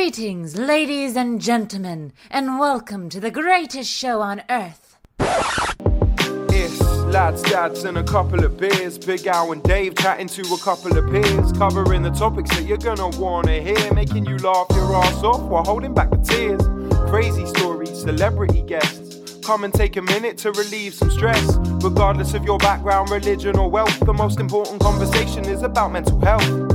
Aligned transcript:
Greetings, 0.00 0.56
ladies 0.56 1.16
and 1.16 1.40
gentlemen, 1.40 2.12
and 2.30 2.60
welcome 2.60 3.08
to 3.08 3.18
the 3.18 3.32
greatest 3.32 3.90
show 3.90 4.20
on 4.20 4.44
earth. 4.48 4.96
It's 5.18 6.80
lads, 7.12 7.42
dads, 7.42 7.82
and 7.82 7.98
a 7.98 8.04
couple 8.04 8.44
of 8.44 8.56
beers. 8.60 8.96
Big 8.96 9.26
Al 9.26 9.50
and 9.50 9.60
Dave 9.64 9.96
chatting 9.96 10.28
to 10.28 10.42
a 10.54 10.58
couple 10.58 10.96
of 10.96 11.10
peers, 11.10 11.50
covering 11.50 12.02
the 12.02 12.12
topics 12.12 12.48
that 12.50 12.64
you're 12.64 12.78
gonna 12.78 13.08
wanna 13.18 13.60
hear, 13.60 13.92
making 13.92 14.24
you 14.26 14.38
laugh 14.38 14.68
your 14.70 14.94
ass 14.94 15.24
off 15.24 15.40
while 15.40 15.64
holding 15.64 15.94
back 15.94 16.10
the 16.10 16.18
tears. 16.18 16.62
Crazy 17.10 17.44
stories, 17.46 18.00
celebrity 18.00 18.62
guests. 18.62 19.34
Come 19.44 19.64
and 19.64 19.74
take 19.74 19.96
a 19.96 20.02
minute 20.02 20.38
to 20.38 20.52
relieve 20.52 20.94
some 20.94 21.10
stress. 21.10 21.58
Regardless 21.82 22.34
of 22.34 22.44
your 22.44 22.58
background, 22.58 23.10
religion, 23.10 23.58
or 23.58 23.68
wealth, 23.68 23.98
the 23.98 24.14
most 24.14 24.38
important 24.38 24.80
conversation 24.80 25.44
is 25.46 25.62
about 25.62 25.90
mental 25.90 26.20
health. 26.20 26.67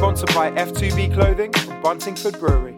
Sponsored 0.00 0.34
by 0.34 0.50
F2B 0.52 1.12
Clothing 1.12 1.52
and 1.54 1.84
Buntingford 1.84 2.40
Brewery. 2.40 2.74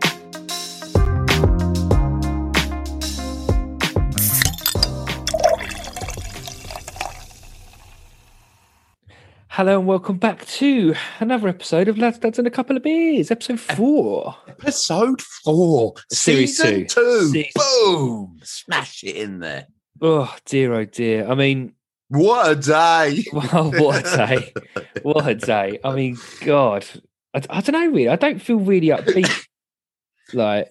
Hello 9.48 9.78
and 9.78 9.86
welcome 9.86 10.16
back 10.16 10.46
to 10.46 10.94
another 11.20 11.46
episode 11.48 11.86
of 11.88 11.98
Lads, 11.98 12.18
Dads 12.18 12.38
and 12.38 12.48
a 12.48 12.50
Couple 12.50 12.76
of 12.76 12.82
Beers, 12.82 13.30
episode 13.30 13.60
four. 13.60 14.34
Episode 14.48 15.20
four, 15.44 15.94
Series 16.10 16.58
two. 16.58 16.86
two. 16.86 17.28
Season- 17.28 17.50
Boom! 17.54 18.40
Smash 18.42 19.04
it 19.04 19.16
in 19.16 19.40
there. 19.40 19.66
Oh 20.00 20.34
dear, 20.46 20.72
oh 20.74 20.84
dear. 20.86 21.28
I 21.28 21.34
mean, 21.34 21.74
What 22.08 22.50
a 22.50 22.56
day! 22.56 23.24
wow, 23.32 23.70
what 23.74 24.00
a 24.06 24.16
day! 24.16 24.52
What 25.02 25.26
a 25.28 25.34
day! 25.34 25.78
I 25.84 25.94
mean, 25.94 26.16
God, 26.44 26.86
I, 27.34 27.42
I 27.50 27.60
don't 27.60 27.72
know. 27.72 27.86
Really, 27.86 28.08
I 28.08 28.16
don't 28.16 28.40
feel 28.40 28.58
really 28.58 28.88
upbeat 28.88 29.46
like 30.32 30.70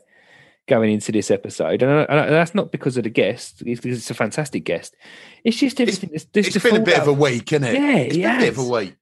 going 0.68 0.92
into 0.92 1.12
this 1.12 1.32
episode, 1.32 1.82
and, 1.82 1.92
I, 1.92 2.04
and 2.04 2.34
that's 2.34 2.56
not 2.56 2.72
because 2.72 2.98
of 2.98 3.04
the 3.04 3.10
guest. 3.10 3.64
It's 3.66 3.82
because 3.82 3.98
it's 3.98 4.12
a 4.12 4.16
fantastic 4.16 4.64
guest. 4.64 4.96
It's 5.44 5.58
just 5.58 5.82
everything. 5.82 6.12
It's, 6.14 6.26
It's 6.34 6.58
been 6.64 6.76
a 6.76 6.80
bit 6.80 7.00
of 7.00 7.08
a 7.08 7.14
week, 7.14 7.52
isn't 7.54 7.68
it? 7.68 7.74
Yeah, 7.74 7.96
it's 7.98 8.16
been 8.18 8.36
a 8.36 8.40
bit 8.40 8.50
of 8.50 8.58
a 8.60 8.68
week. 8.68 8.96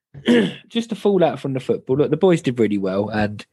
just 0.67 0.91
a 0.91 0.95
fallout 0.95 1.39
from 1.39 1.53
the 1.53 1.59
football. 1.59 1.97
Look, 1.97 2.11
the 2.11 2.17
boys 2.17 2.41
did 2.41 2.59
really 2.59 2.77
well, 2.77 3.09
and 3.09 3.45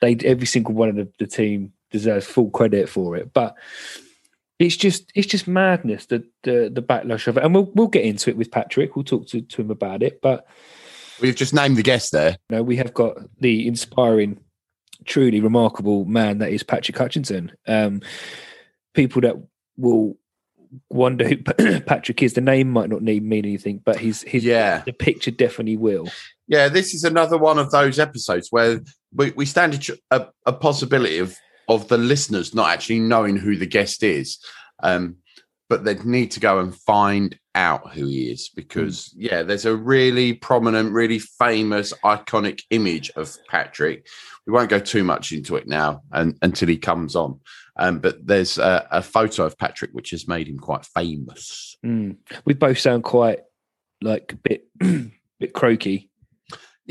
they 0.00 0.16
every 0.24 0.46
single 0.46 0.74
one 0.74 0.88
of 0.88 0.96
the, 0.96 1.08
the 1.18 1.26
team 1.26 1.72
deserves 1.90 2.26
full 2.26 2.50
credit 2.50 2.88
for 2.88 3.16
it. 3.16 3.32
But 3.32 3.56
it's 4.58 4.76
just 4.76 5.10
it's 5.14 5.26
just 5.26 5.48
madness 5.48 6.06
the 6.06 6.24
the, 6.42 6.70
the 6.72 6.82
backlash 6.82 7.26
of 7.26 7.36
it, 7.36 7.44
and 7.44 7.54
we'll 7.54 7.70
we'll 7.74 7.88
get 7.88 8.04
into 8.04 8.30
it 8.30 8.36
with 8.36 8.50
Patrick. 8.50 8.96
We'll 8.96 9.04
talk 9.04 9.26
to, 9.28 9.40
to 9.40 9.62
him 9.62 9.70
about 9.70 10.02
it. 10.02 10.20
But 10.20 10.46
We've 11.22 11.36
just 11.36 11.54
named 11.54 11.76
the 11.76 11.82
guest 11.82 12.12
there. 12.12 12.36
know, 12.50 12.62
we 12.62 12.76
have 12.76 12.92
got 12.92 13.16
the 13.40 13.66
inspiring, 13.66 14.40
truly 15.06 15.40
remarkable 15.40 16.04
man 16.04 16.38
that 16.38 16.50
is 16.50 16.62
Patrick 16.62 16.98
Hutchinson. 16.98 17.52
Um, 17.66 18.02
people 18.94 19.22
that 19.22 19.36
will 19.76 20.16
wonder 20.90 21.26
who 21.28 21.36
Patrick 21.80 22.22
is. 22.22 22.34
The 22.34 22.40
name 22.40 22.70
might 22.70 22.90
not 22.90 23.02
need 23.02 23.22
mean 23.22 23.44
anything, 23.44 23.80
but 23.84 23.98
his 23.98 24.22
his 24.22 24.44
Yeah. 24.44 24.82
the 24.84 24.92
picture 24.92 25.30
definitely 25.30 25.76
will. 25.76 26.08
Yeah, 26.48 26.68
this 26.68 26.92
is 26.92 27.04
another 27.04 27.38
one 27.38 27.58
of 27.58 27.70
those 27.70 27.98
episodes 27.98 28.48
where 28.50 28.80
we, 29.14 29.30
we 29.30 29.46
stand 29.46 29.88
a, 30.10 30.16
a, 30.20 30.26
a 30.46 30.52
possibility 30.52 31.18
of 31.18 31.36
of 31.68 31.88
the 31.88 31.98
listeners 31.98 32.54
not 32.54 32.70
actually 32.70 32.98
knowing 32.98 33.36
who 33.36 33.56
the 33.56 33.66
guest 33.66 34.02
is, 34.02 34.38
um, 34.82 35.16
but 35.68 35.84
they'd 35.84 36.04
need 36.04 36.32
to 36.32 36.40
go 36.40 36.58
and 36.58 36.74
find 36.74 37.38
out 37.54 37.92
who 37.92 38.06
he 38.06 38.30
is 38.30 38.48
because 38.48 39.12
yeah, 39.16 39.42
there's 39.42 39.66
a 39.66 39.76
really 39.76 40.32
prominent, 40.32 40.92
really 40.92 41.18
famous, 41.18 41.92
iconic 42.04 42.62
image 42.70 43.10
of 43.16 43.36
Patrick. 43.48 44.06
We 44.46 44.52
won't 44.52 44.70
go 44.70 44.78
too 44.78 45.04
much 45.04 45.32
into 45.32 45.56
it 45.56 45.68
now 45.68 46.02
and, 46.12 46.36
until 46.42 46.68
he 46.68 46.78
comes 46.78 47.14
on. 47.14 47.40
Um, 47.76 47.98
but 48.00 48.26
there's 48.26 48.58
a, 48.58 48.86
a 48.90 49.02
photo 49.02 49.44
of 49.44 49.58
Patrick 49.58 49.92
which 49.92 50.10
has 50.10 50.28
made 50.28 50.48
him 50.48 50.58
quite 50.58 50.84
famous. 50.84 51.76
Mm. 51.84 52.16
We 52.44 52.54
both 52.54 52.78
sound 52.78 53.04
quite 53.04 53.40
like 54.02 54.32
a 54.32 54.36
bit 54.36 54.68
bit 55.40 55.52
croaky. 55.54 56.10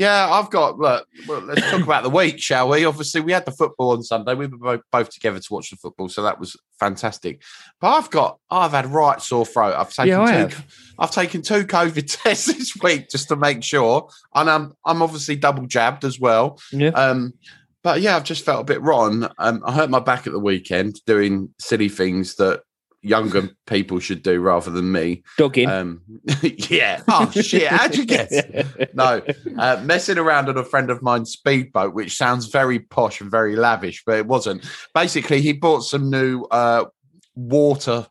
Yeah, 0.02 0.30
I've 0.30 0.50
got. 0.50 0.78
Look, 0.78 1.06
well, 1.26 1.40
let's 1.40 1.70
talk 1.70 1.82
about 1.82 2.02
the 2.02 2.10
week, 2.10 2.40
shall 2.40 2.68
we? 2.68 2.84
Obviously, 2.84 3.20
we 3.20 3.32
had 3.32 3.44
the 3.44 3.52
football 3.52 3.92
on 3.92 4.02
Sunday. 4.02 4.34
We 4.34 4.46
were 4.46 4.56
both, 4.58 4.80
both 4.90 5.10
together 5.10 5.38
to 5.38 5.52
watch 5.54 5.70
the 5.70 5.76
football, 5.76 6.08
so 6.08 6.22
that 6.22 6.40
was 6.40 6.56
fantastic. 6.80 7.42
But 7.80 7.90
I've 7.90 8.10
got, 8.10 8.38
I've 8.50 8.72
had 8.72 8.86
right 8.86 9.20
sore 9.22 9.46
throat. 9.46 9.74
I've 9.76 9.92
taken 9.92 10.08
Yeah, 10.08 10.26
two. 10.26 10.32
have. 10.32 10.66
I've 10.98 11.10
taken 11.12 11.42
two 11.42 11.64
COVID 11.64 12.16
tests 12.22 12.46
this 12.46 12.76
week 12.82 13.08
just 13.10 13.28
to 13.28 13.36
make 13.36 13.62
sure, 13.62 14.08
and 14.34 14.50
I'm 14.50 14.72
I'm 14.84 15.02
obviously 15.02 15.36
double 15.36 15.66
jabbed 15.66 16.04
as 16.04 16.18
well. 16.18 16.60
Yeah. 16.72 16.88
Um, 16.90 17.34
but 17.82 18.00
yeah, 18.00 18.16
I've 18.16 18.24
just 18.24 18.44
felt 18.44 18.60
a 18.60 18.64
bit 18.64 18.80
rotten. 18.82 19.28
Um, 19.38 19.62
I 19.64 19.72
hurt 19.72 19.90
my 19.90 19.98
back 20.00 20.26
at 20.26 20.32
the 20.32 20.38
weekend 20.38 21.00
doing 21.06 21.52
silly 21.58 21.88
things 21.88 22.36
that 22.36 22.62
younger 23.02 23.50
people 23.66 23.98
should 23.98 24.22
do 24.22 24.40
rather 24.40 24.70
than 24.70 24.92
me. 24.92 25.22
Dogging. 25.36 25.68
Um, 25.68 26.02
yeah. 26.42 27.02
Oh 27.08 27.30
shit! 27.30 27.68
How'd 27.68 27.96
you 27.96 28.06
guess? 28.06 28.32
no, 28.94 29.22
uh, 29.58 29.82
messing 29.84 30.18
around 30.18 30.48
on 30.48 30.56
a 30.56 30.64
friend 30.64 30.90
of 30.90 31.02
mine's 31.02 31.32
speedboat, 31.32 31.94
which 31.94 32.16
sounds 32.16 32.46
very 32.46 32.78
posh 32.78 33.20
and 33.20 33.30
very 33.30 33.56
lavish, 33.56 34.02
but 34.06 34.18
it 34.18 34.26
wasn't. 34.26 34.64
Basically, 34.94 35.40
he 35.40 35.52
bought 35.52 35.80
some 35.80 36.10
new 36.10 36.44
uh, 36.44 36.86
water 37.34 38.06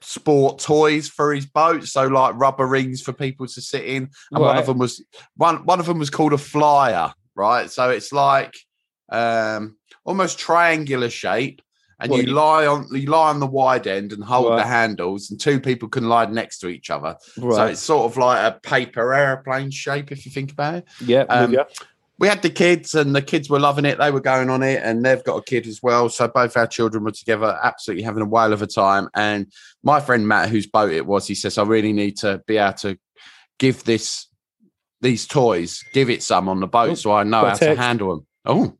sport 0.00 0.58
toys 0.58 1.08
for 1.08 1.34
his 1.34 1.46
boat, 1.46 1.84
so 1.84 2.06
like 2.06 2.34
rubber 2.36 2.66
rings 2.66 3.02
for 3.02 3.12
people 3.12 3.46
to 3.46 3.60
sit 3.60 3.84
in, 3.84 4.10
and 4.30 4.40
one 4.40 4.56
of 4.56 4.66
them 4.66 4.78
was 4.78 5.04
one. 5.36 5.64
One 5.66 5.80
of 5.80 5.86
them 5.86 5.98
was 5.98 6.10
called 6.10 6.32
a 6.32 6.38
flyer, 6.38 7.12
right? 7.34 7.70
So 7.70 7.90
it's 7.90 8.12
like 8.12 8.54
um, 9.10 9.76
almost 10.04 10.38
triangular 10.38 11.10
shape. 11.10 11.60
And 12.00 12.10
What, 12.10 12.26
you 12.26 12.32
lie 12.32 12.66
on 12.66 12.88
you 12.92 13.06
lie 13.06 13.30
on 13.30 13.40
the 13.40 13.46
wide 13.46 13.86
end 13.86 14.12
and 14.12 14.22
hold 14.24 14.58
the 14.58 14.64
handles, 14.64 15.30
and 15.30 15.40
two 15.40 15.60
people 15.60 15.88
can 15.88 16.08
lie 16.08 16.26
next 16.26 16.58
to 16.58 16.68
each 16.68 16.90
other. 16.90 17.16
So 17.36 17.66
it's 17.66 17.80
sort 17.80 18.10
of 18.10 18.16
like 18.16 18.38
a 18.52 18.58
paper 18.60 19.14
airplane 19.14 19.70
shape, 19.70 20.10
if 20.12 20.26
you 20.26 20.32
think 20.32 20.52
about 20.52 20.74
it. 20.76 20.84
yeah. 21.00 21.22
um. 21.28 21.56
We 22.16 22.28
had 22.28 22.42
the 22.42 22.50
kids, 22.50 22.94
and 22.94 23.14
the 23.14 23.20
kids 23.20 23.50
were 23.50 23.58
loving 23.58 23.84
it. 23.84 23.98
They 23.98 24.12
were 24.12 24.20
going 24.20 24.48
on 24.48 24.62
it, 24.62 24.80
and 24.84 25.04
they've 25.04 25.22
got 25.24 25.36
a 25.36 25.42
kid 25.42 25.66
as 25.66 25.82
well. 25.82 26.08
So 26.08 26.28
both 26.28 26.56
our 26.56 26.66
children 26.68 27.02
were 27.02 27.10
together, 27.10 27.58
absolutely 27.60 28.04
having 28.04 28.22
a 28.22 28.26
whale 28.26 28.52
of 28.52 28.62
a 28.62 28.68
time. 28.68 29.08
And 29.16 29.52
my 29.82 29.98
friend 30.00 30.26
Matt, 30.28 30.48
whose 30.48 30.68
boat 30.68 30.92
it 30.92 31.06
was, 31.06 31.26
he 31.26 31.34
says, 31.34 31.58
"I 31.58 31.64
really 31.64 31.92
need 31.92 32.16
to 32.18 32.40
be 32.46 32.56
able 32.56 32.74
to 32.78 32.96
give 33.58 33.82
this 33.82 34.28
these 35.00 35.26
toys, 35.26 35.82
give 35.92 36.08
it 36.08 36.22
some 36.22 36.48
on 36.48 36.60
the 36.60 36.68
boat, 36.68 36.90
Oh, 36.90 36.94
so 36.94 37.12
I 37.12 37.24
know 37.24 37.46
how 37.46 37.54
to 37.54 37.74
handle 37.76 38.10
them." 38.10 38.26
Oh, 38.44 38.78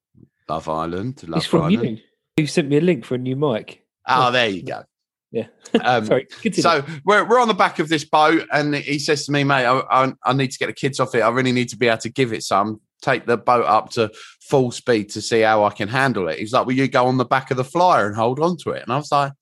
Love 0.49 0.69
Island, 0.69 1.25
Love 1.27 1.45
from 1.45 1.63
Island. 1.63 2.03
You. 2.37 2.47
Sent 2.47 2.69
me 2.69 2.77
a 2.77 2.81
link 2.81 3.05
for 3.05 3.15
a 3.15 3.19
new 3.19 3.37
mic. 3.37 3.85
Oh, 4.07 4.31
there 4.31 4.49
you 4.49 4.63
go. 4.63 4.85
Yeah. 5.31 5.47
Um, 5.81 6.05
Sorry. 6.07 6.27
Continue. 6.43 6.63
So 6.63 6.85
we're, 7.05 7.25
we're 7.29 7.41
on 7.41 7.49
the 7.49 7.55
back 7.55 7.79
of 7.79 7.89
this 7.89 8.05
boat, 8.05 8.47
and 8.53 8.75
he 8.75 8.99
says 8.99 9.27
to 9.27 9.33
me, 9.33 9.45
"Mate, 9.45 9.67
I, 9.67 9.81
I, 9.91 10.13
I 10.25 10.33
need 10.33 10.51
to 10.51 10.59
get 10.59 10.67
the 10.67 10.73
kids 10.73 11.01
off 11.01 11.15
it. 11.15 11.21
I 11.21 11.29
really 11.31 11.53
need 11.53 11.69
to 11.71 11.77
be 11.77 11.89
able 11.89 11.99
to 11.99 12.11
give 12.11 12.33
it 12.33 12.43
some. 12.43 12.81
Take 13.03 13.27
the 13.27 13.37
boat 13.37 13.67
up 13.67 13.91
to 13.91 14.11
full 14.41 14.71
speed 14.71 15.11
to 15.11 15.21
see 15.21 15.41
how 15.41 15.65
I 15.65 15.71
can 15.71 15.89
handle 15.89 16.29
it." 16.29 16.39
He's 16.39 16.53
like, 16.53 16.67
"Will 16.67 16.75
you 16.75 16.89
go 16.89 17.07
on 17.07 17.17
the 17.17 17.25
back 17.25 17.51
of 17.51 17.57
the 17.57 17.65
flyer 17.65 18.07
and 18.07 18.17
hold 18.17 18.41
on 18.41 18.57
to 18.59 18.71
it?" 18.71 18.83
And 18.83 18.93
I 18.93 18.97
was 18.97 19.11
like, 19.13 19.33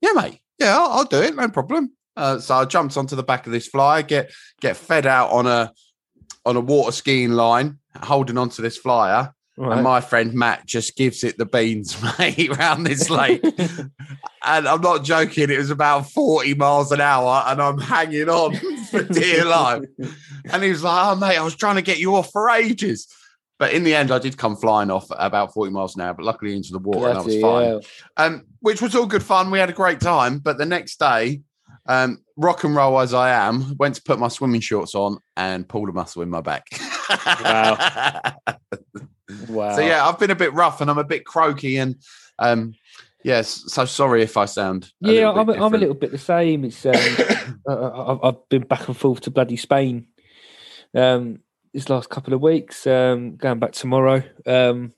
"Yeah, 0.00 0.12
mate. 0.12 0.40
Yeah, 0.58 0.78
I'll, 0.78 0.90
I'll 0.92 1.04
do 1.04 1.20
it. 1.22 1.34
No 1.34 1.48
problem." 1.48 1.92
Uh, 2.16 2.38
so 2.38 2.54
I 2.54 2.64
jumped 2.64 2.96
onto 2.96 3.14
the 3.14 3.22
back 3.22 3.46
of 3.46 3.52
this 3.52 3.66
flyer, 3.66 4.02
get 4.02 4.32
get 4.60 4.76
fed 4.76 5.06
out 5.06 5.30
on 5.30 5.46
a 5.46 5.72
on 6.46 6.56
a 6.56 6.60
water 6.60 6.92
skiing 6.92 7.32
line, 7.32 7.78
holding 8.02 8.38
onto 8.38 8.62
this 8.62 8.78
flyer. 8.78 9.34
Right. 9.58 9.72
And 9.72 9.82
my 9.82 10.02
friend 10.02 10.34
Matt 10.34 10.66
just 10.66 10.96
gives 10.96 11.24
it 11.24 11.38
the 11.38 11.46
beans, 11.46 11.96
mate, 12.18 12.50
around 12.50 12.84
this 12.84 13.08
lake. 13.08 13.42
and 13.44 14.68
I'm 14.68 14.80
not 14.82 15.02
joking, 15.02 15.50
it 15.50 15.58
was 15.58 15.70
about 15.70 16.10
40 16.10 16.54
miles 16.54 16.92
an 16.92 17.00
hour, 17.00 17.42
and 17.46 17.60
I'm 17.62 17.78
hanging 17.78 18.28
on 18.28 18.54
for 18.90 19.02
dear 19.02 19.44
life. 19.46 19.82
And 20.52 20.62
he 20.62 20.70
was 20.70 20.82
like, 20.82 21.06
Oh, 21.06 21.16
mate, 21.16 21.38
I 21.38 21.42
was 21.42 21.56
trying 21.56 21.76
to 21.76 21.82
get 21.82 21.98
you 21.98 22.14
off 22.16 22.30
for 22.32 22.50
ages. 22.50 23.08
But 23.58 23.72
in 23.72 23.84
the 23.84 23.94
end, 23.94 24.10
I 24.10 24.18
did 24.18 24.36
come 24.36 24.54
flying 24.56 24.90
off 24.90 25.10
at 25.10 25.18
about 25.18 25.54
40 25.54 25.72
miles 25.72 25.96
an 25.96 26.02
hour, 26.02 26.12
but 26.12 26.26
luckily 26.26 26.54
into 26.54 26.72
the 26.72 26.78
water, 26.78 27.08
and 27.08 27.18
I 27.18 27.22
was 27.22 27.40
fine. 27.40 27.80
Um, 28.18 28.44
which 28.60 28.82
was 28.82 28.94
all 28.94 29.06
good 29.06 29.22
fun. 29.22 29.50
We 29.50 29.58
had 29.58 29.70
a 29.70 29.74
great 29.74 30.00
time. 30.00 30.38
But 30.40 30.58
the 30.58 30.66
next 30.66 30.98
day, 30.98 31.40
um, 31.86 32.22
rock 32.36 32.64
and 32.64 32.76
roll 32.76 33.00
as 33.00 33.14
I 33.14 33.30
am, 33.30 33.74
went 33.78 33.94
to 33.94 34.02
put 34.02 34.18
my 34.18 34.28
swimming 34.28 34.60
shorts 34.60 34.94
on 34.94 35.18
and 35.38 35.66
pulled 35.66 35.88
a 35.88 35.92
muscle 35.92 36.20
in 36.20 36.28
my 36.28 36.42
back. 36.42 36.66
Wow. 37.08 38.36
Wow. 39.48 39.74
So 39.74 39.80
yeah, 39.80 40.06
I've 40.06 40.18
been 40.18 40.30
a 40.30 40.36
bit 40.36 40.52
rough 40.52 40.80
and 40.80 40.90
I'm 40.90 40.98
a 40.98 41.04
bit 41.04 41.24
croaky 41.24 41.78
and 41.78 41.96
um 42.38 42.74
yes, 43.24 43.64
so 43.66 43.84
sorry 43.84 44.22
if 44.22 44.36
I 44.36 44.44
sound 44.44 44.92
Yeah, 45.00 45.30
I'm, 45.30 45.48
I'm 45.48 45.74
a 45.74 45.78
little 45.78 45.94
bit 45.94 46.12
the 46.12 46.18
same. 46.18 46.64
It's 46.64 46.86
um, 46.86 46.94
I've, 47.68 48.18
I've 48.22 48.48
been 48.48 48.62
back 48.62 48.86
and 48.88 48.96
forth 48.96 49.20
to 49.22 49.30
bloody 49.30 49.56
Spain 49.56 50.06
um, 50.94 51.40
this 51.74 51.88
last 51.88 52.08
couple 52.08 52.34
of 52.34 52.40
weeks. 52.40 52.86
Um, 52.86 53.36
going 53.36 53.58
back 53.58 53.72
tomorrow, 53.72 54.22
um, 54.46 54.92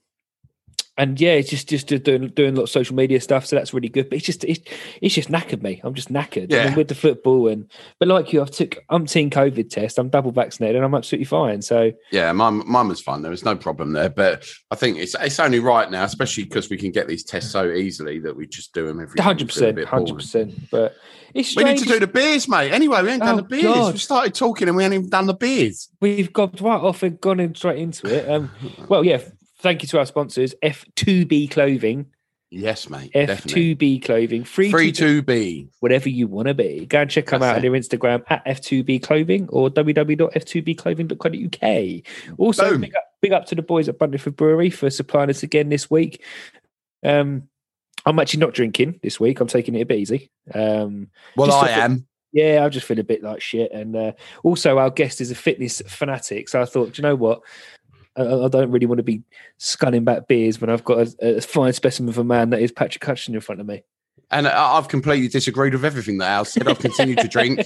and 0.98 1.20
yeah, 1.20 1.34
it's 1.34 1.48
just 1.48 1.68
just 1.68 1.86
doing 1.86 2.28
doing 2.30 2.54
a 2.54 2.56
lot 2.56 2.64
of 2.64 2.70
social 2.70 2.96
media 2.96 3.20
stuff, 3.20 3.46
so 3.46 3.54
that's 3.54 3.72
really 3.72 3.88
good. 3.88 4.10
But 4.10 4.16
it's 4.16 4.26
just 4.26 4.42
it's, 4.44 4.60
it's 5.00 5.14
just 5.14 5.30
knackered 5.30 5.62
me. 5.62 5.80
I'm 5.84 5.94
just 5.94 6.12
knackered. 6.12 6.50
Yeah. 6.50 6.62
I 6.62 6.66
mean, 6.66 6.74
with 6.74 6.88
the 6.88 6.96
football 6.96 7.46
and 7.46 7.70
but 8.00 8.08
like 8.08 8.32
you, 8.32 8.42
I've 8.42 8.50
took 8.50 8.78
umpteen 8.90 9.30
COVID 9.30 9.70
test. 9.70 9.98
I'm 9.98 10.08
double 10.08 10.32
vaccinated 10.32 10.74
and 10.74 10.84
I'm 10.84 10.94
absolutely 10.96 11.26
fine. 11.26 11.62
So 11.62 11.92
Yeah, 12.10 12.32
mine, 12.32 12.64
mine 12.66 12.88
was 12.88 13.00
fine. 13.00 13.22
There 13.22 13.30
was 13.30 13.44
no 13.44 13.54
problem 13.54 13.92
there. 13.92 14.10
But 14.10 14.44
I 14.72 14.74
think 14.74 14.98
it's 14.98 15.14
it's 15.20 15.38
only 15.38 15.60
right 15.60 15.88
now, 15.88 16.02
especially 16.02 16.44
because 16.44 16.68
we 16.68 16.76
can 16.76 16.90
get 16.90 17.06
these 17.06 17.22
tests 17.22 17.52
so 17.52 17.70
easily 17.70 18.18
that 18.18 18.36
we 18.36 18.48
just 18.48 18.74
do 18.74 18.88
them 18.88 19.00
every. 19.00 19.22
hundred 19.22 19.48
we 19.48 19.54
feel 19.54 19.68
a 19.68 19.72
percent, 19.74 19.88
hundred 19.88 20.16
percent. 20.16 20.70
But 20.70 20.96
it's 21.32 21.54
We 21.54 21.62
need 21.62 21.78
to 21.78 21.84
do 21.84 22.00
the 22.00 22.08
beers, 22.08 22.48
mate. 22.48 22.72
Anyway, 22.72 23.00
we 23.02 23.10
ain't 23.10 23.22
done 23.22 23.34
Oh, 23.34 23.36
the 23.36 23.42
beers. 23.44 23.62
God. 23.62 23.92
We 23.92 23.98
started 24.00 24.34
talking 24.34 24.66
and 24.66 24.76
we 24.76 24.82
ain't 24.82 24.94
even 24.94 25.10
done 25.10 25.26
the 25.26 25.34
beers. 25.34 25.88
We've 26.00 26.32
got 26.32 26.60
right 26.60 26.80
off 26.80 27.04
and 27.04 27.20
gone 27.20 27.38
in 27.38 27.54
straight 27.54 27.78
into 27.78 28.06
it. 28.12 28.28
Um, 28.28 28.50
well, 28.88 29.04
yeah. 29.04 29.20
Thank 29.60 29.82
you 29.82 29.88
to 29.88 29.98
our 29.98 30.06
sponsors, 30.06 30.54
F2B 30.62 31.50
Clothing. 31.50 32.06
Yes, 32.50 32.88
mate. 32.88 33.12
F2B 33.12 34.02
Clothing, 34.04 34.42
free, 34.44 34.70
Free 34.70 34.90
to 34.92 35.20
be. 35.20 35.68
whatever 35.80 36.08
you 36.08 36.26
want 36.26 36.48
to 36.48 36.54
be. 36.54 36.86
Go 36.86 37.02
and 37.02 37.10
check 37.10 37.26
them 37.26 37.40
That's 37.40 37.50
out 37.50 37.56
on 37.56 37.62
their 37.62 37.72
Instagram 37.72 38.22
at 38.30 38.44
F2B 38.46 39.02
Clothing 39.02 39.48
or 39.50 39.68
www.f2bclothing.co.uk. 39.68 42.38
Also, 42.38 42.78
big 42.78 42.96
up, 42.96 43.04
big 43.20 43.32
up 43.32 43.46
to 43.46 43.54
the 43.54 43.62
boys 43.62 43.88
at 43.88 43.98
Buntingford 43.98 44.36
Brewery 44.36 44.70
for 44.70 44.88
supplying 44.90 45.30
us 45.30 45.42
again 45.42 45.68
this 45.68 45.90
week. 45.90 46.22
Um, 47.04 47.48
I'm 48.06 48.18
actually 48.18 48.40
not 48.40 48.54
drinking 48.54 49.00
this 49.02 49.20
week. 49.20 49.40
I'm 49.40 49.48
taking 49.48 49.74
it 49.74 49.82
a 49.82 49.86
bit 49.86 49.98
easy. 49.98 50.30
Um, 50.54 51.08
Well, 51.36 51.52
I 51.52 51.68
am. 51.70 52.06
yeah, 52.32 52.64
I 52.64 52.68
just 52.70 52.86
feel 52.86 52.98
a 52.98 53.04
bit 53.04 53.22
like 53.22 53.42
shit. 53.42 53.70
And 53.72 53.94
uh, 53.94 54.12
also, 54.42 54.78
our 54.78 54.90
guest 54.90 55.20
is 55.20 55.30
a 55.30 55.34
fitness 55.34 55.82
fanatic. 55.86 56.48
So 56.48 56.62
I 56.62 56.64
thought, 56.64 56.94
do 56.94 57.02
you 57.02 57.08
know 57.08 57.16
what? 57.16 57.42
I, 58.18 58.44
I 58.44 58.48
don't 58.48 58.70
really 58.70 58.86
want 58.86 58.98
to 58.98 59.04
be 59.04 59.22
sculling 59.58 60.04
back 60.04 60.28
beers 60.28 60.60
when 60.60 60.70
I've 60.70 60.84
got 60.84 60.98
a, 61.20 61.36
a 61.38 61.40
fine 61.40 61.72
specimen 61.72 62.08
of 62.08 62.18
a 62.18 62.24
man 62.24 62.50
that 62.50 62.60
is 62.60 62.72
Patrick 62.72 63.04
Hutchinson 63.04 63.34
in 63.34 63.40
front 63.40 63.60
of 63.60 63.66
me. 63.66 63.82
And 64.30 64.46
I- 64.46 64.76
I've 64.76 64.88
completely 64.88 65.28
disagreed 65.28 65.72
with 65.72 65.84
everything 65.84 66.18
that 66.18 66.28
Al 66.30 66.44
said. 66.44 66.68
I've 66.68 66.78
continued 66.78 67.18
to 67.18 67.28
drink. 67.28 67.60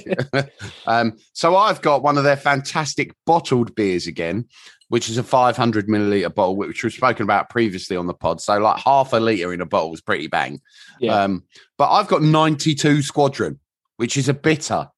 um, 0.87 1.17
so 1.33 1.57
I've 1.57 1.83
got 1.83 2.03
one 2.03 2.19
of 2.19 2.25
their 2.25 2.37
fantastic 2.37 3.15
bottled 3.27 3.75
beers 3.75 4.07
again, 4.07 4.47
which 4.89 5.09
is 5.09 5.19
a 5.19 5.23
500 5.25 5.89
milliliter 5.89 6.33
bottle, 6.33 6.57
which 6.57 6.85
we've 6.85 6.93
spoken 6.93 7.25
about 7.25 7.51
previously 7.51 7.97
on 7.97 8.07
the 8.07 8.15
pod. 8.15 8.41
So 8.41 8.59
like 8.59 8.79
half 8.79 9.13
a 9.13 9.17
liter 9.19 9.53
in 9.53 9.61
a 9.61 9.67
bottle 9.67 9.93
is 9.95 10.01
pretty 10.01 10.29
bang. 10.29 10.61
Yeah. 11.01 11.23
Um, 11.23 11.45
but 11.79 11.91
I've 11.91 12.09
got 12.09 12.23
92 12.23 13.03
Squadron, 13.03 13.59
which 13.97 14.17
is 14.17 14.29
a 14.29 14.35
bitter, 14.35 14.89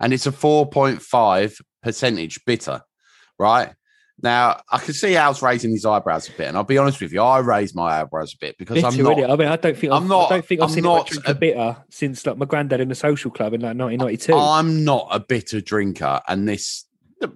and 0.00 0.12
it's 0.14 0.26
a 0.26 0.32
4.5 0.32 1.60
percentage 1.82 2.44
bitter, 2.46 2.82
right? 3.38 3.74
Now 4.20 4.60
I 4.70 4.78
can 4.78 4.94
see 4.94 5.16
Al's 5.16 5.42
raising 5.42 5.70
his 5.72 5.84
eyebrows 5.84 6.28
a 6.28 6.32
bit, 6.32 6.48
and 6.48 6.56
I'll 6.56 6.64
be 6.64 6.78
honest 6.78 7.00
with 7.00 7.12
you, 7.12 7.22
I 7.22 7.38
raise 7.38 7.74
my 7.74 8.00
eyebrows 8.00 8.34
a 8.34 8.36
bit 8.38 8.56
because 8.58 8.74
Bitter, 8.76 8.86
I'm 8.88 8.96
not. 9.02 9.16
innit? 9.16 9.30
I 9.30 9.36
mean, 9.36 9.48
I 9.48 9.56
don't 9.56 9.76
think 9.76 9.92
I'm 9.92 10.02
I've, 10.04 10.08
not- 10.08 10.26
I 10.30 10.34
don't 10.36 10.46
think 10.46 10.60
I've 10.60 10.68
I'm 10.68 10.74
seen 10.74 10.84
not 10.84 11.12
a 11.26 11.30
a- 11.30 11.34
bitter 11.34 11.76
since 11.90 12.24
like 12.26 12.36
my 12.36 12.46
granddad 12.46 12.80
in 12.80 12.88
the 12.88 12.94
social 12.94 13.30
club 13.30 13.54
in 13.54 13.60
like 13.62 13.76
1992. 13.76 14.34
I'm 14.34 14.84
not 14.84 15.08
a 15.10 15.18
bitter 15.18 15.60
drinker, 15.60 16.20
and 16.28 16.48
this, 16.48 16.84
uh, 17.22 17.28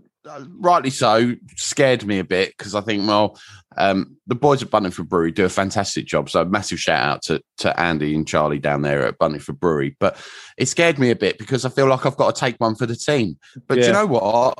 rightly 0.58 0.90
so, 0.90 1.34
scared 1.56 2.05
me 2.05 2.19
a 2.19 2.25
bit 2.25 2.52
because 2.56 2.75
I 2.75 2.81
think, 2.82 3.06
well, 3.08 3.38
um, 3.76 4.17
the 4.26 4.34
boys 4.34 4.62
at 4.62 4.70
Buntingford 4.70 5.08
Brewery 5.08 5.31
do 5.32 5.44
a 5.44 5.49
fantastic 5.49 6.05
job. 6.06 6.28
So, 6.31 6.44
massive 6.44 6.78
shout 6.81 7.02
out 7.02 7.23
to 7.23 7.40
to 7.58 7.81
Andy 7.81 8.14
and 8.14 8.26
Charlie 8.28 8.58
down 8.58 8.82
there 8.82 9.06
at 9.06 9.19
Buntingford 9.19 9.58
Brewery. 9.58 9.96
But 9.99 10.17
it 10.56 10.67
scared 10.67 10.99
me 10.99 11.11
a 11.11 11.17
bit 11.17 11.38
because 11.38 11.64
I 11.64 11.69
feel 11.69 11.87
like 11.87 12.06
I've 12.06 12.17
got 12.17 12.34
to 12.34 12.40
take 12.40 12.56
one 12.58 12.75
for 12.76 12.87
the 12.87 12.96
team. 12.96 13.38
But 13.67 13.75
do 13.76 13.81
Yeah. 13.81 13.87
you 13.88 13.93
know 13.94 14.06
what? 14.06 14.58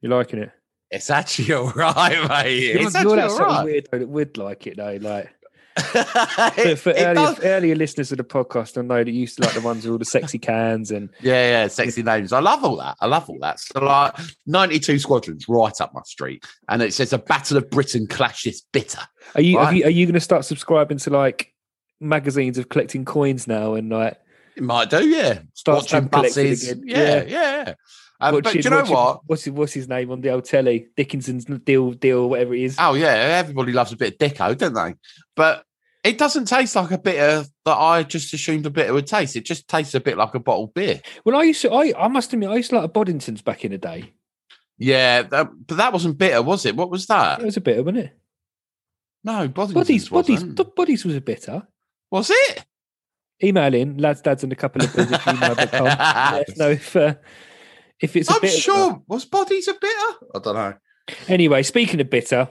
You're 0.00 0.10
liking 0.16 0.40
it? 0.40 0.50
It's 0.92 1.10
actually 1.10 1.52
all 1.54 1.70
right, 1.70 2.28
mate. 2.28 2.58
You're, 2.74 2.82
It's 2.86 2.94
you're 3.02 3.18
actually 3.18 3.44
all 3.44 3.64
right. 3.64 3.66
weirdo 3.66 3.98
that 4.00 4.08
would 4.08 4.36
like 4.36 4.66
it 4.66 4.76
though. 4.76 4.98
Like 5.00 5.30
for, 5.76 6.04
It- 6.60 6.78
for 6.78 6.90
it 6.90 6.96
earlier, 6.98 7.34
earlier 7.44 7.74
listeners 7.74 8.12
of 8.12 8.18
the 8.18 8.24
podcast, 8.24 8.76
I 8.76 8.82
know 8.82 9.02
that 9.02 9.10
you 9.10 9.20
used 9.20 9.38
to 9.38 9.42
like 9.44 9.54
the 9.54 9.62
ones 9.62 9.84
with 9.84 9.92
all 9.92 9.98
the 9.98 10.04
sexy 10.04 10.38
cans 10.38 10.90
and 10.90 11.08
Yeah, 11.22 11.62
yeah, 11.62 11.68
sexy 11.68 12.02
names. 12.02 12.32
I 12.32 12.40
love 12.40 12.62
all 12.62 12.76
that. 12.76 12.96
I 13.00 13.06
love 13.06 13.30
all 13.30 13.38
that. 13.40 13.58
So 13.58 13.80
like 13.80 14.14
92 14.46 14.98
squadrons 14.98 15.48
right 15.48 15.80
up 15.80 15.94
my 15.94 16.02
street. 16.04 16.44
And 16.68 16.82
it 16.82 16.92
says 16.92 17.14
a 17.14 17.18
battle 17.18 17.56
of 17.56 17.70
Britain 17.70 18.06
clashes 18.06 18.62
bitter. 18.72 19.00
Are 19.34 19.40
you 19.40 19.56
Right. 19.58 19.76
you 19.76 19.84
are 19.84 19.90
you 19.90 20.04
going 20.04 20.12
to 20.14 20.20
start 20.20 20.44
subscribing 20.44 20.98
to 20.98 21.10
like 21.10 21.54
magazines 22.00 22.58
of 22.58 22.68
collecting 22.68 23.06
coins 23.06 23.46
now 23.46 23.72
and 23.74 23.88
like 23.88 24.18
It 24.56 24.62
might 24.64 24.90
do, 24.90 25.08
yeah. 25.08 25.38
start 25.54 25.78
Watching 25.78 26.08
collecting 26.10 26.50
buses. 26.50 26.68
again? 26.70 26.84
Yeah, 26.86 27.22
yeah. 27.22 27.74
Um, 28.22 28.34
but 28.40 28.52
do 28.52 28.58
you 28.58 28.70
know 28.70 28.84
what? 28.84 29.20
What's 29.26 29.44
his, 29.44 29.52
what's 29.52 29.72
his 29.72 29.88
name 29.88 30.10
on 30.12 30.20
the 30.20 30.30
old 30.30 30.44
telly? 30.44 30.88
Dickinson's 30.96 31.44
deal 31.44 31.90
deal 31.90 32.30
whatever 32.30 32.54
it 32.54 32.62
is. 32.62 32.76
Oh 32.78 32.94
yeah, 32.94 33.12
everybody 33.12 33.72
loves 33.72 33.92
a 33.92 33.96
bit 33.96 34.12
of 34.14 34.18
Dicko, 34.18 34.56
don't 34.56 34.74
they? 34.74 34.94
But 35.34 35.64
it 36.04 36.18
doesn't 36.18 36.46
taste 36.46 36.76
like 36.76 36.92
a 36.92 36.98
bitter 36.98 37.44
that 37.64 37.76
I 37.76 38.04
just 38.04 38.32
assumed 38.32 38.64
a 38.66 38.70
bitter 38.70 38.92
would 38.92 39.06
taste. 39.06 39.34
It 39.34 39.44
just 39.44 39.66
tastes 39.66 39.94
a 39.94 40.00
bit 40.00 40.16
like 40.16 40.34
a 40.34 40.40
bottled 40.40 40.72
beer. 40.72 41.00
Well, 41.24 41.36
I 41.36 41.42
used 41.42 41.62
to 41.62 41.72
I 41.72 41.92
I 41.98 42.08
must 42.08 42.32
admit 42.32 42.50
I 42.50 42.56
used 42.56 42.70
to 42.70 42.76
like 42.76 42.84
a 42.84 42.92
Boddingtons 42.92 43.42
back 43.42 43.64
in 43.64 43.72
the 43.72 43.78
day. 43.78 44.12
Yeah, 44.78 45.22
that, 45.22 45.50
but 45.66 45.76
that 45.76 45.92
wasn't 45.92 46.18
bitter, 46.18 46.42
was 46.42 46.64
it? 46.64 46.76
What 46.76 46.90
was 46.90 47.06
that? 47.06 47.40
It 47.40 47.44
was 47.44 47.56
a 47.56 47.60
bitter, 47.60 47.82
wasn't 47.82 48.04
it? 48.04 48.18
No, 49.24 49.48
Boddingtons 49.48 49.74
Bodies 49.74 50.08
bodies 50.08 50.10
wasn't. 50.10 50.56
the 50.56 50.64
bodies 50.64 51.04
was 51.04 51.16
a 51.16 51.20
bitter. 51.20 51.66
Was 52.10 52.30
it? 52.32 52.64
Email 53.42 53.74
in 53.74 53.98
lads 53.98 54.20
dads 54.20 54.44
and 54.44 54.52
a 54.52 54.56
couple 54.56 54.82
of 54.82 54.94
bits 54.94 55.12
at 55.12 55.20
gmail.com. 55.20 55.84
Let 55.84 56.48
us 56.48 56.56
know 56.56 56.70
if 56.70 56.94
uh, 56.94 57.14
if 58.02 58.14
it's 58.16 58.28
a 58.30 58.34
I'm 58.34 58.40
bitter. 58.40 58.56
sure. 58.60 59.02
Was 59.08 59.24
bodies 59.24 59.68
a 59.68 59.74
bitter? 59.74 60.26
I 60.34 60.38
don't 60.42 60.54
know. 60.54 60.74
Anyway, 61.28 61.62
speaking 61.62 62.00
of 62.00 62.10
bitter, 62.10 62.50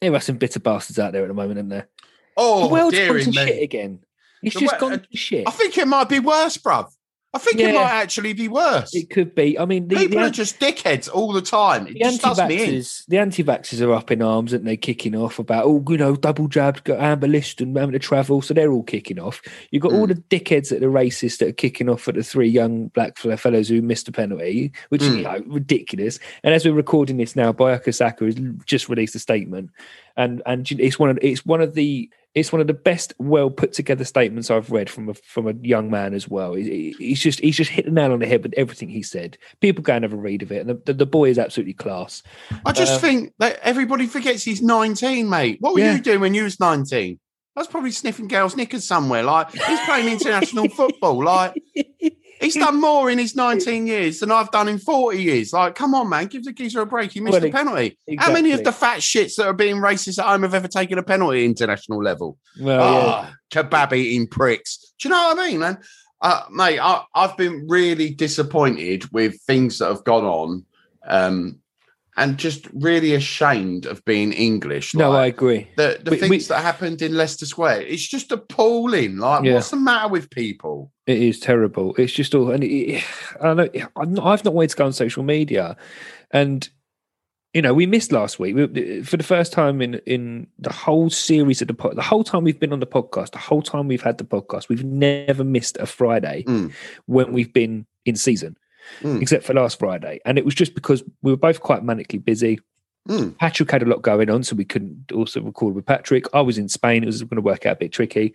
there 0.00 0.12
are 0.14 0.20
some 0.20 0.36
bitter 0.36 0.60
bastards 0.60 0.98
out 0.98 1.12
there 1.12 1.22
at 1.22 1.28
the 1.28 1.34
moment, 1.34 1.58
aren't 1.58 1.68
there? 1.70 1.88
Oh, 2.36 2.62
the 2.62 2.68
world's 2.72 2.98
gone 2.98 3.18
to 3.20 3.26
me. 3.26 3.32
shit 3.32 3.62
again. 3.62 4.00
It's 4.42 4.54
The 4.54 4.60
just 4.60 4.72
wo- 4.74 4.78
gone 4.80 4.92
uh, 4.94 4.98
to 4.98 5.16
shit. 5.16 5.46
I 5.46 5.50
think 5.52 5.78
it 5.78 5.86
might 5.86 6.08
be 6.08 6.18
worse, 6.18 6.56
bruv. 6.56 6.90
I 7.34 7.38
think 7.38 7.58
Yeah. 7.58 7.68
it 7.70 7.74
might 7.74 7.90
actually 7.90 8.34
be 8.34 8.46
worse. 8.48 8.94
It 8.94 9.08
could 9.08 9.34
be. 9.34 9.58
I 9.58 9.64
mean, 9.64 9.88
the, 9.88 9.96
People 9.96 10.18
the, 10.18 10.26
are 10.26 10.30
just 10.30 10.60
dickheads 10.60 11.08
all 11.10 11.32
the 11.32 11.40
time. 11.40 11.86
It 11.86 11.94
the 11.94 12.00
just 12.00 12.20
does 12.20 12.36
me 12.38 12.44
in. 12.44 12.60
anti-vaxxers, 12.60 13.06
the 13.08 13.18
anti-vaxxers 13.18 13.80
are 13.80 13.92
up 13.94 14.10
in 14.10 14.20
arms, 14.20 14.52
aren't 14.52 14.66
they? 14.66 14.76
Kicking 14.76 15.16
off 15.16 15.38
about, 15.38 15.64
oh, 15.64 15.82
you 15.88 15.96
know, 15.96 16.14
double 16.14 16.46
jabbed, 16.46 16.84
got 16.84 17.00
amber 17.00 17.26
list 17.26 17.62
and 17.62 17.74
having 17.74 17.94
to 17.94 17.98
travel, 17.98 18.42
so 18.42 18.52
they're 18.52 18.70
all 18.70 18.82
kicking 18.82 19.18
off. 19.18 19.40
You've 19.70 19.82
got 19.82 19.92
all 19.92 20.06
Mm. 20.06 20.14
the 20.28 20.38
dickheads 20.40 20.68
that 20.68 20.82
are 20.82 20.90
racist 20.90 21.38
that 21.38 21.48
are 21.48 21.52
kicking 21.52 21.88
off 21.88 22.06
at 22.06 22.16
the 22.16 22.22
three 22.22 22.48
young 22.50 22.88
black 22.88 23.16
fe- 23.16 23.36
fellows 23.36 23.68
who 23.68 23.80
missed 23.80 24.08
a 24.08 24.12
penalty, 24.12 24.70
which 24.90 25.00
is 25.02 25.08
Mm. 25.08 25.16
you 25.16 25.22
know, 25.22 25.42
ridiculous. 25.46 26.18
And 26.44 26.52
as 26.52 26.66
we're 26.66 26.72
recording 26.74 27.16
this 27.16 27.34
now, 27.34 27.50
Bukayo 27.52 27.94
Saka 27.94 28.26
has 28.26 28.34
just 28.66 28.90
released 28.90 29.14
a 29.14 29.18
statement, 29.18 29.70
and 30.18 30.42
and 30.44 30.70
it's 30.70 30.98
one 30.98 31.08
of 31.08 31.18
it's 31.22 31.46
one 31.46 31.62
of 31.62 31.72
the 31.72 32.10
it's 32.34 32.50
one 32.50 32.60
of 32.62 32.66
the 32.66 32.72
best, 32.72 33.12
well 33.18 33.50
put 33.50 33.72
together 33.74 34.04
statements 34.04 34.50
I've 34.50 34.70
read 34.70 34.88
from 34.88 35.08
a 35.10 35.14
from 35.14 35.46
a 35.46 35.52
young 35.60 35.90
man 35.90 36.14
as 36.14 36.28
well. 36.28 36.54
He- 36.54 36.94
he- 36.98 37.06
He's 37.08 37.20
just 37.20 37.40
he's 37.40 37.56
just 37.56 37.70
hit 37.70 37.84
the 37.84 37.90
nail 37.90 38.12
on 38.12 38.20
the 38.20 38.26
head 38.26 38.42
with 38.42 38.54
everything 38.56 38.88
he 38.88 39.02
said. 39.02 39.36
People 39.60 39.82
go 39.82 39.94
and 39.94 40.02
have 40.04 40.12
a 40.12 40.16
read 40.16 40.42
of 40.42 40.50
it, 40.52 40.60
and 40.66 40.70
the, 40.70 40.80
the, 40.86 40.92
the 40.94 41.06
boy 41.06 41.28
is 41.28 41.38
absolutely 41.38 41.74
class. 41.74 42.22
I 42.64 42.72
just 42.72 42.94
Uh, 42.94 42.98
think 42.98 43.32
that 43.38 43.58
everybody 43.62 44.06
forgets 44.06 44.44
he's 44.44 44.62
19, 44.62 45.28
mate. 45.28 45.58
What 45.60 45.74
were 45.74 45.80
Yeah. 45.80 45.94
you 45.96 46.00
doing 46.00 46.20
when 46.20 46.32
you 46.34 46.44
was 46.44 46.58
19? 46.58 47.18
I 47.54 47.60
was 47.60 47.68
probably 47.68 47.90
sniffing 47.90 48.28
girls' 48.28 48.56
knickers 48.56 48.86
somewhere. 48.86 49.22
Like 49.22 49.50
he's 49.52 49.80
playing 49.80 50.08
international 50.08 50.68
football. 50.80 51.22
Like 51.22 51.54
he's 52.42 52.54
done 52.54 52.80
more 52.80 53.10
in 53.10 53.18
his 53.18 53.34
19 53.34 53.86
years 53.86 54.20
than 54.20 54.30
I've 54.30 54.50
done 54.50 54.68
in 54.68 54.78
40 54.78 55.22
years. 55.22 55.52
Like, 55.52 55.74
come 55.74 55.94
on, 55.94 56.08
man, 56.08 56.26
give 56.26 56.44
the 56.44 56.52
geezer 56.52 56.80
a 56.82 56.86
break. 56.86 57.12
He 57.12 57.20
missed 57.20 57.32
Well, 57.32 57.44
a 57.44 57.50
penalty. 57.50 57.98
exactly. 58.06 58.16
How 58.18 58.32
many 58.32 58.52
of 58.52 58.64
the 58.64 58.72
fat 58.72 58.98
shits 58.98 59.36
that 59.36 59.46
are 59.46 59.52
being 59.54 59.76
racist 59.76 60.18
at 60.18 60.26
home 60.26 60.42
have 60.42 60.54
ever 60.54 60.68
taken 60.68 60.98
a 60.98 61.02
penalty 61.02 61.38
at 61.40 61.44
international 61.44 62.02
level? 62.02 62.36
Well, 62.60 62.78
yeah. 62.78 63.02
Ah, 63.06 63.34
kebab 63.50 63.92
eating 63.94 64.26
pricks. 64.26 64.92
Do 64.98 65.08
you 65.08 65.14
know 65.14 65.28
what 65.34 65.38
I 65.38 65.48
mean, 65.48 65.60
man? 65.60 65.78
Uh, 66.20 66.42
mate, 66.50 66.78
I, 66.78 67.02
I've 67.14 67.36
been 67.36 67.66
really 67.68 68.10
disappointed 68.14 69.10
with 69.12 69.40
things 69.42 69.78
that 69.78 69.88
have 69.88 70.04
gone 70.04 70.24
on, 70.24 70.64
um, 71.06 71.58
and 72.16 72.36
just 72.36 72.68
really 72.74 73.14
ashamed 73.14 73.86
of 73.86 74.04
being 74.04 74.32
English. 74.32 74.94
no, 74.94 75.12
I 75.12 75.26
agree. 75.26 75.68
the 75.76 75.98
the 76.04 76.10
we- 76.12 76.16
things 76.18 76.30
we- 76.30 76.38
that 76.54 76.62
happened 76.62 77.00
in 77.02 77.14
Leicester 77.16 77.46
Square. 77.46 77.82
It's 77.82 78.06
just 78.06 78.30
appalling. 78.32 79.16
Like, 79.16 79.44
Yeah. 79.44 79.54
what's 79.54 79.70
the 79.70 79.76
matter 79.76 80.08
with 80.08 80.28
people? 80.30 80.92
It 81.06 81.18
is 81.22 81.40
terrible. 81.40 81.94
It's 81.96 82.12
just 82.12 82.34
all, 82.34 82.50
and 82.50 82.62
it, 82.64 83.02
I 83.40 83.54
know 83.54 83.68
I'm 83.96 84.12
not, 84.14 84.26
I've 84.26 84.44
not 84.44 84.54
wanted 84.54 84.70
to 84.70 84.76
go 84.76 84.84
on 84.86 84.92
social 84.92 85.22
media, 85.22 85.76
and 86.30 86.68
you 87.54 87.60
know 87.60 87.74
we 87.74 87.84
missed 87.86 88.12
last 88.12 88.38
week 88.38 88.54
we, 88.56 89.02
for 89.02 89.16
the 89.18 89.24
first 89.24 89.52
time 89.52 89.82
in 89.82 89.94
in 90.06 90.46
the 90.58 90.72
whole 90.72 91.10
series 91.10 91.60
of 91.62 91.68
the 91.68 91.74
pod, 91.74 91.96
the 91.96 92.02
whole 92.02 92.24
time 92.24 92.44
we've 92.44 92.60
been 92.60 92.72
on 92.72 92.80
the 92.80 92.86
podcast, 92.86 93.32
the 93.32 93.38
whole 93.38 93.62
time 93.62 93.88
we've 93.88 94.02
had 94.02 94.18
the 94.18 94.24
podcast, 94.24 94.68
we've 94.68 94.84
never 94.84 95.44
missed 95.44 95.76
a 95.78 95.86
Friday 95.86 96.44
Mm. 96.46 96.72
when 97.06 97.32
we've 97.32 97.52
been 97.52 97.86
in 98.04 98.16
season, 98.16 98.56
Mm. 99.00 99.22
except 99.22 99.44
for 99.44 99.54
last 99.54 99.78
Friday, 99.78 100.20
and 100.24 100.38
it 100.38 100.44
was 100.44 100.54
just 100.54 100.74
because 100.74 101.02
we 101.22 101.32
were 101.32 101.36
both 101.36 101.60
quite 101.60 101.82
manically 101.82 102.22
busy. 102.22 102.60
Mm. 103.08 103.36
Patrick 103.38 103.70
had 103.70 103.82
a 103.82 103.86
lot 103.86 104.02
going 104.02 104.30
on, 104.30 104.44
so 104.44 104.54
we 104.54 104.64
couldn't 104.64 105.10
also 105.12 105.40
record 105.40 105.74
with 105.74 105.86
Patrick. 105.86 106.26
I 106.32 106.40
was 106.40 106.58
in 106.58 106.68
Spain; 106.68 107.02
it 107.02 107.06
was 107.06 107.22
going 107.22 107.36
to 107.36 107.42
work 107.42 107.66
out 107.66 107.76
a 107.76 107.80
bit 107.80 107.92
tricky, 107.92 108.34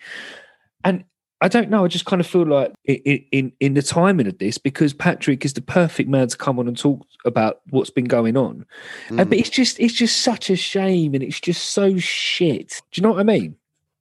and 0.84 1.04
I 1.39 1.48
don't 1.48 1.70
know. 1.70 1.86
I 1.86 1.88
just 1.88 2.06
kind 2.06 2.20
of 2.20 2.27
feel 2.27 2.46
like 2.46 2.74
in, 2.86 3.24
in 3.32 3.51
in 3.60 3.74
the 3.75 3.82
timing 3.82 4.27
of 4.27 4.39
this 4.39 4.58
because 4.58 4.94
Patrick 4.94 5.46
is 5.46 5.54
the 5.54 5.62
perfect 5.62 6.10
man 6.10 6.27
to 6.27 6.38
come 6.38 6.58
on 6.58 6.68
and 6.68 6.77
talk 6.77 7.06
about 7.25 7.62
what's 7.70 7.92
been 7.92 8.06
going 8.06 8.36
on. 8.36 8.66
Mm. 9.10 9.30
but 9.30 9.38
it's 9.38 9.50
just 9.50 9.80
it's 9.80 9.94
just 9.94 10.22
such 10.22 10.50
a 10.50 10.56
shame, 10.56 11.13
and 11.13 11.24
it's 11.24 11.39
just 11.39 11.72
so 11.72 11.98
shit. 11.98 12.82
Do 12.92 13.00
you 13.00 13.04
know 13.04 13.12
what 13.12 13.20
I 13.20 13.24
mean? 13.24 13.56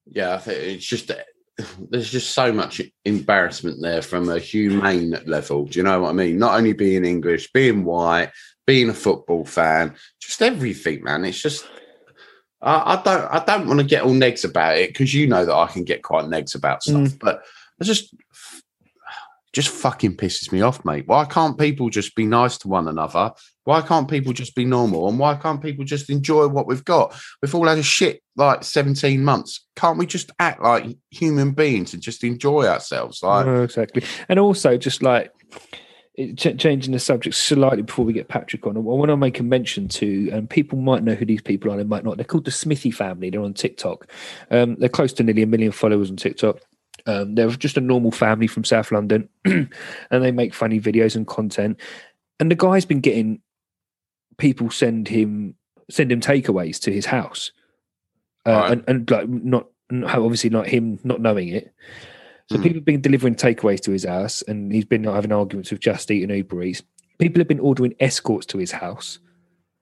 Yeah, 0.07 0.35
I 0.35 0.39
think 0.39 0.59
it's 0.59 0.87
just 0.87 1.11
there's 1.91 2.11
just 2.11 2.31
so 2.31 2.53
much 2.53 2.81
embarrassment 3.05 3.81
there 3.81 4.03
from 4.03 4.29
a 4.29 4.39
humane 4.39 5.19
level. 5.27 5.65
Do 5.67 5.79
you 5.79 5.83
know 5.83 6.01
what 6.01 6.11
I 6.11 6.13
mean? 6.13 6.39
Not 6.39 6.57
only 6.57 6.73
being 6.73 7.05
English, 7.05 7.53
being 7.53 7.85
white, 7.85 8.33
being 8.67 8.89
a 8.89 8.95
football 8.95 9.45
fan, 9.45 9.95
just 10.21 10.43
everything, 10.43 11.05
man. 11.05 11.25
It's 11.25 11.41
just 11.41 11.67
I, 12.61 12.95
I 12.95 13.03
don't 13.03 13.25
I 13.33 13.45
don't 13.45 13.69
want 13.69 13.81
to 13.81 13.87
get 13.87 14.03
all 14.03 14.13
negs 14.13 14.45
about 14.45 14.79
it 14.79 14.91
because 14.91 15.15
you 15.15 15.27
know 15.27 15.45
that 15.45 15.55
I 15.55 15.67
can 15.67 15.85
get 15.85 16.03
quite 16.03 16.25
negs 16.25 16.55
about 16.55 16.81
mm. 16.81 17.07
stuff, 17.09 17.19
but 17.19 17.43
I 17.81 17.85
just 17.85 18.15
just 19.53 19.69
fucking 19.69 20.17
pisses 20.17 20.53
me 20.53 20.61
off, 20.63 20.85
mate. 20.85 21.07
Why 21.07 21.25
can't 21.25 21.59
people 21.59 21.91
just 21.91 22.15
be 22.15 22.27
nice 22.27 22.59
to 22.59 22.69
one 22.69 22.89
another? 22.89 23.33
Why 23.67 23.83
can't 23.83 24.09
people 24.09 24.33
just 24.33 24.55
be 24.55 24.65
normal? 24.65 25.09
And 25.09 25.19
why 25.19 25.35
can't 25.35 25.61
people 25.61 25.85
just 25.85 26.09
enjoy 26.09 26.47
what 26.47 26.69
we've 26.69 26.85
got? 26.85 27.21
We've 27.43 27.53
all 27.53 27.67
had 27.67 27.79
a 27.79 27.83
shit 27.83 28.23
like 28.37 28.63
17 28.63 29.25
months. 29.25 29.67
Can't 29.75 29.99
we 29.99 30.07
just 30.07 30.31
act 30.39 30.63
like 30.63 30.97
human 31.11 31.51
beings 31.51 31.93
and 31.93 32.01
just 32.01 32.23
enjoy 32.23 32.67
ourselves? 32.67 33.25
Like, 33.25 33.45
No, 33.45 33.65
exactly. 33.65 34.05
And 34.29 34.39
also, 34.39 34.77
just 34.77 35.03
like 35.03 35.33
ch- 36.37 36.57
changing 36.57 36.93
the 36.93 37.01
subject 37.01 37.35
slightly 37.35 37.83
before 37.83 38.05
we 38.05 38.13
get 38.13 38.29
Patrick 38.29 38.65
on, 38.69 38.77
I 38.77 38.81
want 38.81 39.09
to 39.09 39.17
make 39.17 39.41
a 39.41 39.43
mention 39.43 39.89
to, 39.89 40.31
and 40.31 40.49
people 40.49 40.79
might 40.79 41.03
know 41.03 41.15
who 41.15 41.25
these 41.25 41.43
people 41.43 41.73
are, 41.73 41.77
they 41.77 41.83
might 41.83 42.05
not. 42.05 42.19
They're 42.19 42.25
called 42.25 42.45
the 42.45 42.53
Smithy 42.53 42.93
family. 42.93 43.31
They're 43.31 43.41
on 43.41 43.53
TikTok. 43.53 44.09
Um, 44.53 44.77
they're 44.77 44.89
close 44.89 45.13
to 45.15 45.25
nearly 45.25 45.43
a 45.43 45.47
million 45.49 45.73
followers 45.73 46.09
on 46.09 46.17
TikTok. 46.17 46.61
Um, 47.07 47.35
they're 47.35 47.51
just 47.51 47.77
a 47.77 47.81
normal 47.81 48.13
family 48.13 48.47
from 48.47 48.63
South 48.63 48.93
London, 48.93 49.29
and 49.45 49.69
they 50.11 50.31
make 50.31 50.55
funny 50.55 50.79
videos 50.79 51.17
and 51.17 51.27
content. 51.27 51.81
And 52.39 52.49
the 52.49 52.55
guy's 52.55 52.85
been 52.85 53.01
getting 53.01 53.41
people 54.39 54.71
send 54.71 55.09
him 55.09 55.55
send 55.91 56.11
him 56.11 56.21
takeaways 56.21 56.81
to 56.81 56.93
his 56.93 57.07
house, 57.07 57.53
uh, 58.47 58.51
Right. 58.51 58.73
and, 58.73 58.85
and 58.89 59.11
like 59.11 59.29
not 59.29 59.69
not- 59.91 60.19
obviously 60.19 60.51
not 60.51 60.67
him 60.67 60.99
not 61.05 61.21
knowing 61.21 61.49
it. 61.49 61.73
So 62.51 62.57
Hmm. 62.57 62.63
people 62.63 62.77
have 62.79 62.85
been 62.85 63.01
delivering 63.01 63.35
takeaways 63.37 63.81
to 63.83 63.93
his 63.93 64.05
house, 64.05 64.43
and 64.43 64.73
he's 64.73 64.85
been 64.85 65.05
having 65.05 65.33
arguments 65.33 65.71
with 65.71 65.81
Just 65.81 66.11
Eat 66.11 66.23
and 66.25 66.33
Uber 66.33 66.63
Eats. 66.63 66.83
People 67.19 67.41
have 67.41 67.49
been 67.49 67.61
ordering 67.61 67.95
escorts 68.01 68.47
to 68.47 68.59
his 68.59 68.73
house. 68.73 69.19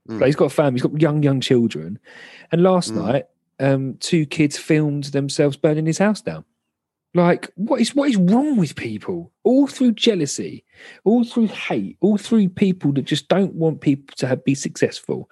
Hmm. 0.06 0.18
Like 0.18 0.26
he's 0.26 0.36
got 0.36 0.46
a 0.46 0.50
family, 0.50 0.74
he's 0.78 0.82
got 0.82 1.00
young, 1.00 1.22
young 1.22 1.40
children. 1.40 1.98
And 2.52 2.62
last 2.62 2.90
Hmm. 2.90 2.98
night, 2.98 3.24
um, 3.60 3.94
two 4.00 4.26
kids 4.26 4.58
filmed 4.58 5.04
themselves 5.04 5.56
burning 5.56 5.86
his 5.86 5.98
house 5.98 6.20
down. 6.20 6.44
Like, 7.14 7.50
what 7.54 7.80
is 7.80 7.94
what 7.94 8.10
is 8.10 8.16
wrong 8.16 8.56
with 8.56 8.74
people? 8.74 9.30
All 9.44 9.68
through 9.68 9.92
jealousy, 9.92 10.64
all 11.04 11.22
through 11.22 11.46
hate, 11.46 11.96
all 12.00 12.18
through 12.18 12.48
people 12.48 12.92
that 12.94 13.02
just 13.04 13.28
don't 13.28 13.54
want 13.54 13.80
people 13.80 14.14
to 14.16 14.26
have, 14.26 14.44
be 14.44 14.56
successful. 14.56 15.30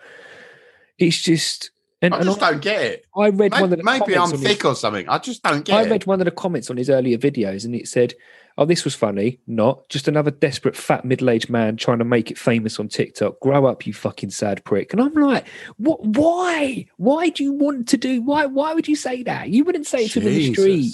It's 0.99 1.21
just, 1.21 1.73
and, 2.01 2.15
I 2.15 2.19
and 2.19 2.27
just 2.27 2.41
I, 2.41 2.53
don't 2.53 2.63
get 2.63 2.83
it. 2.83 3.07
I 3.17 3.31
read 3.31 3.51
one 3.51 3.65
of 3.65 3.71
the 3.71 3.83
maybe 3.83 4.15
I'm 4.15 4.23
on 4.23 4.31
his- 4.31 4.43
thick 4.43 4.65
or 4.65 4.77
something. 4.77 5.09
I 5.09 5.19
just 5.19 5.43
don't 5.43 5.65
get 5.65 5.77
I 5.77 5.83
it. 5.83 5.91
read 5.91 6.07
one 6.07 6.21
of 6.21 6.25
the 6.27 6.31
comments 6.31 6.71
on 6.71 6.77
his 6.77 6.89
earlier 6.89 7.19
videos 7.19 7.65
and 7.65 7.75
it 7.75 7.89
said, 7.89 8.15
Oh, 8.59 8.67
this 8.67 8.85
was 8.85 8.95
funny. 8.95 9.41
Not 9.47 9.89
just 9.89 10.09
another 10.09 10.31
desperate 10.31 10.77
fat 10.77 11.05
middle 11.07 11.31
aged 11.31 11.49
man 11.49 11.77
trying 11.79 11.99
to 11.99 12.05
make 12.05 12.31
it 12.31 12.37
famous 12.37 12.79
on 12.79 12.89
TikTok. 12.89 13.41
Grow 13.41 13.65
up, 13.65 13.87
you 13.87 13.95
fucking 13.95 14.31
sad 14.31 14.63
prick. 14.65 14.93
And 14.93 15.01
I'm 15.01 15.15
like, 15.15 15.49
what 15.79 16.05
why? 16.05 16.87
Why 16.99 17.31
do 17.31 17.43
you 17.43 17.55
want 17.55 17.89
to 17.89 17.97
do 17.97 18.21
why 18.21 18.47
why 18.47 18.75
would 18.75 18.87
you 18.87 18.95
say 18.95 19.23
that? 19.23 19.49
You 19.49 19.65
wouldn't 19.65 19.87
say 19.87 20.05
it 20.05 20.11
to 20.13 20.21
him 20.21 20.29
in 20.29 20.35
the 20.35 20.53
street. 20.53 20.93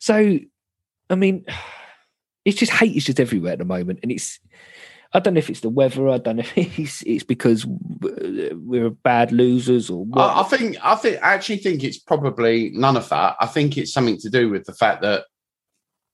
So 0.00 0.38
I 1.08 1.14
mean, 1.14 1.44
it's 2.44 2.58
just 2.58 2.72
hate 2.72 2.96
is 2.96 3.04
just 3.04 3.20
everywhere 3.20 3.52
at 3.52 3.58
the 3.58 3.64
moment. 3.64 4.00
And 4.02 4.10
it's 4.10 4.40
I 5.12 5.18
don't 5.18 5.34
know 5.34 5.38
if 5.38 5.50
it's 5.50 5.60
the 5.60 5.68
weather, 5.68 6.08
I 6.08 6.18
don't 6.18 6.36
know 6.36 6.44
if 6.56 6.56
it's, 6.78 7.02
it's 7.02 7.24
because 7.24 7.66
we're 7.66 8.90
bad 8.90 9.32
losers 9.32 9.90
or 9.90 10.04
what. 10.04 10.20
I, 10.22 10.40
I 10.40 10.44
think 10.44 10.76
I 10.82 10.94
think 10.96 11.22
I 11.22 11.34
actually 11.34 11.58
think 11.58 11.84
it's 11.84 11.98
probably 11.98 12.70
none 12.74 12.96
of 12.96 13.08
that. 13.10 13.36
I 13.40 13.46
think 13.46 13.76
it's 13.76 13.92
something 13.92 14.18
to 14.18 14.30
do 14.30 14.50
with 14.50 14.64
the 14.64 14.74
fact 14.74 15.02
that 15.02 15.24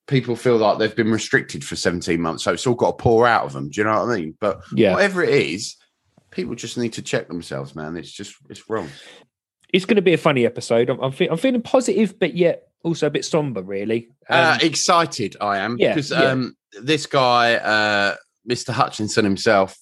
people 0.07 0.37
feel 0.37 0.57
like 0.57 0.78
they've 0.78 0.95
been 0.95 1.11
restricted 1.11 1.64
for 1.64 1.76
17 1.76 2.21
months, 2.21 2.45
so 2.45 2.52
it's 2.52 2.66
all 2.66 2.75
got 2.75 2.99
to 2.99 3.02
pour 3.02 3.26
out 3.26 3.45
of 3.45 3.52
them. 3.52 3.71
Do 3.71 3.81
you 3.81 3.85
know 3.85 4.05
what 4.05 4.11
I 4.11 4.16
mean? 4.16 4.37
But 4.40 4.62
yeah. 4.73 4.95
whatever 4.95 5.23
it 5.23 5.31
is, 5.31 5.76
people 6.31 6.55
just 6.55 6.78
need 6.78 6.95
to 6.95 7.02
check 7.02 7.28
themselves, 7.28 7.75
man. 7.75 7.97
It's 7.97 8.11
just 8.11 8.35
it's 8.49 8.69
wrong. 8.71 8.88
it's 9.69 9.85
going 9.85 9.97
to 9.97 10.02
be 10.02 10.14
a 10.14 10.19
funny 10.19 10.47
episode. 10.47 10.88
I'm, 10.88 11.00
I'm, 11.00 11.12
fe- 11.12 11.28
I'm 11.28 11.37
feeling 11.37 11.62
positive, 11.62 12.19
but 12.19 12.35
yet 12.35 12.65
also 12.83 13.06
a 13.06 13.11
bit 13.11 13.25
somber, 13.25 13.62
really. 13.62 14.09
uh, 14.30 14.59
Um, 14.61 14.66
excited 14.66 15.37
I 15.40 15.59
am 15.59 15.76
yeah, 15.78 15.95
because 15.95 16.11
yeah. 16.11 16.23
um, 16.25 16.56
this 16.83 17.06
guy, 17.06 17.54
uh, 17.54 18.16
Mr. 18.49 18.71
Hutchinson 18.73 19.25
himself, 19.25 19.76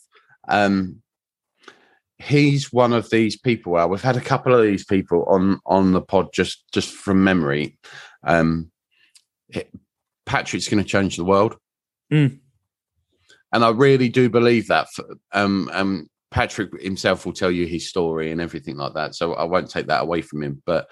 um, 0.48 1.02
he's 2.18 2.72
one 2.72 2.92
of 2.92 3.10
these 3.10 3.36
people. 3.36 3.72
Well, 3.72 3.88
we've 3.88 4.00
had 4.02 4.16
a 4.16 4.20
couple 4.20 4.54
of 4.54 4.62
these 4.62 4.84
people 4.84 5.24
on 5.28 5.60
on 5.66 5.92
the 5.92 6.00
pod 6.00 6.28
just 6.32 6.64
just 6.72 6.90
from 6.94 7.22
memory. 7.24 7.78
Um, 8.22 8.70
it- 9.48 9.70
Patrick's 10.26 10.68
going 10.68 10.82
to 10.82 10.88
change 10.88 11.16
the 11.16 11.24
world, 11.24 11.56
Mm. 12.10 12.38
and 13.52 13.64
I 13.64 13.68
really 13.70 14.08
do 14.08 14.30
believe 14.30 14.68
that. 14.68 14.86
f- 14.98 15.04
Um, 15.32 15.68
um, 15.72 16.08
Patrick 16.30 16.80
himself 16.80 17.26
will 17.26 17.34
tell 17.34 17.50
you 17.50 17.66
his 17.66 17.88
story 17.88 18.30
and 18.32 18.40
everything 18.40 18.76
like 18.76 18.94
that, 18.94 19.14
so 19.14 19.34
I 19.34 19.44
won't 19.44 19.68
take 19.70 19.86
that 19.88 20.00
away 20.02 20.22
from 20.22 20.42
him. 20.42 20.62
But 20.64 20.88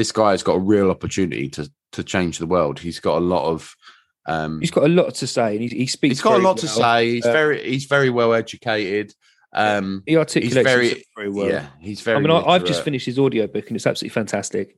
this 0.00 0.12
guy 0.12 0.30
has 0.30 0.42
got 0.42 0.54
a 0.54 0.58
real 0.74 0.90
opportunity 0.90 1.46
to 1.50 1.70
to 1.92 2.02
change 2.02 2.38
the 2.38 2.46
world. 2.46 2.78
He's 2.78 3.00
got 3.00 3.18
a 3.18 3.24
lot 3.34 3.44
of 3.52 3.74
um, 4.26 4.60
he's 4.60 4.70
got 4.70 4.84
a 4.84 4.88
lot 4.88 5.14
to 5.16 5.26
say, 5.26 5.48
and 5.56 5.60
he, 5.62 5.68
he 5.68 5.86
speaks. 5.86 6.12
he's 6.16 6.22
got 6.22 6.40
a 6.40 6.42
lot 6.42 6.56
to 6.58 6.68
say. 6.68 7.10
He's 7.14 7.26
Uh, 7.26 7.32
very 7.32 7.58
he's 7.70 7.84
very 7.84 8.08
well 8.10 8.32
educated. 8.32 9.12
Um, 9.52 10.02
He 10.06 10.16
articulates 10.16 10.70
very- 10.70 11.04
very 11.16 11.28
well. 11.28 11.48
yeah, 11.48 11.66
he's 11.80 12.00
very. 12.00 12.16
I 12.16 12.20
mean, 12.20 12.30
I, 12.30 12.40
I've 12.52 12.64
just 12.64 12.82
finished 12.84 13.04
his 13.06 13.18
audiobook, 13.18 13.66
and 13.68 13.76
it's 13.76 13.86
absolutely 13.86 14.14
fantastic. 14.14 14.76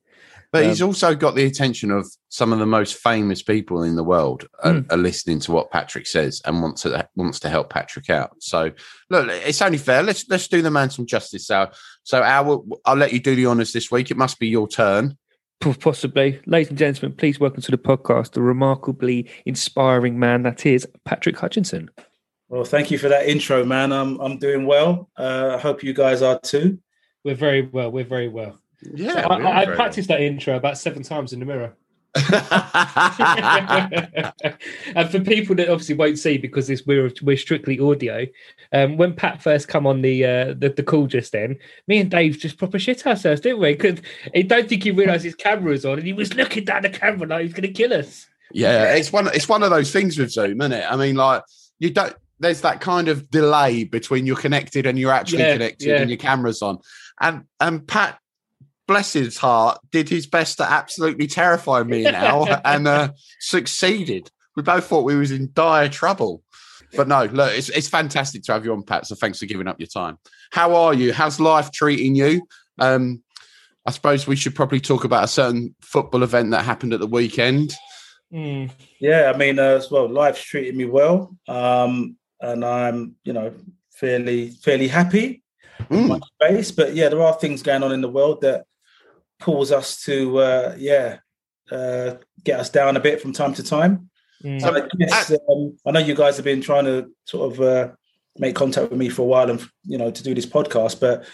But 0.52 0.64
he's 0.66 0.82
um, 0.82 0.88
also 0.88 1.14
got 1.14 1.35
the 1.35 1.44
attention 1.44 1.90
of 1.90 2.06
some 2.28 2.52
of 2.52 2.59
the 2.59 2.66
most 2.66 2.97
famous 2.97 3.42
people 3.42 3.82
in 3.82 3.97
the 3.97 4.04
world 4.04 4.47
are, 4.62 4.75
Mm. 4.75 4.92
are 4.92 4.99
listening 4.99 5.40
to 5.40 5.52
what 5.52 5.71
Patrick 5.71 6.06
says 6.06 6.42
and 6.44 6.62
wants 6.62 6.82
to 6.82 7.09
wants 7.16 7.40
to 7.40 7.49
help 7.49 7.71
Patrick 7.71 8.11
out. 8.11 8.37
So 8.40 8.71
look, 9.11 9.28
it's 9.28 9.62
only 9.62 9.78
fair. 9.78 10.02
Let's 10.02 10.28
let's 10.28 10.49
do 10.49 10.62
the 10.62 10.71
man 10.71 10.90
some 10.90 11.06
justice. 11.06 11.47
So 11.47 11.71
so 12.04 12.23
Al, 12.23 12.64
I'll 12.85 12.97
let 12.97 13.12
you 13.12 13.21
do 13.21 13.35
the 13.35 13.47
honors 13.47 13.73
this 13.73 13.90
week. 13.90 14.11
It 14.11 14.16
must 14.16 14.38
be 14.38 14.49
your 14.49 14.68
turn. 14.68 15.16
Possibly, 15.78 16.40
ladies 16.47 16.71
and 16.71 16.78
gentlemen, 16.78 17.16
please 17.16 17.38
welcome 17.38 17.62
to 17.62 17.71
the 17.71 17.78
podcast 17.78 18.32
the 18.32 18.42
remarkably 18.42 19.30
inspiring 19.47 20.18
man 20.18 20.42
that 20.42 20.66
is 20.66 20.87
Patrick 21.04 21.38
Hutchinson. 21.38 21.88
Well, 22.49 22.64
thank 22.64 22.90
you 22.90 22.99
for 22.99 23.09
that 23.09 23.26
intro, 23.28 23.64
man. 23.64 23.92
I'm 23.92 24.21
I'm 24.21 24.38
doing 24.38 24.66
well. 24.66 25.09
Uh, 25.16 25.52
I 25.54 25.59
hope 25.59 25.85
you 25.85 25.94
guys 25.94 26.21
are 26.21 26.38
too. 26.40 26.80
We're 27.25 27.37
very 27.37 27.62
well. 27.62 27.92
We're 27.92 28.04
very 28.04 28.28
well. 28.28 28.59
Yeah, 28.95 29.27
I, 29.29 29.37
I, 29.37 29.62
I 29.62 29.67
practiced 29.67 30.09
that 30.09 30.21
intro 30.21 30.57
about 30.57 30.79
seven 30.79 31.03
times 31.03 31.33
in 31.33 31.41
the 31.41 31.47
mirror. 31.47 31.75
and 34.95 35.11
for 35.11 35.21
people 35.21 35.57
that 35.57 35.71
obviously 35.71 35.95
won't 35.95 36.19
see 36.19 36.37
because 36.37 36.67
this 36.67 36.85
we're 36.85 37.11
we're 37.23 37.39
strictly 37.39 37.81
audio, 37.81 38.27
um, 38.73 38.99
when 38.99 39.15
Pat 39.15 39.43
first 39.43 39.69
come 39.69 39.87
on 39.87 40.03
the 40.03 40.25
uh, 40.25 40.55
the, 40.59 40.69
the 40.77 40.83
call 40.83 41.07
just 41.07 41.33
then, 41.33 41.59
me 41.87 42.01
and 42.01 42.11
Dave 42.11 42.39
just 42.39 42.59
proper 42.59 42.79
shit 42.79 43.07
ourselves, 43.07 43.41
didn't 43.41 43.61
we? 43.61 43.73
Because 43.73 44.01
I 44.35 44.43
don't 44.43 44.69
think 44.69 44.83
he 44.83 44.91
realised 44.91 45.25
his 45.25 45.35
camera 45.35 45.71
was 45.71 45.87
on, 45.87 45.99
and 45.99 46.07
he 46.07 46.12
was 46.12 46.35
looking 46.35 46.65
down 46.65 46.83
the 46.83 46.91
camera 46.91 47.27
like 47.27 47.41
he 47.41 47.47
was 47.47 47.55
going 47.55 47.62
to 47.62 47.73
kill 47.73 47.95
us. 47.95 48.27
Yeah, 48.53 48.95
it's 48.95 49.11
one. 49.11 49.29
It's 49.29 49.49
one 49.49 49.62
of 49.62 49.71
those 49.71 49.91
things 49.91 50.19
with 50.19 50.31
Zoom, 50.31 50.61
isn't 50.61 50.73
it? 50.73 50.85
I 50.91 50.97
mean, 50.97 51.17
like 51.17 51.43
you 51.79 51.91
don't. 51.91 52.15
There's 52.41 52.61
that 52.62 52.81
kind 52.81 53.09
of 53.09 53.31
delay 53.31 53.85
between 53.85 54.27
you're 54.27 54.37
connected 54.37 54.85
and 54.85 54.99
you're 54.99 55.12
actually 55.12 55.45
Yeah, 55.45 55.53
connected 55.53 55.89
yeah. 55.89 56.01
and 56.01 56.11
your 56.11 56.19
camera's 56.19 56.61
on. 56.61 56.79
And 57.21 57.45
and 57.61 57.87
Pat, 57.87 58.19
bless 58.92 59.12
his 59.14 59.38
heart, 59.38 59.78
did 59.90 60.08
his 60.08 60.26
best 60.26 60.58
to 60.58 60.70
absolutely 60.70 61.26
terrify 61.26 61.82
me 61.82 62.02
now 62.11 62.44
and 62.64 62.87
uh, 62.87 63.08
succeeded. 63.40 64.30
We 64.54 64.62
both 64.62 64.84
thought 64.84 65.04
we 65.04 65.16
was 65.16 65.30
in 65.30 65.50
dire 65.54 65.88
trouble. 65.88 66.42
But 66.94 67.08
no, 67.08 67.25
look, 67.25 67.54
it's 67.54 67.70
it's 67.70 67.88
fantastic 67.88 68.42
to 68.44 68.52
have 68.52 68.66
you 68.66 68.72
on, 68.75 68.82
Pat. 68.82 69.06
So 69.06 69.14
thanks 69.14 69.38
for 69.38 69.46
giving 69.46 69.66
up 69.66 69.80
your 69.80 69.87
time. 69.87 70.18
How 70.50 70.75
are 70.75 70.92
you? 70.92 71.14
How's 71.14 71.40
life 71.40 71.72
treating 71.72 72.14
you? 72.14 72.46
Um, 72.78 73.22
I 73.87 73.92
suppose 73.92 74.26
we 74.26 74.37
should 74.37 74.54
probably 74.54 74.78
talk 74.78 75.04
about 75.04 75.25
a 75.25 75.28
certain 75.28 75.75
football 75.80 76.22
event 76.22 76.50
that 76.50 76.66
happened 76.66 76.92
at 76.92 77.00
the 77.00 77.06
weekend. 77.06 77.72
Hmm. 78.30 78.66
Yeah, 79.00 79.32
I 79.34 79.38
mean, 79.38 79.58
uh, 79.58 79.80
well, 79.90 80.06
life's 80.06 80.42
treated 80.42 80.76
me 80.76 80.84
well, 80.84 81.34
um, 81.49 82.16
and 82.42 82.62
I'm, 82.62 83.16
you 83.25 83.32
know, 83.32 83.54
fairly 83.90 84.50
fairly 84.50 84.88
happy 84.88 85.42
Mm. 85.90 86.08
my 86.08 86.20
space. 86.49 86.70
But 86.70 86.94
yeah, 86.94 87.08
there 87.08 87.22
are 87.22 87.34
things 87.34 87.62
going 87.62 87.82
on 87.82 87.92
in 87.92 88.00
the 88.00 88.08
world 88.08 88.42
that 88.42 88.66
cause 89.42 89.72
us 89.72 90.02
to, 90.04 90.38
uh, 90.38 90.75
yeah, 90.78 91.18
uh, 91.70 92.14
get 92.44 92.61
us 92.61 92.70
down 92.70 92.96
a 92.96 93.00
bit 93.00 93.20
from 93.20 93.32
time 93.32 93.54
to 93.54 93.62
time. 93.62 94.11
Hmm. 94.42 94.58
So 94.58 94.76
I 94.76 94.88
guess 94.99 95.32
um, 95.49 95.76
I 95.87 95.90
know 95.92 96.00
you 96.00 96.14
guys 96.14 96.37
have 96.37 96.44
been 96.44 96.61
trying 96.61 96.84
to 96.84 97.11
sort 97.26 97.52
of 97.52 97.61
uh, 97.61 97.92
make 98.38 98.54
contact 98.54 98.90
with 98.90 98.99
me 98.99 99.08
for 99.08 99.22
a 99.22 99.26
while, 99.26 99.50
and 99.50 99.64
you 99.84 99.99
know, 99.99 100.11
to 100.11 100.22
do 100.22 100.34
this 100.34 100.46
podcast. 100.46 101.00
But 101.00 101.25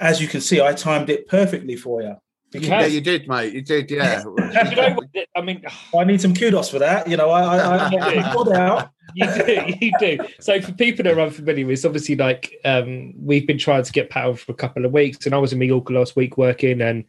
as 0.00 0.20
you 0.20 0.28
can 0.28 0.40
see, 0.40 0.60
I 0.60 0.72
timed 0.72 1.10
it 1.10 1.28
perfectly 1.28 1.76
for 1.76 2.02
you. 2.02 2.16
You 2.52 2.60
Yeah, 2.60 2.86
you 2.86 3.00
did, 3.00 3.28
mate. 3.28 3.54
You 3.54 3.62
did, 3.62 3.90
yeah. 3.90 4.22
you 4.70 4.76
know? 4.76 4.98
I 5.36 5.40
mean, 5.40 5.64
I 5.96 6.04
need 6.04 6.20
some 6.20 6.34
kudos 6.34 6.68
for 6.68 6.80
that. 6.80 7.08
You 7.08 7.16
know, 7.16 7.30
I, 7.30 7.42
I, 7.42 7.76
I, 7.76 8.28
I 8.28 8.32
pulled 8.34 8.48
it 8.48 8.56
out. 8.56 8.90
You 9.14 9.26
do, 9.26 9.64
you 9.80 9.92
do. 9.98 10.18
So 10.40 10.60
for 10.60 10.72
people 10.72 11.04
that 11.04 11.16
are 11.16 11.20
unfamiliar, 11.20 11.70
it's 11.70 11.84
obviously 11.84 12.16
like 12.16 12.58
um, 12.64 13.12
we've 13.16 13.46
been 13.46 13.58
trying 13.58 13.84
to 13.84 13.92
get 13.92 14.10
Pat 14.10 14.38
for 14.38 14.52
a 14.52 14.56
couple 14.56 14.84
of 14.84 14.92
weeks, 14.92 15.26
and 15.26 15.34
I 15.34 15.38
was 15.38 15.52
in 15.52 15.58
Mallorca 15.58 15.92
last 15.92 16.16
week 16.16 16.36
working, 16.36 16.80
and 16.80 17.04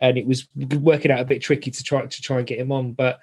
and 0.00 0.18
it 0.18 0.26
was 0.26 0.48
working 0.56 1.10
out 1.10 1.20
a 1.20 1.24
bit 1.24 1.42
tricky 1.42 1.70
to 1.70 1.82
try 1.82 2.04
to 2.04 2.22
try 2.22 2.38
and 2.38 2.46
get 2.46 2.58
him 2.58 2.72
on. 2.72 2.92
But 2.92 3.20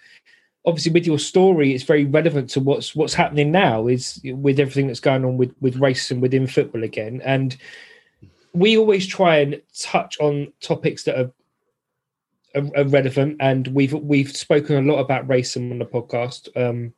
obviously, 0.65 0.91
with 0.91 1.05
your 1.05 1.19
story, 1.19 1.73
it's 1.73 1.83
very 1.83 2.05
relevant 2.05 2.49
to 2.51 2.59
what's 2.59 2.95
what's 2.95 3.13
happening 3.13 3.51
now. 3.51 3.87
Is 3.87 4.19
with 4.23 4.59
everything 4.59 4.87
that's 4.87 4.99
going 4.99 5.25
on 5.25 5.37
with 5.37 5.53
with 5.61 5.79
racism 5.79 6.19
within 6.19 6.47
football 6.47 6.83
again, 6.83 7.21
and 7.23 7.55
we 8.53 8.77
always 8.77 9.07
try 9.07 9.37
and 9.37 9.61
touch 9.79 10.19
on 10.19 10.51
topics 10.61 11.03
that 11.03 11.19
are 11.19 11.31
are, 12.55 12.77
are 12.77 12.87
relevant, 12.87 13.37
and 13.39 13.67
we've 13.67 13.93
we've 13.93 14.35
spoken 14.35 14.77
a 14.77 14.91
lot 14.93 14.99
about 14.99 15.27
racism 15.27 15.71
on 15.71 15.79
the 15.79 15.85
podcast. 15.85 16.49
Um, 16.55 16.93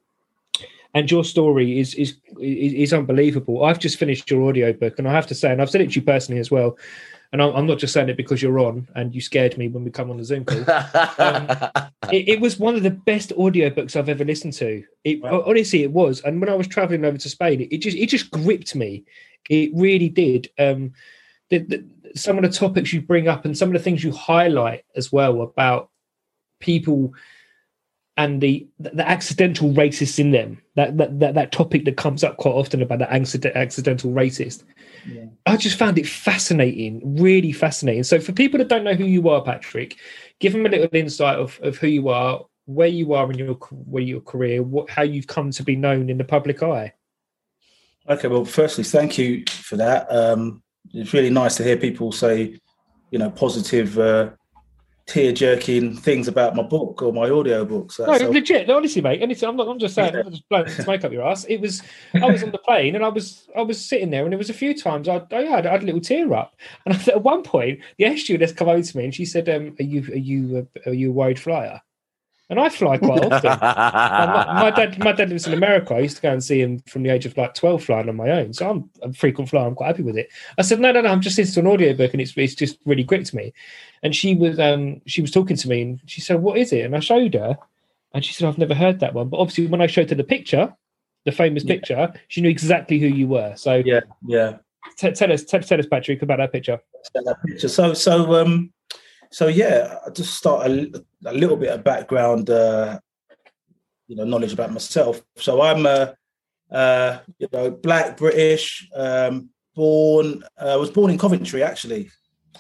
and 0.95 1.11
your 1.11 1.23
story 1.23 1.77
is 1.77 1.93
is 1.93 2.17
is 2.39 2.93
unbelievable. 2.93 3.65
I've 3.65 3.79
just 3.79 3.99
finished 3.99 4.31
your 4.31 4.41
audiobook, 4.43 4.97
and 4.97 5.07
I 5.07 5.11
have 5.11 5.27
to 5.27 5.35
say, 5.35 5.51
and 5.51 5.61
I've 5.61 5.69
said 5.69 5.81
it 5.81 5.91
to 5.91 5.99
you 5.99 6.01
personally 6.01 6.39
as 6.39 6.49
well. 6.49 6.77
And 7.33 7.41
I'm, 7.41 7.53
I'm 7.53 7.67
not 7.67 7.79
just 7.79 7.91
saying 7.91 8.07
it 8.07 8.15
because 8.15 8.41
you're 8.41 8.59
on, 8.59 8.87
and 8.95 9.13
you 9.13 9.19
scared 9.19 9.57
me 9.57 9.67
when 9.67 9.83
we 9.83 9.91
come 9.91 10.09
on 10.09 10.17
the 10.17 10.23
Zoom 10.23 10.45
call. 10.45 10.59
it, 12.13 12.29
it 12.29 12.39
was 12.39 12.57
one 12.57 12.75
of 12.75 12.83
the 12.83 12.91
best 12.91 13.31
audiobooks 13.31 13.97
I've 13.97 14.07
ever 14.07 14.23
listened 14.23 14.53
to. 14.53 14.83
It 15.03 15.21
Wow. 15.21 15.43
honestly, 15.45 15.83
it 15.83 15.91
was. 15.91 16.21
And 16.21 16.39
when 16.39 16.49
I 16.49 16.55
was 16.55 16.67
traveling 16.67 17.03
over 17.03 17.17
to 17.17 17.29
Spain, 17.29 17.59
it, 17.61 17.73
it 17.73 17.77
just 17.79 17.97
it 17.97 18.07
just 18.07 18.31
gripped 18.31 18.73
me. 18.73 19.03
It 19.49 19.71
really 19.75 20.09
did. 20.09 20.49
Um, 20.57 20.93
the, 21.49 21.59
the, 21.59 21.85
some 22.15 22.37
of 22.37 22.43
the 22.43 22.57
topics 22.57 22.93
you 22.93 23.01
bring 23.01 23.27
up 23.27 23.43
and 23.43 23.57
some 23.57 23.69
of 23.69 23.73
the 23.73 23.83
things 23.83 24.03
you 24.03 24.13
highlight 24.13 24.85
as 24.95 25.11
well 25.11 25.41
about 25.41 25.89
people 26.61 27.13
and 28.17 28.41
the 28.41 28.67
the 28.79 29.07
accidental 29.07 29.71
racist 29.73 30.19
in 30.19 30.31
them 30.31 30.61
that 30.75 30.97
that 30.97 31.19
that, 31.19 31.33
that 31.35 31.51
topic 31.51 31.85
that 31.85 31.97
comes 31.97 32.23
up 32.23 32.37
quite 32.37 32.51
often 32.51 32.81
about 32.81 32.99
the 32.99 33.11
accident, 33.11 33.55
accidental 33.55 34.11
racist 34.11 34.63
Yeah. 35.07 35.25
i 35.45 35.57
just 35.57 35.77
found 35.77 35.97
it 35.97 36.07
fascinating 36.07 37.01
really 37.21 37.51
fascinating 37.51 38.03
so 38.03 38.19
for 38.19 38.31
people 38.31 38.57
that 38.57 38.69
don't 38.69 38.83
know 38.83 38.95
who 38.95 39.05
you 39.05 39.29
are 39.29 39.43
patrick 39.43 39.97
give 40.39 40.53
them 40.53 40.65
a 40.65 40.69
little 40.69 40.89
insight 40.93 41.37
of, 41.37 41.59
of 41.61 41.77
who 41.77 41.87
you 41.87 42.09
are 42.09 42.45
where 42.65 42.87
you 42.87 43.13
are 43.13 43.31
in 43.31 43.37
your 43.37 43.55
where 43.71 44.03
your 44.03 44.21
career 44.21 44.63
what 44.63 44.89
how 44.89 45.03
you've 45.03 45.27
come 45.27 45.51
to 45.51 45.63
be 45.63 45.75
known 45.75 46.09
in 46.09 46.17
the 46.17 46.23
public 46.23 46.63
eye 46.63 46.93
Okay, 48.07 48.27
well, 48.27 48.45
firstly, 48.45 48.83
thank 48.83 49.17
you 49.17 49.43
for 49.47 49.77
that. 49.77 50.05
Um, 50.11 50.61
it's 50.93 51.13
really 51.13 51.31
nice 51.31 51.55
to 51.57 51.63
hear 51.63 51.75
people 51.75 52.11
say, 52.11 52.59
you 53.09 53.17
know, 53.17 53.31
positive, 53.31 53.97
uh, 53.97 54.29
tear 55.07 55.31
jerking 55.31 55.95
things 55.95 56.27
about 56.27 56.55
my 56.55 56.63
book 56.63 57.01
or 57.01 57.13
my 57.13 57.29
audio 57.29 57.63
books. 57.63 57.99
No, 57.99 58.05
That's- 58.07 58.29
legit. 58.29 58.67
No, 58.67 58.77
honestly, 58.77 59.01
mate. 59.01 59.21
Anything. 59.21 59.49
I'm 59.49 59.55
not. 59.55 59.67
I'm 59.67 59.79
just 59.79 59.95
saying. 59.95 60.13
Yeah. 60.13 60.21
I'm 60.25 60.31
just 60.31 60.47
blowing 60.49 60.67
smoke 60.69 61.03
up 61.03 61.11
your 61.11 61.27
ass. 61.27 61.45
It 61.45 61.61
was. 61.61 61.81
I 62.13 62.25
was 62.25 62.43
on 62.43 62.51
the 62.51 62.57
plane 62.57 62.95
and 62.95 63.03
I 63.03 63.09
was. 63.09 63.47
I 63.55 63.61
was 63.61 63.83
sitting 63.83 64.09
there, 64.09 64.23
and 64.23 64.31
there 64.31 64.37
was 64.37 64.49
a 64.49 64.53
few 64.53 64.73
times 64.73 65.07
I. 65.07 65.21
I 65.31 65.41
had, 65.43 65.65
I 65.65 65.71
had 65.71 65.83
a 65.83 65.85
little 65.85 66.01
tear 66.01 66.33
up, 66.33 66.55
and 66.85 66.95
I, 66.95 67.11
at 67.11 67.23
one 67.23 67.43
point, 67.43 67.79
the 67.97 68.05
air 68.05 68.17
stewardess 68.17 68.53
come 68.53 68.69
over 68.69 68.81
to 68.81 68.97
me 68.97 69.05
and 69.05 69.13
she 69.13 69.25
said, 69.25 69.47
um, 69.49 69.75
"Are 69.79 69.83
you? 69.83 70.01
Are 70.11 70.17
you? 70.17 70.67
Are 70.85 70.93
you 70.93 71.09
a 71.09 71.13
wide 71.13 71.39
flyer?" 71.39 71.81
And 72.49 72.59
I 72.59 72.69
fly 72.69 72.97
quite 72.97 73.23
often. 73.31 73.59
My, 73.59 74.53
my 74.53 74.71
dad, 74.71 74.99
my 74.99 75.11
dad 75.11 75.29
lives 75.29 75.47
in 75.47 75.53
America. 75.53 75.95
I 75.95 75.99
used 75.99 76.17
to 76.17 76.21
go 76.21 76.31
and 76.31 76.43
see 76.43 76.61
him 76.61 76.79
from 76.87 77.03
the 77.03 77.09
age 77.09 77.25
of 77.25 77.35
like 77.37 77.53
twelve, 77.55 77.83
flying 77.83 78.07
on 78.07 78.15
my 78.15 78.29
own. 78.29 78.53
So 78.53 78.69
I'm 78.69 78.89
a 79.01 79.13
frequent 79.13 79.49
flyer. 79.49 79.65
I'm 79.65 79.75
quite 79.75 79.87
happy 79.87 80.03
with 80.03 80.17
it. 80.17 80.29
I 80.57 80.61
said, 80.61 80.79
no, 80.79 80.91
no, 80.91 81.01
no. 81.01 81.09
I'm 81.09 81.21
just 81.21 81.37
listening 81.37 81.63
to 81.65 81.69
an 81.69 81.73
audiobook, 81.73 82.13
and 82.13 82.21
it's 82.21 82.37
it's 82.37 82.55
just 82.55 82.77
really 82.85 83.03
gripped 83.03 83.33
me. 83.33 83.53
And 84.03 84.15
she 84.15 84.35
was 84.35 84.59
um 84.59 85.01
she 85.07 85.21
was 85.21 85.31
talking 85.31 85.57
to 85.57 85.67
me, 85.67 85.81
and 85.81 86.01
she 86.05 86.21
said, 86.21 86.41
"What 86.41 86.57
is 86.57 86.71
it?" 86.71 86.85
And 86.85 86.95
I 86.95 86.99
showed 86.99 87.33
her, 87.33 87.57
and 88.13 88.23
she 88.23 88.33
said, 88.33 88.47
"I've 88.47 88.57
never 88.59 88.75
heard 88.75 88.99
that 88.99 89.13
one." 89.15 89.29
But 89.29 89.39
obviously, 89.39 89.67
when 89.67 89.81
I 89.81 89.87
showed 89.87 90.09
her 90.11 90.15
the 90.15 90.23
picture, 90.23 90.73
the 91.25 91.31
famous 91.31 91.63
Yeah. 91.63 91.75
picture, 91.75 92.13
she 92.27 92.41
knew 92.41 92.49
exactly 92.49 92.99
who 92.99 93.07
you 93.07 93.27
were. 93.27 93.55
So 93.55 93.81
yeah, 93.83 94.01
yeah. 94.25 94.57
t- 94.97 95.11
tell 95.11 95.31
us, 95.31 95.43
t- 95.43 95.59
tell 95.59 95.79
us, 95.79 95.87
Patrick, 95.87 96.21
about 96.21 96.37
that 96.37 96.51
picture. 96.51 96.79
that 97.15 97.37
picture. 97.45 97.67
So, 97.67 97.93
so, 97.95 98.35
um, 98.35 98.71
so 99.31 99.47
yeah, 99.47 99.97
I 100.05 100.11
just 100.11 100.35
start 100.35 100.67
a, 100.69 101.03
a 101.25 101.33
little 101.33 101.57
bit 101.57 101.69
of 101.71 101.83
background, 101.83 102.49
uh, 102.49 102.99
you 104.07 104.15
know, 104.15 104.23
knowledge 104.23 104.53
about 104.53 104.71
myself. 104.71 105.21
So 105.37 105.61
I'm, 105.61 105.85
uh, 105.85 106.07
uh, 106.71 107.19
you 107.39 107.47
know, 107.51 107.71
black 107.71 108.17
British, 108.17 108.87
um, 108.95 109.49
born. 109.75 110.43
uh, 110.61 110.73
I 110.73 110.75
was 110.75 110.89
born 110.91 111.11
in 111.11 111.17
Coventry, 111.17 111.63
actually. 111.63 112.09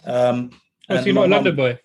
Um, 0.05 0.51
Oh, 0.87 0.97
so 0.97 1.05
you're 1.05 1.15
not 1.15 1.25
a 1.25 1.29
London 1.29 1.55
mum- 1.55 1.65
boy. 1.73 1.79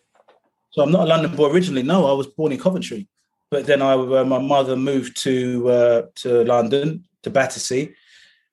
So 0.72 0.82
I'm 0.82 0.92
not 0.92 1.04
a 1.04 1.06
London 1.06 1.34
boy 1.34 1.48
originally. 1.50 1.82
No, 1.82 2.06
I 2.06 2.12
was 2.12 2.26
born 2.26 2.52
in 2.52 2.58
Coventry, 2.58 3.08
but 3.50 3.64
then 3.64 3.80
I, 3.80 3.94
uh, 3.94 4.24
my 4.24 4.38
mother 4.38 4.76
moved 4.76 5.16
to 5.22 5.68
uh, 5.70 6.02
to 6.16 6.44
London 6.44 7.04
to 7.22 7.30
Battersea, 7.30 7.94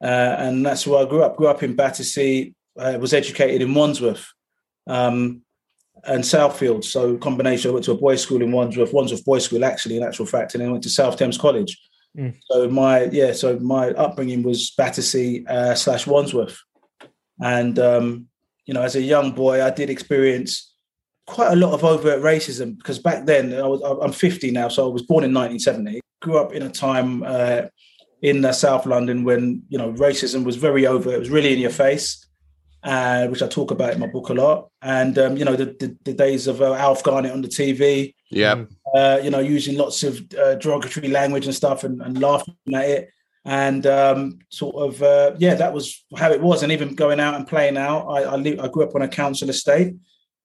uh, 0.02 0.36
and 0.40 0.66
that's 0.66 0.88
where 0.88 1.06
I 1.06 1.10
grew 1.10 1.22
up. 1.22 1.36
Grew 1.36 1.48
up 1.48 1.64
in 1.64 1.76
Battersea. 1.76 2.54
I 2.80 2.96
was 2.96 3.14
educated 3.14 3.62
in 3.62 3.74
Wandsworth 3.74 4.26
um, 4.88 5.42
and 6.06 6.24
Southfield. 6.24 6.84
So 6.84 7.18
combination. 7.18 7.72
I 7.72 7.74
went 7.74 7.86
to 7.86 7.92
a 7.92 7.98
boys' 7.98 8.22
school 8.22 8.42
in 8.42 8.52
Wandsworth, 8.52 8.94
Wandsworth 8.94 9.26
Boys' 9.26 9.46
School 9.46 9.66
actually, 9.66 9.98
in 9.98 10.04
actual 10.04 10.26
fact, 10.26 10.54
and 10.54 10.64
then 10.64 10.72
went 10.72 10.84
to 10.84 10.90
South 10.90 11.18
Thames 11.18 11.38
College. 11.38 11.80
Mm. 12.18 12.36
So 12.50 12.70
my 12.70 13.06
yeah, 13.06 13.34
so 13.34 13.60
my 13.60 13.90
upbringing 13.92 14.44
was 14.44 14.72
Battersea 14.72 15.46
uh, 15.48 15.76
slash 15.76 16.08
Wandsworth, 16.08 16.60
and 17.42 17.78
um, 17.80 18.28
you 18.66 18.74
know, 18.74 18.82
as 18.82 18.96
a 18.96 19.02
young 19.02 19.32
boy, 19.32 19.64
I 19.64 19.70
did 19.70 19.90
experience 19.90 20.74
quite 21.26 21.52
a 21.52 21.56
lot 21.56 21.74
of 21.74 21.84
overt 21.84 22.22
racism 22.22 22.78
because 22.78 23.00
back 23.00 23.26
then 23.26 23.54
I 23.54 23.68
was 23.68 23.82
I'm 23.82 24.12
50 24.12 24.52
now, 24.52 24.68
so 24.70 24.90
I 24.90 24.94
was 24.94 25.04
born 25.04 25.24
in 25.24 25.34
1970. 25.34 26.02
Grew 26.22 26.38
up 26.38 26.54
in 26.54 26.64
a 26.64 26.70
time 26.70 27.24
uh, 27.24 27.64
in 28.22 28.44
uh, 28.44 28.52
South 28.52 28.86
London 28.86 29.24
when 29.24 29.64
you 29.70 29.78
know 29.78 29.94
racism 29.94 30.44
was 30.44 30.56
very 30.56 30.88
overt. 30.88 31.14
It 31.14 31.20
was 31.20 31.30
really 31.30 31.54
in 31.54 31.60
your 31.60 31.70
face, 31.70 32.27
uh, 32.88 33.28
which 33.28 33.44
I 33.44 33.48
talk 33.48 33.72
about 33.72 33.94
in 33.94 34.00
my 34.00 34.08
book 34.08 34.30
a 34.30 34.34
lot. 34.34 34.70
And 34.82 35.20
um, 35.20 35.36
you 35.38 35.44
know 35.44 35.56
the, 35.58 35.66
the, 35.66 35.98
the 36.06 36.14
days 36.14 36.48
of 36.48 36.62
uh, 36.62 36.74
Alf 36.74 37.04
Garnett 37.04 37.34
on 37.34 37.42
the 37.42 37.50
TV, 37.50 38.16
yeah. 38.32 38.64
uh, 38.96 39.20
you 39.22 39.30
know, 39.30 39.40
using 39.40 39.78
lots 39.78 40.04
of 40.04 40.22
uh, 40.34 40.56
derogatory 40.56 41.10
language 41.10 41.46
and 41.46 41.54
stuff 41.56 41.84
and, 41.84 42.02
and 42.02 42.20
laughing 42.22 42.56
at 42.74 42.90
it. 42.90 43.10
And 43.44 43.86
um, 43.88 44.40
sort 44.50 44.76
of, 44.76 45.02
uh, 45.02 45.36
yeah, 45.38 45.56
that 45.56 45.74
was 45.74 46.04
how 46.18 46.32
it 46.32 46.42
was. 46.42 46.64
And 46.64 46.72
even 46.72 46.96
going 46.96 47.20
out 47.20 47.36
and 47.36 47.48
playing 47.48 47.78
out, 47.78 48.08
I, 48.08 48.24
I, 48.24 48.36
li- 48.36 48.60
I 48.60 48.68
grew 48.68 48.84
up 48.84 48.96
on 48.96 49.02
a 49.02 49.08
council 49.08 49.50
estate. 49.50 49.96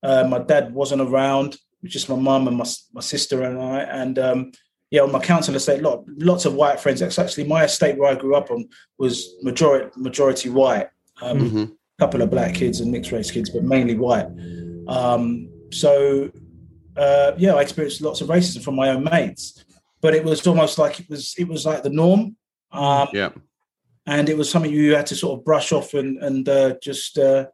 Uh, 0.03 0.25
my 0.29 0.39
dad 0.39 0.75
wasn't 0.75 1.03
around, 1.03 1.55
it 1.55 1.61
was 1.83 1.93
just 1.93 2.09
my 2.09 2.17
mum 2.17 2.49
and 2.49 2.57
my, 2.57 2.67
my 2.93 3.01
sister 3.01 3.43
and 3.43 3.61
I. 3.61 3.81
And 3.83 4.19
um, 4.19 4.53
yeah, 4.91 5.03
on 5.03 5.13
my 5.13 5.21
council 5.21 5.55
estate, 5.57 5.83
lot, 5.83 6.05
lots 6.07 6.45
of 6.45 6.55
white 6.55 6.81
friends. 6.81 7.01
That's 7.01 7.19
actually 7.19 7.45
my 7.45 7.65
estate 7.65 7.99
where 7.99 8.11
I 8.11 8.15
grew 8.17 8.35
up 8.37 8.51
on 8.51 8.69
was 8.99 9.35
majority 9.43 9.91
majority 9.97 10.49
white. 10.51 10.89
Um, 11.21 11.39
Mhm. 11.39 11.77
Couple 12.03 12.21
of 12.21 12.31
black 12.31 12.53
kids 12.55 12.81
and 12.81 12.91
mixed 12.91 13.13
race 13.13 13.31
kids, 13.31 13.49
but 13.49 13.63
mainly 13.63 13.95
white. 13.95 14.27
Um, 14.89 15.49
so 15.71 16.33
uh, 16.97 17.31
yeah, 17.39 17.55
I 17.55 17.63
experienced 17.63 18.01
lots 18.01 18.21
of 18.21 18.27
racism 18.29 18.61
from 18.65 18.75
my 18.75 18.89
own 18.91 19.05
mates, 19.05 19.65
but 20.01 20.13
it 20.15 20.25
was 20.25 20.45
almost 20.47 20.79
like 20.79 20.99
it 20.99 21.09
was 21.09 21.35
it 21.39 21.47
was 21.47 21.65
like 21.65 21.85
the 21.85 21.91
norm, 21.91 22.37
um, 22.73 23.07
Yeah. 23.13 23.31
and 24.05 24.29
it 24.29 24.37
was 24.37 24.51
something 24.51 24.73
you 24.73 24.97
had 24.97 25.07
to 25.07 25.15
sort 25.17 25.39
of 25.39 25.45
brush 25.45 25.71
off 25.71 25.95
and 25.95 26.19
and 26.27 26.49
uh, 26.49 26.75
just 26.83 27.19
uh, 27.19 27.47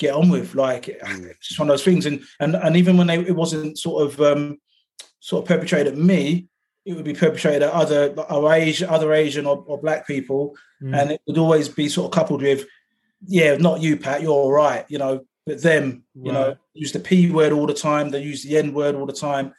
get 0.00 0.14
on 0.14 0.28
with. 0.30 0.56
Like 0.56 0.88
it's 0.88 1.48
just 1.48 1.60
one 1.60 1.68
of 1.70 1.72
those 1.74 1.84
things, 1.84 2.06
and 2.06 2.18
and 2.40 2.56
and 2.56 2.76
even 2.76 2.96
when 2.96 3.06
they, 3.06 3.20
it 3.20 3.36
wasn't 3.36 3.78
sort 3.78 3.98
of 4.04 4.20
um, 4.20 4.58
sort 5.20 5.42
of 5.44 5.48
perpetrated 5.48 5.92
at 5.92 5.98
me. 5.98 6.48
It 6.88 6.94
would 6.94 7.04
be 7.04 7.14
perpetrated 7.14 7.62
at 7.64 7.72
other 7.72 8.14
other 8.28 8.52
Asian, 8.52 8.88
other 8.88 9.12
Asian 9.12 9.44
or, 9.46 9.56
or 9.66 9.80
black 9.80 10.06
people, 10.06 10.56
Mm. 10.82 10.94
and 10.94 11.10
it 11.12 11.20
would 11.26 11.38
always 11.38 11.68
be 11.70 11.88
sort 11.88 12.04
of 12.06 12.12
coupled 12.18 12.42
with, 12.42 12.66
yeah, 13.26 13.56
not 13.56 13.80
you, 13.80 13.96
Pat, 13.96 14.22
you're 14.22 14.30
all 14.32 14.52
right, 14.52 14.84
you 14.88 14.98
know, 14.98 15.24
but 15.46 15.62
them, 15.62 16.02
you 16.14 16.32
know, 16.32 16.56
use 16.74 16.92
the 16.92 16.98
P 17.00 17.30
word 17.30 17.52
all 17.52 17.66
the 17.66 17.74
time, 17.74 18.10
they 18.10 18.20
use 18.20 18.42
the 18.42 18.56
N 18.56 18.74
word 18.74 18.94
all 18.94 19.06
the 19.06 19.12
time. 19.12 19.54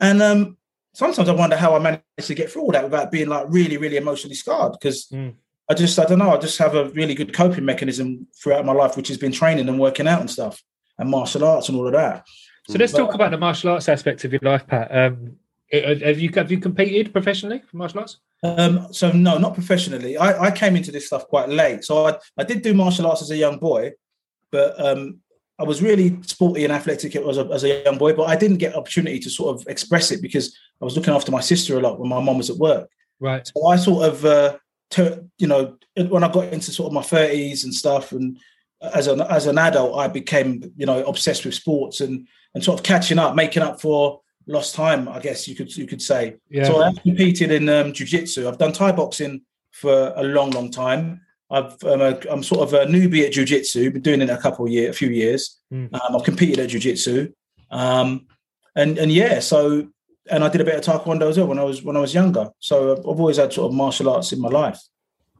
And 0.00 0.20
um, 0.20 0.56
sometimes 0.94 1.28
I 1.28 1.32
wonder 1.32 1.56
how 1.56 1.76
I 1.76 1.78
managed 1.78 2.02
to 2.22 2.34
get 2.34 2.50
through 2.50 2.62
all 2.62 2.72
that 2.72 2.84
without 2.84 3.12
being 3.12 3.28
like 3.28 3.46
really, 3.48 3.76
really 3.76 3.96
emotionally 3.96 4.34
scarred 4.34 4.72
because 4.72 5.06
Mm. 5.08 5.34
I 5.70 5.74
just, 5.74 5.98
I 5.98 6.04
don't 6.04 6.18
know, 6.18 6.32
I 6.34 6.38
just 6.38 6.58
have 6.58 6.74
a 6.74 6.90
really 6.90 7.14
good 7.14 7.32
coping 7.32 7.64
mechanism 7.64 8.26
throughout 8.42 8.66
my 8.66 8.72
life, 8.72 8.96
which 8.96 9.08
has 9.08 9.16
been 9.16 9.32
training 9.32 9.68
and 9.68 9.78
working 9.78 10.08
out 10.08 10.20
and 10.20 10.28
stuff 10.30 10.60
and 10.98 11.08
martial 11.08 11.44
arts 11.44 11.68
and 11.68 11.78
all 11.78 11.86
of 11.86 11.92
that. 11.92 12.26
So 12.68 12.78
let's 12.78 12.92
But- 12.92 12.98
talk 12.98 13.14
about 13.14 13.30
the 13.30 13.38
martial 13.38 13.70
arts 13.70 13.88
aspect 13.88 14.24
of 14.24 14.32
your 14.32 14.40
life, 14.42 14.66
Pat. 14.66 14.88
Um, 14.94 15.36
have 15.72 16.18
you 16.18 16.30
have 16.34 16.50
you 16.50 16.58
competed 16.58 17.12
professionally 17.12 17.62
for 17.66 17.76
martial 17.76 18.00
arts? 18.00 18.18
Um, 18.42 18.92
so 18.92 19.10
no, 19.12 19.38
not 19.38 19.54
professionally. 19.54 20.16
I, 20.16 20.48
I 20.48 20.50
came 20.50 20.76
into 20.76 20.92
this 20.92 21.06
stuff 21.06 21.28
quite 21.28 21.48
late. 21.48 21.84
So 21.84 22.06
I, 22.06 22.18
I 22.36 22.44
did 22.44 22.62
do 22.62 22.74
martial 22.74 23.06
arts 23.06 23.22
as 23.22 23.30
a 23.30 23.36
young 23.36 23.58
boy, 23.58 23.92
but 24.50 24.78
um, 24.84 25.20
I 25.58 25.64
was 25.64 25.80
really 25.80 26.20
sporty 26.22 26.64
and 26.64 26.72
athletic 26.72 27.14
as 27.16 27.38
a, 27.38 27.44
as 27.46 27.64
a 27.64 27.82
young 27.84 27.96
boy, 27.96 28.12
but 28.12 28.24
I 28.24 28.36
didn't 28.36 28.58
get 28.58 28.74
opportunity 28.74 29.18
to 29.20 29.30
sort 29.30 29.56
of 29.56 29.66
express 29.68 30.10
it 30.10 30.20
because 30.20 30.56
I 30.80 30.84
was 30.84 30.96
looking 30.96 31.14
after 31.14 31.30
my 31.30 31.40
sister 31.40 31.78
a 31.78 31.80
lot 31.80 31.98
when 32.00 32.08
my 32.08 32.20
mom 32.20 32.38
was 32.38 32.50
at 32.50 32.56
work. 32.56 32.90
Right. 33.20 33.46
So 33.46 33.66
I 33.66 33.76
sort 33.76 34.08
of, 34.08 34.24
uh, 34.24 34.58
tur 34.90 35.24
you 35.38 35.46
know, 35.46 35.78
when 36.08 36.24
I 36.24 36.32
got 36.32 36.52
into 36.52 36.72
sort 36.72 36.88
of 36.88 36.92
my 36.92 37.02
thirties 37.02 37.64
and 37.64 37.72
stuff, 37.72 38.12
and 38.12 38.38
as 38.82 39.06
an 39.06 39.20
as 39.20 39.46
an 39.46 39.56
adult, 39.56 39.96
I 39.96 40.08
became 40.08 40.72
you 40.76 40.84
know 40.84 41.04
obsessed 41.04 41.44
with 41.44 41.54
sports 41.54 42.00
and 42.00 42.26
and 42.54 42.64
sort 42.64 42.80
of 42.80 42.84
catching 42.84 43.18
up, 43.18 43.36
making 43.36 43.62
up 43.62 43.80
for 43.80 44.20
lost 44.46 44.74
time. 44.74 45.08
I 45.08 45.18
guess 45.20 45.46
you 45.48 45.54
could 45.54 45.74
you 45.76 45.86
could 45.86 46.02
say. 46.02 46.36
Yeah. 46.50 46.64
So 46.64 46.82
I 46.82 46.86
have 46.86 47.02
competed 47.02 47.50
in 47.50 47.68
um, 47.68 47.92
jiu-jitsu. 47.92 48.48
I've 48.48 48.58
done 48.58 48.72
Thai 48.72 48.92
boxing 48.92 49.42
for 49.72 50.12
a 50.16 50.22
long, 50.22 50.50
long 50.50 50.70
time. 50.70 51.20
I've, 51.50 51.76
I'm, 51.84 52.00
a, 52.00 52.18
I'm 52.30 52.42
sort 52.42 52.62
of 52.62 52.72
a 52.72 52.86
newbie 52.86 53.26
at 53.26 53.32
jiu-jitsu. 53.32 53.90
Been 53.90 54.02
doing 54.02 54.22
it 54.22 54.30
a 54.30 54.38
couple 54.38 54.64
of 54.64 54.70
year, 54.70 54.88
a 54.88 54.94
few 54.94 55.10
years. 55.10 55.60
Mm. 55.72 55.92
Um, 55.92 56.16
I've 56.16 56.24
competed 56.24 56.58
at 56.58 56.70
jiu-jitsu, 56.70 57.32
um, 57.70 58.26
and 58.74 58.98
and 58.98 59.12
yeah, 59.12 59.40
so 59.40 59.88
and 60.30 60.44
I 60.44 60.48
did 60.48 60.60
a 60.60 60.64
bit 60.64 60.76
of 60.76 60.82
taekwondo 60.82 61.28
as 61.28 61.36
well 61.36 61.48
when 61.48 61.58
I 61.58 61.64
was 61.64 61.82
when 61.82 61.96
I 61.96 62.00
was 62.00 62.14
younger. 62.14 62.50
So 62.58 62.92
I've 62.92 62.98
I've 63.00 63.20
always 63.20 63.36
had 63.36 63.52
sort 63.52 63.70
of 63.70 63.76
martial 63.76 64.08
arts 64.08 64.32
in 64.32 64.40
my 64.40 64.48
life. 64.48 64.80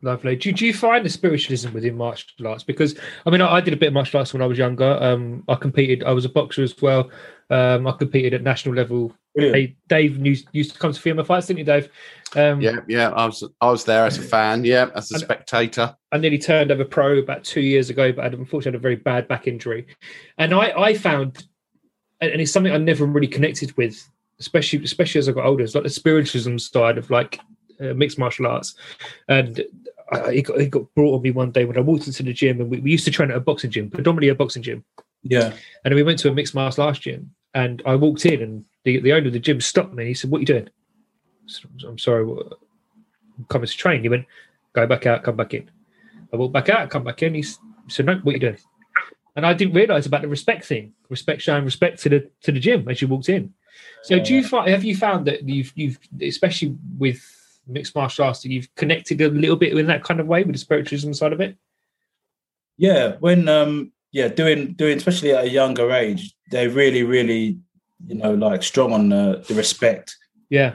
Lovely. 0.05 0.35
Do, 0.35 0.51
do 0.53 0.67
you 0.67 0.75
find 0.75 1.05
the 1.05 1.11
spiritualism 1.11 1.73
within 1.73 1.97
martial 1.97 2.47
arts? 2.47 2.65
Because 2.65 2.99
I 3.25 3.31
mean, 3.31 3.41
I, 3.41 3.55
I 3.55 3.61
did 3.61 3.73
a 3.73 3.77
bit 3.77 3.87
of 3.89 3.93
martial 3.93 4.19
arts 4.19 4.33
when 4.33 4.43
I 4.43 4.47
was 4.47 4.59
younger. 4.59 4.99
Um, 5.01 5.45
I 5.49 5.55
competed. 5.55 6.03
I 6.03 6.11
was 6.11 6.25
a 6.25 6.29
boxer 6.29 6.63
as 6.65 6.75
well. 6.83 7.09
Um, 7.51 7.87
I 7.87 7.93
competed 7.93 8.35
at 8.35 8.43
national 8.43 8.75
level. 8.75 9.15
Hey, 9.35 9.77
Dave 9.89 10.19
used, 10.27 10.49
used 10.53 10.73
to 10.73 10.79
come 10.79 10.93
to 10.93 11.01
few 11.01 11.15
my 11.15 11.23
fights, 11.23 11.47
didn't 11.47 11.61
you, 11.61 11.65
Dave? 11.65 11.89
Um, 12.35 12.61
Yeah, 12.61 12.81
yeah. 12.89 13.11
I 13.11 13.25
was 13.27 13.45
I 13.61 13.71
was 13.71 13.85
there 13.85 14.05
as 14.05 14.19
a 14.19 14.23
fan. 14.23 14.65
Yeah, 14.65 14.91
as 14.95 15.11
a 15.11 15.15
And- 15.15 15.23
spectator. 15.23 15.97
I 16.11 16.19
nearly 16.19 16.39
turned 16.39 16.71
over 16.73 16.85
pro 16.85 17.19
about 17.19 17.45
two 17.45 17.61
years 17.63 17.89
ago, 17.89 18.13
but 18.13 18.23
I 18.23 18.25
had, 18.25 18.35
unfortunately 18.35 18.73
had 18.73 18.81
a 18.81 18.83
very 18.83 18.97
bad 18.97 19.29
back 19.29 19.47
injury. 19.47 19.87
And 20.37 20.53
I, 20.53 20.73
I 20.79 20.95
found, 20.95 21.47
and 22.21 22.31
and 22.33 22.41
it's 22.43 22.51
something 22.53 22.73
I 22.73 22.77
never 22.79 23.07
really 23.07 23.29
connected 23.29 23.75
with, 23.77 24.05
especially 24.41 24.83
especially 24.85 25.21
as 25.21 25.29
I 25.29 25.33
got 25.33 25.47
older, 25.47 25.63
it's 25.63 25.75
like 25.77 25.85
the 25.85 25.91
spiritualism 25.91 26.59
side 26.59 26.99
of 26.99 27.09
like 27.09 27.39
uh, 27.81 27.95
mixed 27.95 28.19
martial 28.19 28.47
arts. 28.47 28.75
And 29.29 29.65
I, 30.13 30.33
it, 30.33 30.43
got, 30.43 30.61
it 30.61 30.71
got 30.71 30.95
brought 30.95 31.15
on 31.15 31.23
me 31.23 31.31
one 31.31 31.51
day 31.51 31.65
when 31.65 31.79
I 31.79 31.81
walked 31.81 32.07
into 32.07 32.23
the 32.23 32.33
gym, 32.33 32.61
and 32.61 32.71
we, 32.71 32.81
we 32.81 32.91
used 32.91 33.05
to 33.07 33.11
train 33.11 33.31
at 33.31 33.37
a 33.37 33.41
boxing 33.41 33.71
gym, 33.71 33.91
predominantly 33.91 34.29
a 34.29 34.35
boxing 34.35 34.63
gym. 34.63 34.85
Yeah, 35.23 35.53
And 35.85 35.93
then 35.93 35.95
we 35.95 36.03
went 36.03 36.19
to 36.21 36.29
a 36.29 36.35
mixed 36.35 36.55
martial 36.55 36.85
arts 36.85 36.99
gym, 36.99 37.31
and 37.55 37.83
I 37.87 37.95
walked 37.95 38.27
in, 38.27 38.43
and 38.43 38.65
the, 38.85 39.01
the 39.01 39.13
owner 39.13 39.29
of 39.29 39.33
the 39.33 39.39
gym 39.39 39.61
stopped 39.61 39.95
me. 39.95 40.03
And 40.03 40.09
he 40.09 40.15
said, 40.15 40.31
"What 40.31 40.39
are 40.39 40.41
you 40.41 40.47
doing?" 40.47 40.69
Said, 41.47 41.71
I'm 41.87 41.99
sorry, 41.99 42.23
I'm 42.23 43.45
coming 43.49 43.67
to 43.67 43.77
train. 43.77 44.03
He 44.03 44.09
went, 44.09 44.27
"Go 44.73 44.87
back 44.87 45.07
out, 45.07 45.23
come 45.23 45.37
back 45.37 45.55
in." 45.55 45.71
I 46.33 46.37
walked 46.37 46.53
back 46.53 46.69
out, 46.69 46.91
come 46.91 47.05
back 47.05 47.23
in. 47.23 47.35
He 47.35 47.45
said, 47.89 48.07
"No, 48.07 48.17
what 48.17 48.33
are 48.33 48.35
you 48.35 48.41
doing?" 48.41 48.59
And 49.37 49.47
I 49.47 49.55
didn't 49.55 49.75
realise 49.75 50.07
about 50.07 50.23
the 50.23 50.29
respect 50.29 50.65
thing, 50.65 50.93
respect 51.09 51.41
showing 51.41 51.65
respect 51.65 52.03
to 52.03 52.09
the 52.09 52.31
to 52.43 52.53
the 52.53 52.61
gym 52.61 52.89
as 52.89 53.01
you 53.01 53.09
walked 53.09 53.29
in. 53.29 53.55
So, 54.03 54.19
do 54.19 54.35
you 54.35 54.45
find 54.45 54.69
have 54.69 54.85
you 54.85 54.97
found 54.97 55.27
that 55.27 55.49
you've 55.49 55.73
you've 55.75 55.99
especially 56.21 56.77
with 56.99 57.42
mixed 57.67 57.95
martial 57.95 58.25
arts 58.25 58.43
that 58.43 58.51
you've 58.51 58.75
connected 58.75 59.21
a 59.21 59.29
little 59.29 59.57
bit 59.57 59.77
in 59.77 59.87
that 59.87 60.05
kind 60.05 60.21
of 60.21 60.27
way 60.27 60.43
with 60.43 60.55
the 60.55 60.59
spiritualism 60.59 61.13
side 61.13 61.33
of 61.33 61.41
it? 61.41 61.57
yeah. 62.77 63.17
When 63.21 63.49
um, 63.49 63.93
yeah, 64.13 64.29
doing 64.29 64.73
doing 64.75 64.97
especially 64.97 65.33
at 65.33 65.45
a 65.45 65.49
younger 65.49 65.91
age, 65.93 66.35
they're 66.51 66.71
really, 66.71 67.03
really, 67.03 67.59
you 68.07 68.15
know, 68.17 68.35
like 68.35 68.63
strong 68.63 68.93
on 68.93 69.09
the, 69.09 69.45
the 69.49 69.55
respect 69.55 70.17
Yeah, 70.51 70.75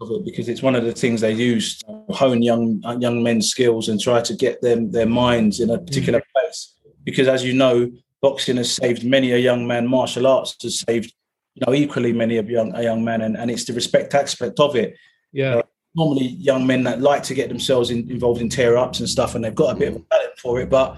of 0.00 0.10
it 0.10 0.24
because 0.24 0.48
it's 0.48 0.62
one 0.62 0.74
of 0.74 0.84
the 0.84 0.92
things 0.92 1.20
they 1.20 1.32
use 1.32 1.78
to 1.78 2.04
hone 2.10 2.42
young 2.42 2.82
young 3.00 3.22
men's 3.22 3.48
skills 3.48 3.88
and 3.88 4.00
try 4.00 4.20
to 4.22 4.34
get 4.34 4.60
them 4.62 4.90
their 4.90 5.06
minds 5.06 5.60
in 5.60 5.70
a 5.70 5.78
particular 5.78 6.22
place. 6.34 6.74
Because 7.04 7.28
as 7.28 7.44
you 7.44 7.52
know, 7.52 7.90
boxing 8.20 8.56
has 8.56 8.72
saved 8.72 9.04
many 9.04 9.32
a 9.32 9.38
young 9.38 9.66
man. 9.66 9.86
Martial 9.88 10.26
arts 10.26 10.56
has 10.62 10.80
saved 10.80 11.12
you 11.54 11.62
know 11.66 11.74
equally 11.74 12.12
many 12.12 12.38
a 12.38 12.42
young 12.42 12.74
a 12.74 12.82
young 12.82 13.04
man, 13.04 13.20
and, 13.22 13.36
and 13.36 13.50
it's 13.50 13.64
the 13.64 13.72
respect 13.74 14.14
aspect 14.14 14.58
of 14.58 14.74
it. 14.76 14.96
yeah, 15.32 15.62
Normally, 15.94 16.28
young 16.28 16.66
men 16.66 16.84
that 16.84 17.00
like 17.00 17.22
to 17.24 17.34
get 17.34 17.48
themselves 17.48 17.90
in, 17.90 18.10
involved 18.10 18.40
in 18.40 18.48
tear 18.48 18.78
ups 18.78 19.00
and 19.00 19.08
stuff, 19.08 19.34
and 19.34 19.44
they've 19.44 19.54
got 19.54 19.76
a 19.76 19.78
bit 19.78 19.88
of 19.88 19.96
a 19.96 20.04
talent 20.10 20.38
for 20.38 20.60
it, 20.60 20.70
but 20.70 20.96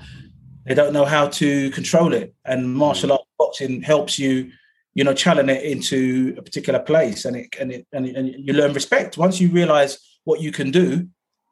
they 0.67 0.75
don't 0.75 0.93
know 0.93 1.05
how 1.05 1.27
to 1.29 1.71
control 1.71 2.15
it. 2.15 2.35
And 2.45 2.75
martial 2.75 3.13
arts 3.13 3.25
boxing 3.39 3.83
helps 3.83 4.19
you 4.19 4.51
you 4.95 5.03
know, 5.03 5.13
channel 5.13 5.49
it 5.49 5.63
into 5.65 6.35
a 6.39 6.43
particular 6.43 6.79
place, 6.79 7.25
and 7.25 7.37
it 7.37 7.49
and 7.59 7.73
it 7.73 7.87
and, 7.93 8.07
it, 8.07 8.15
and 8.17 8.29
you 8.39 8.53
learn 8.53 8.73
respect. 8.73 9.19
Once 9.19 9.41
you 9.41 9.49
realize 9.49 9.99
what 10.23 10.41
you 10.41 10.53
can 10.53 10.71
do 10.71 11.09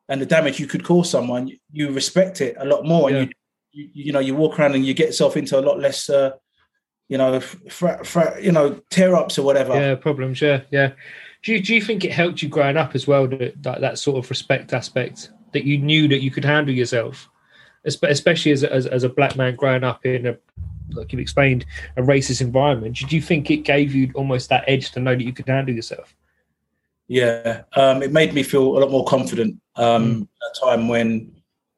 and 0.08 0.20
the 0.20 0.26
damage 0.26 0.60
you 0.60 0.66
could 0.68 0.84
cause 0.84 1.10
someone, 1.10 1.48
you, 1.48 1.56
you 1.72 1.90
respect 1.90 2.40
it 2.40 2.54
a 2.58 2.64
lot 2.64 2.84
more, 2.86 3.10
Yeah. 3.10 3.16
and 3.16 3.28
you, 3.72 3.82
you 3.82 4.04
you 4.06 4.12
know 4.12 4.20
you 4.20 4.36
walk 4.36 4.58
around 4.60 4.76
and 4.76 4.86
you 4.86 4.94
get 4.94 5.08
yourself 5.08 5.36
into 5.36 5.58
a 5.58 5.60
lot 5.60 5.80
less, 5.80 6.08
uh, 6.08 6.30
you 7.12 7.18
know, 7.18 7.38
fra- 7.40 8.02
fra- 8.02 8.42
you 8.42 8.50
know, 8.50 8.80
tear 8.88 9.14
ups 9.14 9.38
or 9.38 9.42
whatever. 9.42 9.74
yeah, 9.74 9.94
problems. 9.94 10.40
Yeah, 10.40 10.62
yeah. 10.70 10.92
Do 11.42 11.52
you, 11.52 11.62
do 11.62 11.74
you 11.74 11.82
think 11.82 12.06
it 12.06 12.12
helped 12.12 12.40
you 12.40 12.48
growing 12.48 12.78
up 12.78 12.94
as 12.94 13.06
well? 13.06 13.28
That, 13.28 13.62
that 13.62 13.82
that 13.82 13.98
sort 13.98 14.16
of 14.16 14.30
respect 14.30 14.72
aspect 14.72 15.30
that 15.52 15.64
you 15.64 15.76
knew 15.76 16.08
that 16.08 16.22
you 16.22 16.30
could 16.30 16.46
handle 16.46 16.72
yourself, 16.72 17.28
especially 17.84 18.52
as 18.52 18.62
a, 18.62 18.72
as, 18.72 18.86
as 18.86 19.04
a 19.04 19.10
black 19.10 19.36
man 19.36 19.56
growing 19.56 19.84
up 19.84 20.06
in 20.06 20.26
a 20.26 20.38
like 20.92 21.12
you've 21.12 21.20
explained 21.20 21.66
a 21.98 22.02
racist 22.02 22.40
environment. 22.40 22.96
Did 22.96 23.12
you 23.12 23.20
think 23.20 23.50
it 23.50 23.58
gave 23.58 23.94
you 23.94 24.10
almost 24.14 24.48
that 24.48 24.64
edge 24.66 24.90
to 24.92 25.00
know 25.00 25.14
that 25.14 25.22
you 25.22 25.34
could 25.34 25.48
handle 25.48 25.74
yourself? 25.74 26.16
Yeah, 27.08 27.64
um, 27.74 28.02
it 28.02 28.12
made 28.12 28.32
me 28.32 28.42
feel 28.42 28.78
a 28.78 28.78
lot 28.78 28.90
more 28.90 29.04
confident. 29.04 29.60
Um, 29.76 30.26
At 30.42 30.56
a 30.56 30.66
time 30.66 30.88
when, 30.88 31.30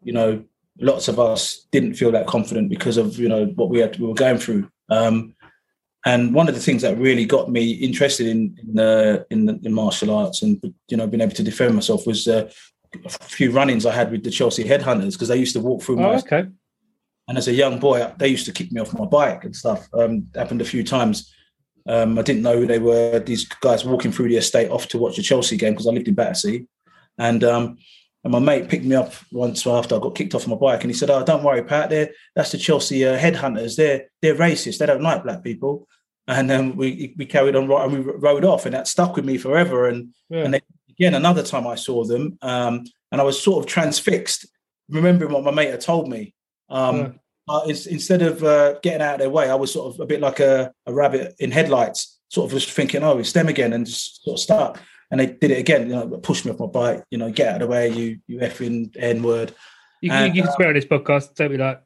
you 0.04 0.12
know, 0.12 0.44
lots 0.78 1.08
of 1.08 1.18
us 1.18 1.66
didn't 1.72 1.94
feel 1.94 2.12
that 2.12 2.28
confident 2.28 2.68
because 2.68 2.98
of 2.98 3.18
you 3.18 3.28
know 3.28 3.46
what 3.56 3.68
we 3.68 3.80
had 3.80 3.98
we 3.98 4.06
were 4.06 4.14
going 4.14 4.38
through. 4.38 4.70
Um, 4.90 5.34
and 6.06 6.34
one 6.34 6.48
of 6.48 6.54
the 6.54 6.60
things 6.60 6.82
that 6.82 6.98
really 6.98 7.24
got 7.24 7.50
me 7.50 7.72
interested 7.72 8.26
in 8.26 8.58
in, 8.62 8.78
uh, 8.78 9.24
in, 9.30 9.48
in 9.64 9.72
martial 9.72 10.14
arts 10.14 10.42
and 10.42 10.60
you 10.88 10.96
know 10.96 11.06
being 11.06 11.22
able 11.22 11.34
to 11.34 11.42
defend 11.42 11.74
myself 11.74 12.06
was 12.06 12.28
uh, 12.28 12.50
a 13.04 13.08
few 13.24 13.50
run-ins 13.50 13.86
I 13.86 13.92
had 13.92 14.10
with 14.10 14.22
the 14.22 14.30
Chelsea 14.30 14.64
headhunters 14.64 15.12
because 15.12 15.28
they 15.28 15.36
used 15.38 15.54
to 15.54 15.60
walk 15.60 15.82
through 15.82 15.98
Oh, 16.00 16.12
my 16.12 16.18
okay. 16.18 16.44
and 17.28 17.38
as 17.38 17.48
a 17.48 17.52
young 17.52 17.78
boy, 17.80 18.12
they 18.18 18.28
used 18.28 18.46
to 18.46 18.52
kick 18.52 18.70
me 18.70 18.80
off 18.80 18.92
my 18.98 19.06
bike 19.06 19.44
and 19.44 19.56
stuff. 19.56 19.88
Um, 19.94 20.28
happened 20.34 20.60
a 20.60 20.64
few 20.66 20.84
times. 20.84 21.32
Um, 21.86 22.18
I 22.18 22.22
didn't 22.22 22.42
know 22.42 22.58
who 22.58 22.66
they 22.66 22.78
were. 22.78 23.18
These 23.18 23.46
guys 23.60 23.84
walking 23.84 24.12
through 24.12 24.28
the 24.28 24.36
estate 24.36 24.70
off 24.70 24.86
to 24.88 24.98
watch 24.98 25.16
the 25.16 25.22
Chelsea 25.22 25.56
game 25.56 25.72
because 25.72 25.86
I 25.86 25.90
lived 25.90 26.08
in 26.08 26.14
Battersea, 26.14 26.66
and 27.18 27.42
um, 27.44 27.78
and 28.24 28.32
my 28.32 28.38
mate 28.38 28.68
picked 28.68 28.86
me 28.86 28.96
up 28.96 29.12
once 29.30 29.66
after 29.66 29.94
I 29.94 29.98
got 29.98 30.14
kicked 30.14 30.34
off 30.34 30.48
my 30.48 30.56
bike, 30.56 30.82
and 30.82 30.90
he 30.90 30.96
said, 30.96 31.10
"Oh, 31.10 31.22
don't 31.24 31.44
worry, 31.44 31.62
Pat. 31.62 31.90
They're, 31.90 32.10
that's 32.34 32.52
the 32.52 32.58
Chelsea 32.58 33.04
uh, 33.06 33.18
headhunters. 33.18 33.76
They're 33.76 34.06
they're 34.22 34.34
racist. 34.34 34.78
They 34.78 34.86
don't 34.86 35.02
like 35.02 35.22
black 35.22 35.44
people." 35.44 35.86
And 36.26 36.48
then 36.48 36.74
we 36.74 37.14
we 37.18 37.26
carried 37.26 37.54
on 37.54 37.68
right, 37.68 37.86
and 37.86 38.04
we 38.04 38.12
rode 38.12 38.44
off, 38.44 38.64
and 38.64 38.74
that 38.74 38.88
stuck 38.88 39.14
with 39.14 39.26
me 39.26 39.36
forever. 39.36 39.88
And 39.88 40.14
Yeah. 40.30 40.44
and 40.44 40.54
then 40.54 40.62
again, 40.88 41.14
another 41.14 41.42
time 41.42 41.66
I 41.66 41.74
saw 41.74 42.04
them, 42.04 42.38
um, 42.40 42.84
and 43.12 43.20
I 43.20 43.24
was 43.24 43.40
sort 43.40 43.62
of 43.62 43.70
transfixed, 43.70 44.46
remembering 44.88 45.32
what 45.32 45.44
my 45.44 45.50
mate 45.50 45.70
had 45.70 45.82
told 45.82 46.08
me. 46.08 46.34
Um, 46.70 46.96
Yeah. 46.96 47.08
uh, 47.48 47.60
instead 47.66 48.22
of 48.22 48.42
uh, 48.42 48.78
getting 48.82 49.02
out 49.02 49.14
of 49.16 49.20
their 49.20 49.28
way, 49.30 49.50
I 49.50 49.54
was 49.54 49.70
sort 49.70 49.92
of 49.94 50.00
a 50.00 50.06
bit 50.06 50.20
like 50.22 50.40
a, 50.40 50.72
a 50.86 50.94
rabbit 50.94 51.34
in 51.38 51.50
headlights, 51.50 52.18
sort 52.30 52.50
of 52.50 52.58
just 52.58 52.70
thinking, 52.70 53.02
"Oh, 53.04 53.18
it's 53.18 53.32
them 53.32 53.48
again," 53.48 53.74
and 53.74 53.84
just 53.84 54.24
sort 54.24 54.38
of 54.38 54.42
start. 54.42 54.78
And 55.10 55.20
they 55.20 55.26
did 55.26 55.50
it 55.50 55.58
again, 55.58 55.88
you 55.88 55.94
know, 55.94 56.08
pushed 56.18 56.44
me 56.44 56.50
off 56.50 56.58
my 56.58 56.66
bike, 56.66 57.04
you 57.10 57.18
know, 57.18 57.30
get 57.30 57.48
out 57.48 57.62
of 57.62 57.68
the 57.68 57.72
way, 57.72 57.88
you 57.88 58.18
you 58.26 58.38
effing 58.38 58.96
n 58.98 59.22
word. 59.22 59.54
You, 60.00 60.12
And, 60.12 60.34
you, 60.34 60.40
you 60.40 60.46
can 60.46 60.52
swear 60.54 60.68
on 60.68 60.74
this 60.74 60.84
podcast. 60.84 61.34
Don't 61.34 61.50
be 61.50 61.58
like, 61.58 61.82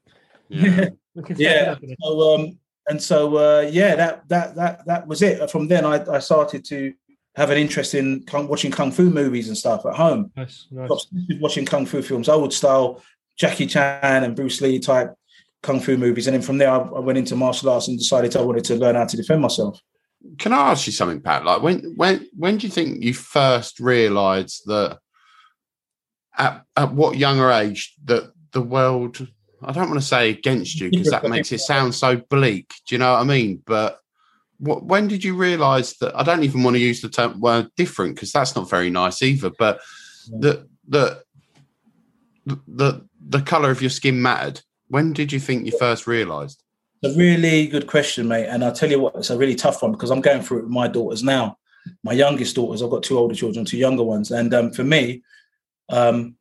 Yeah. 0.48 0.88
we 1.14 1.22
can 1.22 1.36
say 1.36 1.44
Yeah. 1.44 1.74
So 2.02 2.34
um, 2.34 2.58
and 2.88 3.02
so 3.02 3.36
uh, 3.36 3.68
yeah, 3.70 3.94
that 3.96 4.28
that 4.28 4.54
that 4.56 4.86
that 4.86 5.06
was 5.06 5.22
it. 5.22 5.50
From 5.50 5.68
then, 5.68 5.84
I, 5.84 6.04
I 6.10 6.18
started 6.20 6.64
to 6.66 6.94
have 7.36 7.50
an 7.50 7.58
interest 7.58 7.94
in 7.94 8.24
kung, 8.24 8.48
watching 8.48 8.70
kung 8.70 8.90
fu 8.90 9.10
movies 9.10 9.48
and 9.48 9.56
stuff 9.56 9.86
at 9.86 9.94
home. 9.94 10.32
Nice, 10.36 10.66
nice. 10.70 10.88
Got 10.88 10.94
obsessed 10.94 11.28
with 11.28 11.40
watching 11.40 11.66
kung 11.66 11.86
fu 11.86 12.02
films, 12.02 12.28
old 12.28 12.52
style 12.52 13.02
Jackie 13.38 13.66
Chan 13.66 14.24
and 14.24 14.34
Bruce 14.34 14.60
Lee 14.60 14.78
type 14.78 15.14
kung 15.62 15.80
fu 15.80 15.96
movies, 15.96 16.26
and 16.26 16.34
then 16.34 16.42
from 16.42 16.58
there, 16.58 16.70
I, 16.70 16.78
I 16.78 17.00
went 17.00 17.18
into 17.18 17.36
martial 17.36 17.70
arts 17.70 17.88
and 17.88 17.98
decided 17.98 18.34
I 18.36 18.42
wanted 18.42 18.64
to 18.64 18.76
learn 18.76 18.94
how 18.94 19.04
to 19.04 19.16
defend 19.16 19.42
myself. 19.42 19.80
Can 20.38 20.52
I 20.52 20.70
ask 20.70 20.86
you 20.86 20.92
something, 20.92 21.20
Pat? 21.20 21.44
Like 21.44 21.62
when 21.62 21.94
when 21.96 22.28
when 22.36 22.58
do 22.58 22.66
you 22.66 22.72
think 22.72 23.02
you 23.02 23.14
first 23.14 23.80
realised 23.80 24.62
that 24.66 24.98
at 26.36 26.64
at 26.76 26.92
what 26.92 27.16
younger 27.16 27.50
age 27.50 27.94
that 28.04 28.32
the 28.52 28.62
world 28.62 29.26
I 29.62 29.72
don't 29.72 29.88
want 29.88 30.00
to 30.00 30.06
say 30.06 30.30
against 30.30 30.80
you 30.80 30.90
because 30.90 31.10
that 31.10 31.28
makes 31.28 31.50
it 31.50 31.60
sound 31.60 31.94
so 31.94 32.16
bleak. 32.16 32.72
Do 32.86 32.94
you 32.94 32.98
know 32.98 33.12
what 33.14 33.20
I 33.20 33.24
mean? 33.24 33.62
But 33.66 33.98
what, 34.58 34.84
when 34.84 35.08
did 35.08 35.24
you 35.24 35.34
realise 35.34 35.96
that? 35.98 36.16
I 36.16 36.22
don't 36.22 36.44
even 36.44 36.62
want 36.62 36.76
to 36.76 36.80
use 36.80 37.00
the 37.00 37.08
term 37.08 37.40
word 37.40 37.68
different 37.76 38.14
because 38.14 38.32
that's 38.32 38.54
not 38.54 38.70
very 38.70 38.90
nice 38.90 39.22
either. 39.22 39.50
But 39.58 39.80
that 40.40 40.68
that 40.88 41.22
the 42.46 43.06
the 43.20 43.42
colour 43.42 43.70
of 43.70 43.80
your 43.80 43.90
skin 43.90 44.22
mattered. 44.22 44.62
When 44.88 45.12
did 45.12 45.32
you 45.32 45.40
think 45.40 45.66
you 45.66 45.76
first 45.78 46.06
realised? 46.06 46.62
It's 47.02 47.14
a 47.14 47.18
really 47.18 47.66
good 47.68 47.86
question, 47.86 48.26
mate. 48.28 48.46
And 48.46 48.64
I'll 48.64 48.72
tell 48.72 48.90
you 48.90 48.98
what, 49.00 49.14
it's 49.16 49.30
a 49.30 49.38
really 49.38 49.54
tough 49.54 49.82
one 49.82 49.92
because 49.92 50.10
I'm 50.10 50.20
going 50.20 50.42
through 50.42 50.58
it 50.58 50.62
with 50.64 50.72
my 50.72 50.88
daughters 50.88 51.22
now. 51.22 51.56
My 52.02 52.12
youngest 52.12 52.56
daughters, 52.56 52.82
I've 52.82 52.90
got 52.90 53.02
two 53.02 53.16
older 53.18 53.34
children, 53.34 53.64
two 53.64 53.78
younger 53.78 54.02
ones. 54.02 54.30
And 54.30 54.52
um, 54.52 54.72
for 54.72 54.84
me, 54.84 55.22
um, 55.88 56.34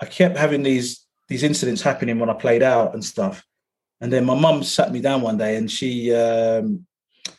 I 0.00 0.06
kept 0.06 0.36
having 0.36 0.62
these 0.62 1.04
these 1.28 1.42
incidents 1.42 1.82
happening 1.82 2.20
when 2.20 2.30
I 2.30 2.34
played 2.34 2.62
out 2.62 2.94
and 2.94 3.04
stuff. 3.04 3.44
And 4.00 4.12
then 4.12 4.24
my 4.24 4.34
mum 4.38 4.62
sat 4.62 4.92
me 4.92 5.00
down 5.00 5.22
one 5.22 5.38
day 5.38 5.56
and 5.56 5.68
she 5.70 6.14
um, 6.14 6.86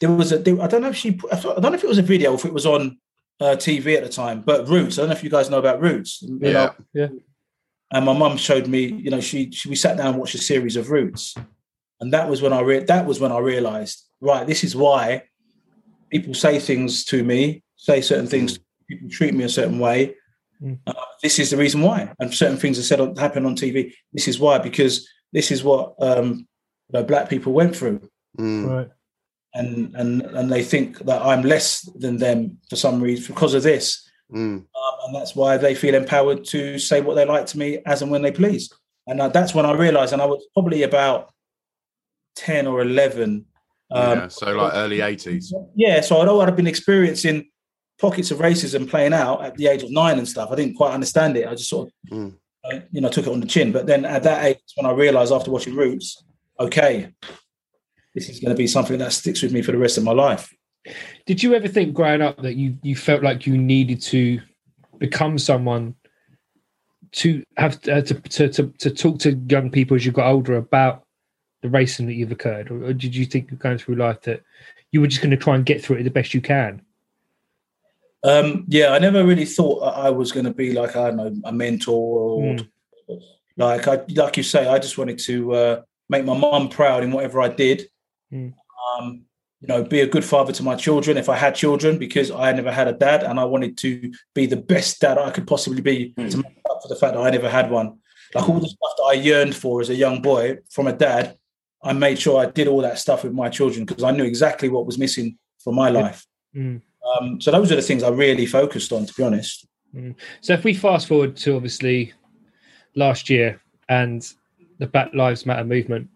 there 0.02 0.12
was 0.12 0.32
a 0.34 0.40
there, 0.40 0.62
I 0.62 0.68
don't 0.68 0.82
know 0.82 0.90
if 0.90 0.96
she 0.98 1.12
put- 1.14 1.34
I 1.34 1.40
don't 1.40 1.62
know 1.62 1.74
if 1.74 1.84
it 1.84 1.88
was 1.90 1.98
a 2.00 2.04
video 2.04 2.34
if 2.34 2.46
it 2.46 2.54
was 2.54 2.66
on 2.66 2.98
uh, 3.40 3.56
TV 3.56 3.96
at 3.96 4.04
the 4.04 4.10
time, 4.10 4.42
but 4.42 4.68
Roots. 4.68 4.98
I 4.98 5.02
don't 5.04 5.10
know 5.10 5.16
if 5.16 5.24
you 5.24 5.30
guys 5.30 5.50
know 5.50 5.60
about 5.60 5.82
Roots. 5.82 6.22
You 6.22 6.38
know, 6.40 6.74
Yeah. 6.94 7.08
and 7.92 8.06
my 8.06 8.14
mum 8.14 8.36
showed 8.38 8.68
me, 8.68 8.82
you 8.86 9.10
know, 9.10 9.22
she, 9.22 9.52
she 9.52 9.70
we 9.70 9.76
sat 9.76 9.96
down 9.98 10.08
and 10.08 10.18
watched 10.18 10.36
a 10.36 10.40
series 10.40 10.76
of 10.76 10.90
Roots, 10.90 11.36
and 12.00 12.14
that 12.14 12.30
was 12.30 12.42
when 12.42 12.54
I 12.54 12.62
re- 12.62 12.84
that 12.86 13.06
was 13.06 13.20
when 13.20 13.32
I 13.32 13.40
realized 13.40 14.04
right 14.22 14.46
this 14.48 14.64
is 14.64 14.76
why 14.76 15.24
people 16.12 16.34
say 16.34 16.60
things 16.60 17.04
to 17.06 17.24
me 17.24 17.64
say 17.76 18.02
certain 18.02 18.28
things 18.28 18.60
people 18.90 19.10
treat 19.10 19.34
me 19.34 19.44
a 19.44 19.50
certain 19.50 19.80
way 19.80 20.16
Mm. 20.60 20.80
uh, 20.88 20.94
this 21.22 21.38
is 21.38 21.52
the 21.52 21.58
reason 21.58 21.84
why 21.84 22.12
and 22.20 22.34
certain 22.34 22.58
things 22.58 22.80
are 22.80 22.82
said 22.90 23.00
on, 23.00 23.16
happen 23.16 23.46
on 23.46 23.56
TV 23.56 23.94
this 24.12 24.28
is 24.28 24.40
why 24.40 24.58
because 24.58 25.08
this 25.32 25.52
is 25.52 25.64
what 25.64 25.94
um, 26.02 26.48
you 26.90 26.94
know, 26.94 27.04
black 27.04 27.30
people 27.30 27.54
went 27.54 27.76
through 27.76 28.00
Mm. 28.40 28.68
Right. 28.68 28.90
and 29.54 29.96
and 29.96 30.22
and 30.38 30.52
they 30.52 30.64
think 30.64 30.98
that 31.10 31.22
I'm 31.22 31.44
less 31.44 31.82
than 32.04 32.18
them 32.18 32.58
for 32.70 32.76
some 32.76 33.00
reason 33.02 33.34
because 33.36 33.54
of 33.54 33.62
this 33.64 34.10
Mm. 34.34 34.56
um, 34.58 34.66
and 35.06 35.16
that's 35.16 35.36
why 35.36 35.58
they 35.58 35.76
feel 35.76 35.94
empowered 35.96 36.44
to 36.46 36.80
say 36.80 37.02
what 37.02 37.14
they 37.16 37.26
like 37.26 37.46
to 37.48 37.58
me 37.60 37.80
as 37.86 38.02
and 38.02 38.10
when 38.12 38.24
they 38.24 38.32
please. 38.32 38.74
And 39.06 39.22
uh, 39.22 39.30
that's 39.30 39.54
when 39.56 39.66
I 39.66 39.72
realized, 39.72 40.12
and 40.12 40.22
I 40.22 40.26
was 40.26 40.44
probably 40.54 40.84
about 40.84 41.32
ten 42.38 42.68
or 42.68 42.82
eleven. 42.82 43.46
Um, 43.90 44.20
yeah, 44.20 44.28
so 44.28 44.52
like 44.52 44.74
early 44.76 45.02
eighties. 45.02 45.54
yeah, 45.76 46.02
so 46.02 46.18
although 46.18 46.42
I'd 46.42 46.50
have 46.50 46.58
been 46.58 46.68
experiencing 46.68 47.50
pockets 48.00 48.32
of 48.32 48.38
racism 48.40 48.88
playing 48.88 49.14
out 49.14 49.44
at 49.44 49.56
the 49.56 49.68
age 49.68 49.82
of 49.84 49.92
nine 49.92 50.18
and 50.20 50.28
stuff, 50.28 50.52
I 50.52 50.56
didn't 50.56 50.76
quite 50.76 50.94
understand 50.94 51.36
it. 51.38 51.48
I 51.48 51.52
just 51.56 51.70
sort 51.70 51.88
of, 51.88 52.18
Mm. 52.18 52.34
you 52.92 53.02
know, 53.02 53.10
took 53.10 53.26
it 53.28 53.32
on 53.34 53.40
the 53.40 53.48
chin. 53.48 53.72
But 53.72 53.88
then 53.88 54.06
at 54.06 54.24
that 54.24 54.46
age, 54.46 54.58
when 54.76 54.86
I 54.86 54.92
realized 54.92 55.32
after 55.32 55.50
watching 55.52 55.74
Roots, 55.76 56.24
okay, 56.60 57.14
this 58.14 58.30
is 58.30 58.40
going 58.40 58.54
to 58.54 58.58
be 58.58 58.68
something 58.68 58.98
that 59.00 59.14
sticks 59.14 59.42
with 59.42 59.54
me 59.54 59.62
for 59.62 59.72
the 59.72 59.78
rest 59.78 59.98
of 59.98 60.04
my 60.04 60.12
life. 60.12 60.54
Did 61.26 61.42
you 61.42 61.54
ever 61.56 61.68
think 61.68 61.94
growing 61.94 62.22
up 62.22 62.42
that 62.44 62.56
you 62.56 62.78
you 62.84 62.96
felt 62.96 63.24
like 63.24 63.48
you 63.48 63.58
needed 63.58 64.02
to 64.04 64.42
become 65.00 65.38
someone 65.38 65.96
to 67.14 67.44
have 67.58 67.76
uh, 67.88 68.02
to, 68.02 68.14
to 68.16 68.50
to 68.50 68.74
to 68.80 68.90
talk 68.92 69.20
to 69.20 69.32
young 69.50 69.70
people 69.72 69.96
as 69.96 70.06
you 70.06 70.12
got 70.12 70.30
older 70.30 70.58
about 70.58 71.04
the 71.70 71.78
racism 71.78 72.06
that 72.06 72.14
you've 72.14 72.32
occurred, 72.32 72.72
or, 72.72 72.86
or 72.86 72.94
did 72.94 73.16
you 73.16 73.26
think 73.26 73.58
going 73.60 73.78
through 73.78 73.96
life 73.96 74.22
that 74.22 74.44
you 74.92 75.02
were 75.02 75.08
just 75.08 75.22
going 75.22 75.32
to 75.32 75.38
try 75.38 75.56
and 75.56 75.66
get 75.66 75.84
through 75.84 75.98
it 75.98 76.04
the 76.04 76.10
best 76.10 76.34
you 76.34 76.42
can? 76.42 76.82
Um, 78.24 78.66
yeah, 78.68 78.90
I 78.92 79.00
never 79.00 79.26
really 79.26 79.46
thought 79.46 79.80
I 79.82 80.10
was 80.10 80.32
going 80.32 80.46
to 80.46 80.54
be 80.54 80.74
like 80.74 80.96
I 80.96 81.08
don't 81.08 81.18
know 81.18 81.36
a 81.46 81.52
mentor 81.52 82.20
or 82.20 82.44
Mm. 82.44 82.68
like 83.58 83.88
I 83.88 84.02
like 84.10 84.38
you 84.38 84.44
say. 84.44 84.68
I 84.68 84.80
just 84.80 84.98
wanted 84.98 85.20
to 85.20 85.54
uh, 85.54 85.82
make 86.10 86.26
my 86.26 86.38
mum 86.38 86.70
proud 86.70 87.04
in 87.04 87.12
whatever 87.12 87.42
I 87.42 87.50
did. 87.50 87.90
Mm. 88.34 88.54
Um, 89.00 89.22
you 89.62 89.68
know, 89.68 89.84
be 89.84 90.02
a 90.02 90.08
good 90.08 90.26
father 90.26 90.52
to 90.54 90.64
my 90.64 90.76
children 90.76 91.18
if 91.18 91.30
I 91.30 91.36
had 91.36 91.56
children 91.56 91.98
because 91.98 92.30
I 92.30 92.52
never 92.52 92.72
had 92.72 92.88
a 92.88 92.94
dad, 92.94 93.24
and 93.24 93.40
I 93.40 93.46
wanted 93.46 93.78
to 93.80 94.12
be 94.34 94.46
the 94.46 94.58
best 94.58 95.00
dad 95.02 95.18
I 95.18 95.32
could 95.32 95.48
possibly 95.48 95.82
be 95.82 96.14
to 96.14 96.38
make 96.38 96.62
up 96.70 96.82
for 96.82 96.88
the 96.90 96.96
fact 96.96 97.14
that 97.16 97.22
I 97.22 97.30
never 97.30 97.50
had 97.50 97.72
one. 97.72 98.00
Like 98.36 98.50
all 98.50 98.60
the 98.60 98.68
stuff 98.68 98.94
that 98.98 99.04
I 99.04 99.14
yearned 99.14 99.56
for 99.56 99.80
as 99.82 99.90
a 99.90 99.96
young 99.96 100.22
boy 100.22 100.58
from 100.70 100.88
a 100.88 100.94
dad, 100.94 101.38
I 101.84 101.94
made 101.94 102.20
sure 102.20 102.40
I 102.40 102.50
did 102.50 102.68
all 102.68 102.82
that 102.82 103.00
stuff 103.00 103.24
with 103.24 103.34
my 103.34 103.50
children 103.50 103.86
because 103.86 104.04
I 104.04 104.12
knew 104.12 104.24
exactly 104.24 104.70
what 104.70 104.86
was 104.86 104.98
missing 104.98 105.38
for 105.60 105.74
my 105.74 105.90
life. 105.90 106.26
Mm. 106.56 106.82
Um, 107.20 107.40
so 107.40 107.52
those 107.52 107.72
are 107.72 107.76
the 107.76 107.82
things 107.82 108.04
I 108.04 108.10
really 108.10 108.46
focused 108.46 108.92
on, 108.92 109.06
to 109.06 109.14
be 109.14 109.24
honest. 109.24 109.68
So 110.42 110.54
if 110.54 110.64
we 110.64 110.74
fast 110.74 111.08
forward 111.08 111.36
to 111.38 111.56
obviously 111.56 112.14
last 112.96 113.30
year 113.30 113.62
and 113.90 114.28
the 114.80 114.88
Black 114.88 115.14
Lives 115.14 115.46
Matter 115.46 115.64
movement, 115.64 116.10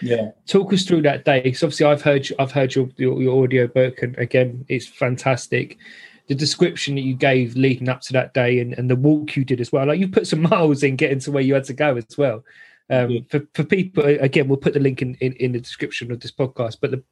Yeah, 0.00 0.30
talk 0.46 0.72
us 0.72 0.84
through 0.84 1.02
that 1.02 1.24
day. 1.24 1.40
Because 1.42 1.62
obviously 1.62 1.86
I've 1.86 2.02
heard 2.02 2.26
I've 2.38 2.52
heard 2.52 2.74
your, 2.74 2.88
your 2.96 3.20
your 3.22 3.42
audio 3.42 3.66
book, 3.66 4.02
and 4.02 4.16
again, 4.18 4.64
it's 4.68 4.86
fantastic. 4.86 5.78
The 6.28 6.34
description 6.34 6.94
that 6.94 7.02
you 7.02 7.14
gave 7.14 7.56
leading 7.56 7.88
up 7.88 8.00
to 8.02 8.12
that 8.14 8.32
day, 8.32 8.60
and, 8.60 8.72
and 8.74 8.88
the 8.88 8.96
walk 8.96 9.36
you 9.36 9.44
did 9.44 9.60
as 9.60 9.70
well. 9.70 9.86
Like 9.86 10.00
you 10.00 10.08
put 10.08 10.26
some 10.26 10.42
miles 10.50 10.82
in 10.82 10.96
getting 10.96 11.18
to 11.20 11.32
where 11.32 11.42
you 11.42 11.54
had 11.54 11.64
to 11.64 11.74
go 11.74 11.96
as 11.96 12.16
well. 12.16 12.44
Um. 12.90 13.24
For 13.30 13.46
for 13.54 13.64
people, 13.64 14.04
again, 14.04 14.48
we'll 14.48 14.58
put 14.58 14.74
the 14.74 14.80
link 14.80 15.02
in, 15.02 15.14
in 15.16 15.32
in 15.34 15.52
the 15.52 15.60
description 15.60 16.10
of 16.12 16.20
this 16.20 16.32
podcast. 16.32 16.78
But 16.80 16.90
the 16.90 17.02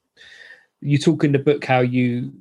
you 0.80 0.98
talk 0.98 1.24
in 1.24 1.33
the 1.33 1.38
book 1.38 1.64
how 1.64 1.80
you 1.80 2.33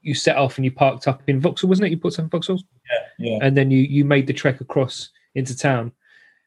you 0.00 0.14
set 0.14 0.36
off 0.36 0.56
and 0.56 0.64
you 0.64 0.70
parked 0.70 1.08
up 1.08 1.22
in 1.26 1.40
Vauxhall, 1.40 1.68
wasn't 1.68 1.86
it? 1.86 1.90
You 1.90 1.98
put 1.98 2.14
some 2.14 2.30
Vauxhall 2.30 2.60
yeah, 2.90 3.30
yeah. 3.30 3.38
and 3.42 3.56
then 3.56 3.70
you 3.70 3.80
you 3.80 4.04
made 4.04 4.26
the 4.26 4.32
trek 4.32 4.60
across 4.60 5.10
into 5.34 5.56
town 5.56 5.92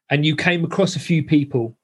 and 0.09 0.25
you 0.25 0.35
came 0.35 0.63
across 0.63 0.95
a 0.95 0.99
few 0.99 1.23
people 1.23 1.75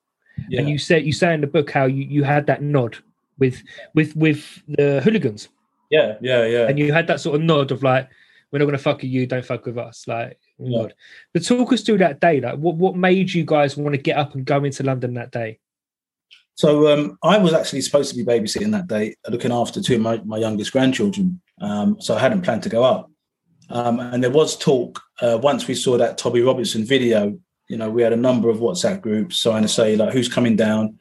yeah. 0.50 0.60
and 0.60 0.70
you 0.70 0.78
said 0.78 1.06
you 1.06 1.14
say 1.14 1.34
in 1.34 1.42
the 1.42 1.48
book 1.48 1.72
how 1.72 1.86
you, 1.86 2.04
you 2.04 2.24
had 2.24 2.46
that 2.48 2.62
nod 2.62 2.98
with 3.40 3.64
with 3.94 4.16
with 4.16 4.62
the 4.68 5.02
hooligans 5.02 5.50
yeah, 5.90 6.18
yeah, 6.22 6.46
yeah. 6.46 6.68
and 6.68 6.78
you 6.78 6.92
had 6.92 7.08
that 7.08 7.20
sort 7.20 7.36
of 7.36 7.42
nod 7.42 7.72
of 7.72 7.84
like 7.84 8.10
we're 8.52 8.60
not 8.60 8.66
going 8.66 8.78
to 8.78 8.84
fuck 8.84 8.98
with 8.98 9.12
you 9.12 9.26
don't 9.26 9.46
fuck 9.46 9.66
with 9.66 9.78
us 9.78 10.08
like 10.08 10.38
Yeah. 10.60 10.82
nod 10.82 10.94
but 11.34 11.46
talk 11.46 11.72
us 11.72 11.82
through 11.84 12.00
that 12.00 12.20
day 12.20 12.42
like 12.42 12.58
what, 12.58 12.76
what 12.76 12.96
made 12.96 13.32
you 13.32 13.46
guys 13.46 13.78
want 13.78 13.94
to 13.94 14.02
get 14.02 14.18
up 14.18 14.34
and 14.34 14.46
go 14.46 14.64
into 14.64 14.84
london 14.84 15.14
that 15.14 15.32
day 15.32 15.60
So 16.56 16.92
um, 16.92 17.20
I 17.22 17.38
was 17.38 17.54
actually 17.54 17.82
supposed 17.82 18.10
to 18.10 18.18
be 18.18 18.26
babysitting 18.26 18.72
that 18.72 18.88
day, 18.88 19.16
looking 19.30 19.52
after 19.52 19.80
two 19.80 19.96
of 19.96 20.02
my, 20.02 20.18
my 20.26 20.40
youngest 20.40 20.72
grandchildren. 20.72 21.40
Um, 21.62 21.98
so 22.02 22.16
I 22.16 22.20
hadn't 22.20 22.42
planned 22.42 22.64
to 22.64 22.70
go 22.70 22.84
up. 22.84 23.12
Um, 23.70 24.00
and 24.00 24.24
there 24.24 24.32
was 24.32 24.58
talk 24.58 25.00
uh, 25.22 25.38
once 25.42 25.68
we 25.68 25.76
saw 25.76 25.98
that 25.98 26.18
Tommy 26.18 26.42
Robinson 26.42 26.84
video. 26.84 27.38
You 27.70 27.78
know, 27.78 27.92
we 27.92 28.02
had 28.02 28.14
a 28.14 28.18
number 28.18 28.50
of 28.50 28.58
WhatsApp 28.58 29.02
groups 29.02 29.40
trying 29.42 29.62
to 29.62 29.68
say 29.68 29.96
like 29.96 30.14
who's 30.14 30.30
coming 30.30 30.56
down, 30.56 30.98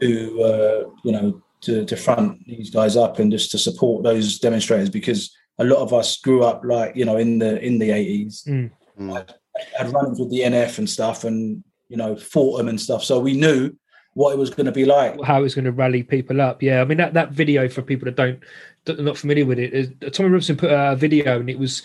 who 0.00 0.42
uh, 0.42 0.90
you 1.04 1.12
know 1.12 1.42
to, 1.62 1.84
to 1.86 1.96
front 1.96 2.44
these 2.44 2.70
guys 2.70 2.96
up 2.96 3.18
and 3.18 3.32
just 3.32 3.50
to 3.52 3.58
support 3.58 4.04
those 4.04 4.38
demonstrators 4.38 4.90
because 4.90 5.34
a 5.58 5.64
lot 5.64 5.78
of 5.78 5.92
us 5.92 6.18
grew 6.20 6.44
up 6.44 6.62
like 6.64 6.96
you 6.96 7.04
know 7.04 7.16
in 7.16 7.38
the 7.38 7.60
in 7.64 7.78
the 7.78 7.90
eighties, 7.90 8.44
Mm. 8.46 8.70
Mm. 8.98 9.28
had 9.78 9.92
runs 9.92 10.18
with 10.18 10.30
the 10.30 10.40
NF 10.40 10.78
and 10.78 10.88
stuff, 10.88 11.24
and 11.24 11.62
you 11.88 11.96
know 11.96 12.16
fought 12.16 12.58
them 12.58 12.68
and 12.68 12.80
stuff. 12.80 13.04
So 13.04 13.20
we 13.20 13.34
knew 13.34 13.70
what 14.14 14.32
it 14.32 14.38
was 14.38 14.48
going 14.50 14.64
to 14.66 14.72
be 14.72 14.86
like. 14.86 15.20
how 15.24 15.38
it 15.38 15.42
was 15.42 15.54
going 15.54 15.66
to 15.66 15.72
rally 15.72 16.02
people 16.02 16.40
up 16.40 16.62
yeah 16.62 16.80
i 16.80 16.84
mean 16.86 16.96
that 16.96 17.12
that 17.12 17.32
video 17.32 17.68
for 17.68 17.82
people 17.82 18.06
that 18.06 18.16
don't 18.16 18.40
that 18.86 18.98
are 18.98 19.02
not 19.02 19.18
familiar 19.18 19.44
with 19.44 19.58
it 19.58 19.74
is 19.74 19.90
tommy 20.12 20.30
robinson 20.30 20.56
put 20.56 20.72
out 20.72 20.94
a 20.94 20.96
video 20.96 21.38
and 21.38 21.50
it 21.50 21.58
was 21.58 21.82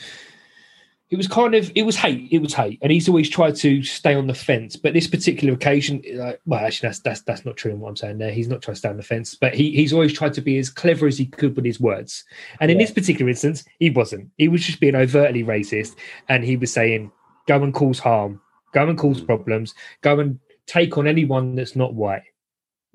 it 1.12 1.18
was 1.18 1.28
kind 1.28 1.54
of 1.54 1.72
it 1.76 1.84
was 1.84 1.96
hate 1.96 2.28
it 2.32 2.40
was 2.40 2.54
hate 2.54 2.80
and 2.82 2.92
he's 2.92 3.08
always 3.10 3.30
tried 3.30 3.56
to 3.56 3.84
stay 3.84 4.16
on 4.16 4.28
the 4.28 4.34
fence 4.34 4.76
but 4.78 4.94
this 4.94 5.08
particular 5.08 5.54
occasion 5.54 6.02
like 6.14 6.40
well 6.46 6.66
actually 6.66 6.88
that's 6.88 7.00
that's 7.02 7.22
that's 7.22 7.46
not 7.46 7.58
true 7.58 7.72
in 7.72 7.80
what 7.80 7.90
i'm 7.90 7.96
saying 7.96 8.18
there. 8.18 8.32
He's 8.32 8.48
not 8.48 8.62
trying 8.62 8.76
to 8.76 8.80
stay 8.80 8.90
on 8.90 8.98
the 8.98 9.04
fence 9.04 9.36
but 9.36 9.54
he 9.54 9.72
he's 9.72 9.94
always 9.94 10.14
tried 10.14 10.34
to 10.34 10.42
be 10.42 10.58
as 10.58 10.70
clever 10.70 11.06
as 11.08 11.18
he 11.18 11.26
could 11.26 11.56
with 11.56 11.66
his 11.66 11.80
words. 11.80 12.24
And 12.60 12.72
in 12.72 12.78
this 12.78 12.92
particular 12.92 13.30
instance 13.30 13.66
he 13.80 13.90
wasn't. 13.90 14.30
He 14.38 14.48
was 14.48 14.66
just 14.66 14.80
being 14.80 14.96
overtly 14.96 15.44
racist 15.44 15.96
and 16.30 16.44
he 16.44 16.56
was 16.58 16.72
saying 16.72 17.12
go 17.48 17.62
and 17.62 17.74
cause 17.74 18.00
harm. 18.00 18.42
Go 18.74 18.88
and 18.88 18.98
cause 18.98 19.20
problems. 19.22 19.76
Go 20.02 20.20
and 20.20 20.40
take 20.66 20.98
on 20.98 21.08
anyone 21.08 21.56
that's 21.56 21.76
not 21.76 21.94
white. 21.94 22.24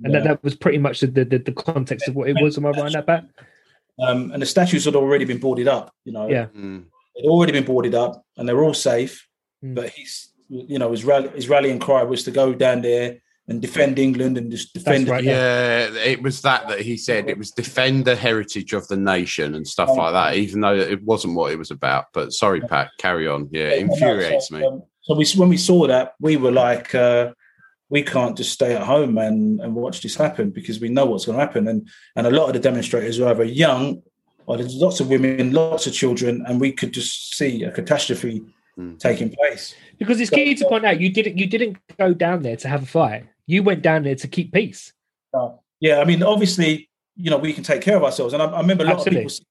And 0.02 0.14
Yeah. 0.14 0.20
that, 0.20 0.28
that 0.28 0.44
was 0.44 0.54
pretty 0.56 0.78
much 0.78 1.00
the, 1.00 1.08
the 1.08 1.38
the 1.38 1.52
context 1.52 2.08
of 2.08 2.16
what 2.16 2.30
it 2.30 2.40
was. 2.40 2.56
Am 2.56 2.64
i 2.64 2.70
right 2.70 2.86
on 2.86 2.92
that 2.92 3.06
back 3.06 3.24
um, 3.98 4.30
and 4.32 4.42
the 4.42 4.46
statues 4.46 4.84
had 4.84 4.96
already 4.96 5.24
been 5.24 5.38
boarded 5.38 5.68
up. 5.68 5.94
You 6.04 6.12
know, 6.12 6.28
Yeah. 6.28 6.46
Mm. 6.56 6.84
They'd 7.16 7.28
already 7.28 7.52
been 7.52 7.64
boarded 7.64 7.94
up, 7.94 8.24
and 8.36 8.48
they 8.48 8.54
were 8.54 8.64
all 8.64 8.74
safe. 8.74 9.26
Mm. 9.64 9.74
But 9.74 9.90
he's, 9.90 10.32
you 10.48 10.78
know, 10.78 10.90
his 10.90 11.04
rally, 11.04 11.28
his 11.30 11.48
rallying 11.48 11.78
cry 11.78 12.02
was 12.02 12.24
to 12.24 12.30
go 12.30 12.54
down 12.54 12.82
there 12.82 13.18
and 13.48 13.62
defend 13.62 13.98
England 13.98 14.36
and 14.38 14.50
just 14.50 14.74
defend. 14.74 15.08
right, 15.08 15.22
Yeah, 15.22 15.88
it 15.92 16.22
was 16.22 16.42
that 16.42 16.68
that 16.68 16.80
he 16.80 16.96
said 16.96 17.28
it 17.28 17.38
was 17.38 17.52
defend 17.52 18.04
the 18.04 18.16
heritage 18.16 18.72
of 18.72 18.86
the 18.88 18.96
nation 18.96 19.54
and 19.54 19.66
stuff 19.66 19.90
like 19.96 20.12
that, 20.12 20.36
even 20.36 20.60
though 20.60 20.74
it 20.74 21.02
wasn't 21.02 21.34
what 21.34 21.52
it 21.52 21.58
was 21.58 21.70
about. 21.70 22.06
But 22.12 22.32
sorry, 22.32 22.60
Pat, 22.60 22.90
carry 22.98 23.28
on. 23.28 23.48
Yeah, 23.52 23.68
it 23.68 23.82
infuriates 23.82 24.48
so, 24.48 24.58
me. 24.58 24.64
um, 24.64 24.82
so 25.02 25.14
we, 25.14 25.26
when 25.36 25.48
we 25.48 25.56
saw 25.56 25.86
that, 25.86 26.14
we 26.20 26.36
were 26.36 26.50
like, 26.50 26.92
uh, 26.94 27.32
we 27.88 28.02
can't 28.02 28.36
just 28.36 28.52
stay 28.52 28.74
at 28.74 28.82
home 28.82 29.16
and, 29.18 29.60
and 29.60 29.74
watch 29.76 30.00
this 30.02 30.16
happen 30.16 30.50
because 30.50 30.80
we 30.80 30.88
know 30.88 31.06
what's 31.06 31.26
going 31.26 31.38
to 31.38 31.44
happen. 31.44 31.68
And 31.68 31.88
and 32.16 32.26
a 32.26 32.30
lot 32.30 32.48
of 32.48 32.54
the 32.54 32.58
demonstrators 32.58 33.20
were 33.20 33.28
either 33.28 33.44
young, 33.44 34.02
or 34.46 34.56
there's 34.56 34.74
lots 34.76 35.00
of 35.00 35.08
women, 35.10 35.52
lots 35.52 35.86
of 35.86 35.92
children, 35.92 36.44
and 36.46 36.60
we 36.60 36.72
could 36.72 36.92
just 36.92 37.34
see 37.36 37.62
a 37.64 37.70
catastrophe 37.70 38.42
Mm. 38.78 38.98
taking 38.98 39.30
place. 39.30 39.74
because 39.98 40.20
it's 40.20 40.28
key 40.28 40.54
to 40.54 40.68
point 40.68 40.84
out 40.84 41.00
you 41.00 41.10
didn't 41.10 41.38
you 41.38 41.46
didn't 41.46 41.78
go 41.98 42.12
down 42.12 42.42
there 42.42 42.56
to 42.56 42.68
have 42.68 42.82
a 42.82 42.86
fight 42.86 43.24
you 43.46 43.62
went 43.62 43.80
down 43.80 44.02
there 44.02 44.14
to 44.14 44.28
keep 44.28 44.52
peace 44.52 44.92
Uh, 45.32 45.52
yeah, 45.80 45.98
I 45.98 46.04
mean, 46.04 46.22
obviously, 46.22 46.90
you 47.16 47.30
know, 47.30 47.38
we 47.38 47.54
can 47.54 47.64
take 47.64 47.80
care 47.80 47.96
of 47.96 48.04
ourselves. 48.04 48.34
And 48.34 48.42
I, 48.42 48.46
I 48.46 48.60
remember 48.60 48.84
a 48.84 48.88
lot 48.88 48.96
Absolutely. 48.96 49.16
of 49.16 49.22
people 49.22 49.30
saying, 49.30 49.46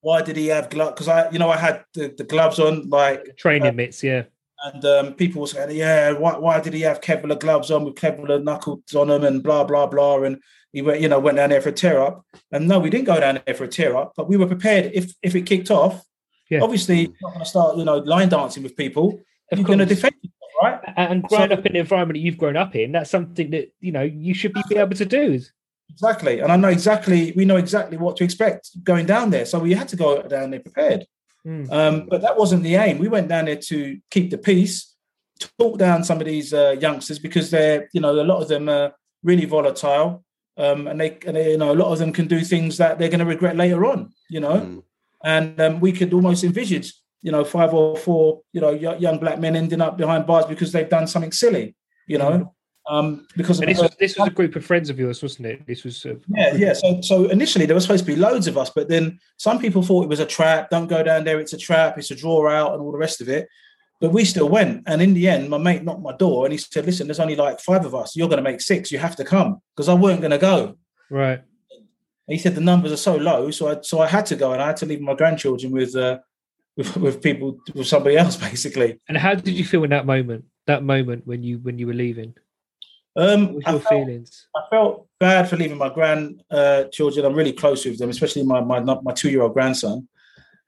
why 0.00 0.22
did 0.22 0.36
he 0.36 0.48
have 0.48 0.68
gloves? 0.68 0.94
Because 0.94 1.08
I, 1.08 1.30
you 1.30 1.38
know, 1.38 1.48
I 1.50 1.56
had 1.56 1.84
the, 1.94 2.12
the 2.16 2.24
gloves 2.24 2.58
on, 2.58 2.88
like, 2.88 3.36
training 3.36 3.76
mitts 3.76 4.02
yeah 4.02 4.24
and 4.64 4.84
um, 4.84 5.14
people 5.14 5.40
were 5.42 5.46
saying, 5.46 5.76
yeah, 5.76 6.12
why, 6.12 6.36
why 6.38 6.60
did 6.60 6.72
he 6.72 6.80
have 6.80 7.00
Kevlar 7.00 7.38
gloves 7.38 7.70
on 7.70 7.84
with 7.84 7.94
Kevlar 7.94 8.42
knuckles 8.42 8.94
on 8.94 9.08
them 9.08 9.24
and 9.24 9.42
blah, 9.42 9.64
blah, 9.64 9.86
blah. 9.86 10.22
And 10.22 10.40
he 10.76 10.82
went, 10.82 11.00
you 11.00 11.08
know, 11.08 11.18
went 11.18 11.38
down 11.38 11.48
there 11.48 11.62
for 11.62 11.70
a 11.70 11.72
tear 11.72 12.02
up. 12.02 12.22
And 12.52 12.68
no, 12.68 12.78
we 12.78 12.90
didn't 12.90 13.06
go 13.06 13.18
down 13.18 13.40
there 13.46 13.54
for 13.54 13.64
a 13.64 13.68
tear 13.68 13.96
up, 13.96 14.12
but 14.14 14.28
we 14.28 14.36
were 14.36 14.46
prepared 14.46 14.90
if 14.92 15.14
if 15.22 15.34
it 15.34 15.46
kicked 15.46 15.70
off. 15.70 16.04
Yeah. 16.50 16.60
Obviously, 16.60 17.00
you're 17.00 17.14
not 17.22 17.32
going 17.32 17.44
to 17.44 17.46
start, 17.46 17.76
you 17.78 17.84
know, 17.84 17.96
line 17.96 18.28
dancing 18.28 18.62
with 18.62 18.76
people. 18.76 19.18
Of 19.50 19.58
you're 19.58 19.66
going 19.66 19.78
to 19.78 19.86
defend 19.86 20.14
yourself, 20.22 20.52
right? 20.62 20.94
And 20.96 21.22
growing 21.22 21.48
So- 21.48 21.54
up 21.56 21.64
in 21.64 21.72
the 21.72 21.78
environment 21.78 22.16
that 22.16 22.20
you've 22.20 22.36
grown 22.36 22.58
up 22.58 22.76
in 22.76 22.92
that's 22.92 23.10
something 23.10 23.50
that 23.50 23.72
you 23.80 23.92
know 23.92 24.02
you 24.02 24.34
should 24.34 24.52
be 24.52 24.76
able 24.76 24.96
to 24.96 25.06
do 25.06 25.40
Exactly. 25.88 26.40
And 26.40 26.52
I 26.52 26.56
know 26.56 26.68
exactly, 26.68 27.32
we 27.36 27.44
know 27.44 27.56
exactly 27.56 27.96
what 27.96 28.16
to 28.16 28.24
expect 28.24 28.84
going 28.84 29.06
down 29.06 29.30
there. 29.30 29.46
So 29.46 29.58
we 29.60 29.72
had 29.72 29.88
to 29.88 29.96
go 29.96 30.20
down 30.22 30.50
there 30.50 30.60
prepared. 30.60 31.06
Mm. 31.46 31.72
Um, 31.72 32.06
but 32.10 32.22
that 32.22 32.36
wasn't 32.36 32.64
the 32.64 32.74
aim. 32.74 32.98
We 32.98 33.08
went 33.08 33.28
down 33.28 33.44
there 33.44 33.56
to 33.56 33.98
keep 34.10 34.30
the 34.30 34.36
peace, 34.36 34.94
talk 35.58 35.78
down 35.78 36.02
some 36.02 36.20
of 36.20 36.26
these 36.26 36.52
uh, 36.52 36.74
youngsters 36.80 37.20
because 37.20 37.50
they're, 37.50 37.88
you 37.94 38.00
know, 38.00 38.10
a 38.10 38.24
lot 38.24 38.42
of 38.42 38.48
them, 38.48 38.68
are 38.68 38.92
really 39.22 39.46
volatile, 39.46 40.24
um, 40.56 40.86
and 40.86 41.00
they, 41.00 41.18
and 41.26 41.36
they, 41.36 41.52
you 41.52 41.58
know, 41.58 41.72
a 41.72 41.74
lot 41.82 41.92
of 41.92 41.98
them 41.98 42.12
can 42.12 42.26
do 42.26 42.40
things 42.40 42.76
that 42.78 42.98
they're 42.98 43.08
going 43.08 43.20
to 43.20 43.26
regret 43.26 43.56
later 43.56 43.84
on. 43.84 44.12
You 44.30 44.40
know, 44.40 44.60
Mm. 44.60 44.82
and 45.24 45.60
um, 45.60 45.80
we 45.80 45.92
could 45.92 46.12
almost 46.12 46.44
envisage, 46.44 46.92
you 47.22 47.32
know, 47.32 47.44
five 47.44 47.72
or 47.74 47.96
four, 47.96 48.40
you 48.52 48.60
know, 48.60 48.72
y- 48.72 48.96
young 48.98 49.18
black 49.18 49.38
men 49.38 49.56
ending 49.56 49.80
up 49.80 49.96
behind 49.96 50.26
bars 50.26 50.46
because 50.46 50.72
they've 50.72 50.88
done 50.88 51.06
something 51.06 51.32
silly. 51.32 51.74
You 52.08 52.18
know, 52.18 52.54
um, 52.88 53.26
because 53.36 53.58
of 53.58 53.64
And 53.64 53.70
this 53.72 53.82
was 53.82 53.96
this 53.98 54.16
was 54.16 54.28
a 54.28 54.30
group 54.30 54.54
of 54.54 54.64
friends 54.64 54.90
of 54.90 54.98
yours, 54.98 55.20
wasn't 55.22 55.46
it? 55.46 55.66
This 55.66 55.82
was 55.82 56.06
uh, 56.06 56.14
yeah, 56.28 56.54
yeah. 56.54 56.72
So, 56.72 57.00
so 57.00 57.24
initially 57.30 57.66
there 57.66 57.74
was 57.74 57.82
supposed 57.84 58.04
to 58.06 58.12
be 58.12 58.16
loads 58.16 58.46
of 58.46 58.56
us, 58.56 58.70
but 58.70 58.88
then 58.88 59.18
some 59.38 59.58
people 59.58 59.82
thought 59.82 60.04
it 60.04 60.08
was 60.08 60.20
a 60.20 60.26
trap. 60.26 60.70
Don't 60.70 60.86
go 60.86 61.02
down 61.02 61.24
there; 61.24 61.40
it's 61.40 61.52
a 61.52 61.58
trap. 61.58 61.98
It's 61.98 62.12
a 62.12 62.14
draw 62.14 62.48
out, 62.48 62.72
and 62.74 62.80
all 62.82 62.92
the 62.92 62.98
rest 62.98 63.20
of 63.20 63.28
it. 63.28 63.48
But 64.00 64.12
we 64.12 64.24
still 64.26 64.48
went, 64.48 64.82
and 64.86 65.00
in 65.00 65.14
the 65.14 65.26
end, 65.28 65.48
my 65.48 65.56
mate 65.58 65.82
knocked 65.82 66.02
my 66.02 66.14
door, 66.16 66.44
and 66.44 66.52
he 66.52 66.58
said, 66.58 66.84
"Listen, 66.84 67.06
there's 67.06 67.20
only 67.20 67.36
like 67.36 67.60
five 67.60 67.84
of 67.86 67.94
us. 67.94 68.14
You're 68.14 68.28
going 68.28 68.42
to 68.44 68.50
make 68.50 68.60
six. 68.60 68.92
You 68.92 68.98
have 68.98 69.16
to 69.16 69.24
come 69.24 69.60
because 69.74 69.88
I 69.88 69.94
weren't 69.94 70.20
going 70.20 70.32
to 70.32 70.38
go." 70.38 70.76
right. 71.10 71.40
And 72.28 72.34
he 72.36 72.38
said 72.38 72.56
the 72.56 72.60
numbers 72.60 72.90
are 72.90 72.96
so 72.96 73.14
low, 73.16 73.50
so 73.52 73.68
I 73.68 73.80
so 73.82 74.00
I 74.00 74.06
had 74.08 74.26
to 74.26 74.36
go, 74.36 74.52
and 74.52 74.60
I 74.60 74.66
had 74.66 74.76
to 74.78 74.86
leave 74.86 75.00
my 75.00 75.14
grandchildren 75.14 75.72
with 75.72 75.94
uh, 75.96 76.18
with, 76.76 76.96
with 76.96 77.22
people 77.22 77.58
with 77.74 77.86
somebody 77.86 78.16
else, 78.18 78.36
basically. 78.50 79.00
And 79.08 79.16
how 79.16 79.34
did 79.34 79.54
you 79.54 79.64
feel 79.64 79.84
in 79.84 79.90
that 79.90 80.04
moment? 80.06 80.44
That 80.66 80.82
moment 80.82 81.26
when 81.26 81.42
you 81.42 81.58
when 81.58 81.78
you 81.78 81.86
were 81.86 81.94
leaving, 81.94 82.34
Um, 83.16 83.54
what 83.54 83.68
I 83.68 83.70
your 83.70 83.80
felt- 83.80 83.94
feelings? 83.94 84.46
I 84.54 84.60
felt 84.68 85.06
bad 85.20 85.48
for 85.48 85.56
leaving 85.56 85.78
my 85.78 85.88
grandchildren. 85.88 87.24
I'm 87.24 87.34
really 87.34 87.52
close 87.52 87.84
with 87.86 87.98
them, 87.98 88.10
especially 88.10 88.42
my 88.42 88.60
my 88.60 88.80
my 88.80 89.12
two 89.12 89.30
year 89.30 89.42
old 89.42 89.54
grandson. 89.54 90.08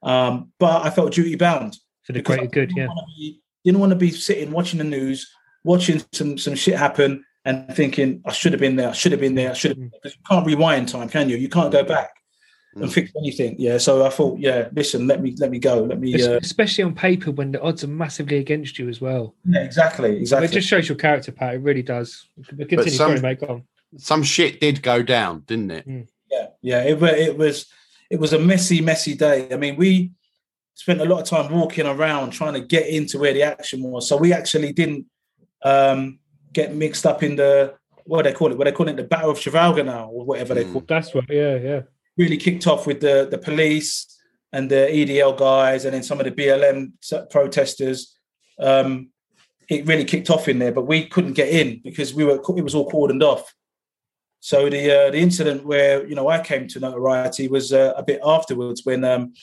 Um, 0.01 0.51
but 0.57 0.85
I 0.85 0.89
felt 0.89 1.13
duty 1.13 1.35
bound. 1.35 1.77
For 2.09 2.13
the 2.13 2.19
because 2.21 2.37
greater 2.37 2.49
I 2.49 2.51
good, 2.51 2.69
didn't 2.69 2.77
yeah. 2.77 2.87
wanna 2.87 3.05
be- 3.15 3.41
didn't 3.63 3.79
want 3.81 3.89
to 3.91 3.95
be 3.95 4.09
sitting 4.09 4.51
watching 4.51 4.79
the 4.79 4.83
news, 4.83 5.29
watching 5.63 6.01
some 6.11 6.39
some 6.39 6.55
shit 6.55 6.75
happen, 6.75 7.23
and 7.45 7.67
thinking 7.75 8.21
I 8.25 8.31
should 8.31 8.51
have 8.51 8.59
been 8.59 8.77
there. 8.77 8.89
I 8.89 8.93
should 8.93 9.11
have 9.11 9.21
been 9.21 9.35
there. 9.35 9.51
I 9.51 9.53
should 9.53 9.71
have. 9.71 9.77
Mm. 9.77 9.91
Because 9.91 10.15
you 10.17 10.21
can't 10.27 10.47
rewind 10.47 10.89
time, 10.89 11.07
can 11.07 11.29
you? 11.29 11.37
You 11.37 11.49
can't 11.49 11.71
go 11.71 11.83
back 11.83 12.09
and 12.75 12.85
Mm. 12.85 12.91
fix 12.91 13.11
anything. 13.17 13.57
Yeah. 13.59 13.77
So 13.77 14.03
I 14.07 14.09
thought, 14.09 14.39
yeah, 14.39 14.69
listen, 14.73 15.05
let 15.05 15.21
me 15.21 15.35
let 15.37 15.51
me 15.51 15.59
go. 15.59 15.83
Let 15.83 15.99
me. 15.99 16.15
Es- 16.15 16.25
Uh, 16.25 16.39
Especially 16.41 16.83
on 16.83 16.95
paper 16.95 17.29
when 17.29 17.51
the 17.51 17.61
odds 17.61 17.83
are 17.83 17.87
massively 17.87 18.37
against 18.37 18.79
you 18.79 18.89
as 18.89 18.99
well. 18.99 19.35
yeah, 19.45 19.61
exactly. 19.61 20.17
Exactly. 20.17 20.47
It 20.47 20.51
just 20.51 20.67
shows 20.67 20.89
your 20.89 20.97
character, 20.97 21.31
Pat. 21.31 21.53
It 21.53 21.59
really 21.61 21.83
does. 21.83 22.25
But 22.37 22.69
continue, 22.69 22.89
some- 22.89 23.09
sorry, 23.17 23.21
mate. 23.21 23.39
Go 23.41 23.47
on. 23.47 23.63
Some 23.97 24.23
shit 24.23 24.59
did 24.59 24.81
go 24.81 25.03
down, 25.03 25.43
didn't 25.45 25.69
it? 25.71 25.85
yeah 26.31 26.47
yeah 26.61 26.83
it, 26.83 27.01
it 27.01 27.37
was 27.37 27.65
it 28.11 28.19
was 28.19 28.33
a 28.33 28.37
messy 28.39 28.81
messy 28.81 29.15
day 29.15 29.47
i 29.51 29.55
mean 29.57 29.75
we 29.75 30.11
spent 30.79 31.01
a 31.01 31.05
lot 31.05 31.19
of 31.21 31.27
time 31.27 31.51
walking 31.51 31.85
around 31.85 32.29
trying 32.31 32.53
to 32.53 32.61
get 32.61 32.87
into 32.87 33.19
where 33.19 33.33
the 33.33 33.43
action 33.43 33.83
was 33.83 34.07
so 34.07 34.15
we 34.15 34.31
actually 34.31 34.71
didn't 34.71 35.05
um 35.65 36.19
get 36.53 36.73
mixed 36.73 37.05
up 37.05 37.21
in 37.21 37.35
the 37.35 37.73
what 38.05 38.23
do 38.23 38.29
they 38.29 38.35
call 38.39 38.49
it 38.51 38.57
what 38.57 38.63
they 38.65 38.71
call 38.71 38.87
it 38.87 38.95
the 38.95 39.03
battle 39.03 39.31
of 39.31 39.39
trafalgar 39.39 39.83
now 39.83 40.05
or 40.15 40.23
whatever 40.25 40.53
they 40.53 40.63
Mm. 40.63 40.71
call 40.71 40.81
it 40.81 40.87
That's 40.87 41.13
right. 41.13 41.23
Yeah, 41.29 41.55
yeah. 41.69 41.81
really 42.17 42.37
kicked 42.37 42.65
off 42.65 42.87
with 42.87 42.99
the 43.01 43.27
the 43.29 43.37
police 43.37 43.91
and 44.53 44.71
the 44.73 44.83
edl 44.99 45.37
guys 45.37 45.83
and 45.85 45.93
then 45.93 46.03
some 46.09 46.19
of 46.21 46.25
the 46.25 46.31
blm 46.39 46.79
protesters 47.29 47.99
um 48.69 49.09
it 49.69 49.85
really 49.85 50.05
kicked 50.05 50.29
off 50.35 50.47
in 50.47 50.59
there 50.59 50.71
but 50.71 50.87
we 50.87 50.99
couldn't 51.13 51.33
get 51.41 51.49
in 51.49 51.81
because 51.83 52.13
we 52.17 52.23
were 52.23 52.39
it 52.57 52.63
was 52.69 52.73
all 52.77 52.89
cordoned 52.89 53.21
off 53.33 53.53
so 54.41 54.69
the 54.69 54.83
uh, 54.97 55.11
the 55.11 55.17
incident 55.27 55.65
where 55.65 56.07
you 56.07 56.15
know 56.15 56.27
I 56.29 56.39
came 56.41 56.65
to 56.69 56.79
notoriety 56.79 57.45
was 57.49 57.73
uh, 57.73 57.91
a 57.97 58.03
bit 58.09 58.21
afterwards 58.35 58.79
when 58.85 59.03
um, 59.03 59.33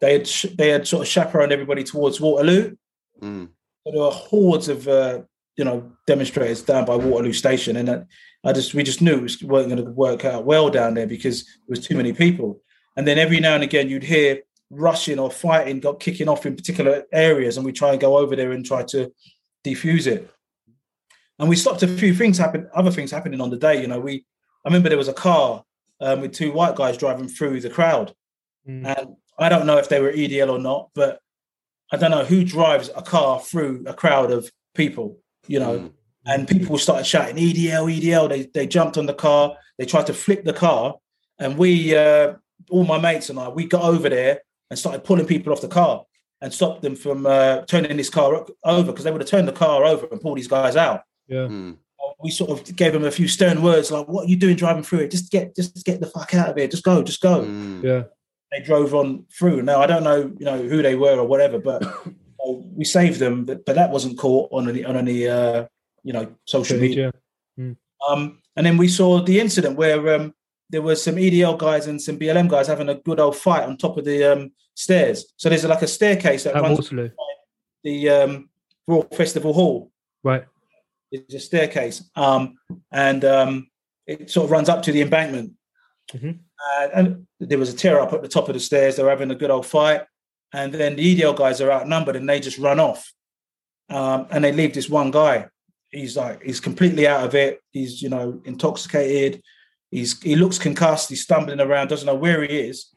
they 0.00 0.12
had 0.12 0.26
sh- 0.26 0.46
they 0.56 0.68
had 0.68 0.86
sort 0.86 1.02
of 1.02 1.08
chaperoned 1.08 1.52
everybody 1.52 1.84
towards 1.84 2.20
Waterloo. 2.20 2.76
Mm. 3.22 3.48
So 3.84 3.92
there 3.92 4.02
were 4.02 4.10
hordes 4.10 4.68
of 4.68 4.86
uh, 4.88 5.22
you 5.56 5.64
know 5.64 5.90
demonstrators 6.06 6.62
down 6.62 6.84
by 6.84 6.96
Waterloo 6.96 7.32
Station, 7.32 7.76
and 7.76 7.88
that, 7.88 8.06
I 8.44 8.52
just 8.52 8.74
we 8.74 8.82
just 8.82 9.02
knew 9.02 9.16
it 9.16 9.22
was, 9.22 9.42
weren't 9.42 9.68
going 9.68 9.84
to 9.84 9.90
work 9.90 10.24
out 10.24 10.44
well 10.44 10.70
down 10.70 10.94
there 10.94 11.06
because 11.06 11.44
there 11.44 11.52
was 11.68 11.86
too 11.86 11.96
many 11.96 12.12
people. 12.12 12.60
And 12.96 13.06
then 13.06 13.18
every 13.18 13.40
now 13.40 13.54
and 13.54 13.62
again 13.64 13.88
you'd 13.88 14.02
hear 14.04 14.42
rushing 14.70 15.18
or 15.18 15.30
fighting 15.30 15.80
got 15.80 16.00
kicking 16.00 16.28
off 16.28 16.46
in 16.46 16.56
particular 16.56 17.04
areas, 17.12 17.56
and 17.56 17.66
we 17.66 17.72
try 17.72 17.92
and 17.92 18.00
go 18.00 18.18
over 18.18 18.36
there 18.36 18.52
and 18.52 18.64
try 18.64 18.82
to 18.84 19.12
defuse 19.64 20.06
it. 20.06 20.30
And 21.38 21.48
we 21.48 21.56
stopped 21.56 21.82
a 21.84 21.88
few 21.88 22.14
things 22.14 22.36
happen, 22.38 22.68
other 22.74 22.90
things 22.90 23.10
happening 23.10 23.40
on 23.40 23.50
the 23.50 23.56
day. 23.56 23.80
You 23.80 23.88
know, 23.88 24.00
we 24.00 24.24
I 24.64 24.68
remember 24.68 24.88
there 24.88 24.98
was 24.98 25.08
a 25.08 25.12
car 25.12 25.64
um, 26.00 26.20
with 26.20 26.32
two 26.32 26.52
white 26.52 26.76
guys 26.76 26.96
driving 26.96 27.28
through 27.28 27.60
the 27.60 27.70
crowd, 27.70 28.14
Mm. 28.68 28.84
and 28.98 29.16
I 29.38 29.48
don't 29.48 29.66
know 29.66 29.78
if 29.78 29.88
they 29.88 30.00
were 30.00 30.12
EDL 30.12 30.50
or 30.50 30.58
not, 30.58 30.90
but 30.94 31.20
I 31.92 31.96
don't 31.96 32.10
know 32.10 32.24
who 32.24 32.44
drives 32.44 32.90
a 32.96 33.02
car 33.02 33.40
through 33.40 33.84
a 33.86 33.94
crowd 33.94 34.30
of 34.30 34.50
people. 34.74 35.18
You 35.46 35.60
know, 35.60 35.78
Mm. 35.78 35.92
and 36.26 36.48
people 36.48 36.76
started 36.78 37.06
shouting 37.06 37.38
"E 37.38 37.50
EDL, 37.52 37.88
EDL. 37.88 38.28
They 38.28 38.42
they 38.52 38.66
jumped 38.66 38.98
on 38.98 39.06
the 39.06 39.14
car. 39.14 39.56
They 39.78 39.86
tried 39.86 40.06
to 40.08 40.14
flip 40.14 40.44
the 40.44 40.52
car, 40.52 40.96
and 41.38 41.56
we, 41.56 41.96
uh, 41.96 42.34
all 42.70 42.84
my 42.84 42.98
mates 42.98 43.30
and 43.30 43.38
I, 43.38 43.48
we 43.48 43.64
got 43.66 43.82
over 43.84 44.08
there 44.08 44.42
and 44.70 44.78
started 44.78 45.04
pulling 45.04 45.26
people 45.26 45.52
off 45.52 45.60
the 45.62 45.68
car 45.68 46.04
and 46.42 46.52
stopped 46.52 46.82
them 46.82 46.96
from 46.96 47.24
uh, 47.26 47.62
turning 47.66 47.96
this 47.96 48.10
car 48.10 48.46
over 48.64 48.92
because 48.92 49.04
they 49.04 49.10
would 49.10 49.20
have 49.22 49.30
turned 49.30 49.48
the 49.48 49.52
car 49.52 49.84
over 49.84 50.06
and 50.10 50.20
pulled 50.20 50.36
these 50.38 50.48
guys 50.48 50.76
out. 50.76 51.02
Yeah. 51.28 51.46
Mm. 51.48 51.76
We 52.20 52.30
sort 52.30 52.50
of 52.50 52.76
gave 52.76 52.92
them 52.92 53.04
a 53.04 53.10
few 53.10 53.28
stern 53.28 53.62
words 53.62 53.90
like, 53.90 54.06
"What 54.08 54.26
are 54.26 54.28
you 54.28 54.36
doing 54.36 54.56
driving 54.56 54.82
through 54.82 55.00
it? 55.00 55.10
Just 55.10 55.30
get, 55.30 55.54
just 55.56 55.84
get 55.84 56.00
the 56.00 56.06
fuck 56.06 56.34
out 56.34 56.50
of 56.50 56.56
here. 56.56 56.68
Just 56.68 56.82
go, 56.84 57.02
just 57.02 57.20
go." 57.22 57.42
Mm. 57.44 57.82
Yeah. 57.84 58.02
They 58.52 58.60
drove 58.60 58.94
on 58.94 59.26
through. 59.36 59.62
Now 59.62 59.80
I 59.80 59.86
don't 59.86 60.04
know, 60.04 60.32
you 60.38 60.44
know, 60.44 60.62
who 60.62 60.82
they 60.82 60.94
were 60.94 61.18
or 61.18 61.26
whatever, 61.26 61.58
but 61.58 61.84
uh, 62.46 62.52
we 62.74 62.84
saved 62.84 63.20
them. 63.20 63.44
But, 63.44 63.64
but 63.66 63.74
that 63.74 63.90
wasn't 63.90 64.18
caught 64.18 64.48
on 64.52 64.68
any 64.68 64.84
on 64.84 64.96
any 64.96 65.28
uh, 65.28 65.66
you 66.02 66.12
know 66.12 66.34
social 66.44 66.78
media. 66.78 67.12
yeah. 67.56 67.72
Um, 68.08 68.40
and 68.56 68.64
then 68.64 68.76
we 68.76 68.88
saw 68.88 69.20
the 69.20 69.40
incident 69.40 69.76
where 69.76 70.14
um, 70.14 70.34
there 70.70 70.82
was 70.82 71.02
some 71.02 71.16
EDL 71.16 71.58
guys 71.58 71.86
and 71.86 72.00
some 72.00 72.18
BLM 72.18 72.48
guys 72.48 72.66
having 72.66 72.88
a 72.88 72.94
good 72.94 73.20
old 73.20 73.36
fight 73.36 73.64
on 73.64 73.76
top 73.76 73.96
of 73.96 74.04
the 74.04 74.24
um, 74.24 74.52
stairs. 74.74 75.32
So 75.36 75.48
there's 75.48 75.64
like 75.64 75.82
a 75.82 75.86
staircase 75.86 76.44
that 76.44 76.56
At 76.56 76.62
runs 76.62 76.90
the 77.84 78.08
um, 78.08 78.48
Royal 78.86 79.02
Festival 79.14 79.52
Hall. 79.52 79.90
Right. 80.22 80.44
It's 81.10 81.34
a 81.34 81.40
staircase, 81.40 82.04
um, 82.16 82.58
and 82.92 83.24
um, 83.24 83.70
it 84.06 84.30
sort 84.30 84.44
of 84.44 84.50
runs 84.50 84.68
up 84.68 84.82
to 84.82 84.92
the 84.92 85.00
embankment. 85.00 85.52
Mhm. 86.14 86.38
Uh, 86.58 86.88
and 86.94 87.26
there 87.38 87.58
was 87.58 87.72
a 87.72 87.76
tear 87.76 88.00
up 88.00 88.12
at 88.12 88.22
the 88.22 88.28
top 88.28 88.48
of 88.48 88.54
the 88.54 88.60
stairs. 88.60 88.96
They 88.96 89.02
were 89.02 89.10
having 89.10 89.30
a 89.30 89.34
good 89.34 89.50
old 89.50 89.66
fight, 89.66 90.02
and 90.52 90.72
then 90.72 90.96
the 90.96 91.02
EDL 91.02 91.34
guys 91.34 91.60
are 91.60 91.70
outnumbered, 91.70 92.16
and 92.16 92.28
they 92.28 92.40
just 92.40 92.58
run 92.58 92.80
off, 92.80 93.12
um, 93.90 94.26
and 94.30 94.42
they 94.42 94.52
leave 94.52 94.74
this 94.74 94.88
one 94.88 95.10
guy. 95.10 95.48
He's 95.90 96.16
like 96.16 96.42
he's 96.42 96.60
completely 96.60 97.06
out 97.06 97.24
of 97.24 97.34
it. 97.34 97.60
He's 97.72 98.02
you 98.02 98.08
know 98.08 98.40
intoxicated. 98.44 99.42
He's 99.90 100.20
he 100.22 100.36
looks 100.36 100.58
concussed. 100.58 101.08
He's 101.08 101.22
stumbling 101.22 101.60
around, 101.60 101.88
doesn't 101.88 102.06
know 102.06 102.14
where 102.14 102.42
he 102.42 102.58
is. 102.58 102.94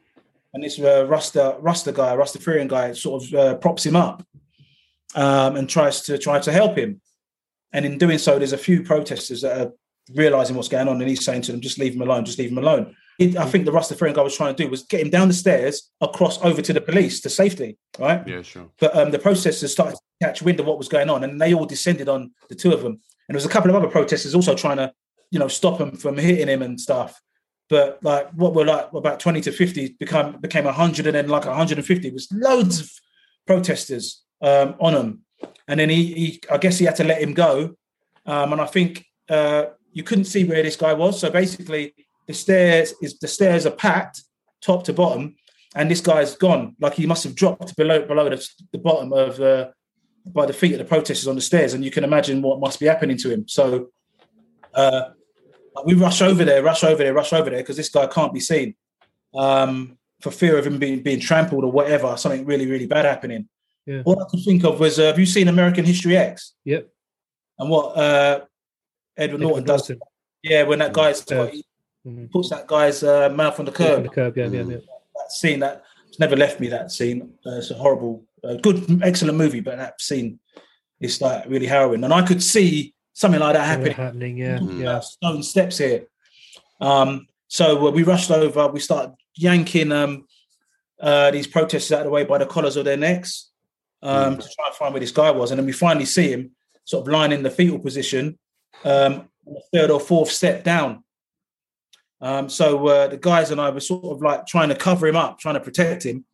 And 0.54 0.62
this 0.62 0.78
uh, 0.78 1.06
Rasta 1.06 1.56
Rasta 1.60 1.92
guy, 1.92 2.14
Rastafarian 2.14 2.68
guy, 2.68 2.92
sort 2.92 3.24
of 3.24 3.34
uh, 3.34 3.54
props 3.56 3.84
him 3.86 3.96
up 3.96 4.26
um, 5.14 5.56
and 5.56 5.68
tries 5.68 6.02
to 6.02 6.18
try 6.18 6.38
to 6.40 6.52
help 6.52 6.76
him. 6.76 7.00
And 7.72 7.86
in 7.86 7.96
doing 7.96 8.18
so, 8.18 8.38
there's 8.38 8.52
a 8.52 8.58
few 8.58 8.82
protesters 8.82 9.40
that 9.40 9.58
are 9.58 9.72
realizing 10.14 10.56
what's 10.56 10.68
going 10.68 10.88
on, 10.88 11.00
and 11.00 11.08
he's 11.08 11.24
saying 11.24 11.42
to 11.42 11.52
them, 11.52 11.62
"Just 11.62 11.78
leave 11.78 11.94
him 11.94 12.02
alone. 12.02 12.26
Just 12.26 12.38
leave 12.38 12.50
him 12.50 12.58
alone." 12.58 12.94
I 13.36 13.46
think 13.46 13.64
the 13.64 13.72
Rastafarian 13.72 14.14
guy 14.14 14.22
was 14.22 14.36
trying 14.36 14.54
to 14.54 14.62
do 14.62 14.70
was 14.70 14.82
get 14.82 15.00
him 15.00 15.10
down 15.10 15.28
the 15.28 15.34
stairs 15.34 15.90
across 16.00 16.42
over 16.42 16.62
to 16.62 16.72
the 16.72 16.80
police 16.80 17.20
to 17.22 17.30
safety, 17.30 17.78
right? 17.98 18.26
Yeah, 18.26 18.42
sure. 18.42 18.68
But 18.78 18.96
um, 18.96 19.10
the 19.10 19.18
protesters 19.18 19.72
started 19.72 19.96
to 19.96 20.26
catch 20.26 20.42
wind 20.42 20.60
of 20.60 20.66
what 20.66 20.78
was 20.78 20.88
going 20.88 21.10
on, 21.10 21.24
and 21.24 21.40
they 21.40 21.54
all 21.54 21.66
descended 21.66 22.08
on 22.08 22.32
the 22.48 22.54
two 22.54 22.72
of 22.72 22.82
them. 22.82 22.92
And 22.92 23.34
there 23.34 23.36
was 23.36 23.46
a 23.46 23.54
couple 23.54 23.70
of 23.70 23.76
other 23.76 23.88
protesters 23.88 24.34
also 24.34 24.54
trying 24.54 24.78
to, 24.78 24.92
you 25.30 25.38
know, 25.38 25.48
stop 25.48 25.80
him 25.80 25.92
from 25.96 26.16
hitting 26.18 26.48
him 26.48 26.62
and 26.62 26.80
stuff. 26.80 27.20
But 27.68 27.98
like 28.02 28.30
what 28.32 28.54
were 28.54 28.66
like 28.66 28.92
about 28.92 29.20
twenty 29.20 29.40
to 29.42 29.52
fifty 29.52 29.96
become 29.98 30.40
became 30.40 30.64
hundred, 30.64 31.06
and 31.06 31.14
then 31.14 31.28
like 31.28 31.44
hundred 31.44 31.78
and 31.78 31.86
fifty 31.86 32.10
was 32.10 32.28
loads 32.30 32.80
of 32.80 32.90
protesters 33.46 34.22
um, 34.40 34.74
on 34.80 34.94
him. 34.94 35.22
And 35.66 35.80
then 35.80 35.88
he, 35.88 36.12
he, 36.12 36.40
I 36.50 36.58
guess 36.58 36.78
he 36.78 36.84
had 36.84 36.96
to 36.96 37.04
let 37.04 37.22
him 37.22 37.34
go. 37.34 37.76
Um, 38.26 38.52
and 38.52 38.60
I 38.60 38.66
think 38.66 39.04
uh, 39.28 39.66
you 39.92 40.02
couldn't 40.02 40.24
see 40.24 40.44
where 40.44 40.62
this 40.62 40.76
guy 40.76 40.92
was. 40.92 41.20
So 41.20 41.30
basically, 41.30 41.94
the 42.26 42.34
stairs 42.34 42.94
is 43.02 43.18
the 43.18 43.28
stairs 43.28 43.66
are 43.66 43.70
packed 43.70 44.22
top 44.60 44.84
to 44.84 44.92
bottom, 44.92 45.36
and 45.74 45.90
this 45.90 46.00
guy's 46.00 46.36
gone. 46.36 46.76
Like 46.80 46.94
he 46.94 47.06
must 47.06 47.24
have 47.24 47.34
dropped 47.34 47.76
below 47.76 48.06
below 48.06 48.28
the, 48.28 48.46
the 48.72 48.78
bottom 48.78 49.12
of 49.12 49.40
uh, 49.40 49.70
by 50.26 50.46
the 50.46 50.52
feet 50.52 50.72
of 50.72 50.78
the 50.78 50.84
protesters 50.84 51.28
on 51.28 51.34
the 51.34 51.40
stairs, 51.40 51.74
and 51.74 51.84
you 51.84 51.90
can 51.90 52.04
imagine 52.04 52.42
what 52.42 52.60
must 52.60 52.80
be 52.80 52.86
happening 52.86 53.16
to 53.18 53.30
him. 53.30 53.48
So 53.48 53.90
uh, 54.74 55.10
we 55.84 55.94
rush 55.94 56.22
over 56.22 56.44
there, 56.44 56.62
rush 56.62 56.84
over 56.84 57.02
there, 57.02 57.14
rush 57.14 57.32
over 57.32 57.50
there 57.50 57.60
because 57.60 57.76
this 57.76 57.88
guy 57.88 58.06
can't 58.06 58.32
be 58.32 58.40
seen 58.40 58.74
um, 59.34 59.98
for 60.20 60.30
fear 60.30 60.58
of 60.58 60.66
him 60.66 60.78
being 60.78 61.02
being 61.02 61.20
trampled 61.20 61.64
or 61.64 61.72
whatever. 61.72 62.16
Something 62.16 62.44
really 62.44 62.66
really 62.66 62.86
bad 62.86 63.04
happening. 63.04 63.48
Yeah. 63.86 64.02
All 64.04 64.20
I 64.22 64.26
could 64.30 64.44
think 64.44 64.64
of 64.64 64.78
was, 64.78 65.00
uh, 65.00 65.06
have 65.06 65.18
you 65.18 65.26
seen 65.26 65.48
American 65.48 65.84
History 65.84 66.16
X? 66.16 66.54
Yep. 66.64 66.88
And 67.58 67.68
what 67.68 67.96
uh, 67.96 68.42
Edward 69.16 69.40
Norton 69.40 69.64
Edward 69.64 69.78
does? 69.78 69.90
Yeah, 70.42 70.62
when 70.64 70.78
that 70.78 70.92
guy's 70.92 71.24
Yeah. 71.28 71.50
He 72.04 72.10
Mhm. 72.10 72.30
puts 72.30 72.50
that 72.50 72.66
guy's 72.66 73.02
uh, 73.02 73.28
mouth 73.30 73.58
on 73.58 73.64
the 73.66 73.70
On 73.72 73.76
curb. 73.76 74.02
the 74.04 74.08
curb. 74.08 74.36
Yeah, 74.36 74.46
yeah, 74.46 74.62
Mm. 74.62 74.70
yeah. 74.72 74.76
That 75.16 75.32
scene 75.32 75.60
that 75.60 75.82
it's 76.08 76.18
never 76.18 76.36
left 76.36 76.60
me. 76.60 76.68
That 76.68 76.90
scene. 76.90 77.32
Uh, 77.46 77.56
it's 77.58 77.70
a 77.70 77.74
horrible, 77.74 78.24
uh, 78.44 78.54
good, 78.54 79.00
excellent 79.02 79.38
movie, 79.38 79.60
but 79.60 79.76
that 79.78 80.00
scene 80.00 80.38
is 81.00 81.20
like 81.20 81.44
really 81.48 81.66
harrowing. 81.66 82.04
And 82.04 82.12
I 82.12 82.22
could 82.22 82.42
see 82.42 82.94
something 83.12 83.40
like 83.40 83.54
that 83.54 83.66
Something 83.74 83.92
happened. 83.92 84.04
happening. 84.06 84.38
Yeah, 84.38 84.58
Mm. 84.58 84.80
yeah. 84.82 85.00
Stone 85.00 85.42
steps 85.42 85.78
here. 85.78 86.06
Um, 86.80 87.26
so 87.48 87.86
uh, 87.86 87.90
we 87.90 88.02
rushed 88.02 88.30
over. 88.30 88.66
We 88.68 88.80
started 88.80 89.14
yanking 89.36 89.92
um, 89.92 90.26
uh, 91.00 91.30
these 91.30 91.46
protesters 91.46 91.92
out 91.92 92.00
of 92.00 92.04
the 92.06 92.10
way 92.10 92.24
by 92.24 92.38
the 92.38 92.46
collars 92.46 92.76
of 92.76 92.84
their 92.84 92.96
necks 92.96 93.50
um, 94.02 94.38
to 94.38 94.42
try 94.48 94.66
and 94.66 94.74
find 94.74 94.92
where 94.94 95.00
this 95.00 95.10
guy 95.12 95.30
was. 95.30 95.50
And 95.50 95.58
then 95.58 95.66
we 95.66 95.72
finally 95.72 96.04
see 96.06 96.28
him 96.32 96.50
sort 96.84 97.06
of 97.06 97.12
lying 97.12 97.32
in 97.32 97.42
the 97.42 97.50
fetal 97.50 97.78
position, 97.78 98.38
um, 98.84 99.28
on 99.46 99.54
the 99.54 99.62
third 99.72 99.90
or 99.90 100.00
fourth 100.00 100.30
step 100.30 100.64
down. 100.64 101.04
Um, 102.22 102.48
so 102.48 102.86
uh, 102.86 103.08
the 103.08 103.16
guys 103.16 103.50
and 103.50 103.60
I 103.60 103.70
were 103.70 103.80
sort 103.80 104.04
of 104.04 104.22
like 104.22 104.46
trying 104.46 104.68
to 104.68 104.76
cover 104.76 105.08
him 105.08 105.16
up, 105.16 105.40
trying 105.40 105.54
to 105.54 105.60
protect 105.60 106.06
him, 106.06 106.24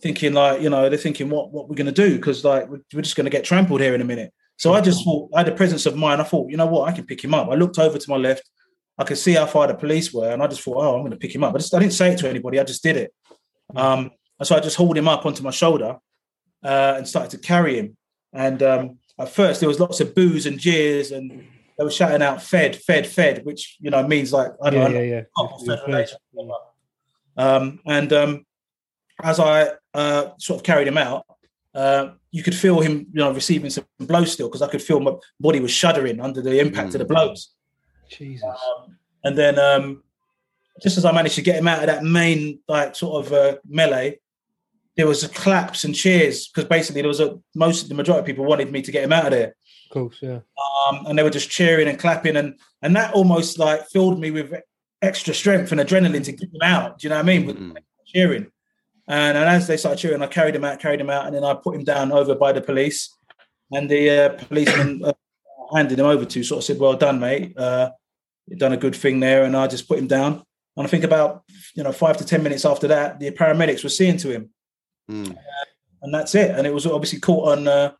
thinking 0.00 0.32
like, 0.32 0.62
you 0.62 0.70
know, 0.70 0.88
they're 0.88 0.98
thinking 0.98 1.28
what 1.28 1.52
what 1.52 1.68
we're 1.68 1.76
going 1.76 1.86
to 1.86 1.92
do 1.92 2.16
because 2.16 2.44
like 2.44 2.68
we're 2.68 3.02
just 3.02 3.14
going 3.14 3.26
to 3.26 3.30
get 3.30 3.44
trampled 3.44 3.82
here 3.82 3.94
in 3.94 4.00
a 4.00 4.04
minute. 4.04 4.32
So 4.56 4.72
I 4.72 4.80
just 4.80 5.04
thought 5.04 5.30
I 5.34 5.40
had 5.40 5.46
the 5.46 5.52
presence 5.52 5.84
of 5.84 5.96
mind. 5.96 6.22
I 6.22 6.24
thought, 6.24 6.50
you 6.50 6.56
know 6.56 6.66
what, 6.66 6.88
I 6.88 6.92
can 6.92 7.04
pick 7.04 7.22
him 7.22 7.34
up. 7.34 7.48
I 7.50 7.54
looked 7.56 7.78
over 7.78 7.98
to 7.98 8.10
my 8.10 8.16
left. 8.16 8.48
I 8.96 9.04
could 9.04 9.18
see 9.18 9.32
how 9.32 9.46
far 9.46 9.66
the 9.66 9.74
police 9.74 10.14
were, 10.14 10.30
and 10.30 10.42
I 10.42 10.46
just 10.46 10.62
thought, 10.62 10.76
oh, 10.76 10.94
I'm 10.94 11.00
going 11.00 11.10
to 11.10 11.18
pick 11.18 11.34
him 11.34 11.44
up. 11.44 11.54
I 11.54 11.58
just 11.58 11.74
I 11.74 11.80
didn't 11.80 11.92
say 11.92 12.12
it 12.12 12.18
to 12.20 12.30
anybody. 12.30 12.58
I 12.58 12.64
just 12.64 12.82
did 12.82 12.96
it. 12.96 13.12
Um, 13.74 14.12
and 14.38 14.46
so 14.46 14.56
I 14.56 14.60
just 14.60 14.76
hauled 14.76 14.96
him 14.96 15.08
up 15.08 15.26
onto 15.26 15.42
my 15.42 15.50
shoulder 15.50 15.98
uh, 16.62 16.94
and 16.96 17.06
started 17.06 17.30
to 17.32 17.38
carry 17.38 17.78
him. 17.78 17.96
And 18.32 18.62
um, 18.62 18.98
at 19.18 19.28
first, 19.28 19.60
there 19.60 19.68
was 19.68 19.80
lots 19.80 20.00
of 20.00 20.14
boos 20.14 20.46
and 20.46 20.58
jeers, 20.58 21.10
and 21.10 21.44
they 21.76 21.84
were 21.84 21.90
shouting 21.90 22.22
out 22.22 22.42
"Fed, 22.42 22.76
Fed, 22.76 23.06
Fed," 23.06 23.44
which 23.44 23.76
you 23.80 23.90
know 23.90 24.06
means 24.06 24.32
like 24.32 24.52
I 24.62 24.70
don't 24.70 24.80
Yeah, 24.80 24.88
know, 24.88 25.00
yeah, 25.00 25.14
yeah. 25.14 25.22
Football 25.36 25.76
Federation, 25.76 26.18
whatever. 26.30 26.58
Um, 27.36 27.80
and 27.86 28.12
um, 28.12 28.46
as 29.22 29.40
I 29.40 29.70
uh, 29.92 30.30
sort 30.38 30.60
of 30.60 30.64
carried 30.64 30.88
him 30.88 30.98
out, 30.98 31.24
uh, 31.74 32.10
you 32.30 32.42
could 32.42 32.54
feel 32.54 32.80
him, 32.80 33.06
you 33.12 33.20
know, 33.20 33.32
receiving 33.32 33.70
some 33.70 33.84
blows 33.98 34.32
still 34.32 34.48
because 34.48 34.62
I 34.62 34.68
could 34.68 34.82
feel 34.82 35.00
my 35.00 35.14
body 35.40 35.60
was 35.60 35.70
shuddering 35.70 36.20
under 36.20 36.40
the 36.40 36.60
impact 36.60 36.94
of 36.94 37.00
the 37.00 37.04
blows. 37.04 37.54
Jesus. 38.08 38.44
Um, 38.44 38.96
and 39.24 39.36
then 39.36 39.58
um, 39.58 40.02
just 40.82 40.98
as 40.98 41.04
I 41.04 41.12
managed 41.12 41.36
to 41.36 41.42
get 41.42 41.56
him 41.56 41.68
out 41.68 41.80
of 41.80 41.86
that 41.86 42.04
main 42.04 42.60
like 42.68 42.94
sort 42.94 43.26
of 43.26 43.32
uh, 43.32 43.56
melee, 43.68 44.20
there 44.96 45.06
was 45.06 45.24
a 45.24 45.28
claps 45.28 45.84
and 45.84 45.94
cheers 45.94 46.48
because 46.48 46.68
basically 46.68 47.02
there 47.02 47.08
was 47.08 47.20
a 47.20 47.38
most 47.54 47.88
the 47.88 47.94
majority 47.94 48.20
of 48.20 48.26
people 48.26 48.44
wanted 48.44 48.70
me 48.70 48.82
to 48.82 48.92
get 48.92 49.04
him 49.04 49.12
out 49.12 49.26
of 49.26 49.32
there 49.32 49.56
Of 49.84 49.90
course, 49.90 50.18
yeah. 50.20 50.40
um, 50.88 51.06
and 51.06 51.18
they 51.18 51.22
were 51.22 51.30
just 51.30 51.50
cheering 51.50 51.88
and 51.88 51.98
clapping, 51.98 52.36
and 52.36 52.58
and 52.82 52.96
that 52.96 53.14
almost 53.14 53.58
like 53.58 53.86
filled 53.88 54.18
me 54.20 54.30
with 54.30 54.52
extra 55.02 55.34
strength 55.34 55.70
and 55.72 55.80
adrenaline 55.80 56.24
to 56.24 56.32
get 56.32 56.50
them 56.52 56.62
out. 56.62 56.98
Do 56.98 57.06
you 57.06 57.10
know 57.10 57.16
what 57.16 57.22
I 57.24 57.26
mean? 57.26 57.46
With 57.46 57.58
Mm. 57.58 57.76
cheering, 58.06 58.46
and, 59.08 59.36
and 59.38 59.48
as 59.48 59.66
they 59.66 59.76
started 59.76 59.98
cheering, 60.00 60.22
I 60.22 60.26
carried 60.26 60.54
him 60.56 60.64
out, 60.64 60.80
carried 60.80 61.00
him 61.00 61.10
out, 61.10 61.26
and 61.26 61.34
then 61.36 61.44
I 61.44 61.54
put 61.54 61.76
him 61.76 61.84
down 61.84 62.10
over 62.12 62.34
by 62.34 62.52
the 62.52 62.60
police, 62.60 63.14
and 63.72 63.88
the 63.90 64.10
uh, 64.10 64.28
policeman 64.46 65.04
uh, 65.04 65.12
handed 65.74 65.98
him 65.98 66.06
over 66.06 66.24
to 66.24 66.42
sort 66.42 66.58
of 66.58 66.64
said, 66.64 66.78
"Well 66.78 66.96
done, 66.96 67.20
mate. 67.20 67.56
Uh, 67.56 67.90
you've 68.46 68.58
done 68.58 68.72
a 68.72 68.76
good 68.78 68.96
thing 68.96 69.20
there," 69.20 69.44
and 69.44 69.56
I 69.56 69.66
just 69.66 69.88
put 69.88 69.98
him 69.98 70.06
down. 70.06 70.42
And 70.76 70.86
I 70.86 70.90
think 70.90 71.04
about 71.04 71.44
you 71.76 71.82
know 71.84 71.92
five 71.92 72.16
to 72.16 72.24
ten 72.24 72.42
minutes 72.42 72.64
after 72.64 72.88
that, 72.88 73.20
the 73.20 73.30
paramedics 73.30 73.84
were 73.84 73.90
seeing 73.90 74.16
to 74.18 74.30
him 74.30 74.50
Mm. 75.10 75.36
and 76.02 76.14
that's 76.14 76.34
it. 76.34 76.50
And 76.52 76.66
it 76.66 76.72
was 76.72 76.86
obviously 76.86 77.20
caught 77.20 77.58
on 77.58 77.68
uh, 77.68 77.92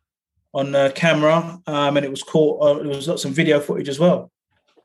on 0.55 0.73
uh, 0.73 0.89
camera, 0.95 1.59
um, 1.67 1.97
and 1.97 2.05
it 2.05 2.09
was 2.09 2.23
caught. 2.23 2.61
Uh, 2.61 2.73
there 2.79 2.87
was 2.95 3.07
lots 3.07 3.25
of 3.25 3.31
video 3.33 3.59
footage 3.59 3.89
as 3.89 3.99
well. 3.99 4.31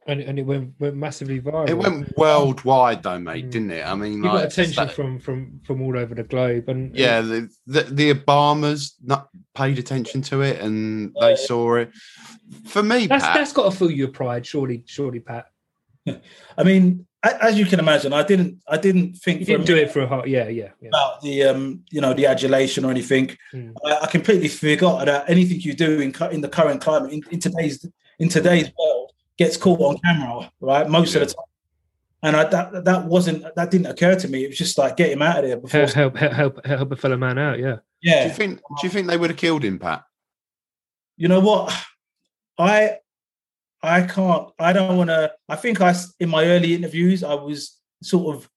And, 0.06 0.20
and 0.20 0.38
it 0.38 0.42
went, 0.42 0.72
went 0.80 0.96
massively 0.96 1.40
viral. 1.40 1.68
It 1.68 1.74
went 1.74 2.16
worldwide 2.16 3.02
though, 3.02 3.18
mate, 3.18 3.46
Mm. 3.46 3.50
didn't 3.52 3.70
it? 3.70 3.86
I 3.86 3.94
mean, 3.94 4.14
You 4.14 4.22
got 4.22 4.44
attention 4.46 4.86
that- 4.86 4.94
from 4.94 5.20
from 5.20 5.60
from 5.64 5.82
all 5.82 5.96
over 5.96 6.14
the 6.14 6.24
globe, 6.24 6.68
and 6.68 6.96
yeah, 6.96 7.20
the, 7.20 7.48
the 7.66 7.82
the 7.82 8.14
Obamas 8.14 8.94
not 9.04 9.28
paid 9.54 9.78
attention 9.78 10.22
to 10.22 10.40
it 10.40 10.60
and 10.60 11.14
they 11.20 11.36
saw 11.36 11.76
it. 11.76 11.92
For 12.66 12.82
me, 12.82 13.06
that's 13.06 13.24
Pat, 13.24 13.34
that's 13.34 13.52
got 13.52 13.70
to 13.70 13.76
fill 13.78 13.90
your 13.90 14.08
pride, 14.08 14.44
surely, 14.44 14.82
surely, 14.86 15.20
Pat. 15.20 15.46
I 16.58 16.64
mean, 16.64 17.06
a- 17.06 17.09
as 17.22 17.58
you 17.58 17.66
can 17.66 17.78
imagine, 17.78 18.12
I 18.12 18.22
didn't 18.22 18.62
I 18.66 18.76
didn't 18.76 19.14
think 19.14 19.40
You 19.40 19.46
didn't 19.46 19.66
do 19.66 19.76
it 19.76 19.90
for 19.90 20.00
a 20.00 20.06
heart. 20.06 20.28
Yeah, 20.28 20.48
yeah, 20.48 20.70
yeah. 20.80 20.88
about 20.88 21.20
the 21.22 21.44
um 21.44 21.84
you 21.90 22.00
know 22.00 22.14
the 22.14 22.26
adulation 22.26 22.84
or 22.84 22.90
anything. 22.90 23.36
Mm. 23.52 23.74
I, 23.84 23.98
I 24.02 24.06
completely 24.06 24.48
forgot 24.48 25.06
that 25.06 25.28
anything 25.28 25.60
you 25.60 25.74
do 25.74 26.00
in 26.00 26.12
cu- 26.12 26.30
in 26.30 26.40
the 26.40 26.48
current 26.48 26.80
climate 26.80 27.12
in, 27.12 27.22
in 27.30 27.40
today's 27.40 27.86
in 28.18 28.28
today's 28.28 28.70
world 28.78 29.12
gets 29.36 29.56
caught 29.56 29.80
on 29.80 29.98
camera, 29.98 30.50
right? 30.60 30.88
Most 30.88 31.14
of 31.14 31.20
the 31.20 31.26
time. 31.26 31.44
And 32.22 32.36
I, 32.36 32.44
that 32.44 32.84
that 32.84 33.04
wasn't 33.06 33.54
that 33.54 33.70
didn't 33.70 33.86
occur 33.86 34.14
to 34.14 34.28
me. 34.28 34.44
It 34.44 34.48
was 34.48 34.58
just 34.58 34.76
like 34.78 34.96
get 34.96 35.10
him 35.10 35.22
out 35.22 35.38
of 35.38 35.44
there 35.44 35.56
before. 35.56 35.86
Help, 35.86 36.16
help, 36.16 36.32
help, 36.32 36.66
help 36.66 36.92
a 36.92 36.96
fellow 36.96 37.16
man 37.16 37.38
out. 37.38 37.58
Yeah. 37.58 37.76
yeah. 38.02 38.24
do 38.24 38.28
you 38.28 38.34
think 38.34 38.58
do 38.58 38.86
you 38.86 38.90
think 38.90 39.08
they 39.08 39.16
would 39.16 39.30
have 39.30 39.38
killed 39.38 39.64
him, 39.64 39.78
Pat? 39.78 40.04
you 41.20 41.28
know 41.28 41.40
what 41.40 41.70
i 42.58 42.96
i 43.82 44.02
can't 44.02 44.48
i 44.58 44.72
don't 44.72 44.96
want 44.96 45.08
to 45.10 45.32
i 45.48 45.56
think 45.56 45.80
I, 45.80 45.94
in 46.18 46.28
my 46.28 46.44
early 46.46 46.74
interviews 46.74 47.22
i 47.24 47.34
was 47.34 47.78
sort 48.02 48.34
of 48.36 48.48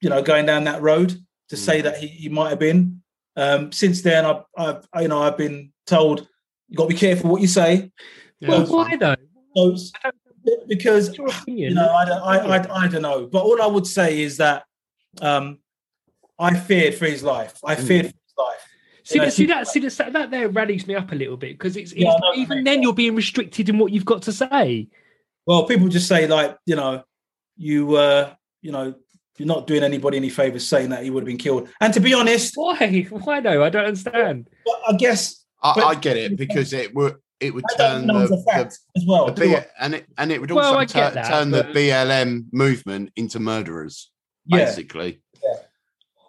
you 0.00 0.08
know 0.10 0.22
going 0.22 0.46
down 0.46 0.64
that 0.64 0.80
road 0.82 1.18
to 1.48 1.56
say 1.56 1.80
Mm. 1.80 1.82
that 1.84 1.96
he, 1.98 2.06
he 2.08 2.28
might 2.28 2.50
have 2.50 2.58
been. 2.58 3.02
Um 3.36 3.72
since 3.72 4.02
then 4.02 4.24
i've 4.26 4.42
i've 4.56 4.88
you 5.00 5.08
know 5.08 5.22
i've 5.22 5.36
been 5.38 5.72
told 5.86 6.26
you 6.68 6.76
got 6.76 6.84
to 6.84 6.88
be 6.94 6.94
careful 6.94 7.30
what 7.30 7.40
you 7.40 7.48
say. 7.48 7.90
Well, 8.42 8.66
why 8.66 8.96
though? 8.96 9.16
so, 9.56 9.76
because 10.68 11.16
you 11.46 11.74
know 11.74 11.90
I 11.90 12.04
don't, 12.04 12.22
I, 12.22 12.36
I, 12.56 12.84
I 12.84 12.88
don't 12.88 13.02
know. 13.02 13.26
But 13.26 13.42
all 13.42 13.60
i 13.62 13.66
would 13.66 13.86
say 13.86 14.20
is 14.22 14.36
that 14.36 14.64
um 15.22 15.58
i 16.38 16.54
feared 16.54 16.94
for 16.94 17.06
his 17.06 17.22
life. 17.22 17.58
I 17.64 17.74
Mm. 17.76 17.86
feared 17.86 18.06
for 18.06 18.12
his 18.26 18.34
life 18.36 18.67
See, 19.08 19.16
Yeah, 19.18 19.24
that, 19.24 19.32
see 19.32 19.42
she- 19.44 19.46
that, 19.46 19.66
see 19.68 19.80
that, 19.80 20.12
that 20.12 20.30
there 20.30 20.48
rallies 20.50 20.86
me 20.86 20.94
up 20.94 21.10
a 21.12 21.14
little 21.14 21.38
bit 21.38 21.52
because 21.58 21.78
it's, 21.78 21.94
Yeah, 21.94 22.12
it's 22.12 22.20
I 22.22 22.38
even 22.38 22.58
mate. 22.58 22.64
then 22.70 22.82
you're 22.82 22.92
being 22.92 23.14
restricted 23.14 23.70
in 23.70 23.78
what 23.78 23.90
you've 23.90 24.04
got 24.04 24.20
to 24.22 24.32
say. 24.32 24.88
Well, 25.46 25.64
people 25.64 25.88
just 25.88 26.06
say 26.08 26.26
like, 26.26 26.58
you 26.66 26.76
know, 26.76 27.04
you 27.56 27.94
uh, 27.96 28.34
you 28.60 28.70
know, 28.70 28.94
you're 29.38 29.48
not 29.48 29.66
doing 29.66 29.82
anybody 29.82 30.18
any 30.18 30.28
favors 30.28 30.66
saying 30.66 30.90
that 30.90 31.04
he 31.04 31.08
would 31.08 31.22
have 31.22 31.26
been 31.26 31.38
killed. 31.38 31.70
And 31.80 31.94
to 31.94 32.00
be 32.00 32.12
honest, 32.12 32.52
Why? 32.54 33.02
Why 33.10 33.40
no? 33.40 33.64
I 33.64 33.70
don't 33.70 33.86
understand. 33.86 34.50
well, 34.66 34.78
I 34.86 34.92
guess 34.92 35.42
I, 35.62 35.72
But- 35.74 35.84
I 35.86 35.94
get 35.94 36.18
it 36.18 36.36
because 36.36 36.74
it 36.74 36.94
would 36.94 37.16
it 37.40 37.54
would 37.54 37.64
turn 37.78 38.06
know 38.08 38.26
the, 38.26 38.34
as 38.52 38.78
as 38.94 39.04
well. 39.06 39.26
the, 39.28 39.32
do 39.32 39.48
the 39.48 39.56
I? 39.56 39.60
B, 39.60 39.66
and 39.80 39.94
it 39.94 40.06
and 40.18 40.30
it 40.32 40.38
would 40.42 40.50
also 40.50 40.76
I 40.76 40.84
tur- 40.84 41.12
that, 41.12 41.28
turn 41.30 41.50
the 41.50 41.62
BLM 41.64 42.44
movement 42.52 43.10
into 43.16 43.40
murderers, 43.40 44.10
yeah, 44.44 44.66
basically. 44.66 45.22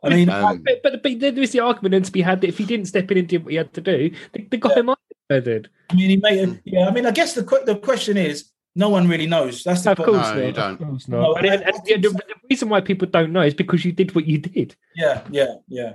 I 0.03 0.09
mean, 0.09 0.29
Um, 0.29 0.63
But, 0.65 0.81
but, 0.83 1.03
but 1.03 1.19
there 1.19 1.37
is 1.39 1.51
the 1.51 1.59
argument 1.59 1.91
then 1.91 2.03
to 2.03 2.11
be 2.11 2.21
had 2.21 2.41
that 2.41 2.47
if 2.47 2.57
he 2.57 2.65
didn't 2.65 2.87
step 2.87 3.11
in 3.11 3.17
and 3.17 3.27
did 3.27 3.43
what 3.43 3.51
he 3.51 3.57
had 3.57 3.73
to 3.73 3.81
do, 3.81 4.11
the, 4.33 4.47
the 4.49 4.57
guy 4.57 4.71
Yeah. 4.75 4.81
might 4.83 4.97
have 5.29 5.43
murdered. 5.45 5.69
I 5.89 5.95
mean, 5.95 6.09
he 6.09 6.17
made. 6.17 6.61
Yeah, 6.65 6.87
I 6.87 6.91
mean, 6.91 7.05
I 7.05 7.11
guess 7.11 7.33
the 7.33 7.43
the 7.65 7.75
question 7.75 8.15
is, 8.17 8.51
no 8.75 8.89
one 8.89 9.07
really 9.07 9.25
knows. 9.27 9.63
That's 9.63 9.83
the 9.83 9.91
Of 9.91 9.97
po- 9.97 10.05
course 10.05 10.29
No, 10.31 10.41
you 10.45 10.51
don't. 10.53 10.81
Of 10.81 10.87
course 10.87 11.07
No. 11.07 11.33
And, 11.35 11.45
and, 11.47 11.63
and 11.63 11.73
the, 11.85 11.95
the, 11.97 12.09
the 12.09 12.35
reason 12.49 12.69
why 12.69 12.81
people 12.81 13.07
don't 13.07 13.33
know 13.33 13.41
is 13.41 13.53
because 13.53 13.83
you 13.83 13.91
did 13.91 14.15
what 14.15 14.25
you 14.25 14.37
did. 14.37 14.75
Yeah, 14.95 15.23
yeah, 15.31 15.55
yeah. 15.67 15.93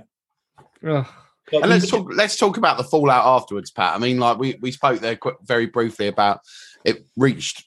Ugh. 0.87 1.07
And 1.51 1.69
let's 1.69 1.89
talk. 1.89 2.11
Let's 2.13 2.37
talk 2.37 2.57
about 2.57 2.77
the 2.77 2.83
fallout 2.83 3.25
afterwards, 3.25 3.71
Pat. 3.71 3.95
I 3.95 3.99
mean, 3.99 4.19
like 4.19 4.37
we 4.37 4.55
we 4.61 4.71
spoke 4.71 4.99
there 4.99 5.15
qu- 5.15 5.37
very 5.43 5.67
briefly 5.67 6.07
about 6.07 6.41
it 6.83 7.05
reached 7.15 7.65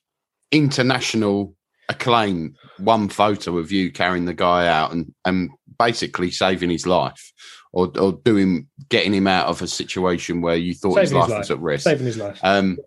international 0.51 1.55
acclaim. 1.89 2.55
One 2.78 3.09
photo 3.09 3.57
of 3.59 3.70
you 3.72 3.91
carrying 3.93 4.24
the 4.24 4.34
guy 4.34 4.66
out 4.66 4.93
and 4.93 5.14
and 5.24 5.51
basically 5.79 6.31
saving 6.31 6.70
his 6.70 6.87
life, 6.87 7.33
or 7.72 7.91
or 7.99 8.12
doing 8.24 8.66
getting 8.89 9.14
him 9.14 9.26
out 9.26 9.47
of 9.47 9.62
a 9.62 9.66
situation 9.66 10.41
where 10.41 10.57
you 10.57 10.74
thought 10.74 10.99
his 10.99 11.11
Saving 11.11 11.22
his 11.22 11.31
life 11.31 11.39
was 11.39 11.51
life. 11.51 11.57
at 11.59 11.62
risk. 11.62 11.85
Saving 11.85 12.07
his 12.07 12.16
life. 12.16 12.41
Um, 12.43 12.79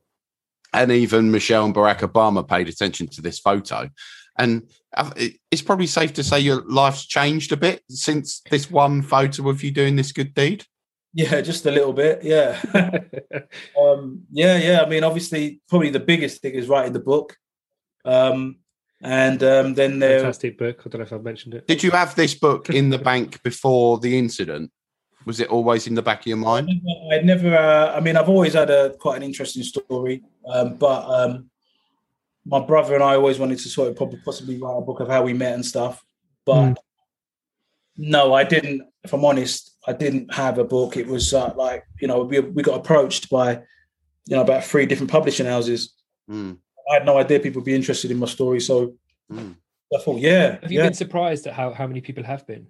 and 0.73 0.91
even 0.91 1.31
Michelle 1.31 1.65
and 1.65 1.75
Barack 1.75 1.99
Obama 1.99 2.47
paid 2.47 2.69
attention 2.69 3.07
to 3.09 3.21
this 3.21 3.39
photo. 3.39 3.89
And 4.37 4.69
uh, 4.95 5.11
it's 5.51 5.61
probably 5.61 5.87
safe 5.87 6.13
to 6.13 6.23
say 6.23 6.39
your 6.39 6.63
life's 6.63 7.05
changed 7.05 7.51
a 7.51 7.57
bit 7.57 7.83
since 7.89 8.41
this 8.49 8.71
one 8.71 9.01
photo 9.01 9.49
of 9.49 9.61
you 9.63 9.71
doing 9.71 9.97
this 9.97 10.13
good 10.13 10.33
deed. 10.33 10.65
yeah, 11.13 11.41
just 11.41 11.65
a 11.65 11.71
little 11.71 11.91
bit. 11.91 12.23
Yeah, 12.23 12.57
um, 13.79 14.21
yeah, 14.31 14.57
yeah. 14.57 14.81
I 14.81 14.87
mean, 14.87 15.03
obviously, 15.03 15.59
probably 15.67 15.89
the 15.89 15.99
biggest 15.99 16.41
thing 16.41 16.53
is 16.53 16.69
writing 16.69 16.93
the 16.93 16.99
book, 17.01 17.35
um, 18.05 18.59
and 19.01 19.43
um, 19.43 19.73
then 19.73 19.99
there. 19.99 20.19
Fantastic 20.19 20.57
book. 20.57 20.81
I 20.85 20.89
don't 20.89 20.99
know 20.99 21.05
if 21.05 21.13
I've 21.13 21.23
mentioned 21.23 21.53
it. 21.55 21.67
Did 21.67 21.83
you 21.83 21.91
have 21.91 22.15
this 22.15 22.33
book 22.33 22.69
in 22.69 22.89
the 22.89 22.97
bank 22.99 23.41
before 23.43 23.99
the 23.99 24.17
incident? 24.17 24.71
Was 25.25 25.39
it 25.39 25.49
always 25.49 25.87
in 25.87 25.95
the 25.95 26.01
back 26.01 26.21
of 26.21 26.27
your 26.27 26.37
I 26.37 26.41
mind? 26.41 26.67
never, 26.67 27.13
I 27.13 27.21
never 27.21 27.55
uh, 27.57 27.95
I 27.95 27.99
mean, 27.99 28.17
I've 28.17 28.29
always 28.29 28.53
had 28.53 28.69
a 28.69 28.95
quite 28.97 29.17
an 29.17 29.23
interesting 29.23 29.63
story, 29.63 30.23
um, 30.47 30.75
but 30.77 31.05
um, 31.09 31.49
my 32.45 32.59
brother 32.59 32.95
and 32.95 33.03
I 33.03 33.15
always 33.15 33.37
wanted 33.37 33.59
to 33.59 33.69
sort 33.69 33.89
of 33.89 33.95
probably 33.95 34.19
possibly 34.25 34.59
write 34.59 34.77
a 34.77 34.81
book 34.81 34.99
of 34.99 35.07
how 35.09 35.21
we 35.23 35.33
met 35.33 35.53
and 35.53 35.65
stuff. 35.65 36.03
But 36.45 36.69
Mm. 36.71 36.75
no, 37.97 38.33
I 38.33 38.43
didn't. 38.43 38.81
If 39.03 39.13
I'm 39.13 39.25
honest, 39.25 39.75
I 39.87 39.93
didn't 39.93 40.33
have 40.33 40.57
a 40.57 40.63
book. 40.63 40.97
It 40.97 41.07
was 41.07 41.33
uh, 41.33 41.53
like 41.55 41.83
you 41.99 42.07
know 42.07 42.23
we 42.23 42.39
we 42.39 42.63
got 42.63 42.79
approached 42.79 43.29
by 43.29 43.53
you 44.25 44.35
know 44.35 44.41
about 44.41 44.63
three 44.63 44.85
different 44.87 45.11
publishing 45.11 45.45
houses. 45.45 45.93
Mm, 46.29 46.57
I 46.91 46.95
had 46.95 47.05
no 47.05 47.17
idea 47.17 47.39
people 47.39 47.61
would 47.61 47.65
be 47.65 47.75
interested 47.75 48.11
in 48.11 48.17
my 48.17 48.27
story, 48.27 48.59
so 48.59 48.93
mm. 49.31 49.55
I 49.95 49.99
thought, 49.99 50.19
yeah, 50.19 50.59
Have 50.61 50.71
you 50.71 50.79
yeah. 50.79 50.85
been 50.85 50.93
surprised 50.93 51.47
at 51.47 51.53
how, 51.53 51.71
how 51.71 51.87
many 51.87 52.01
people 52.01 52.23
have 52.23 52.45
been? 52.45 52.67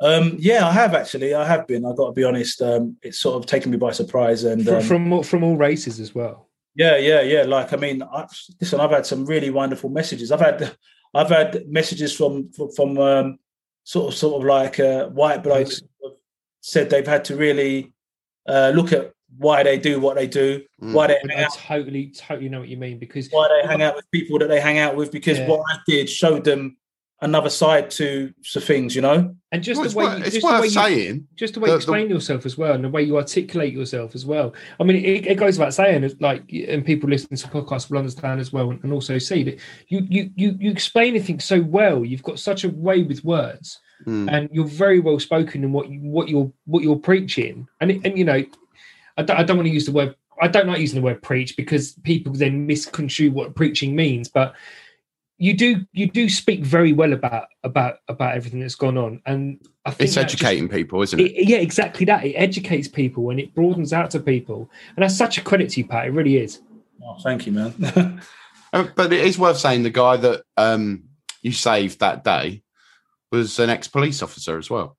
Um, 0.00 0.36
yeah, 0.38 0.66
I 0.66 0.72
have 0.72 0.94
actually. 0.94 1.34
I 1.34 1.44
have 1.44 1.66
been. 1.66 1.84
I 1.84 1.92
got 1.94 2.08
to 2.08 2.12
be 2.12 2.24
honest. 2.24 2.62
Um, 2.62 2.96
it's 3.02 3.18
sort 3.18 3.36
of 3.36 3.46
taken 3.46 3.70
me 3.72 3.78
by 3.78 3.90
surprise, 3.90 4.44
and 4.44 4.64
From, 4.64 4.74
um, 4.74 4.82
from, 4.82 5.12
all- 5.12 5.22
from 5.24 5.42
all 5.42 5.56
races 5.56 5.98
as 5.98 6.14
well. 6.14 6.48
Yeah, 6.76 6.96
yeah, 6.96 7.22
yeah. 7.22 7.42
Like 7.42 7.72
I 7.72 7.76
mean, 7.76 8.02
I've, 8.02 8.30
listen, 8.60 8.78
I've 8.78 8.92
had 8.92 9.06
some 9.06 9.26
really 9.26 9.50
wonderful 9.50 9.90
messages. 9.90 10.30
I've 10.30 10.40
had 10.40 10.76
I've 11.14 11.28
had 11.28 11.66
messages 11.68 12.14
from 12.16 12.52
from, 12.52 12.70
from 12.70 12.98
um, 12.98 13.38
sort 13.82 14.12
of 14.12 14.18
sort 14.18 14.40
of 14.40 14.46
like 14.46 14.78
uh, 14.78 15.08
white 15.08 15.42
blokes 15.42 15.80
who 15.80 16.08
have 16.08 16.18
said 16.60 16.90
they've 16.90 17.06
had 17.06 17.24
to 17.24 17.36
really 17.36 17.92
uh, 18.46 18.70
look 18.74 18.92
at 18.92 19.12
why 19.36 19.62
they 19.62 19.78
do 19.78 20.00
what 20.00 20.16
they 20.16 20.26
do, 20.26 20.62
Mm. 20.82 20.92
why 20.94 21.06
they 21.08 21.18
I 21.36 21.42
out, 21.44 21.54
totally, 21.54 22.12
totally 22.16 22.48
know 22.48 22.60
what 22.60 22.68
you 22.68 22.76
mean 22.78 22.98
because 22.98 23.28
why 23.30 23.48
they 23.62 23.68
hang 23.68 23.82
out 23.82 23.94
with 23.96 24.10
people 24.10 24.38
that 24.38 24.48
they 24.48 24.60
hang 24.60 24.78
out 24.78 24.96
with, 24.96 25.12
because 25.12 25.38
Yeah. 25.38 25.48
what 25.48 25.60
I 25.70 25.78
did 25.86 26.08
showed 26.08 26.44
them 26.44 26.76
another 27.20 27.50
side 27.50 27.90
to 27.90 28.32
to 28.52 28.60
things, 28.60 28.94
you 28.94 29.02
know. 29.02 29.34
and 29.50 29.62
just 29.62 29.80
Well, 29.80 29.88
the 29.90 29.96
way 29.96 30.04
worth, 30.04 30.18
you, 30.18 30.24
it's 30.24 30.34
just 30.34 30.46
the 30.46 30.52
way 30.52 30.58
worth 30.60 30.64
you, 30.64 30.70
saying. 30.70 31.26
just 31.36 31.54
the 31.54 31.60
way 31.60 31.66
the- 31.66 31.72
you 31.72 31.78
the- 31.78 31.82
explain 31.82 32.08
yourself 32.10 32.46
as 32.46 32.56
well, 32.56 32.74
and 32.74 32.84
the 32.84 32.88
way 32.88 33.02
you 33.02 33.16
articulate 33.16 33.72
yourself 33.74 34.14
as 34.14 34.24
well. 34.24 34.54
I 34.78 34.84
mean, 34.84 34.96
it, 35.04 35.26
it 35.26 35.34
goes 35.36 35.58
without 35.58 35.74
saying, 35.74 36.04
it's 36.04 36.14
like, 36.20 36.42
and 36.52 36.84
people 36.84 37.08
listening 37.10 37.38
to 37.38 37.48
podcasts 37.48 37.90
will 37.90 37.98
understand 37.98 38.40
as 38.40 38.52
well, 38.52 38.70
and 38.70 38.92
also 38.92 39.18
see 39.18 39.42
that 39.44 39.58
you 39.88 40.06
you 40.08 40.30
you 40.36 40.56
you 40.60 40.70
explain 40.70 41.08
anything 41.14 41.40
so 41.40 41.60
well. 41.60 42.04
You've 42.04 42.22
got 42.22 42.38
such 42.38 42.62
a 42.64 42.68
way 42.68 43.02
with 43.02 43.24
words, 43.24 43.78
Mm. 44.06 44.30
and 44.30 44.48
you're 44.52 44.64
very 44.64 45.00
well 45.00 45.18
spoken 45.18 45.64
in 45.64 45.72
what 45.72 45.90
you 45.90 45.98
what 46.00 46.28
you're 46.28 46.52
what 46.66 46.84
you're 46.84 46.96
preaching. 47.10 47.66
And 47.80 47.90
it, 47.90 48.00
and 48.04 48.16
you 48.16 48.24
know, 48.24 48.44
I 49.18 49.22
don't, 49.22 49.36
I 49.38 49.42
don't 49.42 49.56
want 49.58 49.66
to 49.66 49.72
use 49.74 49.84
the 49.84 49.92
word. 49.92 50.14
I 50.40 50.48
don't 50.48 50.68
like 50.68 50.78
using 50.78 51.00
the 51.00 51.04
word 51.04 51.20
preach 51.20 51.56
because 51.56 51.92
people 52.04 52.32
then 52.32 52.66
misconstrue 52.66 53.32
what 53.32 53.54
preaching 53.56 53.94
means, 53.96 54.28
but 54.28 54.54
you 55.36 55.54
do 55.54 55.84
you 55.92 56.08
do 56.10 56.28
speak 56.28 56.64
very 56.64 56.92
well 56.92 57.12
about 57.12 57.48
about 57.64 57.96
about 58.08 58.34
everything 58.34 58.58
that's 58.60 58.74
gone 58.74 58.98
on 58.98 59.22
and 59.24 59.60
i 59.86 59.90
think 59.90 60.06
It's 60.08 60.16
that 60.16 60.28
just- 60.28 60.42
educating 60.42 60.68
people, 60.68 61.00
isn't 61.02 61.18
it? 61.20 61.26
it, 61.32 61.48
yeah, 61.48 61.58
exactly 61.58 62.04
that. 62.06 62.24
It 62.24 62.34
educates 62.34 62.88
people 62.88 63.30
and 63.30 63.38
it 63.38 63.54
broadens 63.54 63.92
out 63.92 64.10
to 64.12 64.20
people, 64.20 64.70
and 64.96 65.02
that's 65.02 65.16
such 65.16 65.38
a 65.38 65.40
credit 65.42 65.70
to 65.70 65.80
you, 65.80 65.86
Pat. 65.86 66.06
It 66.06 66.10
really 66.10 66.36
is. 66.38 66.60
Oh, 67.04 67.16
thank 67.22 67.46
you, 67.46 67.52
man. 67.52 68.20
Uh, 68.70 68.86
But 68.94 69.10
it 69.14 69.24
is 69.24 69.38
worth 69.38 69.56
saying 69.56 69.82
the 69.82 69.88
guy 69.88 70.18
that 70.18 70.42
um, 70.58 71.04
you 71.40 71.52
saved 71.52 72.00
that 72.00 72.22
day 72.22 72.62
was 73.32 73.58
an 73.58 73.70
ex-police 73.70 74.22
officer 74.22 74.58
as 74.58 74.68
well. 74.68 74.97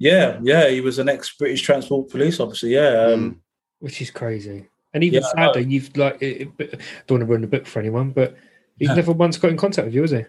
Yeah, 0.00 0.40
yeah. 0.42 0.68
He 0.68 0.80
was 0.80 0.98
an 0.98 1.08
ex-British 1.08 1.62
Transport 1.62 2.10
Police 2.10 2.40
officer. 2.40 2.66
Yeah, 2.66 3.12
um, 3.12 3.40
Which 3.78 4.02
is 4.02 4.10
crazy. 4.10 4.66
And 4.92 5.04
even 5.04 5.20
Yeah, 5.22 5.28
I 5.36 5.40
know. 5.46 5.52
sadder, 5.52 5.60
you've 5.68 5.96
like 5.96 6.20
it, 6.20 6.48
it- 6.58 6.80
don't 7.06 7.18
want 7.18 7.20
to 7.20 7.26
ruin 7.26 7.42
the 7.42 7.46
book 7.46 7.66
for 7.66 7.78
anyone, 7.78 8.10
but 8.10 8.34
he's 8.78 8.88
Yeah. 8.88 8.94
never 8.96 9.12
once 9.12 9.36
got 9.38 9.50
in 9.52 9.56
contact 9.56 9.86
with 9.86 9.94
you, 9.94 10.00
has 10.02 10.10
he? 10.10 10.24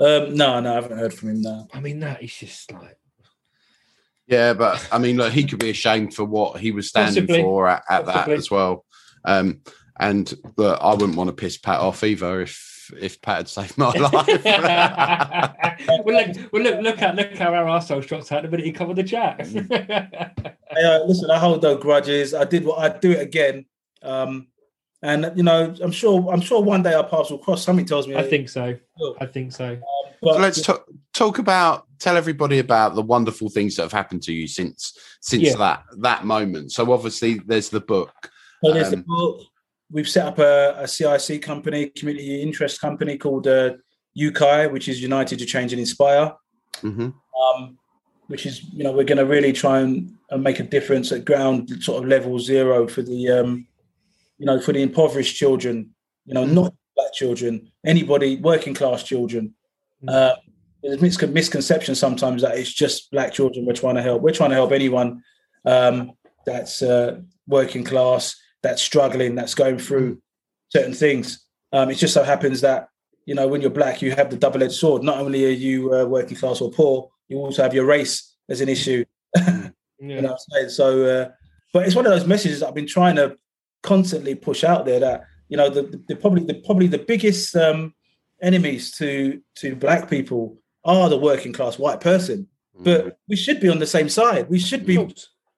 um, 0.00 0.34
no, 0.34 0.58
no, 0.58 0.72
I 0.72 0.74
haven't 0.74 0.98
heard 0.98 1.14
from 1.14 1.28
him. 1.30 1.42
No. 1.42 1.68
I 1.72 1.78
mean, 1.78 2.00
that 2.00 2.20
is 2.20 2.34
just 2.36 2.72
like 2.72 2.96
Yeah, 4.26 4.54
but 4.54 4.88
I 4.90 4.98
mean, 4.98 5.18
like 5.18 5.32
he 5.32 5.44
could 5.44 5.60
be 5.60 5.70
ashamed 5.70 6.14
for 6.14 6.24
what 6.24 6.58
he 6.60 6.72
was 6.72 6.88
standing 6.88 7.26
Possibly. 7.26 7.42
for 7.42 7.68
at, 7.68 7.84
at 7.88 8.06
that 8.06 8.28
as 8.30 8.50
well. 8.50 8.84
Um, 9.24 9.60
and 10.00 10.32
look, 10.56 10.78
I 10.82 10.92
wouldn't 10.94 11.16
want 11.16 11.28
to 11.28 11.34
piss 11.34 11.56
Pat 11.58 11.78
off 11.78 12.02
either 12.02 12.40
if 12.40 12.58
if 13.00 13.20
Pat 13.22 13.36
had 13.38 13.48
saved 13.48 13.78
my 13.78 13.90
life. 13.92 14.44
well, 16.04 16.26
look, 16.26 16.52
well, 16.52 16.62
look, 16.62 16.80
look 16.82 17.02
at 17.02 17.16
look 17.16 17.34
how 17.36 17.52
our 17.54 17.64
arseholes 17.64 18.08
shots 18.08 18.32
out 18.32 18.42
the 18.42 18.48
minute 18.48 18.66
he 18.66 18.72
covered 18.72 18.96
the 18.96 19.04
chat. 19.04 19.46
Hey, 20.76 20.82
uh, 20.86 21.04
listen, 21.04 21.30
I 21.30 21.38
hold 21.38 21.62
no 21.62 21.76
grudges. 21.76 22.34
I 22.34 22.42
did 22.44 22.64
what 22.64 22.80
I'd 22.80 22.98
do 22.98 23.12
it 23.12 23.20
again. 23.20 23.64
Um, 24.02 24.48
and 25.02 25.30
you 25.36 25.44
know, 25.44 25.72
I'm 25.80 25.92
sure 25.92 26.28
I'm 26.32 26.40
sure 26.40 26.60
one 26.62 26.82
day 26.82 26.94
our 26.94 27.06
paths 27.06 27.30
will 27.30 27.38
cross. 27.38 27.62
Something 27.62 27.84
tells 27.86 28.08
me 28.08 28.16
I 28.16 28.22
think 28.28 28.48
so. 28.48 28.76
will. 28.98 29.16
I 29.20 29.26
think 29.26 29.52
so. 29.52 29.78
But 30.20 30.34
So 30.34 30.40
let's 30.40 30.62
talk, 30.62 30.86
talk 31.12 31.38
about 31.38 31.86
tell 32.00 32.16
everybody 32.16 32.58
about 32.58 32.96
the 32.96 33.02
wonderful 33.02 33.50
things 33.50 33.76
that 33.76 33.82
have 33.82 33.92
happened 33.92 34.22
to 34.24 34.32
you 34.32 34.48
since 34.48 34.98
since 35.20 35.44
Yeah. 35.44 35.56
that 35.58 35.84
that 35.98 36.24
moment. 36.24 36.72
So 36.72 36.90
obviously 36.92 37.40
there's 37.46 37.68
the 37.68 37.80
book. 37.80 38.12
so 38.64 38.72
there's 38.72 38.90
the 38.90 38.96
um, 38.96 39.04
book. 39.06 39.42
We've 39.90 40.08
set 40.08 40.26
up 40.26 40.38
a, 40.38 40.74
a 40.78 40.88
CIC 40.88 41.42
company, 41.42 41.90
community 41.90 42.42
interest 42.42 42.80
company 42.80 43.16
called 43.18 43.46
uh, 43.46 43.74
UKI, 44.18 44.70
which 44.72 44.88
is 44.88 45.02
United 45.02 45.38
to 45.38 45.46
Change 45.46 45.72
and 45.72 45.80
Inspire. 45.80 46.32
Mhm. 46.82 47.14
um, 47.40 47.78
which 48.26 48.46
is 48.46 48.64
you 48.72 48.82
know 48.82 48.90
we're 48.90 49.04
going 49.04 49.18
to 49.18 49.26
really 49.26 49.52
try 49.52 49.80
and, 49.80 50.12
and 50.30 50.42
make 50.42 50.58
a 50.58 50.62
difference 50.64 51.12
at 51.12 51.24
ground 51.24 51.70
sort 51.82 52.02
of 52.02 52.08
level 52.08 52.38
zero 52.38 52.88
for 52.88 53.02
the 53.02 53.28
um, 53.30 53.66
you 54.38 54.46
know 54.46 54.58
for 54.60 54.72
the 54.72 54.82
impoverished 54.82 55.36
children 55.36 55.90
you 56.24 56.34
know 56.34 56.44
not 56.44 56.74
black 56.96 57.12
children 57.12 57.70
anybody 57.86 58.36
working 58.36 58.74
class 58.74 59.02
children 59.02 59.54
Mm. 60.02 60.10
uh, 60.12 60.36
there's 60.82 61.00
mis- 61.00 61.22
misconception 61.28 61.94
sometimes 61.94 62.42
that 62.42 62.58
it's 62.58 62.72
just 62.72 63.10
black 63.12 63.32
children 63.32 63.64
we're 63.66 63.72
trying 63.74 63.94
to 63.94 64.02
help 64.02 64.20
we're 64.22 64.32
trying 64.32 64.50
to 64.50 64.56
help 64.56 64.72
anyone 64.72 65.22
um, 65.64 66.12
that's 66.44 66.82
uh, 66.82 67.20
working 67.46 67.84
class 67.84 68.34
that's 68.64 68.82
struggling 68.82 69.36
that's 69.36 69.54
going 69.54 69.78
through 69.78 70.20
certain 70.70 70.94
things 70.94 71.46
um, 71.72 71.90
it 71.90 71.94
just 71.94 72.14
so 72.14 72.24
happens 72.24 72.60
that 72.60 72.88
you 73.26 73.34
know 73.34 73.46
when 73.46 73.60
you're 73.60 73.70
black 73.70 74.02
you 74.02 74.10
have 74.10 74.30
the 74.30 74.36
double-edged 74.36 74.74
sword 74.74 75.02
not 75.02 75.18
only 75.18 75.46
are 75.46 75.50
you 75.50 75.94
uh, 75.94 76.04
working 76.04 76.36
class 76.36 76.60
or 76.60 76.70
poor 76.70 77.08
you 77.28 77.36
also 77.38 77.62
have 77.62 77.74
your 77.74 77.86
race 77.86 78.34
as 78.48 78.60
an 78.60 78.68
issue 78.68 79.04
Yeah. 79.36 79.68
you 80.16 80.22
know 80.22 80.32
what 80.32 80.32
I'm 80.32 80.38
saying? 80.50 80.68
So, 80.70 81.04
uh, 81.04 81.30
but 81.72 81.86
it's 81.86 81.96
one 81.96 82.06
of 82.06 82.12
those 82.12 82.26
messages 82.26 82.60
that 82.60 82.68
I've 82.68 82.74
been 82.74 82.86
trying 82.86 83.16
to 83.16 83.36
constantly 83.82 84.34
push 84.34 84.64
out 84.64 84.84
there 84.84 85.00
that 85.00 85.24
you 85.48 85.56
know 85.56 85.68
the, 85.70 85.82
the, 85.82 86.02
the 86.08 86.16
probably 86.16 86.44
the 86.44 86.54
probably 86.54 86.86
the 86.86 86.98
biggest 86.98 87.56
um, 87.56 87.94
enemies 88.42 88.92
to 88.98 89.40
to 89.56 89.74
black 89.74 90.08
people 90.10 90.58
are 90.84 91.08
the 91.08 91.18
working 91.18 91.52
class 91.52 91.78
white 91.78 92.00
person. 92.00 92.48
But 92.76 93.18
we 93.28 93.36
should 93.36 93.60
be 93.60 93.68
on 93.68 93.78
the 93.78 93.86
same 93.86 94.08
side. 94.08 94.48
We 94.50 94.58
should 94.58 94.84
be 94.84 94.98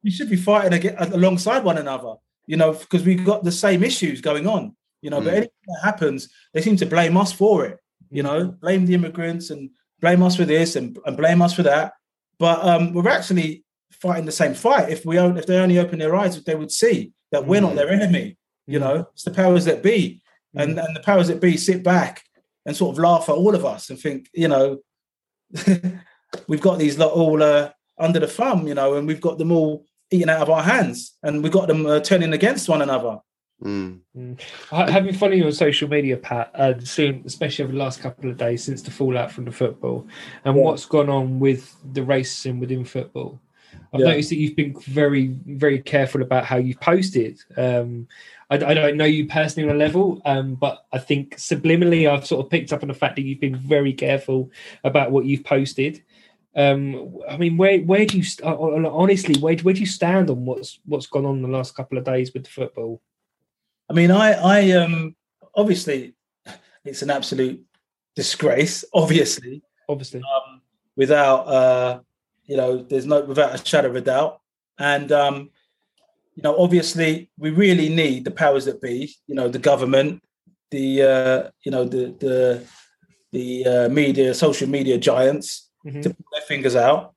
we 0.04 0.10
should 0.10 0.30
be 0.30 0.36
fighting 0.36 0.72
ag- 0.74 1.12
alongside 1.12 1.64
one 1.64 1.78
another. 1.78 2.14
You 2.46 2.56
know, 2.56 2.72
because 2.72 3.04
we've 3.04 3.24
got 3.24 3.44
the 3.44 3.52
same 3.52 3.82
issues 3.82 4.20
going 4.20 4.46
on. 4.46 4.76
You 5.02 5.10
know, 5.10 5.20
but 5.20 5.32
Mm. 5.32 5.36
anything 5.36 5.64
that 5.68 5.84
happens, 5.84 6.28
they 6.54 6.62
seem 6.62 6.76
to 6.76 6.86
blame 6.86 7.16
us 7.16 7.32
for 7.32 7.64
it. 7.66 7.78
You 8.10 8.22
know, 8.22 8.48
blame 8.48 8.86
the 8.86 8.94
immigrants 8.94 9.50
and 9.50 9.70
blame 10.00 10.22
us 10.22 10.36
for 10.36 10.44
this 10.44 10.76
and, 10.76 10.98
and 11.06 11.16
blame 11.16 11.42
us 11.42 11.52
for 11.54 11.62
that. 11.64 11.92
But 12.38 12.64
um, 12.64 12.92
we're 12.92 13.08
actually 13.08 13.64
fighting 13.90 14.26
the 14.26 14.32
same 14.32 14.54
fight. 14.54 14.90
If 14.90 15.04
we 15.04 15.18
own, 15.18 15.36
if 15.38 15.46
they 15.46 15.58
only 15.58 15.78
open 15.78 15.98
their 15.98 16.14
eyes, 16.14 16.42
they 16.42 16.54
would 16.54 16.70
see 16.72 17.12
that 17.32 17.46
we're 17.46 17.60
not 17.60 17.72
Mm. 17.72 17.76
their 17.76 17.90
enemy. 17.90 18.36
You 18.66 18.78
know, 18.80 19.06
it's 19.12 19.22
the 19.24 19.30
powers 19.30 19.64
that 19.66 19.82
be, 19.82 20.22
and 20.54 20.78
and 20.78 20.96
the 20.96 21.00
powers 21.00 21.28
that 21.28 21.40
be 21.40 21.56
sit 21.56 21.82
back 21.84 22.22
and 22.64 22.76
sort 22.76 22.94
of 22.96 22.98
laugh 23.02 23.28
at 23.28 23.36
all 23.36 23.54
of 23.54 23.64
us 23.64 23.90
and 23.90 23.98
think, 23.98 24.28
you 24.34 24.48
know, 24.48 24.78
we've 26.48 26.60
got 26.60 26.78
these 26.78 26.98
lot 26.98 27.12
all 27.12 27.42
uh, 27.42 27.70
under 27.98 28.18
the 28.20 28.26
thumb, 28.26 28.66
you 28.66 28.74
know, 28.74 28.94
and 28.94 29.06
we've 29.06 29.20
got 29.20 29.38
them 29.38 29.52
all 29.52 29.84
eating 30.10 30.28
out 30.30 30.42
of 30.42 30.50
our 30.50 30.62
hands, 30.62 31.16
and 31.22 31.42
we've 31.42 31.52
got 31.52 31.68
them 31.68 31.86
uh, 31.86 32.00
turning 32.00 32.32
against 32.32 32.68
one 32.68 32.82
another. 32.82 33.18
Mm. 33.64 34.00
I- 34.70 34.90
Having 34.90 35.14
followed 35.14 35.36
you 35.38 35.46
on 35.46 35.52
social 35.52 35.88
media, 35.88 36.16
Pat, 36.16 36.50
and 36.54 36.86
soon, 36.86 37.22
especially 37.24 37.64
over 37.64 37.72
the 37.72 37.78
last 37.78 38.00
couple 38.00 38.28
of 38.30 38.36
days 38.36 38.62
since 38.62 38.82
the 38.82 38.90
fallout 38.90 39.32
from 39.32 39.46
the 39.46 39.52
football, 39.52 40.06
and 40.44 40.56
Yeah. 40.56 40.62
what's 40.62 40.84
gone 40.84 41.08
on 41.08 41.40
with 41.40 41.74
the 41.92 42.02
racism 42.02 42.60
within 42.60 42.84
football, 42.84 43.40
I've 43.92 44.00
Yeah. 44.00 44.08
noticed 44.08 44.28
that 44.30 44.36
you've 44.36 44.56
been 44.56 44.74
very, 44.80 45.34
very 45.46 45.78
careful 45.80 46.22
about 46.22 46.44
how 46.44 46.56
you've 46.58 46.80
posted. 46.80 47.38
Um, 47.56 48.08
I, 48.50 48.56
I 48.56 48.74
don't 48.74 48.96
know 48.96 49.04
you 49.04 49.26
personally 49.26 49.68
on 49.68 49.74
a 49.74 49.78
level, 49.78 50.20
um, 50.24 50.54
but 50.54 50.84
I 50.92 50.98
think 50.98 51.36
subliminally, 51.36 52.08
I've 52.08 52.26
sort 52.26 52.44
of 52.44 52.50
picked 52.50 52.72
up 52.72 52.82
on 52.82 52.88
the 52.88 52.94
fact 52.94 53.16
that 53.16 53.22
you've 53.22 53.40
been 53.40 53.56
very 53.56 53.92
careful 53.92 54.50
about 54.84 55.10
what 55.12 55.24
you've 55.24 55.44
posted. 55.44 56.02
Um, 56.56 57.18
I 57.28 57.36
mean, 57.36 57.58
where 57.58 57.80
where 57.80 58.06
do 58.06 58.18
you 58.18 58.24
honestly 58.42 59.38
where 59.40 59.56
where 59.58 59.74
do 59.74 59.80
you 59.80 59.86
stand 59.86 60.30
on 60.30 60.46
what's 60.46 60.80
what's 60.86 61.06
gone 61.06 61.26
on 61.26 61.42
the 61.42 61.48
last 61.48 61.74
couple 61.74 61.98
of 61.98 62.04
days 62.04 62.32
with 62.32 62.44
the 62.44 62.50
football? 62.50 63.02
I 63.90 63.92
mean, 63.92 64.10
I, 64.10 64.32
I, 64.32 64.70
um, 64.72 65.14
obviously, 65.54 66.14
it's 66.84 67.02
an 67.02 67.10
absolute 67.10 67.62
disgrace. 68.16 68.84
Obviously, 68.94 69.62
Obviously, 69.88 70.20
um, 70.20 70.62
without, 70.96 71.46
uh, 71.46 72.00
you 72.46 72.56
know, 72.56 72.78
there's 72.78 73.06
no 73.06 73.20
without 73.20 73.54
a 73.54 73.64
shadow 73.64 73.90
of 73.90 73.96
a 73.96 74.00
doubt, 74.00 74.40
and 74.78 75.12
um, 75.12 75.50
you 76.34 76.42
know, 76.42 76.56
obviously, 76.58 77.30
we 77.38 77.50
really 77.50 77.88
need 77.88 78.24
the 78.24 78.30
powers 78.30 78.64
that 78.64 78.80
be. 78.80 79.14
You 79.26 79.34
know, 79.34 79.48
the 79.48 79.58
government, 79.58 80.22
the, 80.70 81.02
uh, 81.02 81.50
you 81.62 81.70
know, 81.70 81.84
the 81.84 82.14
the 82.18 82.64
the 83.32 83.66
uh, 83.66 83.88
media, 83.90 84.34
social 84.34 84.68
media 84.68 84.98
giants 84.98 85.65
Mhm. 85.86 86.02
to 86.02 86.10
put 86.10 86.26
their 86.32 86.42
fingers 86.42 86.76
out 86.76 87.14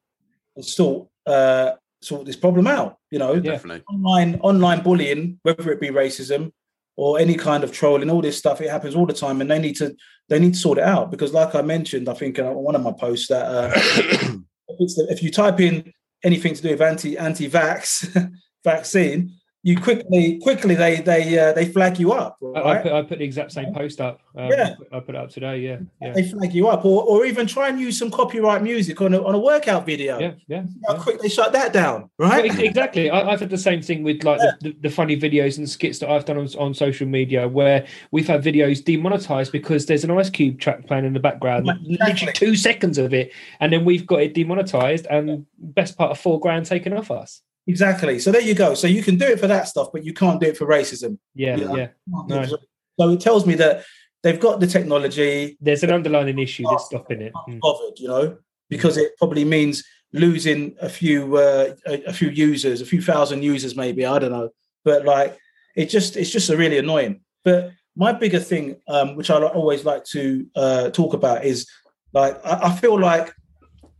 and 0.56 0.64
sort 0.66 1.08
uh, 1.26 1.72
sort 2.02 2.26
this 2.26 2.36
problem 2.36 2.68
out. 2.68 2.98
You 3.12 3.20
know, 3.20 3.34
Yeah. 3.34 3.52
Definitely. 3.52 3.84
online 3.94 4.40
online 4.42 4.82
bullying, 4.84 5.40
whether 5.44 5.72
it 5.72 5.82
be 5.82 5.90
racism 5.90 6.52
or 6.96 7.20
any 7.20 7.36
kind 7.36 7.64
of 7.64 7.72
trolling, 7.72 8.10
all 8.10 8.22
this 8.22 8.38
stuff, 8.38 8.62
it 8.62 8.70
happens 8.70 8.96
all 8.96 9.06
the 9.06 9.14
time, 9.14 9.42
and 9.42 9.50
they 9.52 9.60
need 9.60 9.76
to 9.78 9.96
they 10.30 10.40
need 10.40 10.54
to 10.54 10.60
sort 10.60 10.78
it 10.78 10.84
out 10.84 11.10
because, 11.12 11.34
like 11.34 11.56
I 11.56 11.62
mentioned, 11.62 12.08
I 12.08 12.14
think 12.14 12.38
in 12.38 12.46
one 12.46 12.76
of 12.76 12.84
my 12.84 12.92
posts 12.92 13.28
that 13.30 13.46
uh, 13.46 13.72
if, 13.76 14.96
the, 14.96 15.08
if 15.10 15.24
you 15.24 15.32
type 15.32 15.60
in 15.60 15.92
anything 16.24 16.54
to 16.54 16.62
do 16.62 16.70
with 16.70 16.82
anti 16.82 17.18
anti 17.18 17.50
vax 17.50 18.06
vaccine, 18.64 19.32
you 19.62 19.78
quickly 19.78 20.40
quickly 20.42 20.74
they 20.76 21.02
they 21.02 21.38
uh, 21.38 21.52
they 21.54 21.66
flag 21.66 22.00
you 22.00 22.14
up. 22.14 22.38
I, 22.56 22.60
I, 22.62 22.78
put, 22.78 22.92
I 22.94 23.02
put 23.02 23.18
the 23.20 23.26
exact 23.26 23.52
same 23.52 23.74
post 23.74 24.00
up. 24.00 24.22
Um, 24.38 24.50
Yeah. 24.50 24.76
I 24.94 25.00
put 25.02 25.16
it 25.16 25.18
up 25.18 25.30
today. 25.30 25.60
Yeah, 25.60 25.80
yeah, 26.02 26.14
They 26.14 26.24
flag 26.24 26.54
you 26.54 26.70
up, 26.70 26.86
or, 26.86 27.04
or 27.04 27.26
even 27.26 27.46
try 27.46 27.68
and 27.68 27.80
use 27.80 28.00
some 28.00 28.10
copyright 28.10 28.64
music 28.64 29.02
on 29.02 29.14
a, 29.14 29.22
on 29.22 29.36
a 29.36 29.40
workout 29.40 29.86
video. 29.86 30.18
yeah, 30.20 30.32
yeah. 30.48 30.64
How 30.88 30.96
quick 30.98 31.20
they 31.22 31.28
shut 31.28 31.52
that 31.54 31.74
down, 31.74 32.10
right? 32.18 32.46
ex- 32.46 32.58
exactly. 32.58 33.10
I, 33.10 33.32
I've 33.32 33.40
had 33.42 33.50
the 33.50 33.58
same 33.58 33.82
thing 33.82 34.02
with 34.04 34.24
like 34.24 34.40
the, 34.40 34.56
the, 34.62 34.76
the 34.84 34.90
funny 34.90 35.18
videos 35.20 35.58
and 35.58 35.70
skits 35.70 36.00
that 36.00 36.10
I've 36.10 36.24
done 36.26 36.38
on, 36.38 36.48
on 36.58 36.74
social 36.74 37.08
media 37.08 37.48
where 37.48 37.86
we've 38.12 38.28
had 38.28 38.42
videos 38.44 38.84
demonetized 38.84 39.52
because 39.52 39.86
there's 39.88 40.04
an 40.06 40.12
Ice 40.12 40.30
Cube 40.30 40.60
track 40.60 40.88
playing 40.88 41.06
in 41.06 41.14
the 41.14 41.20
background, 41.20 41.68
Exactly. 41.70 41.98
literally 42.08 42.34
two 42.34 42.56
seconds 42.56 42.98
of 42.98 43.14
it, 43.14 43.32
and 43.60 43.74
then 43.74 43.84
we've 43.84 44.08
got 44.08 44.22
it 44.22 44.34
demonetized 44.34 45.06
and 45.10 45.46
best 45.58 45.98
part 45.98 46.12
of 46.12 46.18
four 46.20 46.40
grand 46.40 46.66
taken 46.66 46.94
off 46.94 47.12
us. 47.12 47.42
Exactly. 47.70 48.18
So 48.18 48.32
there 48.32 48.42
you 48.42 48.56
go. 48.56 48.74
So 48.74 48.88
you 48.88 49.04
can 49.04 49.16
do 49.18 49.26
it 49.26 49.40
for 49.40 49.46
that 49.46 49.68
stuff, 49.68 49.90
but 49.94 50.04
you 50.04 50.12
can't 50.12 50.42
do 50.42 50.48
it 50.48 50.58
for 50.58 50.66
racism. 50.66 51.20
Yeah, 51.36 51.56
Yeah. 51.56 51.76
yeah. 51.76 51.88
No. 52.28 52.44
So 52.46 53.10
it 53.12 53.22
tells 53.22 53.46
me 53.46 53.54
that 53.56 53.86
they've 54.24 54.40
got 54.40 54.60
the 54.60 54.66
technology 54.66 55.56
There's 55.62 55.84
an 55.84 55.92
underlying 55.92 56.40
issue 56.40 56.64
that's 56.68 56.86
stopping 56.86 57.22
it. 57.22 57.34
Mm. 57.48 57.60
covered, 57.62 58.00
you 58.00 58.08
know, 58.08 58.38
because 58.70 58.98
it 58.98 59.12
probably 59.20 59.46
means 59.46 59.84
losing 60.14 60.76
a 60.82 60.90
few 60.90 61.38
uh, 61.38 61.76
a, 61.86 62.04
a 62.06 62.14
few 62.14 62.30
users, 62.30 62.82
a 62.82 62.86
few 62.86 63.04
thousand 63.04 63.44
users, 63.44 63.76
maybe. 63.76 64.04
I 64.04 64.18
don't 64.18 64.32
know, 64.32 64.50
but 64.84 65.06
like 65.06 65.38
it 65.76 65.90
just 65.90 66.18
it's 66.18 66.32
just 66.32 66.50
a 66.50 66.58
really 66.58 66.80
annoying. 66.80 67.22
But 67.46 67.72
my 67.96 68.14
bigger 68.14 68.40
thing, 68.40 68.78
um, 68.88 69.16
which 69.16 69.30
I 69.30 69.36
always 69.44 69.86
like 69.86 70.06
to 70.06 70.48
uh, 70.56 70.90
talk 70.90 71.14
about, 71.14 71.46
is 71.46 71.68
like 72.14 72.44
I, 72.44 72.70
I 72.70 72.76
feel 72.76 73.00
like 73.00 73.32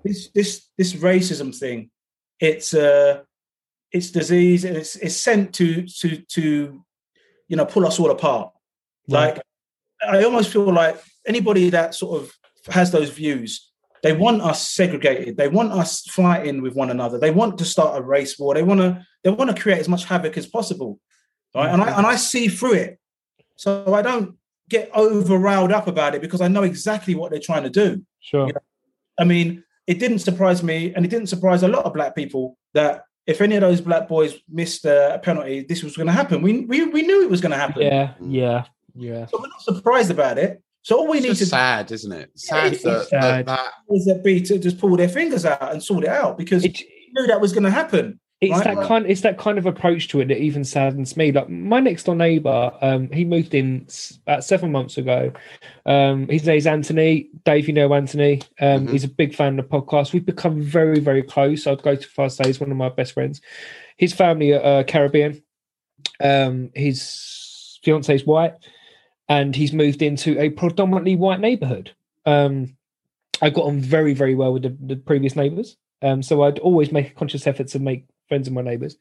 this 0.04 0.30
this 0.34 0.68
this 0.76 0.94
racism 0.94 1.56
thing. 1.56 1.92
It's 2.40 2.74
uh 2.74 3.22
it's 3.92 4.12
disease 4.12 4.66
and 4.66 4.78
it's 4.78 4.96
it's 4.98 5.16
sent 5.16 5.54
to 5.56 5.84
to 5.84 6.18
to 6.18 6.84
you 7.48 7.58
know 7.58 7.66
pull 7.66 7.86
us 7.86 8.00
all 8.00 8.12
apart. 8.12 8.52
Like 9.08 9.42
I 10.08 10.24
almost 10.24 10.52
feel 10.52 10.72
like 10.72 11.02
anybody 11.26 11.70
that 11.72 11.96
sort 11.96 12.22
of 12.22 12.32
has 12.68 12.92
those 12.92 13.10
views, 13.10 13.72
they 14.04 14.14
want 14.14 14.42
us 14.42 14.70
segregated. 14.70 15.38
They 15.38 15.48
want 15.48 15.72
us 15.72 16.04
fighting 16.10 16.62
with 16.62 16.76
one 16.76 16.92
another. 16.92 17.18
They 17.18 17.32
want 17.32 17.58
to 17.58 17.66
start 17.66 17.98
a 17.98 18.04
race 18.04 18.38
war. 18.38 18.54
They 18.54 18.64
want 18.64 18.82
to 18.82 19.06
they 19.24 19.32
want 19.32 19.56
to 19.56 19.62
create 19.62 19.80
as 19.80 19.90
much 19.90 20.06
havoc 20.06 20.38
as 20.38 20.48
possible. 20.48 21.00
Right. 21.56 21.70
And 21.70 21.82
I 21.82 21.98
and 21.98 22.06
I 22.06 22.16
see 22.16 22.48
through 22.48 22.74
it. 22.74 23.00
So 23.56 23.94
I 23.94 24.02
don't 24.02 24.36
get 24.70 24.92
over 24.94 25.38
riled 25.38 25.72
up 25.72 25.88
about 25.88 26.16
it 26.16 26.22
because 26.22 26.42
I 26.42 26.48
know 26.48 26.64
exactly 26.64 27.16
what 27.16 27.32
they're 27.32 27.40
trying 27.40 27.64
to 27.64 27.70
do. 27.70 28.04
Sure. 28.20 28.50
I 29.20 29.24
mean, 29.26 29.64
it 29.88 30.00
didn't 30.00 30.20
surprise 30.20 30.62
me, 30.64 30.94
and 30.94 31.04
it 31.04 31.10
didn't 31.10 31.28
surprise 31.28 31.64
a 31.64 31.68
lot 31.68 31.86
of 31.86 31.94
black 31.94 32.16
people 32.16 32.58
that 32.74 33.04
if 33.30 33.42
any 33.42 33.56
of 33.56 33.62
those 33.62 33.80
black 33.80 34.08
boys 34.08 34.36
missed 34.50 34.86
uh, 34.86 35.12
a 35.14 35.20
penalty, 35.20 35.62
this 35.62 35.84
was 35.84 35.96
going 35.96 36.08
to 36.08 36.14
happen. 36.14 36.42
We, 36.42 36.66
we 36.66 36.86
we 36.86 37.04
knew 37.04 37.22
it 37.22 37.30
was 37.30 37.42
going 37.42 37.52
to 37.52 37.58
happen. 37.58 37.84
Yeah, 37.84 38.14
yeah, 38.20 38.66
yeah. 38.96 39.28
So 39.28 39.40
we're 39.40 39.48
not 39.48 39.62
surprised 39.62 40.10
about 40.10 40.40
it. 40.40 40.64
So 40.82 40.98
all 40.98 41.08
we 41.08 41.18
It's 41.18 41.24
need 41.24 41.30
just 41.30 41.40
to 41.42 41.58
sad, 41.58 41.92
isn't 41.92 42.12
it? 42.12 42.32
Sad 42.36 42.74
it's 42.74 42.84
that, 42.84 43.08
sad. 43.08 43.46
that, 43.46 43.46
that 43.46 44.06
that 44.08 44.24
be 44.24 44.42
to 44.42 44.58
just 44.58 44.80
pull 44.80 44.96
their 44.98 45.10
fingers 45.10 45.46
out 45.46 45.72
and 45.72 45.84
sort 45.84 46.06
it 46.06 46.10
out 46.10 46.38
because 46.38 46.66
It, 46.66 46.80
we 46.80 47.12
knew 47.14 47.28
that 47.28 47.40
was 47.40 47.54
going 47.54 47.66
to 47.66 47.72
happen. 47.72 48.20
It's 48.42 48.52
Right. 48.54 48.64
that 48.76 48.88
kind 48.88 49.06
it's 49.06 49.22
that 49.22 49.38
kind 49.38 49.58
of 49.58 49.66
approach 49.66 50.08
to 50.10 50.22
it 50.22 50.30
that 50.30 50.38
even 50.38 50.64
saddens 50.64 51.18
me. 51.18 51.32
Like 51.32 51.50
my 51.50 51.80
next 51.82 52.04
door 52.04 52.16
neighbor 52.16 52.72
um 52.82 53.10
he 53.12 53.26
moved 53.26 53.54
in 53.54 53.86
about 54.26 54.44
seven 54.46 54.72
months 54.72 54.98
ago. 54.98 55.34
Um 55.86 56.28
his 56.30 56.46
name's 56.46 56.66
anthony. 56.68 57.28
Dave 57.44 57.68
you 57.68 57.74
know 57.74 57.94
anthony? 57.94 58.42
Um 58.62 58.88
Mhm. 58.88 58.92
he's 58.92 59.04
a 59.04 59.10
big 59.10 59.36
fan 59.36 59.60
of 59.60 59.70
the 59.70 59.78
podcast. 59.78 60.14
We've 60.14 60.26
become 60.26 60.62
very 60.62 61.00
very 61.00 61.22
close. 61.24 61.68
I'd 61.68 61.82
go 61.84 61.96
to 61.96 62.08
far 62.08 62.30
say 62.30 62.46
he's 62.46 62.60
one 62.62 62.72
of 62.72 62.78
my 62.78 62.90
best 62.90 63.12
friends. 63.14 63.42
His 63.98 64.14
family 64.14 64.54
are 64.54 64.64
uh, 64.80 64.84
caribbean. 64.84 65.44
Um 66.22 66.72
his 66.74 67.80
fiance 67.84 68.14
is 68.16 68.26
white. 68.26 68.54
And 69.28 69.56
he's 69.56 69.74
moved 69.74 70.02
into 70.02 70.40
a 70.40 70.50
predominantly 70.50 71.16
white 71.16 71.40
neighborhood. 71.42 71.92
Um 72.26 72.78
i 73.42 73.50
got 73.50 73.66
on 73.66 73.80
very 73.80 74.14
very 74.14 74.36
well 74.36 74.52
with 74.54 74.64
the, 74.64 74.78
the 74.82 74.96
previous 74.96 75.36
neighbors. 75.36 75.78
Um, 76.02 76.24
so 76.24 76.44
I'd 76.44 76.60
always 76.60 76.92
make 76.94 77.10
a 77.12 77.14
conscious 77.14 77.46
effort 77.46 77.68
to 77.70 77.80
make 77.80 78.06
friends 78.30 78.48
with 78.48 78.54
my 78.54 78.62
neighbours, 78.62 78.96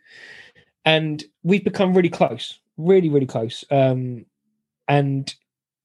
and 0.85 1.23
we've 1.45 1.63
become 1.63 1.95
really 1.95 2.09
close, 2.09 2.59
really, 2.77 3.09
really 3.09 3.27
close. 3.27 3.65
Um, 3.71 4.27
and 4.89 5.33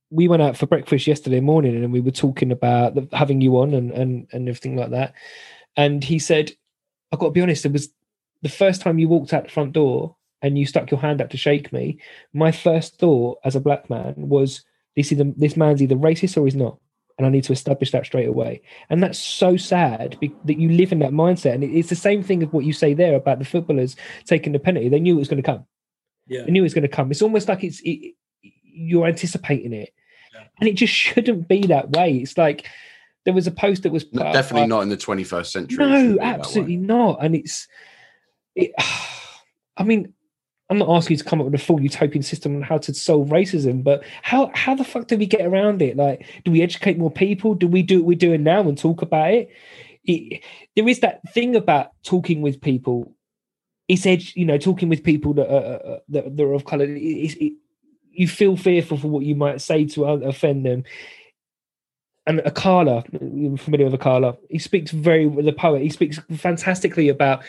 we 0.09 0.27
went 0.27 0.41
out 0.41 0.57
for 0.57 0.65
breakfast 0.65 1.05
yesterday 1.05 1.39
morning, 1.39 1.83
and 1.83 1.93
we 1.93 2.01
were 2.01 2.11
talking 2.11 2.51
about 2.51 2.95
the, 2.95 3.07
having 3.15 3.41
you 3.41 3.57
on 3.59 3.73
and 3.73 3.91
and 3.91 4.27
and 4.31 4.49
everything 4.49 4.75
like 4.75 4.89
that. 4.91 5.13
And 5.77 6.03
he 6.03 6.17
said, 6.17 6.51
"I've 7.11 7.19
got 7.19 7.27
to 7.27 7.31
be 7.31 7.41
honest. 7.41 7.65
It 7.65 7.71
was 7.71 7.89
the 8.41 8.49
first 8.49 8.81
time 8.81 8.97
you 8.97 9.07
walked 9.07 9.33
out 9.33 9.43
the 9.43 9.51
front 9.51 9.73
door 9.73 10.15
and 10.41 10.57
you 10.57 10.65
stuck 10.65 10.89
your 10.89 10.99
hand 10.99 11.21
up 11.21 11.29
to 11.29 11.37
shake 11.37 11.71
me. 11.71 11.99
My 12.33 12.51
first 12.51 12.97
thought 12.97 13.39
as 13.43 13.55
a 13.55 13.61
black 13.61 13.89
man 13.89 14.15
was." 14.17 14.63
This, 14.95 15.11
this 15.37 15.57
man's 15.57 15.81
either 15.81 15.95
racist 15.95 16.37
or 16.37 16.45
he's 16.45 16.53
not 16.53 16.77
and 17.17 17.27
I 17.27 17.29
need 17.29 17.43
to 17.45 17.53
establish 17.53 17.91
that 17.91 18.05
straight 18.05 18.27
away. 18.27 18.61
And 18.89 19.01
that's 19.03 19.19
so 19.19 19.55
sad 19.57 20.17
be- 20.19 20.35
that 20.45 20.57
you 20.59 20.69
live 20.69 20.91
in 20.91 20.99
that 20.99 21.11
mindset. 21.11 21.53
And 21.53 21.63
it- 21.63 21.71
it's 21.77 21.89
the 21.89 21.95
same 21.95 22.23
thing 22.23 22.41
of 22.43 22.51
what 22.53 22.65
you 22.65 22.73
say 22.73 22.93
there 22.93 23.15
about 23.15 23.39
the 23.39 23.45
footballers 23.45 23.95
taking 24.25 24.51
the 24.53 24.59
penalty. 24.59 24.89
They 24.89 24.99
knew 24.99 25.15
it 25.15 25.19
was 25.19 25.27
going 25.27 25.41
to 25.41 25.45
come. 25.51 25.65
Yeah. 26.27 26.43
They 26.43 26.51
knew 26.51 26.61
it 26.61 26.63
was 26.63 26.73
going 26.73 26.83
to 26.83 26.87
come. 26.87 27.11
It's 27.11 27.21
almost 27.21 27.47
like 27.47 27.63
it's 27.63 27.81
it, 27.83 28.15
you're 28.63 29.05
anticipating 29.05 29.73
it, 29.73 29.93
Yeah. 30.33 30.43
and 30.59 30.67
it 30.69 30.73
just 30.73 30.93
shouldn't 30.93 31.47
be 31.47 31.67
that 31.67 31.91
way. 31.91 32.15
It's 32.17 32.37
like 32.37 32.65
there 33.25 33.33
was 33.33 33.45
a 33.45 33.51
post 33.51 33.83
that 33.83 33.91
was 33.91 34.03
put 34.03 34.23
No, 34.23 34.33
definitely 34.33 34.63
by- 34.63 34.67
not 34.67 34.81
in 34.81 34.89
the 34.89 34.97
21st 34.97 35.51
century. 35.51 35.77
No, 35.85 36.01
be 36.01 36.07
that 36.13 36.17
way. 36.17 36.23
absolutely 36.25 36.77
not. 36.77 37.19
And 37.23 37.35
it's, 37.35 37.67
it, 38.55 38.71
I 39.77 39.83
mean, 39.83 40.13
I'm 40.69 40.77
not 40.77 40.89
asking 40.89 41.15
you 41.15 41.23
to 41.23 41.29
come 41.29 41.39
up 41.39 41.45
with 41.45 41.55
a 41.55 41.63
full 41.63 41.81
utopian 41.81 42.23
system 42.23 42.55
on 42.55 42.61
how 42.61 42.77
to 42.79 42.93
solve 42.93 43.29
racism, 43.29 43.83
but 43.83 44.03
how 44.21 44.49
how 44.53 44.75
the 44.75 44.83
fuck 44.83 45.07
do 45.07 45.17
we 45.17 45.25
get 45.25 45.45
around 45.45 45.81
it? 45.81 45.97
Like, 45.97 46.25
do 46.45 46.51
we 46.51 46.61
educate 46.61 46.97
more 46.97 47.11
people? 47.11 47.53
Do 47.53 47.67
we 47.67 47.83
do 47.83 47.99
what 47.99 48.07
we're 48.07 48.17
doing 48.17 48.43
now 48.43 48.61
and 48.61 48.77
talk 48.77 49.01
about 49.01 49.33
it? 49.33 49.49
it 50.05 50.43
there 50.75 50.87
is 50.87 51.01
that 51.01 51.21
thing 51.33 51.55
about 51.55 51.91
talking 52.03 52.41
with 52.41 52.61
people. 52.61 53.13
It's 53.87 54.05
edge, 54.05 54.33
you 54.35 54.45
know, 54.45 54.57
talking 54.57 54.87
with 54.87 55.03
people 55.03 55.33
that 55.33 55.53
are, 55.53 55.99
that, 56.09 56.37
that 56.37 56.43
are 56.43 56.53
of 56.53 56.65
color. 56.65 56.85
It, 56.85 57.37
it, 57.41 57.53
you 58.11 58.27
feel 58.27 58.55
fearful 58.55 58.97
for 58.97 59.09
what 59.09 59.25
you 59.25 59.35
might 59.35 59.59
say 59.59 59.85
to 59.85 60.05
offend 60.05 60.65
them 60.65 60.85
and 62.25 62.39
Akala, 62.39 63.05
you're 63.35 63.57
familiar 63.57 63.89
with 63.89 63.99
Akala, 63.99 64.37
he 64.49 64.59
speaks 64.59 64.91
very 64.91 65.27
the 65.27 65.51
poet. 65.51 65.81
He 65.81 65.89
speaks 65.89 66.19
fantastically 66.37 67.09
about 67.09 67.43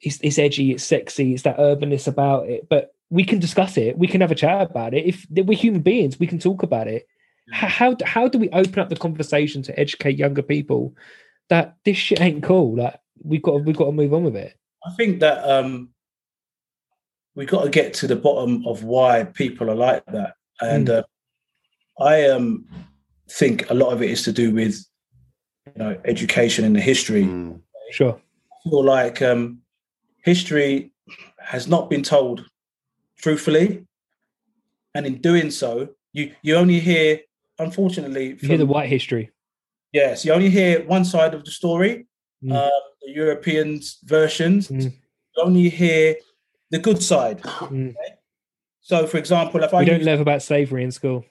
it's, 0.00 0.18
it's 0.22 0.38
edgy, 0.38 0.72
it's 0.72 0.84
sexy, 0.84 1.34
it's 1.34 1.42
that 1.42 1.58
urbanness 1.58 2.06
about 2.06 2.48
it. 2.48 2.68
But 2.68 2.94
we 3.10 3.24
can 3.24 3.38
discuss 3.38 3.76
it. 3.76 3.98
We 3.98 4.06
can 4.06 4.20
have 4.20 4.30
a 4.30 4.36
chat 4.36 4.70
about 4.70 4.94
it. 4.94 5.04
If 5.04 5.26
we're 5.30 5.58
human 5.58 5.82
beings, 5.82 6.18
we 6.18 6.26
can 6.26 6.38
talk 6.38 6.62
about 6.62 6.86
it. 6.88 7.06
How 7.52 7.68
how, 7.68 7.96
how 8.04 8.28
do 8.28 8.38
we 8.38 8.48
open 8.50 8.78
up 8.78 8.88
the 8.88 8.96
conversation 8.96 9.62
to 9.62 9.78
educate 9.78 10.16
younger 10.16 10.42
people 10.42 10.94
that 11.48 11.76
this 11.84 11.96
shit 11.96 12.20
ain't 12.20 12.44
cool? 12.44 12.76
Like 12.76 13.00
we've 13.22 13.42
got 13.42 13.52
to, 13.52 13.58
we've 13.58 13.76
got 13.76 13.86
to 13.86 13.92
move 13.92 14.14
on 14.14 14.22
with 14.22 14.36
it. 14.36 14.56
I 14.86 14.92
think 14.92 15.20
that 15.20 15.42
um, 15.44 15.90
we 17.34 17.46
got 17.46 17.64
to 17.64 17.70
get 17.70 17.92
to 17.94 18.06
the 18.06 18.16
bottom 18.16 18.64
of 18.66 18.84
why 18.84 19.24
people 19.24 19.68
are 19.70 19.74
like 19.74 20.04
that, 20.06 20.34
and 20.60 20.86
Mm. 20.88 20.98
uh, 20.98 21.02
I 22.02 22.28
um, 22.28 22.66
think 23.28 23.68
a 23.70 23.74
lot 23.74 23.92
of 23.92 24.02
it 24.02 24.10
is 24.10 24.22
to 24.22 24.32
do 24.32 24.54
with 24.54 24.84
you 25.66 25.72
know 25.82 26.00
education 26.04 26.64
and 26.64 26.76
the 26.76 26.80
history. 26.80 27.24
Mm. 27.24 27.60
Sure. 27.90 28.16
I 28.52 28.70
feel 28.70 28.84
like 28.84 29.20
um, 29.20 29.58
history 30.22 30.92
has 31.38 31.66
not 31.68 31.90
been 31.90 32.02
told 32.02 32.44
truthfully, 33.18 33.86
and 34.94 35.06
in 35.06 35.16
doing 35.20 35.50
so, 35.50 35.88
you 36.12 36.32
you 36.42 36.56
only 36.56 36.80
hear, 36.80 37.20
unfortunately, 37.58 38.36
You 38.40 38.48
hear 38.48 38.58
the 38.58 38.66
white 38.66 38.88
history. 38.88 39.30
yes, 39.92 40.24
you 40.24 40.32
only 40.32 40.50
hear 40.50 40.84
one 40.86 41.04
side 41.04 41.34
of 41.34 41.44
the 41.44 41.50
story, 41.50 42.06
Mm. 42.42 42.52
uh, 42.54 42.70
the 43.02 43.10
Europeans 43.10 43.98
versions. 44.04 44.68
Mm. 44.68 44.82
You 45.36 45.42
only 45.44 45.68
hear 45.68 46.16
the 46.70 46.78
good 46.78 47.02
side. 47.02 47.40
Mm. 47.42 47.94
So, 48.80 49.06
for 49.06 49.18
example, 49.18 49.62
if 49.62 49.74
I 49.74 49.84
don't 49.84 49.98
use- 49.98 50.06
learn 50.06 50.20
about 50.20 50.42
slavery 50.42 50.82
in 50.84 50.90
school. 50.90 51.24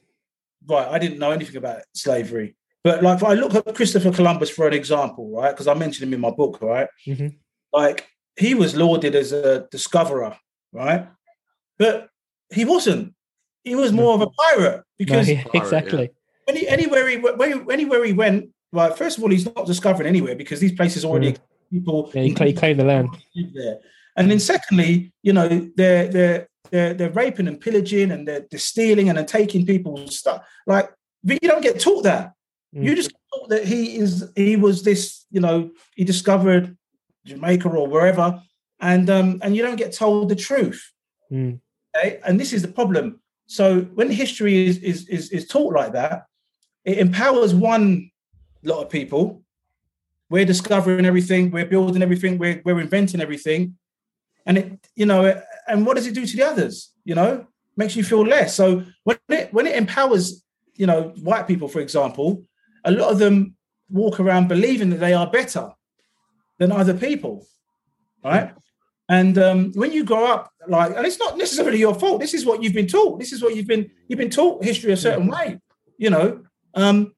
right, 0.67 0.87
I 0.87 0.99
didn't 0.99 1.17
know 1.17 1.31
anything 1.31 1.55
about 1.57 1.81
slavery, 1.93 2.55
but 2.83 3.01
like 3.01 3.17
if 3.17 3.23
I 3.23 3.33
look 3.33 3.55
at 3.55 3.73
Christopher 3.75 4.11
Columbus 4.11 4.49
for 4.51 4.67
an 4.67 4.73
example, 4.73 5.31
right, 5.31 5.51
because 5.51 5.67
I 5.67 5.73
mentioned 5.73 6.03
him 6.07 6.13
in 6.13 6.19
my 6.21 6.29
book, 6.29 6.61
right, 6.61 6.87
Mhm. 7.07 7.37
like 7.73 8.07
he 8.39 8.55
was 8.55 8.75
lauded 8.75 9.15
as 9.15 9.31
a 9.31 9.67
discoverer, 9.71 10.37
right, 10.73 11.07
but 11.77 12.09
he 12.53 12.65
wasn't. 12.65 13.13
He 13.63 13.75
was 13.75 13.91
more 13.91 14.13
of 14.15 14.21
a 14.21 14.27
pirate 14.29 14.83
because 14.97 15.27
yeah, 15.29 15.43
Pirate, 15.43 15.53
yeah. 15.53 15.61
exactly. 15.61 16.09
any, 16.47 16.67
anywhere 16.67 17.07
he 17.07 17.17
went- 17.17 17.37
where- 17.37 17.71
anywhere 17.71 18.03
he 18.05 18.13
went, 18.13 18.49
right, 18.71 18.97
first 18.97 19.17
of 19.17 19.23
all, 19.23 19.29
he's 19.29 19.45
not 19.45 19.65
discovering 19.65 20.07
anywhere 20.07 20.35
because 20.35 20.59
these 20.59 20.71
places 20.71 21.03
already 21.05 21.35
people 21.71 22.05
Mm. 22.05 22.15
Yeah, 22.15 22.21
he, 22.23 22.49
he 22.51 22.53
claimed 22.53 22.79
the 22.79 22.85
land. 22.85 23.09
there. 23.53 23.77
And 24.17 24.31
then 24.31 24.39
secondly, 24.39 25.13
you 25.21 25.33
know, 25.33 25.47
they're 25.75 26.07
they're 26.07 26.47
they're 26.71 26.93
they're 26.95 27.11
raping 27.11 27.47
and 27.47 27.59
pillaging 27.61 28.11
and 28.11 28.27
they're, 28.27 28.45
they're 28.49 28.59
stealing 28.59 29.09
and 29.09 29.17
they're 29.17 29.25
taking 29.25 29.65
people's 29.67 30.17
stuff. 30.17 30.43
Like 30.65 30.89
but 31.23 31.37
you 31.43 31.47
don't 31.49 31.61
get 31.61 31.79
taught 31.79 32.03
that. 32.03 32.33
Mm. 32.75 32.83
You 32.85 32.95
just 32.95 33.11
get 33.11 33.21
taught 33.33 33.49
that 33.49 33.65
he 33.65 33.97
is 33.97 34.31
he 34.35 34.55
was 34.55 34.81
this, 34.83 35.25
you 35.29 35.41
know, 35.41 35.69
he 35.95 36.03
discovered 36.05 36.75
Jamaica 37.29 37.69
or 37.69 37.87
wherever, 37.87 38.41
and 38.79 39.09
um 39.09 39.39
and 39.41 39.55
you 39.55 39.61
don't 39.61 39.75
get 39.75 39.93
told 39.93 40.29
the 40.29 40.35
truth. 40.35 40.91
Mm. 41.31 41.59
Okay? 41.95 42.19
And 42.25 42.39
this 42.39 42.53
is 42.53 42.61
the 42.61 42.67
problem. 42.67 43.21
So 43.47 43.81
when 43.81 44.09
history 44.09 44.67
is, 44.67 44.77
is 44.79 45.07
is 45.07 45.29
is 45.31 45.47
taught 45.47 45.73
like 45.73 45.93
that, 45.93 46.25
it 46.85 46.97
empowers 46.97 47.53
one 47.53 48.11
lot 48.63 48.83
of 48.83 48.89
people. 48.89 49.43
We're 50.29 50.45
discovering 50.45 51.05
everything, 51.05 51.49
we're 51.49 51.65
building 51.65 52.03
everything, 52.03 52.37
we're 52.37 52.61
we're 52.63 52.79
inventing 52.79 53.21
everything. 53.21 53.75
And 54.45 54.57
it, 54.57 54.87
you 54.95 55.05
know, 55.05 55.41
and 55.67 55.85
what 55.85 55.95
does 55.95 56.07
it 56.07 56.15
do 56.15 56.25
to 56.25 56.37
the 56.37 56.43
others? 56.43 56.93
You 57.03 57.15
know, 57.15 57.47
makes 57.75 57.95
you 57.95 58.03
feel 58.03 58.25
less. 58.25 58.55
So 58.55 58.83
when 59.03 59.17
it 59.29 59.53
when 59.53 59.67
it 59.67 59.75
empowers, 59.75 60.43
you 60.75 60.85
know, 60.85 61.13
white 61.21 61.47
people, 61.47 61.67
for 61.67 61.79
example, 61.79 62.45
a 62.85 62.91
lot 62.91 63.11
of 63.11 63.19
them 63.19 63.55
walk 63.89 64.19
around 64.19 64.47
believing 64.47 64.91
that 64.91 64.99
they 64.99 65.13
are 65.13 65.29
better 65.29 65.71
than 66.59 66.71
other 66.71 66.93
people. 66.93 67.47
Right. 68.23 68.53
And 69.07 69.37
um, 69.39 69.71
when 69.73 69.91
you 69.91 70.03
grow 70.03 70.25
up, 70.27 70.51
like, 70.67 70.95
and 70.95 71.05
it's 71.05 71.17
not 71.17 71.35
necessarily 71.35 71.79
your 71.79 71.95
fault. 71.95 72.21
This 72.21 72.35
is 72.35 72.45
what 72.45 72.61
you've 72.61 72.73
been 72.73 72.87
taught. 72.87 73.17
This 73.17 73.33
is 73.33 73.41
what 73.41 73.55
you've 73.55 73.65
been 73.65 73.89
you've 74.07 74.19
been 74.19 74.29
taught 74.29 74.63
history 74.63 74.91
a 74.91 74.97
certain 74.97 75.27
way, 75.27 75.59
you 75.97 76.11
know. 76.11 76.43
Um, 76.75 77.15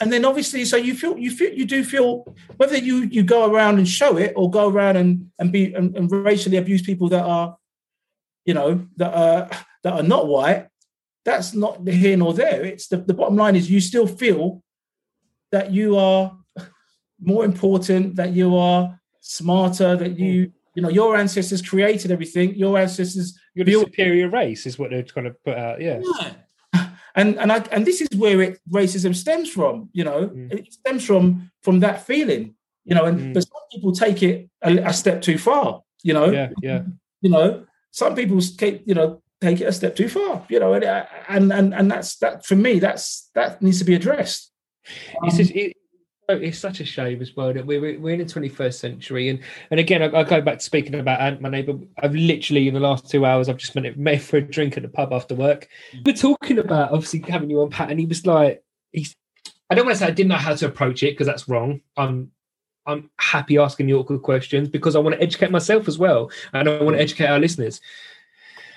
and 0.00 0.10
then 0.12 0.24
obviously, 0.24 0.64
so 0.64 0.76
you 0.76 0.94
feel 0.94 1.18
you 1.18 1.30
feel 1.30 1.52
you 1.52 1.66
do 1.66 1.84
feel 1.84 2.34
whether 2.56 2.78
you 2.78 3.08
you 3.10 3.22
go 3.24 3.52
around 3.52 3.76
and 3.76 3.86
show 3.86 4.16
it 4.16 4.32
or 4.36 4.50
go 4.50 4.68
around 4.68 4.96
and 4.96 5.30
and 5.38 5.52
be 5.52 5.74
and, 5.74 5.94
and 5.96 6.10
racially 6.10 6.56
abuse 6.56 6.80
people 6.80 7.10
that 7.10 7.24
are, 7.24 7.58
you 8.46 8.54
know, 8.54 8.86
that 8.96 9.12
are 9.12 9.50
that 9.82 9.92
are 9.92 10.02
not 10.02 10.28
white. 10.28 10.68
That's 11.26 11.52
not 11.52 11.84
the 11.84 11.92
here 11.92 12.16
nor 12.16 12.32
there. 12.32 12.64
It's 12.64 12.88
the, 12.88 12.98
the 12.98 13.12
bottom 13.12 13.36
line 13.36 13.54
is 13.54 13.70
you 13.70 13.80
still 13.80 14.06
feel 14.06 14.62
that 15.50 15.72
you 15.72 15.98
are 15.98 16.37
more 17.20 17.44
important, 17.44 18.16
that 18.16 18.32
you 18.32 18.56
are 18.56 18.98
smarter, 19.20 19.96
that 19.96 20.18
you 20.18 20.52
you 20.74 20.82
know 20.82 20.88
your 20.90 21.16
ancestors 21.16 21.60
created 21.62 22.10
everything. 22.10 22.54
Your 22.54 22.78
ancestors 22.78 23.38
You're 23.54 23.64
the 23.66 23.72
superior 23.80 24.28
race, 24.28 24.66
is 24.66 24.78
what 24.78 24.90
they're 24.90 25.02
trying 25.02 25.24
to 25.26 25.34
put 25.44 25.56
out. 25.56 25.80
Yeah. 25.80 26.00
yeah. 26.20 26.34
And 27.14 27.36
and 27.38 27.50
I 27.50 27.58
and 27.72 27.84
this 27.84 28.00
is 28.00 28.08
where 28.16 28.40
it 28.42 28.60
racism 28.70 29.14
stems 29.14 29.48
from, 29.50 29.88
you 29.92 30.04
know, 30.04 30.28
Mm. 30.28 30.52
it 30.52 30.72
stems 30.72 31.04
from 31.04 31.50
from 31.62 31.80
that 31.80 32.06
feeling, 32.06 32.54
you 32.84 32.94
know, 32.94 33.04
and 33.06 33.18
Mm. 33.18 33.34
but 33.34 33.42
some 33.42 33.62
people 33.72 33.92
take 33.92 34.22
it 34.22 34.48
a, 34.62 34.76
a 34.90 34.92
step 34.92 35.20
too 35.22 35.38
far, 35.38 35.82
you 36.04 36.14
know, 36.14 36.30
Yeah. 36.30 36.50
Yeah. 36.62 36.82
you 37.20 37.30
know, 37.30 37.66
some 37.90 38.14
people 38.14 38.40
take, 38.40 38.82
you 38.86 38.94
know, 38.94 39.20
take 39.40 39.60
it 39.60 39.64
a 39.64 39.72
step 39.72 39.96
too 39.96 40.08
far, 40.08 40.46
you 40.48 40.60
know, 40.60 40.74
and 40.74 40.84
and 40.84 41.52
and, 41.52 41.74
and 41.74 41.90
that's 41.90 42.16
that 42.18 42.46
for 42.46 42.54
me, 42.56 42.78
that's 42.78 43.30
that 43.34 43.60
needs 43.62 43.78
to 43.80 43.84
be 43.84 43.94
addressed. 43.94 44.52
it's 45.24 45.34
Um, 45.34 45.38
just, 45.38 45.50
it, 45.50 45.72
Oh, 46.30 46.36
it's 46.36 46.58
such 46.58 46.80
a 46.80 46.84
shame 46.84 47.22
as 47.22 47.34
well 47.34 47.54
that 47.54 47.64
we're 47.64 47.98
we're 47.98 48.12
in 48.12 48.18
the 48.18 48.24
21st 48.26 48.74
century, 48.74 49.30
and 49.30 49.40
and 49.70 49.80
again, 49.80 50.02
I, 50.02 50.20
I 50.20 50.24
go 50.24 50.42
back 50.42 50.58
to 50.58 50.64
speaking 50.64 50.94
about 50.94 51.20
Ant, 51.20 51.40
my 51.40 51.48
neighbour. 51.48 51.78
I've 52.02 52.14
literally 52.14 52.68
in 52.68 52.74
the 52.74 52.80
last 52.80 53.08
two 53.08 53.24
hours, 53.24 53.48
I've 53.48 53.56
just 53.56 53.74
met 53.74 53.98
met 53.98 54.20
for 54.20 54.36
a 54.36 54.42
drink 54.42 54.76
at 54.76 54.82
the 54.82 54.90
pub 54.90 55.14
after 55.14 55.34
work. 55.34 55.68
Mm. 55.94 56.04
We're 56.04 56.12
talking 56.12 56.58
about 56.58 56.92
obviously 56.92 57.20
having 57.20 57.48
you 57.48 57.62
on 57.62 57.70
Pat, 57.70 57.90
and 57.90 57.98
he 57.98 58.04
was 58.04 58.26
like, 58.26 58.62
he's. 58.92 59.16
I 59.70 59.74
don't 59.74 59.86
want 59.86 59.96
to 59.96 60.04
say 60.04 60.08
I 60.08 60.12
didn't 60.12 60.28
know 60.28 60.36
how 60.36 60.54
to 60.54 60.66
approach 60.66 61.02
it 61.02 61.12
because 61.12 61.26
that's 61.26 61.48
wrong. 61.48 61.80
I'm 61.96 62.30
I'm 62.86 63.10
happy 63.18 63.56
asking 63.56 63.88
you 63.88 63.98
awkward 63.98 64.20
questions 64.20 64.68
because 64.68 64.96
I 64.96 64.98
want 64.98 65.14
to 65.14 65.22
educate 65.22 65.50
myself 65.50 65.88
as 65.88 65.98
well, 65.98 66.30
and 66.52 66.68
I 66.68 66.82
want 66.82 66.96
to 66.96 67.02
educate 67.02 67.26
our 67.26 67.38
listeners. 67.38 67.80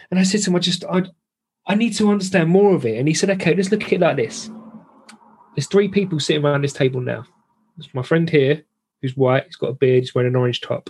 And 0.10 0.20
I 0.20 0.24
said 0.24 0.42
to 0.44 0.52
him, 0.52 0.56
I 0.56 0.60
just 0.60 0.86
I 0.86 1.04
I 1.66 1.76
need 1.76 1.96
to 1.98 2.10
understand 2.10 2.50
more 2.50 2.76
of 2.76 2.86
it. 2.86 2.98
And 2.98 3.10
he 3.10 3.14
said, 3.14 3.30
okay, 3.32 3.54
let's 3.56 3.72
look 3.72 3.84
at 3.84 3.92
it 3.92 4.00
like 4.00 4.16
this. 4.16 4.50
There's 5.56 5.68
three 5.68 5.90
people 5.90 6.20
sitting 6.20 6.46
around 6.46 6.64
this 6.64 6.74
table 6.74 7.02
now. 7.02 7.26
There's 7.78 7.94
my 7.94 8.04
friend 8.04 8.30
here, 8.30 8.64
who's 9.02 9.18
white, 9.18 9.46
he's 9.46 9.56
got 9.56 9.70
a 9.70 9.74
beard, 9.74 10.04
he's 10.04 10.14
wearing 10.14 10.32
an 10.32 10.36
orange 10.36 10.62
top. 10.62 10.90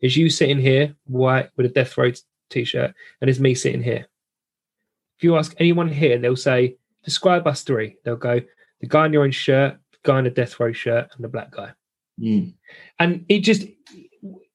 There's 0.00 0.16
you 0.16 0.30
sitting 0.30 0.58
here, 0.58 0.94
white, 1.04 1.50
with 1.56 1.66
a 1.66 1.68
death 1.68 1.96
row 1.96 2.10
t-shirt, 2.50 2.94
and 3.20 3.30
it's 3.30 3.38
me 3.38 3.54
sitting 3.54 3.82
here. 3.82 4.06
If 5.16 5.24
you 5.24 5.36
ask 5.36 5.54
anyone 5.58 5.88
here, 5.88 6.18
they'll 6.18 6.36
say, 6.36 6.76
describe 7.04 7.46
us 7.46 7.62
three. 7.62 7.96
They'll 8.04 8.16
go, 8.16 8.40
the 8.80 8.88
guy 8.88 9.06
in 9.06 9.12
the 9.12 9.18
orange 9.18 9.36
shirt, 9.36 9.78
the 9.92 9.98
guy 10.02 10.18
in 10.18 10.24
the 10.24 10.30
death 10.30 10.58
row 10.58 10.72
shirt, 10.72 11.08
and 11.14 11.22
the 11.22 11.28
black 11.28 11.52
guy. 11.52 11.72
Mm. 12.20 12.54
And 12.98 13.24
it 13.28 13.40
just 13.40 13.66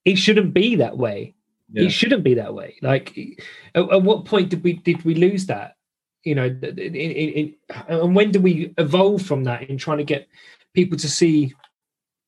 it 0.06 0.16
shouldn't 0.18 0.54
be 0.54 0.76
that 0.76 0.98
way. 0.98 1.34
Yeah. 1.72 1.84
It 1.84 1.90
shouldn't 1.90 2.24
be 2.24 2.36
that 2.36 2.54
way. 2.54 2.76
Like, 2.82 3.18
at, 3.76 3.92
at 3.92 4.02
what 4.02 4.26
point 4.26 4.50
did 4.50 4.64
we 4.64 4.74
did 4.74 5.04
we 5.04 5.16
lose 5.16 5.48
that? 5.48 5.76
You 6.24 6.36
know, 6.36 6.56
and 7.88 8.16
when 8.16 8.32
do 8.32 8.40
we 8.40 8.74
evolve 8.78 9.22
from 9.22 9.46
that 9.46 9.64
in 9.64 9.78
trying 9.78 10.00
to 10.00 10.04
get 10.04 10.28
people 10.74 10.98
to 10.98 11.10
see 11.10 11.54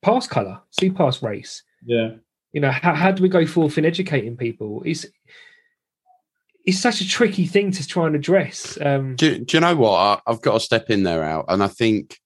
past 0.01 0.29
color, 0.29 0.61
see 0.71 0.89
past 0.89 1.21
race? 1.21 1.63
Yeah. 1.85 2.15
You 2.51 2.61
know, 2.61 2.71
how, 2.71 2.93
how 2.93 3.11
do 3.11 3.21
we 3.21 3.29
go 3.29 3.45
forth 3.45 3.77
in 3.77 3.85
educating 3.85 4.35
people? 4.35 4.81
It's 4.85 5.05
it's 6.65 6.79
such 6.79 7.01
a 7.01 7.07
tricky 7.07 7.45
thing 7.45 7.71
to 7.71 7.87
try 7.87 8.05
and 8.05 8.15
address. 8.15 8.77
Um, 8.81 9.15
Do, 9.15 9.39
do 9.39 9.57
you 9.57 9.61
know 9.61 9.75
what? 9.75 9.97
I, 9.97 10.19
I've 10.27 10.41
got 10.41 10.53
to 10.53 10.59
step 10.59 10.89
in 10.89 11.03
there 11.03 11.23
out, 11.23 11.45
and 11.47 11.63
I 11.63 11.67
think, 11.67 12.19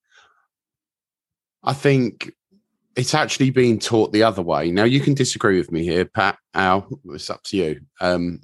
I 1.64 1.74
think 1.74 2.34
it's 2.96 3.14
actually 3.14 3.52
being 3.52 3.80
taught 3.80 4.12
the 4.12 4.24
other 4.24 4.42
way. 4.42 4.72
Now 4.72 4.84
you 4.86 5.00
can 5.00 5.14
disagree 5.14 5.58
with 5.58 5.72
me 5.72 5.84
here, 5.84 6.06
Pat. 6.06 6.38
Al, 6.54 6.88
it's 7.06 7.30
up 7.30 7.44
to 7.44 7.58
you. 7.58 7.82
Um, 8.02 8.42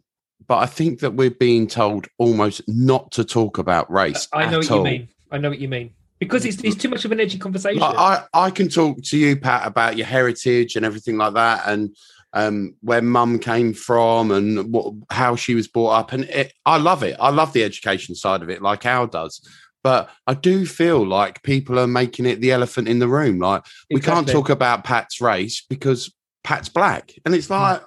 but 0.48 0.58
I 0.58 0.66
think 0.68 1.00
that 1.00 1.16
we're 1.16 1.32
being 1.32 1.68
told 1.68 2.08
almost 2.18 2.62
not 2.68 3.12
to 3.12 3.24
talk 3.24 3.58
about 3.58 3.92
race. 3.92 4.28
I 4.34 4.46
know 4.46 4.60
at 4.60 4.70
what 4.70 4.70
you 4.70 4.84
mean. 4.84 5.10
I 5.32 5.38
know 5.38 5.50
what 5.50 5.60
you 5.60 5.68
mean 5.68 5.94
because 6.20 6.46
it's 6.46 6.62
it's 6.64 6.76
too 6.76 6.90
much 6.90 7.06
of 7.06 7.12
an 7.12 7.20
edgy 7.20 7.38
conversation. 7.38 7.80
Like, 7.80 7.98
I, 7.98 8.24
I 8.34 8.52
can 8.52 8.70
talk 8.70 9.02
to 9.04 9.18
you, 9.18 9.38
Pat, 9.38 9.66
about 9.66 9.98
your 9.98 10.08
heritage 10.08 10.76
and 10.76 10.86
everything 10.86 11.18
like 11.18 11.34
that, 11.34 11.64
and 11.66 11.96
um, 12.34 12.76
where 12.82 13.02
mum 13.02 13.40
came 13.40 13.74
from 13.74 14.32
and 14.32 14.72
what, 14.72 14.94
how 15.10 15.36
she 15.36 15.56
was 15.56 15.68
brought 15.68 15.92
up. 15.92 16.12
And 16.12 16.26
it, 16.26 16.54
I 16.66 16.78
love 16.78 17.04
it. 17.04 17.16
I 17.20 17.30
love 17.30 17.54
the 17.54 17.64
education 17.64 18.16
side 18.16 18.42
of 18.42 18.50
it, 18.50 18.62
like 18.62 18.86
Al 18.86 19.08
does. 19.08 19.42
But 19.82 20.10
I 20.28 20.34
do 20.34 20.66
feel 20.66 21.08
like 21.08 21.42
people 21.42 21.80
are 21.80 21.88
making 21.88 22.26
it 22.26 22.42
the 22.42 22.52
elephant 22.52 22.90
in 22.90 23.00
the 23.00 23.08
room. 23.08 23.40
Like 23.40 23.64
we 23.90 24.02
can't 24.02 24.28
talk 24.28 24.50
about 24.50 24.84
Pat's 24.84 25.22
race 25.22 25.66
because 25.70 26.14
Pat's 26.44 26.70
black, 26.70 27.14
and 27.26 27.34
it's 27.34 27.50
like 27.50 27.82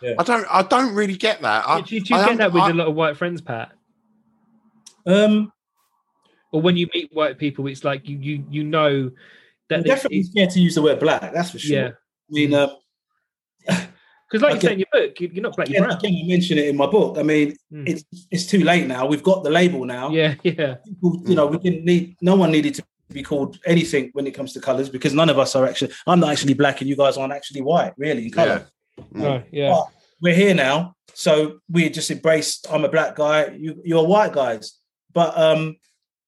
Yeah. 0.00 0.14
I 0.18 0.22
don't, 0.22 0.46
I 0.50 0.62
don't 0.62 0.94
really 0.94 1.16
get 1.16 1.42
that. 1.42 1.64
I, 1.66 1.80
do 1.80 1.96
you, 1.96 2.00
do 2.00 2.14
you 2.14 2.20
I 2.20 2.28
get 2.28 2.38
that 2.38 2.52
with 2.52 2.62
I- 2.62 2.70
a 2.70 2.74
lot 2.74 2.86
of 2.88 2.94
white 2.94 3.16
friends, 3.16 3.40
Pat? 3.40 3.72
Um, 5.04 5.52
Or 6.52 6.60
when 6.60 6.76
you 6.76 6.86
meet 6.94 7.10
white 7.12 7.38
people, 7.38 7.66
it's 7.66 7.82
like 7.84 8.06
you 8.08 8.18
you 8.18 8.44
you 8.50 8.62
know 8.64 9.10
that 9.68 9.78
I'm 9.78 9.82
definitely 9.84 10.22
scared 10.24 10.50
to 10.50 10.60
use 10.60 10.74
the 10.74 10.82
word 10.82 11.00
black. 11.00 11.32
That's 11.32 11.50
for 11.50 11.58
sure. 11.58 11.76
yeah. 11.76 11.88
I 11.88 12.30
mean, 12.30 12.54
um, 12.54 12.70
Because 14.30 14.42
like 14.42 14.52
you 14.52 14.56
Okay. 14.58 14.66
say 14.68 14.72
in 14.72 14.78
your 14.78 14.86
book, 14.92 15.20
you- 15.20 15.30
you're 15.34 15.42
not 15.42 15.56
black, 15.56 15.68
you're 15.68 15.84
again, 15.84 16.14
I 16.24 16.26
mention 16.26 16.56
it 16.56 16.66
in 16.68 16.76
my 16.76 16.86
book. 16.86 17.18
I 17.18 17.22
mean, 17.22 17.54
Mm. 17.72 17.86
it's 17.88 18.02
it's 18.30 18.46
too 18.46 18.64
late 18.64 18.86
now. 18.86 19.04
We've 19.06 19.22
got 19.22 19.44
the 19.44 19.50
label 19.50 19.84
now. 19.84 20.10
Yeah, 20.10 20.34
yeah, 20.42 20.76
People, 20.86 21.22
you 21.26 21.34
know, 21.34 21.46
we 21.46 21.58
didn't 21.58 21.84
need. 21.84 22.16
No 22.22 22.34
one 22.36 22.50
needed 22.50 22.74
to 22.76 22.82
be 23.10 23.22
called 23.22 23.58
anything 23.66 24.08
when 24.14 24.26
it 24.26 24.32
comes 24.32 24.54
to 24.54 24.60
colors 24.60 24.88
because 24.88 25.12
none 25.12 25.28
of 25.28 25.38
us 25.38 25.54
are 25.54 25.66
actually. 25.66 25.92
I'm 26.06 26.18
not 26.20 26.30
actually 26.32 26.54
black, 26.54 26.80
and 26.80 26.88
you 26.88 26.96
guys 26.96 27.18
aren't 27.18 27.34
actually 27.34 27.60
white, 27.60 27.92
really, 27.98 28.24
in 28.26 28.30
color. 28.30 28.66
Mm. 29.14 29.22
right, 29.22 29.46
yeah. 29.52 29.82
We're 30.22 30.34
here 30.34 30.54
now, 30.54 30.94
so 31.12 31.58
we 31.70 31.90
just 31.90 32.10
embrace. 32.10 32.60
I'm 32.70 32.84
a 32.86 32.88
black 32.88 33.16
guy. 33.16 33.48
You, 33.58 33.82
you're 33.84 34.06
white 34.06 34.32
guys, 34.32 34.78
but 35.12 35.36
um, 35.36 35.76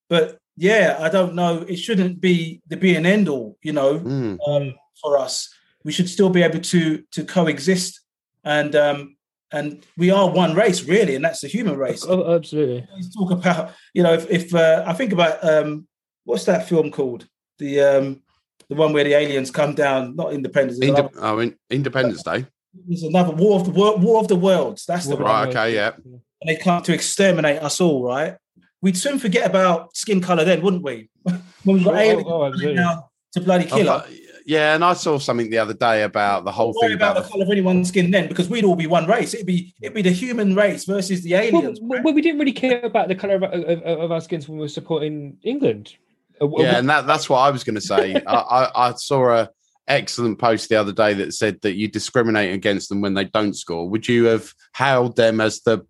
but 0.09 0.39
yeah, 0.57 0.97
I 1.01 1.09
don't 1.09 1.35
know. 1.35 1.65
It 1.69 1.77
shouldn't 1.77 2.21
be 2.21 2.61
the 2.69 2.77
be 2.77 2.95
and 2.97 3.07
end 3.07 3.29
all. 3.29 3.59
You 3.63 3.73
know, 3.73 3.99
Mm. 3.99 4.39
um, 4.47 4.75
for 5.01 5.19
us. 5.19 5.49
We 5.85 5.93
should 5.93 6.09
still 6.09 6.31
be 6.31 6.43
able 6.43 6.61
to 6.61 7.03
to 7.13 7.25
coexist, 7.25 8.01
and 8.43 8.75
um, 8.75 9.17
and 9.53 9.85
we 9.99 10.11
are 10.11 10.31
one 10.31 10.55
race, 10.55 10.83
really, 10.85 11.15
and 11.15 11.25
that's 11.25 11.41
the 11.43 11.49
human 11.49 11.77
race. 11.77 12.07
Oh, 12.09 12.35
absolutely. 12.35 12.87
Let's 12.95 13.15
talk 13.15 13.31
about 13.33 13.73
you 13.93 14.03
know 14.03 14.15
if, 14.15 14.31
if 14.31 14.55
uh, 14.55 14.83
I 14.87 14.95
think 14.95 15.13
about 15.13 15.45
um, 15.45 15.87
what's 16.25 16.45
that 16.47 16.69
film 16.69 16.91
called 16.91 17.27
the 17.59 17.81
um, 17.83 18.23
the 18.71 18.77
one 18.77 18.95
where 18.95 19.05
the 19.05 19.13
aliens 19.13 19.51
come 19.51 19.75
down, 19.75 20.17
not 20.17 20.33
Independence. 20.33 20.79
There's, 20.79 20.89
Inde- 20.91 20.99
another, 21.11 21.19
oh, 21.21 21.39
in- 21.41 21.57
Independence 21.69 22.23
Day. 22.23 22.47
there's 22.89 23.03
another 23.03 23.33
War 23.33 23.61
of 23.61 23.67
the 23.67 23.73
World, 23.73 24.03
War 24.03 24.21
of 24.21 24.29
the 24.29 24.37
Worlds. 24.37 24.87
That's 24.87 25.05
the 25.07 25.17
War 25.17 25.25
one. 25.25 25.33
Right. 25.33 25.49
Okay. 25.49 25.75
Yeah. 25.75 25.91
And 26.05 26.49
they 26.49 26.57
come 26.57 26.83
to 26.85 26.95
exterminate 26.95 27.63
us 27.63 27.79
all, 27.81 28.03
right? 28.05 28.37
We'd 28.85 28.99
soon 28.99 29.19
forget 29.19 29.49
about 29.49 29.97
skin 29.97 30.21
color 30.21 30.45
then, 30.45 30.61
wouldn't 30.61 30.83
we? 30.83 31.09
when 31.23 31.43
we've 31.65 31.85
got 31.85 31.95
Oh, 31.95 32.19
oh, 32.19 32.23
coming 32.23 32.53
absolutely. 32.53 32.75
down 32.75 33.03
to 33.33 33.41
bloody 33.41 33.65
kill 33.65 33.89
I 33.89 33.95
us. 33.95 34.11
yeah, 34.45 34.75
and 34.75 34.85
I 34.85 34.93
saw 34.93 35.17
something 35.19 35.49
the 35.49 35.57
other 35.57 35.73
day 35.73 36.03
about 36.03 36.45
the 36.45 36.53
whole 36.53 36.75
thing 36.79 36.93
about, 36.93 37.13
about 37.13 37.25
the 37.25 37.31
color 37.31 37.45
of 37.45 37.51
anyone's 37.51 37.89
skin 37.89 38.11
then, 38.11 38.29
because 38.29 38.51
we'd 38.51 38.63
all 38.63 38.77
be 38.77 38.87
one 38.87 39.07
race. 39.07 39.33
It'd 39.33 39.47
be 39.47 39.73
it'd 39.81 39.95
be 39.95 40.03
the 40.03 40.11
human 40.11 40.55
race 40.55 40.85
versus 40.85 41.23
the 41.23 41.33
aliens. 41.33 41.79
well, 41.81 42.03
well, 42.05 42.13
we 42.13 42.21
didn't 42.21 42.39
really 42.39 42.53
care 42.53 42.85
about 42.85 43.09
the 43.09 43.15
color 43.15 43.37
of, 43.37 43.43
of, 43.45 43.83
of 43.83 44.13
our 44.13 44.21
skins 44.21 44.47
when 44.51 44.59
we 44.59 44.65
were 44.65 44.69
supporting 44.69 45.39
England. 45.43 45.95
Uh, 46.39 46.49
yeah, 46.59 46.77
and 46.79 46.91
that, 46.91 47.07
that's 47.07 47.31
what 47.31 47.39
I 47.39 47.51
was 47.51 47.65
going 47.65 47.77
to 47.77 47.81
say. 47.81 48.15
I, 48.27 48.35
I, 48.37 48.89
I 48.89 48.95
saw 48.97 49.31
a 49.31 49.51
excellent 49.89 50.39
post 50.39 50.69
the 50.69 50.77
other 50.77 50.93
day 50.93 51.15
that 51.15 51.35
said 51.35 51.61
that 51.63 51.75
you 51.75 51.89
discriminate 51.89 52.53
against 52.55 52.89
them 52.89 53.01
when 53.01 53.15
they 53.15 53.25
don't 53.25 53.55
score. 53.55 53.89
Would 53.89 54.09
you 54.09 54.25
have 54.27 54.53
hailed 54.77 55.17
them 55.17 55.41
as 55.41 55.61
the 55.61 55.81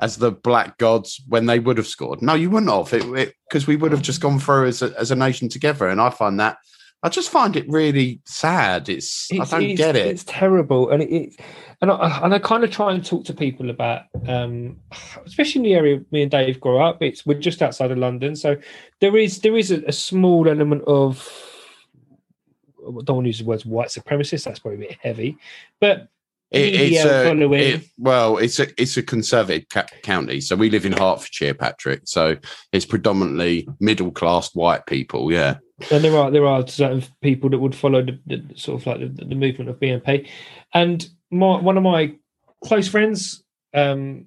as 0.00 0.16
the 0.16 0.32
black 0.32 0.78
gods 0.78 1.22
when 1.28 1.46
they 1.46 1.58
would 1.58 1.76
have 1.78 1.86
scored? 1.86 2.22
No, 2.22 2.34
you 2.34 2.50
wouldn't 2.50 2.70
have. 2.72 2.92
It 3.16 3.34
because 3.48 3.66
we 3.66 3.76
would 3.76 3.92
have 3.92 4.02
just 4.02 4.20
gone 4.20 4.38
through 4.38 4.66
as 4.66 4.82
a, 4.82 4.92
as 4.98 5.10
a 5.10 5.16
nation 5.16 5.48
together. 5.48 5.88
And 5.88 6.00
I 6.00 6.10
find 6.10 6.38
that 6.40 6.58
I 7.02 7.08
just 7.08 7.30
find 7.30 7.54
it 7.54 7.64
really 7.68 8.20
sad. 8.26 8.88
It's, 8.88 9.30
It's- 9.30 9.52
I 9.52 9.56
don't 9.60 9.70
it's- 9.70 9.78
get 9.78 9.94
it. 9.96 10.06
It's 10.08 10.24
terrible, 10.24 10.90
and 10.90 11.02
it, 11.02 11.10
it 11.12 11.40
and 11.80 11.90
I 11.92 12.20
and 12.24 12.34
I 12.34 12.40
kind 12.40 12.64
of 12.64 12.70
try 12.72 12.92
and 12.92 13.04
talk 13.04 13.24
to 13.26 13.34
people 13.34 13.70
about, 13.70 14.02
um, 14.26 14.78
especially 15.24 15.60
in 15.60 15.62
the 15.62 15.74
area 15.74 16.00
me 16.10 16.22
and 16.22 16.30
Dave 16.30 16.58
grew 16.60 16.78
up. 16.80 17.00
It's 17.02 17.24
we're 17.24 17.38
just 17.38 17.62
outside 17.62 17.92
of 17.92 17.98
London, 17.98 18.34
so 18.36 18.56
there 19.00 19.16
is 19.16 19.40
there 19.42 19.56
is 19.56 19.70
a, 19.70 19.82
a 19.86 19.92
small 19.92 20.48
element 20.48 20.82
of 20.88 21.28
don't 23.04 23.16
want 23.16 23.24
to 23.24 23.28
use 23.28 23.38
the 23.38 23.44
words 23.44 23.66
white 23.66 23.88
supremacist. 23.88 24.44
That's 24.44 24.58
probably 24.58 24.84
a 24.86 24.88
bit 24.88 24.98
heavy, 25.00 25.36
but 25.80 26.08
It- 26.50 26.74
it's 26.74 27.04
a, 27.04 27.24
it- 27.74 27.84
well, 27.98 28.38
it's 28.38 28.58
a 28.58 28.66
it's 28.80 28.96
a 28.96 29.02
conservative 29.02 29.68
ca- 29.68 29.86
county, 30.02 30.40
so 30.40 30.56
we 30.56 30.70
live 30.70 30.86
in 30.86 30.92
Hertfordshire, 30.92 31.54
Patrick. 31.54 32.02
So 32.04 32.36
it's 32.72 32.86
predominantly 32.86 33.68
middle 33.80 34.10
class 34.10 34.54
white 34.54 34.86
people. 34.86 35.30
Yeah, 35.30 35.58
and 35.90 36.02
there 36.02 36.16
are 36.16 36.30
there 36.30 36.46
are 36.46 36.66
certain 36.66 37.04
people 37.20 37.50
that 37.50 37.58
would 37.58 37.74
follow 37.74 38.02
the, 38.02 38.18
the 38.26 38.42
sort 38.56 38.80
of 38.80 38.86
like 38.86 39.00
the, 39.00 39.24
the 39.26 39.34
movement 39.34 39.68
of 39.68 39.78
BNP, 39.78 40.26
and 40.72 41.06
my 41.30 41.60
one 41.60 41.76
of 41.76 41.82
my 41.82 42.14
close 42.64 42.88
friends, 42.88 43.42
um, 43.74 44.24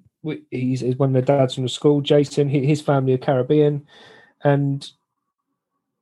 he's, 0.50 0.80
he's 0.80 0.96
one 0.96 1.14
of 1.16 1.26
the 1.26 1.32
dads 1.32 1.54
from 1.54 1.64
the 1.64 1.68
school, 1.68 2.00
Jason. 2.00 2.48
He, 2.48 2.64
his 2.64 2.80
family 2.80 3.14
are 3.14 3.18
Caribbean, 3.18 3.84
and 4.44 4.88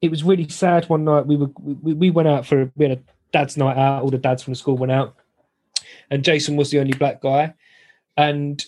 it 0.03 0.11
was 0.11 0.25
really 0.25 0.49
sad. 0.49 0.89
One 0.89 1.05
night 1.05 1.27
we 1.27 1.37
were 1.37 1.51
we, 1.59 1.93
we 1.95 2.11
went 2.11 2.29
out 2.29 2.47
for 2.47 2.71
we 2.77 2.89
had 2.89 2.99
a 2.99 3.03
dad's 3.33 3.57
night 3.57 3.77
out. 3.77 4.03
All 4.03 4.11
the 4.11 4.19
dads 4.19 4.43
from 4.43 4.53
the 4.53 4.59
school 4.59 4.77
went 4.77 4.93
out, 4.93 5.17
and 6.11 6.25
Jason 6.25 6.57
was 6.57 6.71
the 6.71 6.81
only 6.81 6.93
black 6.93 7.21
guy, 7.21 7.55
and 8.17 8.65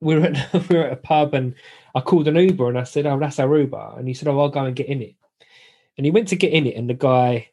we 0.00 0.16
were 0.16 0.26
at 0.26 0.52
we 0.68 0.76
were 0.76 0.84
at 0.84 0.92
a 0.92 0.96
pub 0.96 1.34
and 1.34 1.54
I 1.94 2.00
called 2.00 2.28
an 2.28 2.36
Uber 2.36 2.68
and 2.68 2.78
I 2.78 2.84
said, 2.84 3.06
"Oh, 3.06 3.18
that's 3.18 3.38
our 3.38 3.58
Uber," 3.58 3.94
and 3.96 4.08
he 4.08 4.14
said, 4.14 4.28
"Oh, 4.28 4.40
I'll 4.40 4.48
go 4.48 4.64
and 4.64 4.76
get 4.76 4.86
in 4.86 5.02
it." 5.02 5.14
And 5.96 6.04
he 6.04 6.10
went 6.10 6.28
to 6.28 6.36
get 6.36 6.52
in 6.52 6.66
it, 6.66 6.76
and 6.76 6.88
the 6.88 6.94
guy, 6.94 7.50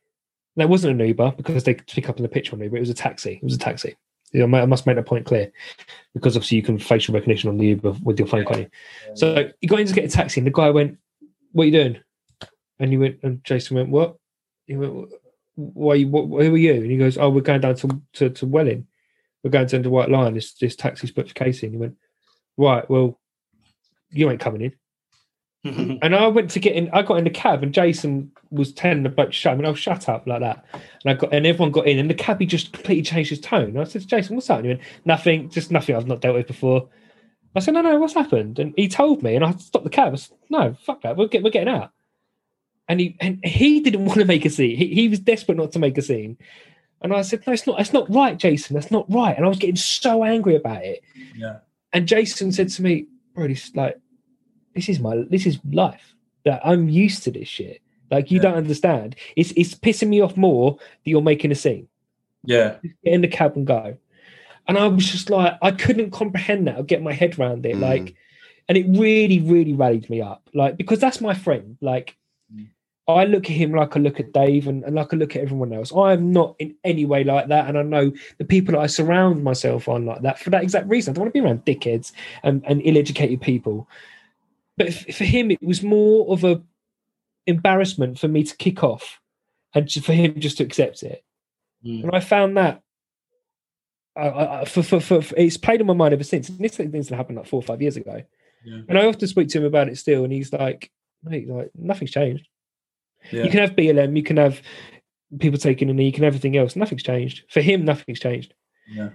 there 0.56 0.68
wasn't 0.68 1.00
an 1.00 1.08
Uber 1.08 1.34
because 1.36 1.64
they 1.64 1.74
could 1.74 1.88
pick 1.88 2.08
up 2.08 2.18
in 2.18 2.24
the 2.24 2.30
picture 2.30 2.56
on 2.56 2.62
Uber. 2.62 2.78
It 2.78 2.82
was 2.82 2.90
a 2.90 2.94
taxi. 2.94 3.34
It 3.34 3.44
was 3.44 3.56
a 3.56 3.60
taxi. 3.60 3.96
You 4.32 4.46
know, 4.46 4.58
I 4.58 4.66
must 4.66 4.86
make 4.86 4.98
that 4.98 5.06
point 5.06 5.26
clear 5.26 5.52
because 6.14 6.36
obviously 6.36 6.58
you 6.58 6.64
can 6.64 6.78
facial 6.78 7.14
recognition 7.14 7.50
on 7.50 7.58
the 7.58 7.68
Uber 7.68 7.96
with 8.04 8.20
your 8.20 8.28
phone, 8.28 8.46
can't 8.46 8.60
you? 8.60 8.70
So 9.16 9.50
he 9.62 9.68
got 9.68 9.80
in 9.80 9.88
to 9.88 9.94
get 9.94 10.06
a 10.06 10.10
taxi, 10.10 10.40
and 10.40 10.48
the 10.48 10.52
guy 10.52 10.70
went, 10.70 10.98
"What 11.52 11.64
are 11.64 11.66
you 11.66 11.72
doing?" 11.72 11.98
And 12.80 12.92
he 12.92 12.98
went, 12.98 13.20
and 13.24 13.44
Jason 13.44 13.78
went, 13.78 13.90
"What?" 13.90 14.18
He 14.66 14.76
went, 14.76 15.10
"Why? 15.56 15.96
You, 15.96 16.08
what, 16.08 16.44
who 16.46 16.54
are 16.54 16.58
you?" 16.58 16.74
And 16.74 16.92
he 16.92 16.98
goes, 16.98 17.18
"Oh, 17.18 17.30
we're 17.30 17.42
going 17.42 17.62
down 17.62 17.76
to 17.76 18.02
to, 18.14 18.30
to 18.30 18.46
Welling. 18.46 18.88
We're 19.44 19.52
going 19.52 19.68
down 19.68 19.84
to 19.84 19.90
White 19.90 20.10
Line. 20.10 20.34
This 20.34 20.54
this 20.54 20.76
taxi's 20.76 21.12
booked 21.12 21.36
Casey." 21.36 21.68
And 21.68 21.76
he 21.76 21.80
went, 21.80 21.96
"Right, 22.58 22.88
well, 22.90 23.20
you 24.12 24.30
ain't 24.30 24.42
coming 24.42 24.62
in." 24.62 24.74
And 26.02 26.16
I 26.16 26.28
went 26.28 26.52
to 26.52 26.60
get 26.60 26.76
in. 26.76 26.90
I 26.94 27.02
got 27.02 27.18
in 27.18 27.24
the 27.24 27.30
cab, 27.30 27.64
and 27.64 27.74
Jason 27.74 28.32
was 28.52 28.72
telling 28.72 29.04
the 29.04 29.10
bloke, 29.10 29.34
"Shut." 29.34 29.54
I 29.54 29.56
mean, 29.56 29.66
"Oh, 29.66 29.74
shut 29.74 30.08
up!" 30.08 30.28
like 30.28 30.42
that. 30.42 30.64
And 30.74 31.12
I 31.12 31.14
got, 31.14 31.34
and 31.34 31.46
everyone 31.46 31.72
got 31.72 31.88
in, 31.88 32.00
and 32.00 32.10
the 32.10 32.14
cabbie 32.14 32.46
just 32.46 32.72
completely 32.72 33.04
changed 33.04 33.32
his 33.32 33.42
tone. 33.42 33.70
And 33.70 33.80
I 33.80 33.84
said, 33.84 34.08
"Jason, 34.08 34.36
what's 34.36 34.48
that?" 34.48 34.60
And 34.60 34.66
he 34.66 34.74
went, 34.74 34.82
"Nothing, 35.04 35.50
just 35.50 35.72
nothing. 35.72 35.96
I've 35.96 36.08
not 36.08 36.22
dealt 36.22 36.36
with 36.36 36.48
before." 36.48 36.90
I 37.56 37.60
said, 37.60 37.74
"No, 37.74 37.82
no, 37.82 38.00
what's 38.00 38.14
happened?" 38.14 38.60
And 38.60 38.74
he 38.78 38.88
told 38.88 39.24
me, 39.24 39.36
and 39.36 39.44
I 39.44 39.52
stopped 39.54 39.84
the 39.84 39.90
cab. 39.90 40.14
I 40.14 40.18
said, 40.18 40.38
"No, 40.50 40.76
fuck 40.80 41.02
that. 41.02 41.18
We're, 41.18 41.28
get, 41.28 41.44
we're 41.44 41.50
getting 41.50 41.74
out." 41.74 41.92
And 42.90 43.00
he 43.00 43.18
and 43.20 43.44
he 43.44 43.82
didn't 43.82 44.06
want 44.06 44.20
to 44.20 44.26
make 44.26 44.46
a 44.46 44.50
scene. 44.50 44.78
He, 44.78 44.88
he 44.94 45.08
was 45.10 45.20
desperate 45.20 45.58
not 45.58 45.72
to 45.74 45.80
make 45.80 45.98
a 45.98 46.02
scene. 46.02 46.38
And 47.02 47.14
I 47.14 47.22
said, 47.22 47.46
"No, 47.46 47.54
it's 47.54 47.68
not. 47.68 47.80
It's 47.80 47.94
not 47.94 48.10
right, 48.14 48.38
Jason. 48.38 48.74
That's 48.76 48.92
not 48.92 49.06
right." 49.12 49.36
And 49.36 49.46
I 49.46 49.50
was 49.50 49.60
getting 49.60 49.76
so 49.76 50.24
angry 50.24 50.56
about 50.56 50.84
it. 50.84 51.04
Yeah. 51.36 51.58
And 51.94 52.08
Jason 52.08 52.52
said 52.52 52.70
to 52.70 52.82
me, 52.82 53.08
"Bro, 53.36 53.50
this 53.50 53.76
like, 53.76 54.00
this 54.74 54.90
is 54.90 55.00
my 55.00 55.18
this 55.30 55.46
is 55.46 55.60
life. 55.70 56.14
That 56.46 56.62
I'm 56.64 56.88
used 56.90 57.24
to 57.24 57.32
this 57.32 57.48
shit. 57.48 57.82
Like 58.10 58.32
you 58.32 58.38
Yeah. 58.38 58.44
don't 58.44 58.56
understand. 58.56 59.16
It's 59.36 59.52
it's 59.58 59.76
pissing 59.76 60.08
me 60.08 60.22
off 60.22 60.38
more 60.38 60.78
that 60.80 61.10
you're 61.10 61.22
making 61.22 61.52
a 61.52 61.56
scene. 61.56 61.88
yeah, 62.46 62.78
Just 62.82 62.96
get 63.04 63.14
in 63.14 63.22
the 63.22 63.28
cab 63.28 63.56
and 63.58 63.68
go." 63.68 63.98
And 64.70 64.78
I 64.78 64.88
was 64.88 65.10
just 65.10 65.30
like, 65.30 65.58
I 65.62 65.72
couldn't 65.72 66.12
comprehend 66.12 66.68
that 66.68 66.78
or 66.78 66.84
get 66.84 67.02
my 67.02 67.14
head 67.14 67.40
around 67.40 67.66
it. 67.66 67.78
Mm. 67.78 67.82
Like, 67.82 68.16
and 68.68 68.78
it 68.78 68.86
really, 69.00 69.40
really 69.40 69.72
rallied 69.74 70.10
me 70.10 70.20
up. 70.22 70.50
Like, 70.54 70.76
because 70.78 71.00
that's 71.00 71.20
my 71.22 71.34
friend. 71.34 71.78
Like. 71.82 72.16
I 73.08 73.24
look 73.24 73.46
at 73.46 73.56
him 73.56 73.72
like 73.72 73.96
I 73.96 74.02
look 74.02 74.20
at 74.20 74.34
Dave 74.34 74.68
and, 74.68 74.84
and 74.84 74.96
like 74.96 75.14
I 75.14 75.18
look 75.18 75.36
at 75.36 75.42
everyone 75.42 75.72
else. 75.72 75.94
I 75.96 76.12
am 76.12 76.34
not 76.34 76.56
in 76.60 76.76
any 76.84 77.06
way 77.06 77.24
like 77.24 77.48
that. 77.48 77.68
And 77.68 77.78
I 77.78 77.82
know 77.82 78.12
the 78.38 78.44
people 78.44 78.74
that 78.74 78.82
I 78.82 78.88
surround 78.88 79.44
myself 79.44 79.88
on 79.88 80.06
like 80.06 80.24
that 80.24 80.40
for 80.40 80.50
that 80.50 80.64
exact 80.64 80.90
reason. 80.90 81.12
I 81.12 81.14
don't 81.14 81.24
want 81.24 81.34
to 81.34 81.42
be 81.42 81.46
around 81.46 81.64
dickheads 81.64 82.12
and, 82.44 82.64
and 82.68 82.82
ill 82.84 82.98
educated 82.98 83.40
people. 83.40 83.88
But 84.76 84.88
f- 84.88 85.16
for 85.16 85.24
him, 85.24 85.52
it 85.52 85.64
was 85.64 85.82
more 85.82 86.32
of 86.34 86.44
a 86.44 86.62
embarrassment 87.46 88.20
for 88.20 88.28
me 88.28 88.44
to 88.44 88.58
kick 88.58 88.84
off 88.84 89.22
and 89.74 89.90
for 89.90 90.12
him 90.12 90.40
just 90.40 90.58
to 90.58 90.66
accept 90.66 91.02
it. 91.02 91.24
Mm. 91.86 92.04
And 92.04 92.12
I 92.14 92.20
found 92.20 92.58
that 92.58 92.82
I, 94.18 94.28
I, 94.28 94.66
for, 94.66 94.84
for, 94.84 95.00
for, 95.00 95.22
for- 95.22 95.36
it's 95.38 95.56
played 95.56 95.80
on 95.80 95.88
my 95.88 95.94
mind 95.94 96.14
ever 96.14 96.26
since. 96.26 96.50
And 96.50 96.60
this 96.60 96.76
thing's 96.76 97.08
happened 97.08 97.38
like 97.38 97.48
four 97.48 97.60
or 97.60 97.64
five 97.64 97.82
years 97.82 97.96
ago. 97.96 98.22
Yeah. 98.66 98.82
And 98.90 98.98
I 98.98 99.06
often 99.06 99.30
speak 99.30 99.48
to 99.50 99.60
him 99.60 99.66
about 99.66 99.88
it 99.88 99.98
still, 99.98 100.26
and 100.26 100.34
he's 100.34 100.52
like, 100.52 100.92
mate, 101.24 101.48
like 101.48 101.72
nothing's 101.74 102.12
changed. 102.12 102.50
Yeah. 103.32 103.44
You 103.44 103.50
can 103.50 103.60
have 103.60 103.72
BLM, 103.72 104.16
you 104.16 104.24
can 104.24 104.38
have 104.38 104.62
people 105.40 105.60
taking 105.60 105.90
a 105.90 105.94
knee, 105.94 106.06
you 106.06 106.12
can 106.12 106.24
have 106.24 106.32
everything 106.32 106.58
else. 106.58 106.76
Nothing's 106.76 107.04
changed. 107.04 107.44
For 107.50 107.62
him, 107.62 107.86
nothing's 107.86 108.20
changed. 108.20 108.54
Yeah. 108.90 109.10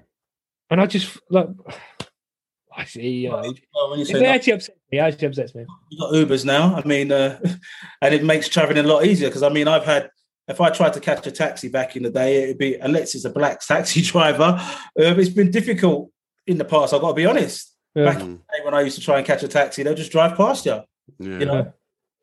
And 0.71 0.81
I 0.81 0.87
just 0.87 1.19
like 1.31 1.49
I 2.77 2.85
see, 2.85 3.29
uh, 3.29 3.43
Well, 3.75 3.91
when 3.91 3.99
you 3.99 4.05
it 4.05 4.09
say 4.09 4.21
that, 4.21 4.35
actually 4.37 4.55
upsets 4.55 4.79
me. 4.91 4.99
It 4.99 5.01
actually 5.03 5.29
upsets 5.29 5.55
me. 5.55 5.67
you 5.91 5.99
got 5.99 6.13
Ubers 6.13 6.45
now. 6.45 6.75
I 6.75 6.87
mean, 6.87 7.13
uh, 7.13 7.39
and 8.03 8.15
it 8.15 8.25
makes 8.25 8.49
traveling 8.49 8.85
a 8.85 8.89
lot 8.89 9.05
easier 9.05 9.29
because 9.29 9.43
I 9.43 9.51
mean, 9.51 9.69
I've 9.69 9.85
had 9.85 10.11
if 10.49 10.61
I 10.61 10.71
tried 10.71 10.95
to 10.95 11.01
catch 11.01 11.27
a 11.27 11.31
taxi 11.31 11.69
back 11.69 11.97
in 11.97 12.03
the 12.03 12.11
day, 12.11 12.45
it'd 12.45 12.59
be 12.59 12.75
unless 12.77 13.15
it's 13.15 13.25
a 13.25 13.31
black 13.31 13.61
taxi 13.67 14.03
driver. 14.03 14.59
Uh, 14.59 15.15
it's 15.17 15.29
been 15.29 15.51
difficult 15.51 16.11
in 16.47 16.59
the 16.59 16.65
past. 16.65 16.95
I've 16.95 17.01
got 17.01 17.09
to 17.09 17.15
be 17.15 17.27
honest. 17.27 17.69
Yeah. 17.95 18.05
Back 18.05 18.21
in 18.21 18.33
the 18.33 18.37
day 18.37 18.65
when 18.65 18.73
I 18.75 18.81
used 18.81 18.97
to 18.97 19.05
try 19.05 19.19
and 19.19 19.27
catch 19.27 19.43
a 19.43 19.49
taxi, 19.49 19.83
they'll 19.83 19.95
just 19.95 20.13
drive 20.13 20.37
past 20.37 20.65
you. 20.65 20.81
yeah. 21.19 21.39
You 21.39 21.45
know. 21.45 21.73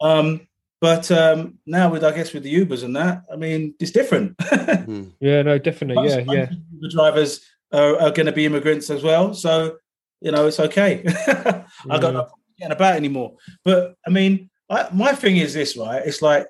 Um, 0.01 0.47
but 0.81 1.11
um, 1.11 1.59
now 1.65 1.89
with 1.91 2.03
I 2.03 2.11
guess 2.11 2.33
with 2.33 2.43
the 2.43 2.53
Ubers 2.53 2.83
and 2.83 2.95
that, 2.95 3.23
I 3.31 3.35
mean, 3.35 3.75
it's 3.79 3.91
different. 3.91 4.37
Mm. 4.89 5.11
Yeah, 5.19 5.43
no, 5.43 5.59
definitely. 5.59 6.09
Yeah, 6.09 6.23
Most- 6.23 6.35
yeah. 6.35 6.49
The 6.79 6.89
drivers 6.89 7.41
are, 7.71 7.95
are 7.99 8.11
going 8.11 8.25
to 8.25 8.31
be 8.31 8.45
immigrants 8.45 8.89
as 8.89 9.03
well, 9.03 9.35
so 9.35 9.77
you 10.19 10.31
know 10.31 10.47
it's 10.47 10.59
okay. 10.59 11.03
I 11.27 11.99
got 11.99 12.13
no 12.13 12.23
problem 12.23 12.39
getting 12.57 12.71
about 12.71 12.95
anymore. 12.95 13.35
But 13.63 13.95
I 14.05 14.09
mean, 14.09 14.49
I, 14.69 14.87
my 14.91 15.13
thing 15.13 15.37
is 15.37 15.53
this, 15.53 15.77
right? 15.77 16.01
It's 16.05 16.21
like 16.21 16.47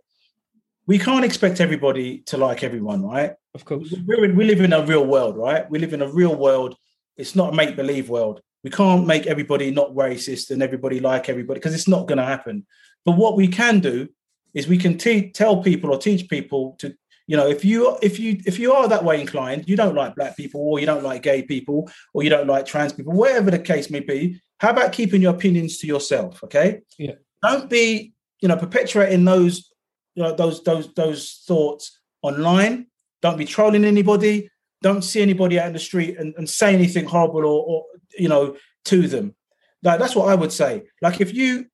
we 0.87 0.99
can't 0.99 1.25
expect 1.25 1.61
everybody 1.61 2.19
to 2.27 2.37
like 2.37 2.63
everyone, 2.63 3.03
right? 3.03 3.33
Of 3.53 3.65
course. 3.65 3.93
We're 4.05 4.25
in, 4.25 4.35
we 4.35 4.45
live 4.45 4.61
in 4.61 4.73
a 4.73 4.85
real 4.85 5.05
world, 5.05 5.37
right? 5.37 5.69
We 5.69 5.79
live 5.79 5.93
in 5.93 6.01
a 6.01 6.11
real 6.11 6.35
world. 6.35 6.75
It's 7.17 7.35
not 7.35 7.53
a 7.53 7.55
make 7.55 7.75
believe 7.75 8.09
world. 8.09 8.41
We 8.63 8.69
can't 8.69 9.05
make 9.05 9.27
everybody 9.27 9.71
not 9.71 9.91
racist 9.91 10.51
and 10.51 10.61
everybody 10.61 10.99
like 10.99 11.29
everybody 11.29 11.59
because 11.59 11.73
it's 11.73 11.87
not 11.87 12.07
going 12.07 12.17
to 12.17 12.25
happen. 12.25 12.65
But 13.05 13.13
what 13.13 13.37
we 13.37 13.47
can 13.47 13.79
do 13.79 14.09
is 14.53 14.67
we 14.67 14.77
can 14.77 14.97
te- 14.97 15.31
tell 15.31 15.61
people 15.61 15.91
or 15.91 15.97
teach 15.97 16.29
people 16.29 16.75
to, 16.79 16.95
you 17.27 17.37
know, 17.37 17.47
if 17.47 17.63
you 17.63 17.97
if 18.01 18.19
you 18.19 18.41
if 18.45 18.57
you 18.57 18.73
are 18.73 18.87
that 18.87 19.03
way 19.03 19.21
inclined, 19.21 19.69
you 19.69 19.75
don't 19.75 19.95
like 19.95 20.15
black 20.15 20.35
people 20.35 20.61
or 20.61 20.79
you 20.79 20.85
don't 20.85 21.03
like 21.03 21.21
gay 21.21 21.43
people 21.43 21.89
or 22.13 22.23
you 22.23 22.29
don't 22.29 22.47
like 22.47 22.65
trans 22.65 22.93
people, 22.93 23.13
whatever 23.13 23.51
the 23.51 23.59
case 23.59 23.89
may 23.89 23.99
be. 23.99 24.41
How 24.59 24.71
about 24.71 24.91
keeping 24.91 25.21
your 25.21 25.33
opinions 25.33 25.77
to 25.79 25.87
yourself? 25.87 26.43
Okay. 26.43 26.81
Yeah. 26.97 27.13
Don't 27.43 27.69
be, 27.69 28.13
you 28.41 28.47
know, 28.47 28.57
perpetuating 28.57 29.25
those, 29.25 29.71
you 30.15 30.23
know, 30.23 30.33
those 30.35 30.63
those 30.63 30.93
those 30.95 31.43
thoughts 31.47 31.99
online. 32.21 32.87
Don't 33.21 33.37
be 33.37 33.45
trolling 33.45 33.85
anybody. 33.85 34.49
Don't 34.81 35.03
see 35.03 35.21
anybody 35.21 35.59
out 35.59 35.67
in 35.67 35.73
the 35.73 35.79
street 35.79 36.17
and, 36.17 36.33
and 36.37 36.49
say 36.49 36.73
anything 36.73 37.05
horrible 37.05 37.45
or, 37.45 37.65
or 37.65 37.85
you 38.17 38.29
know 38.29 38.55
to 38.85 39.07
them. 39.07 39.35
Like 39.83 39.99
that's 39.99 40.15
what 40.15 40.29
I 40.29 40.35
would 40.35 40.51
say. 40.51 40.83
Like 41.01 41.21
if 41.21 41.33
you 41.33 41.67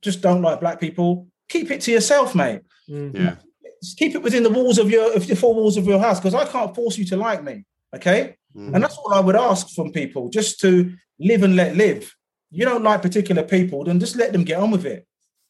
just 0.00 0.22
don't 0.22 0.42
like 0.42 0.60
black 0.60 0.80
people, 0.80 1.28
keep 1.48 1.70
it 1.70 1.80
to 1.82 1.92
yourself, 1.92 2.34
mate. 2.34 2.60
Mm. 2.88 3.14
Yeah. 3.14 3.36
Just 3.82 3.98
keep 3.98 4.14
it 4.14 4.22
within 4.22 4.42
the 4.42 4.50
walls 4.50 4.78
of 4.78 4.90
your 4.90 5.14
of 5.14 5.26
the 5.26 5.36
four 5.36 5.54
walls 5.54 5.76
of 5.76 5.86
your 5.86 5.98
house 6.00 6.18
because 6.18 6.34
I 6.34 6.44
can't 6.46 6.74
force 6.74 6.96
you 6.98 7.04
to 7.06 7.16
like 7.16 7.42
me. 7.44 7.64
Okay. 7.94 8.36
Mm. 8.56 8.74
And 8.74 8.82
that's 8.82 8.96
all 8.96 9.12
I 9.12 9.20
would 9.20 9.36
ask 9.36 9.68
from 9.74 9.92
people, 9.92 10.28
just 10.28 10.60
to 10.60 10.92
live 11.20 11.42
and 11.42 11.56
let 11.56 11.76
live. 11.76 12.14
You 12.50 12.64
don't 12.64 12.82
like 12.84 13.02
particular 13.02 13.42
people, 13.42 13.84
then 13.84 14.00
just 14.00 14.16
let 14.16 14.32
them 14.32 14.44
get 14.44 14.58
on 14.58 14.70
with 14.70 14.86
it. 14.86 15.06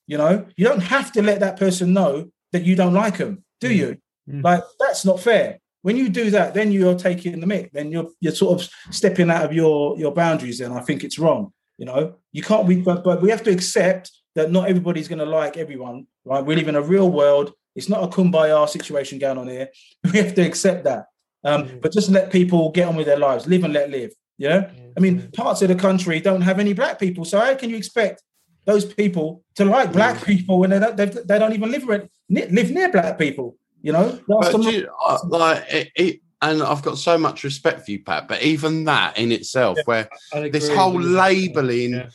You 0.07 0.19
know, 0.19 0.47
you 0.57 0.65
don't 0.67 0.81
have 0.81 1.13
to 1.13 1.23
let 1.23 1.41
that 1.41 1.59
person 1.59 1.93
know 1.93 2.31
that 2.53 2.65
you 2.65 2.75
don't 2.77 2.95
like 2.95 3.19
them, 3.19 3.45
do 3.61 3.69
Mm. 3.69 3.77
you? 3.77 3.97
Mm. 4.31 4.45
Like 4.45 4.63
that's 4.79 5.05
not 5.05 5.21
fair. 5.21 5.59
When 5.83 5.97
you 5.97 6.09
do 6.09 6.31
that, 6.31 6.53
then 6.55 6.73
you're 6.73 6.99
taking 6.99 7.39
the 7.39 7.47
mic. 7.47 7.71
Then 7.73 7.93
you're 7.93 8.09
you're 8.21 8.35
sort 8.35 8.61
of 8.61 8.69
stepping 8.91 9.31
out 9.31 9.45
of 9.45 9.53
your 9.53 9.97
your 9.99 10.13
boundaries. 10.13 10.59
Then 10.59 10.73
I 10.73 10.81
think 10.81 11.05
it's 11.05 11.19
wrong. 11.19 11.53
You 11.79 11.87
know, 11.87 12.15
you 12.33 12.43
can't. 12.43 12.67
We 12.67 12.77
but 12.81 13.05
but 13.05 13.23
we 13.23 13.31
have 13.31 13.45
to 13.45 13.51
accept 13.53 14.11
that 14.37 14.53
not 14.53 14.69
everybody's 14.69 15.09
going 15.09 15.19
to 15.19 15.27
like 15.27 15.57
everyone. 15.57 16.07
Right? 16.25 16.45
We 16.45 16.55
live 16.55 16.69
in 16.69 16.77
a 16.77 16.83
real 16.83 17.11
world. 17.11 17.53
It's 17.75 17.89
not 17.89 18.05
a 18.05 18.09
kumbaya 18.09 18.69
situation 18.69 19.19
going 19.19 19.39
on 19.39 19.49
here. 19.49 19.69
We 20.05 20.19
have 20.19 20.35
to 20.35 20.43
accept 20.43 20.85
that. 20.85 21.07
Um, 21.45 21.65
Mm. 21.65 21.81
But 21.81 21.93
just 21.93 22.11
let 22.11 22.33
people 22.33 22.71
get 22.71 22.89
on 22.89 22.97
with 22.97 23.07
their 23.07 23.19
lives, 23.19 23.47
live 23.47 23.65
and 23.65 23.73
let 23.73 23.91
live. 23.91 24.13
Yeah. 24.39 24.71
I 24.97 25.01
mean, 25.01 25.31
parts 25.33 25.63
of 25.63 25.69
the 25.69 25.75
country 25.75 26.21
don't 26.21 26.41
have 26.43 26.59
any 26.59 26.73
black 26.73 26.99
people, 26.99 27.25
so 27.25 27.39
how 27.39 27.55
can 27.55 27.71
you 27.71 27.77
expect 27.77 28.23
those 28.65 28.85
people 28.85 29.45
to 29.55 29.65
like 29.65 29.93
black 29.93 30.25
people 30.25 30.59
when 30.59 30.71
they 30.71 30.81
don't 30.81 30.97
they, 30.97 31.07
they 31.07 31.39
don't 31.39 31.53
even 31.53 31.71
live 31.71 31.85
live 32.29 32.71
near 32.71 32.91
black 32.91 33.19
people? 33.19 33.57
You 33.83 33.93
know, 33.93 34.19
you, 34.29 34.89
uh, 35.07 35.19
like 35.29 35.65
it, 35.71 35.91
it, 35.95 36.21
and 36.43 36.63
I've 36.63 36.83
got 36.83 36.99
so 36.99 37.17
much 37.17 37.45
respect 37.45 37.85
for 37.85 37.93
you, 37.93 38.03
Pat. 38.03 38.27
But 38.27 38.43
even 38.43 38.85
that 38.85 39.17
in 39.17 39.31
itself, 39.33 39.79
where 39.85 40.09
this 40.51 40.69
whole 40.69 41.01
labelling, 41.01 41.95
Yeah. 41.95 42.09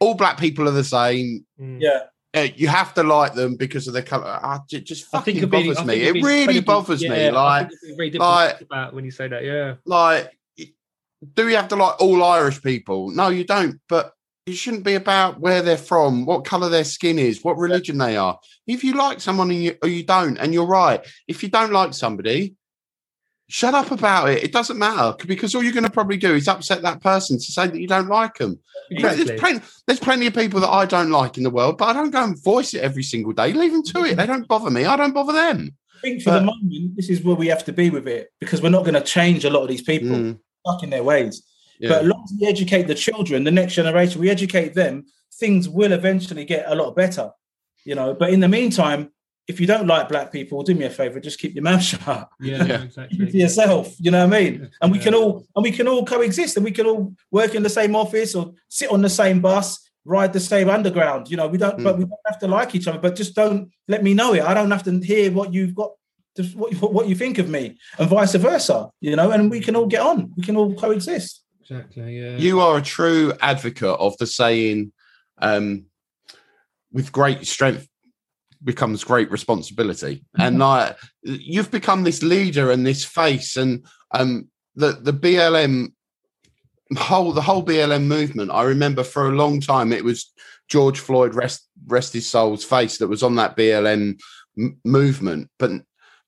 All 0.00 0.14
black 0.14 0.38
people 0.38 0.68
are 0.68 0.72
the 0.72 0.84
same. 0.84 1.44
Mm. 1.60 1.80
yeah, 1.80 2.00
Uh, 2.34 2.48
you 2.56 2.68
have 2.68 2.94
to 2.94 3.02
like 3.02 3.34
them 3.34 3.56
because 3.56 3.88
of 3.88 3.94
their 3.94 4.02
color. 4.02 4.38
Uh, 4.42 4.58
it 4.70 4.84
just 4.84 5.06
fucking 5.06 5.36
it'd 5.36 5.50
be- 5.50 5.56
bothers 5.68 5.84
me. 5.84 5.94
it'd 5.94 6.08
It 6.08 6.14
be 6.14 6.22
really 6.22 6.60
bothers 6.60 7.02
yeah, 7.02 7.10
me. 7.10 7.30
Like, 7.30 7.68
think 7.68 7.80
it'd 7.82 7.92
be 7.92 7.96
very 7.96 8.10
difficult 8.10 8.30
like- 8.34 8.60
about 8.60 8.94
when 8.94 9.04
you 9.04 9.10
say 9.10 9.28
that. 9.28 9.44
Yeah, 9.44 9.74
like, 9.84 10.30
do 11.34 11.46
we 11.46 11.54
have 11.54 11.68
to 11.68 11.76
like 11.76 12.00
all 12.00 12.22
Irish 12.22 12.62
people? 12.62 13.10
No, 13.10 13.28
you 13.28 13.44
don't. 13.44 13.80
But 13.88 14.12
it 14.46 14.54
shouldn't 14.54 14.84
be 14.84 14.94
about 14.94 15.40
where 15.40 15.62
they're 15.62 15.76
from, 15.76 16.24
what 16.24 16.44
color 16.44 16.68
their 16.68 16.84
skin 16.84 17.18
is, 17.18 17.42
what 17.44 17.58
religion 17.58 17.98
they 17.98 18.16
are. 18.16 18.38
If 18.66 18.84
you 18.84 18.94
like 18.94 19.20
someone 19.20 19.50
and 19.50 19.62
you, 19.62 19.76
or 19.82 19.88
you 19.88 20.04
don't, 20.04 20.38
and 20.38 20.54
you're 20.54 20.64
right, 20.66 21.04
if 21.26 21.42
you 21.42 21.48
don't 21.48 21.72
like 21.72 21.92
somebody, 21.92 22.54
shut 23.48 23.74
up 23.74 23.90
about 23.90 24.28
it. 24.28 24.42
It 24.44 24.52
doesn't 24.52 24.78
matter 24.78 25.14
because 25.26 25.54
all 25.54 25.62
you're 25.62 25.72
going 25.72 25.84
to 25.84 25.90
probably 25.90 26.16
do 26.18 26.34
is 26.34 26.48
upset 26.48 26.82
that 26.82 27.00
person 27.00 27.38
to 27.38 27.42
say 27.44 27.66
that 27.66 27.80
you 27.80 27.88
don't 27.88 28.08
like 28.08 28.36
them. 28.38 28.58
exactly. 28.90 29.24
There's, 29.24 29.40
plenty, 29.40 29.60
there's 29.86 30.00
plenty 30.00 30.26
of 30.26 30.34
people 30.34 30.60
that 30.60 30.68
I 30.68 30.84
don't 30.84 31.10
like 31.10 31.36
in 31.38 31.44
the 31.44 31.50
world, 31.50 31.78
but 31.78 31.86
I 31.88 31.92
don't 31.94 32.10
go 32.10 32.22
and 32.24 32.42
voice 32.42 32.74
it 32.74 32.82
every 32.82 33.02
single 33.02 33.32
day. 33.32 33.52
Leave 33.52 33.72
them 33.72 33.82
to 33.84 34.04
it. 34.04 34.16
They 34.16 34.26
don't 34.26 34.46
bother 34.46 34.70
me. 34.70 34.84
I 34.84 34.96
don't 34.96 35.14
bother 35.14 35.32
them. 35.32 35.74
I 35.96 36.00
think 36.02 36.22
for 36.22 36.30
the 36.30 36.42
moment, 36.42 36.94
this 36.94 37.08
is 37.08 37.24
where 37.24 37.34
we 37.34 37.48
have 37.48 37.64
to 37.64 37.72
be 37.72 37.90
with 37.90 38.06
it 38.06 38.30
because 38.38 38.62
we're 38.62 38.68
not 38.68 38.84
going 38.84 38.94
to 38.94 39.00
change 39.00 39.44
a 39.44 39.50
lot 39.50 39.62
of 39.62 39.68
these 39.68 39.82
people 39.82 40.08
Mm, 40.16 40.38
stuck 40.64 40.82
in 40.84 40.90
their 40.90 41.02
ways. 41.02 41.42
yeah. 41.80 41.88
But 41.88 42.02
as 42.02 42.08
long 42.08 42.22
as 42.24 42.32
we 42.40 42.46
educate 42.46 42.82
the 42.86 42.94
children, 42.94 43.44
the 43.44 43.50
next 43.50 43.74
generation, 43.74 44.20
we 44.20 44.30
educate 44.30 44.74
them, 44.74 45.06
things 45.40 45.68
will 45.68 45.92
eventually 45.92 46.44
get 46.44 46.64
a 46.68 46.74
lot 46.74 46.94
better. 46.94 47.30
You 47.84 47.94
know, 47.94 48.12
but 48.14 48.32
in 48.32 48.40
the 48.40 48.48
meantime, 48.48 49.10
if 49.48 49.58
you 49.58 49.66
don't 49.66 49.86
like 49.86 50.10
black 50.10 50.30
people, 50.30 50.62
do 50.62 50.74
me 50.74 50.84
a 50.84 50.90
favor, 50.90 51.18
just 51.18 51.40
keep 51.40 51.54
your 51.54 51.64
mouth 51.64 51.82
shut. 51.90 52.28
yeah, 52.40 52.64
Yeah. 52.64 52.82
Exactly. 52.82 53.30
to 53.30 53.38
yourself. 53.38 53.94
You 53.98 54.10
know 54.10 54.26
what 54.26 54.36
I 54.36 54.40
mean? 54.40 54.70
And 54.82 54.92
we 54.92 54.98
can 54.98 55.14
all 55.14 55.46
and 55.56 55.62
we 55.62 55.72
can 55.72 55.88
all 55.88 56.04
coexist 56.04 56.56
and 56.56 56.64
we 56.64 56.70
can 56.70 56.86
all 56.86 57.14
work 57.30 57.54
in 57.54 57.62
the 57.62 57.70
same 57.70 57.96
office 57.96 58.34
or 58.34 58.52
sit 58.68 58.92
on 58.92 59.00
the 59.00 59.08
same 59.08 59.40
bus, 59.40 59.80
ride 60.04 60.34
the 60.34 60.40
same 60.40 60.68
underground. 60.68 61.30
You 61.30 61.38
know, 61.38 61.48
we 61.48 61.56
don't 61.58 61.82
but 61.82 61.96
we 61.96 62.04
don't 62.04 62.20
have 62.26 62.38
to 62.40 62.48
like 62.48 62.74
each 62.74 62.86
other, 62.86 62.98
but 62.98 63.16
just 63.16 63.34
don't 63.34 63.70
let 63.88 64.02
me 64.02 64.12
know 64.12 64.34
it. 64.34 64.42
I 64.42 64.52
don't 64.52 64.70
have 64.70 64.84
to 64.84 65.00
hear 65.00 65.32
what 65.32 65.52
you've 65.54 65.74
got 65.74 65.92
just 66.36 66.54
what, 66.54 66.72
what 66.92 67.08
you 67.08 67.14
think 67.14 67.38
of 67.38 67.48
me 67.48 67.78
and 67.98 68.08
vice 68.08 68.34
versa, 68.34 68.90
you 69.00 69.16
know, 69.16 69.30
and 69.30 69.50
we 69.50 69.60
can 69.60 69.74
all 69.74 69.86
get 69.86 70.02
on. 70.02 70.32
We 70.36 70.42
can 70.42 70.56
all 70.56 70.74
coexist. 70.74 71.42
Exactly. 71.62 72.20
Yeah. 72.20 72.36
You 72.36 72.60
are 72.60 72.78
a 72.78 72.82
true 72.82 73.32
advocate 73.40 73.98
of 73.98 74.16
the 74.18 74.26
saying, 74.26 74.92
um, 75.38 75.86
with 76.90 77.12
great 77.12 77.46
strength 77.46 77.86
becomes 78.64 79.04
great 79.04 79.30
responsibility. 79.30 80.24
And 80.38 80.58
like 80.58 80.96
you've 81.22 81.70
become 81.70 82.04
this 82.04 82.22
leader 82.22 82.70
and 82.70 82.86
this 82.86 83.04
face 83.04 83.56
and 83.56 83.84
um 84.12 84.48
the, 84.74 84.92
the 84.92 85.12
BLM 85.12 85.92
whole 86.96 87.32
the 87.32 87.42
whole 87.42 87.64
BLM 87.64 88.04
movement. 88.04 88.50
I 88.50 88.62
remember 88.62 89.04
for 89.04 89.28
a 89.28 89.36
long 89.36 89.60
time 89.60 89.92
it 89.92 90.04
was 90.04 90.32
George 90.68 90.98
Floyd 90.98 91.34
rest 91.34 91.68
rest 91.86 92.12
his 92.12 92.28
soul's 92.28 92.64
face 92.64 92.98
that 92.98 93.08
was 93.08 93.22
on 93.22 93.36
that 93.36 93.56
BLM 93.56 94.18
m- 94.58 94.80
movement. 94.84 95.50
But 95.58 95.72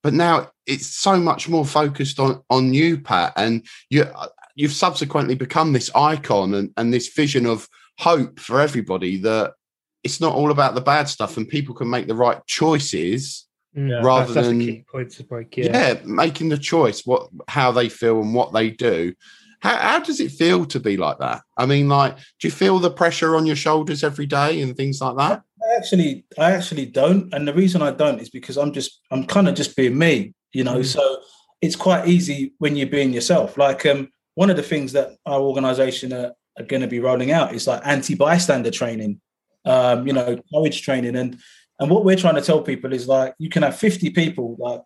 but 0.02 0.14
now 0.14 0.50
it's 0.66 0.86
so 0.86 1.18
much 1.18 1.48
more 1.48 1.66
focused 1.66 2.18
on 2.20 2.42
on 2.50 2.74
you, 2.74 3.00
Pat, 3.00 3.32
and 3.36 3.66
you 3.88 4.06
you've 4.54 4.72
subsequently 4.72 5.34
become 5.34 5.72
this 5.72 5.90
icon 5.94 6.54
and, 6.54 6.70
and 6.76 6.92
this 6.92 7.08
vision 7.08 7.46
of 7.46 7.68
hope 7.98 8.38
for 8.38 8.60
everybody 8.60 9.16
that 9.18 9.54
it's 10.02 10.20
not 10.20 10.34
all 10.34 10.50
about 10.50 10.74
the 10.74 10.80
bad 10.80 11.08
stuff 11.08 11.36
and 11.36 11.48
people 11.48 11.74
can 11.74 11.88
make 11.90 12.06
the 12.06 12.14
right 12.14 12.44
choices 12.46 13.46
Mm, 13.76 14.02
rather 14.02 14.22
that's, 14.22 14.34
that's 14.34 14.46
than- 14.48 14.60
a 14.62 14.64
key 14.64 14.84
point 14.90 15.10
to 15.12 15.22
break. 15.22 15.56
yeah. 15.56 15.66
Yeah. 15.92 16.00
making 16.04 16.48
the 16.48 16.58
choice 16.58 17.06
what 17.06 17.28
how 17.46 17.70
they 17.70 17.88
feel 17.88 18.20
and 18.20 18.34
what 18.34 18.52
they 18.52 18.68
do 18.70 19.14
how, 19.60 19.76
how 19.76 19.98
does 20.00 20.18
it 20.18 20.32
feel 20.32 20.64
to 20.66 20.80
be 20.80 20.96
like 20.96 21.18
that 21.20 21.42
i 21.56 21.66
mean 21.66 21.88
like 21.88 22.16
do 22.16 22.48
you 22.48 22.50
feel 22.50 22.80
the 22.80 22.90
pressure 22.90 23.36
on 23.36 23.46
your 23.46 23.54
shoulders 23.54 24.02
every 24.02 24.26
day 24.26 24.60
and 24.60 24.76
things 24.76 25.00
like 25.00 25.16
that 25.18 25.42
I 25.62 25.76
actually 25.76 26.24
I 26.36 26.50
actually 26.50 26.86
don't. 26.86 27.32
And 27.32 27.46
the 27.46 27.54
reason 27.54 27.80
I 27.80 27.92
don't 27.92 28.18
is 28.18 28.30
because 28.30 28.56
I'm 28.56 28.72
just 28.72 29.00
I'm 29.12 29.24
kind 29.24 29.46
of 29.48 29.54
just 29.54 29.76
being 29.76 29.96
me, 29.96 30.32
you 30.52 30.64
know. 30.64 30.78
Mm. 30.78 30.86
So 30.86 31.18
it's 31.60 31.76
quite 31.76 32.08
easy 32.08 32.54
when 32.58 32.74
you're 32.76 32.88
being 32.88 33.12
yourself. 33.12 33.56
Like 33.58 33.84
um 33.86 34.08
one 34.34 34.48
of 34.50 34.56
the 34.56 34.62
things 34.64 34.92
that 34.94 35.10
our 35.26 35.38
organization 35.40 36.12
are, 36.14 36.32
are 36.58 36.64
going 36.64 36.80
to 36.82 36.88
be 36.88 36.98
rolling 36.98 37.30
out 37.30 37.54
is 37.54 37.66
like 37.68 37.82
anti-bystander 37.84 38.70
training, 38.70 39.20
um, 39.64 40.06
you 40.06 40.12
know, 40.12 40.40
courage 40.52 40.82
training. 40.82 41.16
And 41.16 41.38
and 41.78 41.90
what 41.90 42.04
we're 42.04 42.16
trying 42.16 42.34
to 42.34 42.42
tell 42.42 42.62
people 42.62 42.92
is 42.92 43.08
like 43.08 43.34
you 43.38 43.48
can 43.48 43.62
have 43.62 43.76
50 43.76 44.10
people 44.10 44.56
like, 44.58 44.82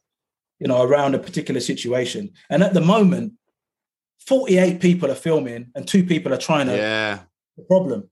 you 0.60 0.68
know, 0.68 0.82
around 0.82 1.14
a 1.14 1.18
particular 1.18 1.60
situation. 1.60 2.30
And 2.50 2.62
at 2.62 2.74
the 2.74 2.80
moment, 2.80 3.34
48 4.26 4.80
people 4.80 5.10
are 5.10 5.16
filming 5.16 5.70
and 5.74 5.86
two 5.86 6.04
people 6.04 6.32
are 6.32 6.38
trying 6.38 6.66
to 6.66 6.76
yeah 6.76 7.18
the 7.56 7.62
problem. 7.64 8.10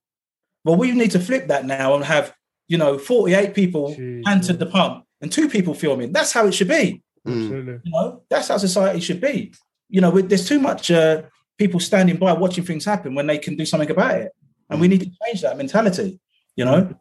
Well, 0.64 0.76
we 0.76 0.92
need 0.92 1.10
to 1.12 1.20
flip 1.20 1.48
that 1.48 1.64
now 1.64 1.94
and 1.94 2.04
have, 2.04 2.34
you 2.68 2.78
know, 2.78 2.98
48 2.98 3.54
people 3.54 3.94
Jeez, 3.94 4.22
hand 4.26 4.42
to 4.44 4.52
the 4.52 4.66
pump 4.66 5.04
and 5.20 5.30
two 5.30 5.48
people 5.48 5.74
filming. 5.74 6.12
That's 6.12 6.32
how 6.32 6.46
it 6.46 6.52
should 6.52 6.68
be. 6.68 7.02
Mm. 7.26 7.42
Absolutely. 7.42 7.80
You 7.84 7.92
know, 7.92 8.22
that's 8.30 8.48
how 8.48 8.58
society 8.58 9.00
should 9.00 9.20
be. 9.20 9.52
You 9.88 10.00
know, 10.00 10.10
with, 10.10 10.28
there's 10.28 10.48
too 10.48 10.60
much 10.60 10.90
uh, 10.90 11.22
people 11.58 11.80
standing 11.80 12.16
by 12.16 12.32
watching 12.32 12.64
things 12.64 12.84
happen 12.84 13.14
when 13.14 13.26
they 13.26 13.38
can 13.38 13.56
do 13.56 13.66
something 13.66 13.90
about 13.90 14.16
it. 14.16 14.32
And 14.70 14.80
we 14.80 14.88
need 14.88 15.00
to 15.00 15.10
change 15.24 15.42
that 15.42 15.58
mentality, 15.58 16.18
you 16.56 16.64
know? 16.64 16.94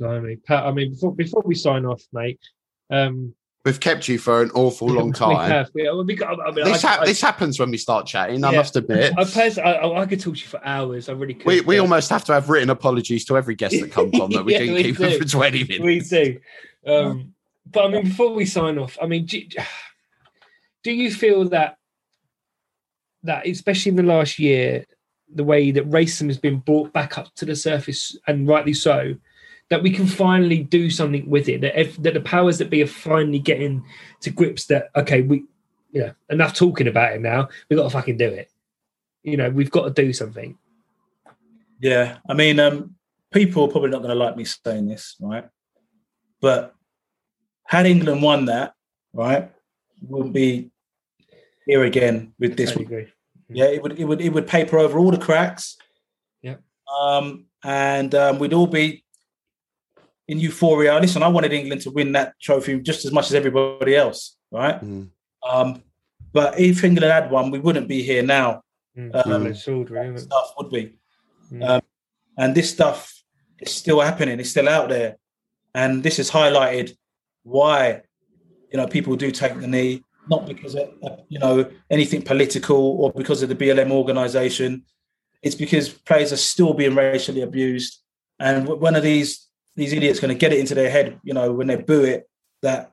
Blimey. 0.00 0.36
Pat, 0.36 0.64
I 0.64 0.72
mean, 0.72 0.90
before 0.92 1.14
before 1.14 1.42
we 1.44 1.54
sign 1.54 1.84
off, 1.86 2.02
mate. 2.12 2.40
Um, 2.90 3.34
we've 3.64 3.80
kept 3.80 4.08
you 4.08 4.18
for 4.18 4.42
an 4.42 4.50
awful 4.50 4.88
long 4.92 5.06
we 5.08 5.12
time 5.12 5.50
have- 5.50 5.70
we- 5.74 5.88
we 6.04 6.14
got- 6.14 6.38
I 6.40 6.50
mean, 6.50 6.64
this, 6.66 6.84
I- 6.84 6.88
hap 6.90 7.00
I- 7.00 7.04
this 7.06 7.20
happens 7.20 7.58
when 7.58 7.70
we 7.70 7.78
start 7.78 8.06
chatting 8.06 8.44
i 8.44 8.50
must 8.50 8.76
admit 8.76 9.14
I, 9.16 9.24
pers- 9.24 9.56
I, 9.56 9.72
I, 9.72 10.02
I 10.02 10.06
could 10.06 10.20
talk 10.20 10.34
to 10.34 10.40
you 10.40 10.46
for 10.46 10.60
hours. 10.66 11.08
I 11.08 11.12
really 11.12 11.34
could. 11.34 11.46
we, 11.46 11.60
we 11.62 11.78
almost 11.78 12.10
have 12.10 12.24
to 12.24 12.34
have 12.34 12.50
written 12.50 12.70
apologies 12.70 13.24
to 13.26 13.36
every 13.38 13.54
guest 13.54 13.80
that 13.80 13.90
comes 13.92 14.18
on 14.20 14.30
that 14.32 14.44
we 14.44 14.52
Yeah, 14.54 14.58
didn't 14.60 14.74
we 14.74 14.82
keep 14.82 14.96
do. 14.98 15.18
for 15.18 15.24
20 15.24 15.64
minutes 15.64 15.82
we 15.82 16.00
do. 16.00 16.40
Um, 16.86 17.34
but 17.70 17.86
I 17.86 17.88
mean, 17.88 18.04
before 18.04 18.34
we 18.34 18.44
sign 18.44 18.78
off, 18.78 18.98
I 19.00 19.06
mean, 19.06 19.24
do, 19.24 19.40
do 20.82 20.92
you 20.92 21.10
feel 21.12 21.48
that 21.48 21.76
that, 23.22 23.46
especially 23.46 23.90
in 23.90 23.96
the 23.96 24.02
last 24.02 24.38
year, 24.38 24.84
the 25.32 25.44
way 25.44 25.70
that 25.70 25.88
racism 25.90 26.28
has 26.28 26.38
been 26.38 26.58
brought 26.58 26.92
back 26.92 27.18
up 27.18 27.34
to 27.36 27.44
the 27.44 27.56
surface, 27.56 28.16
and 28.26 28.48
rightly 28.48 28.74
so, 28.74 29.14
that 29.70 29.82
we 29.82 29.90
can 29.90 30.06
finally 30.06 30.62
do 30.62 30.90
something 30.90 31.28
with 31.28 31.48
it? 31.48 31.60
That 31.60 31.78
if, 31.78 31.96
that 32.02 32.14
the 32.14 32.20
powers 32.20 32.58
that 32.58 32.70
be 32.70 32.82
are 32.82 32.86
finally 32.86 33.38
getting 33.38 33.84
to 34.20 34.30
grips 34.30 34.66
that 34.66 34.90
okay, 34.96 35.22
we, 35.22 35.44
you 35.92 36.00
know, 36.00 36.14
enough 36.28 36.54
talking 36.54 36.88
about 36.88 37.14
it 37.14 37.20
now. 37.20 37.48
We've 37.68 37.78
got 37.78 37.84
to 37.84 37.90
fucking 37.90 38.16
do 38.16 38.28
it. 38.28 38.50
You 39.22 39.36
know, 39.36 39.48
we've 39.48 39.70
got 39.70 39.84
to 39.84 40.02
do 40.02 40.12
something. 40.12 40.58
Yeah. 41.80 42.18
I 42.28 42.34
mean, 42.34 42.58
um, 42.60 42.96
people 43.32 43.64
are 43.64 43.68
probably 43.68 43.90
not 43.90 43.98
going 44.02 44.10
to 44.10 44.14
like 44.14 44.36
me 44.36 44.44
saying 44.44 44.86
this, 44.86 45.16
right? 45.20 45.48
But 46.40 46.74
had 47.66 47.86
England 47.86 48.22
won 48.22 48.46
that, 48.46 48.74
right, 49.12 49.50
we'll 50.02 50.28
be 50.28 50.70
here 51.66 51.84
again 51.84 52.34
with 52.38 52.56
this 52.56 52.76
agree. 52.76 53.08
Yeah, 53.48 53.66
it 53.66 53.82
would 53.82 53.98
it 53.98 54.04
would 54.04 54.20
it 54.20 54.30
would 54.30 54.46
paper 54.46 54.78
over 54.78 54.98
all 54.98 55.10
the 55.10 55.18
cracks. 55.18 55.76
Yeah. 56.42 56.56
Um, 57.00 57.46
and 57.62 58.14
um, 58.14 58.38
we'd 58.38 58.52
all 58.52 58.66
be 58.66 59.04
in 60.28 60.38
euphoria. 60.38 60.98
Listen, 60.98 61.22
I 61.22 61.28
wanted 61.28 61.52
England 61.52 61.82
to 61.82 61.90
win 61.90 62.12
that 62.12 62.34
trophy 62.40 62.78
just 62.80 63.04
as 63.04 63.12
much 63.12 63.26
as 63.26 63.34
everybody 63.34 63.96
else, 63.96 64.36
right? 64.50 64.82
Mm. 64.82 65.10
Um, 65.46 65.82
but 66.32 66.58
if 66.58 66.82
England 66.82 67.12
had 67.12 67.30
won, 67.30 67.50
we 67.50 67.58
wouldn't 67.58 67.88
be 67.88 68.02
here 68.02 68.22
now. 68.22 68.62
Mm. 68.96 69.14
Um, 69.14 69.30
Double-edged 69.30 69.62
sword, 69.62 69.90
really. 69.90 70.18
Stuff 70.18 70.54
would 70.58 70.70
be. 70.70 70.96
Mm. 71.52 71.68
Um, 71.68 71.82
and 72.38 72.54
this 72.54 72.70
stuff 72.70 73.12
is 73.60 73.72
still 73.72 74.00
happening. 74.00 74.40
It's 74.40 74.50
still 74.50 74.68
out 74.68 74.88
there, 74.88 75.16
and 75.74 76.02
this 76.02 76.16
has 76.16 76.30
highlighted 76.30 76.96
why 77.42 78.02
you 78.70 78.78
know 78.78 78.86
people 78.86 79.16
do 79.16 79.30
take 79.30 79.58
the 79.60 79.66
knee, 79.66 80.02
not 80.28 80.46
because 80.46 80.74
of 80.74 80.90
uh, 81.02 81.16
you 81.28 81.38
know 81.38 81.70
anything 81.90 82.22
political 82.22 82.76
or 82.76 83.12
because 83.12 83.42
of 83.42 83.48
the 83.48 83.54
BLM 83.54 83.90
organization. 83.90 84.84
It's 85.42 85.54
because 85.54 85.90
players 85.90 86.32
are 86.32 86.38
still 86.38 86.72
being 86.72 86.94
racially 86.94 87.42
abused, 87.42 88.00
and 88.38 88.66
one 88.66 88.96
of 88.96 89.02
these 89.02 89.48
these 89.76 89.92
idiots 89.92 90.20
going 90.20 90.32
to 90.34 90.38
get 90.38 90.52
it 90.52 90.60
into 90.60 90.74
their 90.74 90.90
head, 90.90 91.18
you 91.24 91.34
know, 91.34 91.52
when 91.52 91.66
they 91.66 91.76
boo 91.76 92.04
it, 92.04 92.28
that 92.62 92.92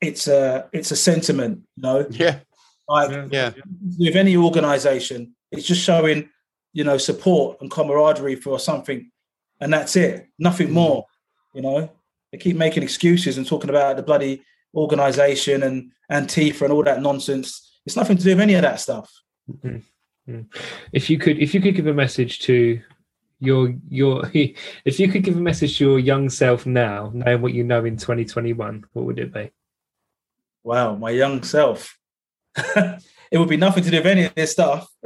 it's 0.00 0.28
a 0.28 0.68
it's 0.72 0.90
a 0.90 0.96
sentiment, 0.96 1.62
you 1.76 1.82
know, 1.82 2.06
yeah 2.10 2.40
like 2.88 3.10
Yeah. 3.10 3.52
yeah 3.56 3.62
with 3.98 4.16
any 4.16 4.36
organization, 4.36 5.34
it's 5.50 5.66
just 5.66 5.82
showing, 5.82 6.28
you 6.72 6.84
know, 6.84 6.98
support 6.98 7.58
and 7.60 7.70
camaraderie 7.70 8.36
for 8.36 8.58
something, 8.58 9.10
and 9.60 9.72
that's 9.72 9.96
it. 9.96 10.28
Nothing 10.38 10.70
more. 10.72 11.06
You 11.54 11.62
know, 11.62 11.90
they 12.30 12.38
keep 12.38 12.56
making 12.56 12.82
excuses 12.82 13.38
and 13.38 13.46
talking 13.46 13.70
about 13.70 13.96
the 13.96 14.02
bloody 14.02 14.42
organization 14.76 15.62
and 15.62 15.92
Antifa 16.10 16.62
and 16.62 16.72
all 16.72 16.84
that 16.84 17.02
nonsense. 17.02 17.80
It's 17.84 17.96
nothing 17.96 18.16
to 18.18 18.22
do 18.22 18.30
with 18.30 18.40
any 18.40 18.54
of 18.54 18.62
that 18.62 18.80
stuff. 18.80 19.10
Mm-hmm. 19.48 20.40
if 20.92 21.08
you 21.08 21.18
could 21.18 21.38
if 21.38 21.54
you 21.54 21.60
could 21.60 21.76
give 21.76 21.86
a 21.86 21.94
message 21.94 22.40
to 22.40 22.80
your 23.38 23.72
your 23.88 24.28
if 24.34 24.98
you 24.98 25.06
could 25.06 25.22
give 25.22 25.36
a 25.36 25.40
message 25.40 25.78
to 25.78 25.84
your 25.84 25.98
young 26.00 26.28
self 26.28 26.66
now 26.66 27.12
knowing 27.14 27.42
what 27.42 27.54
you 27.54 27.62
know 27.62 27.84
in 27.84 27.96
2021 27.96 28.84
what 28.92 29.04
would 29.06 29.20
it 29.20 29.32
be 29.32 29.52
Wow, 30.66 30.96
my 30.96 31.10
young 31.10 31.44
self. 31.44 31.96
it 32.56 33.38
would 33.38 33.48
be 33.48 33.56
nothing 33.56 33.84
to 33.84 33.90
do 33.90 33.98
with 33.98 34.06
any 34.06 34.24
of 34.24 34.34
this 34.34 34.50
stuff. 34.50 34.88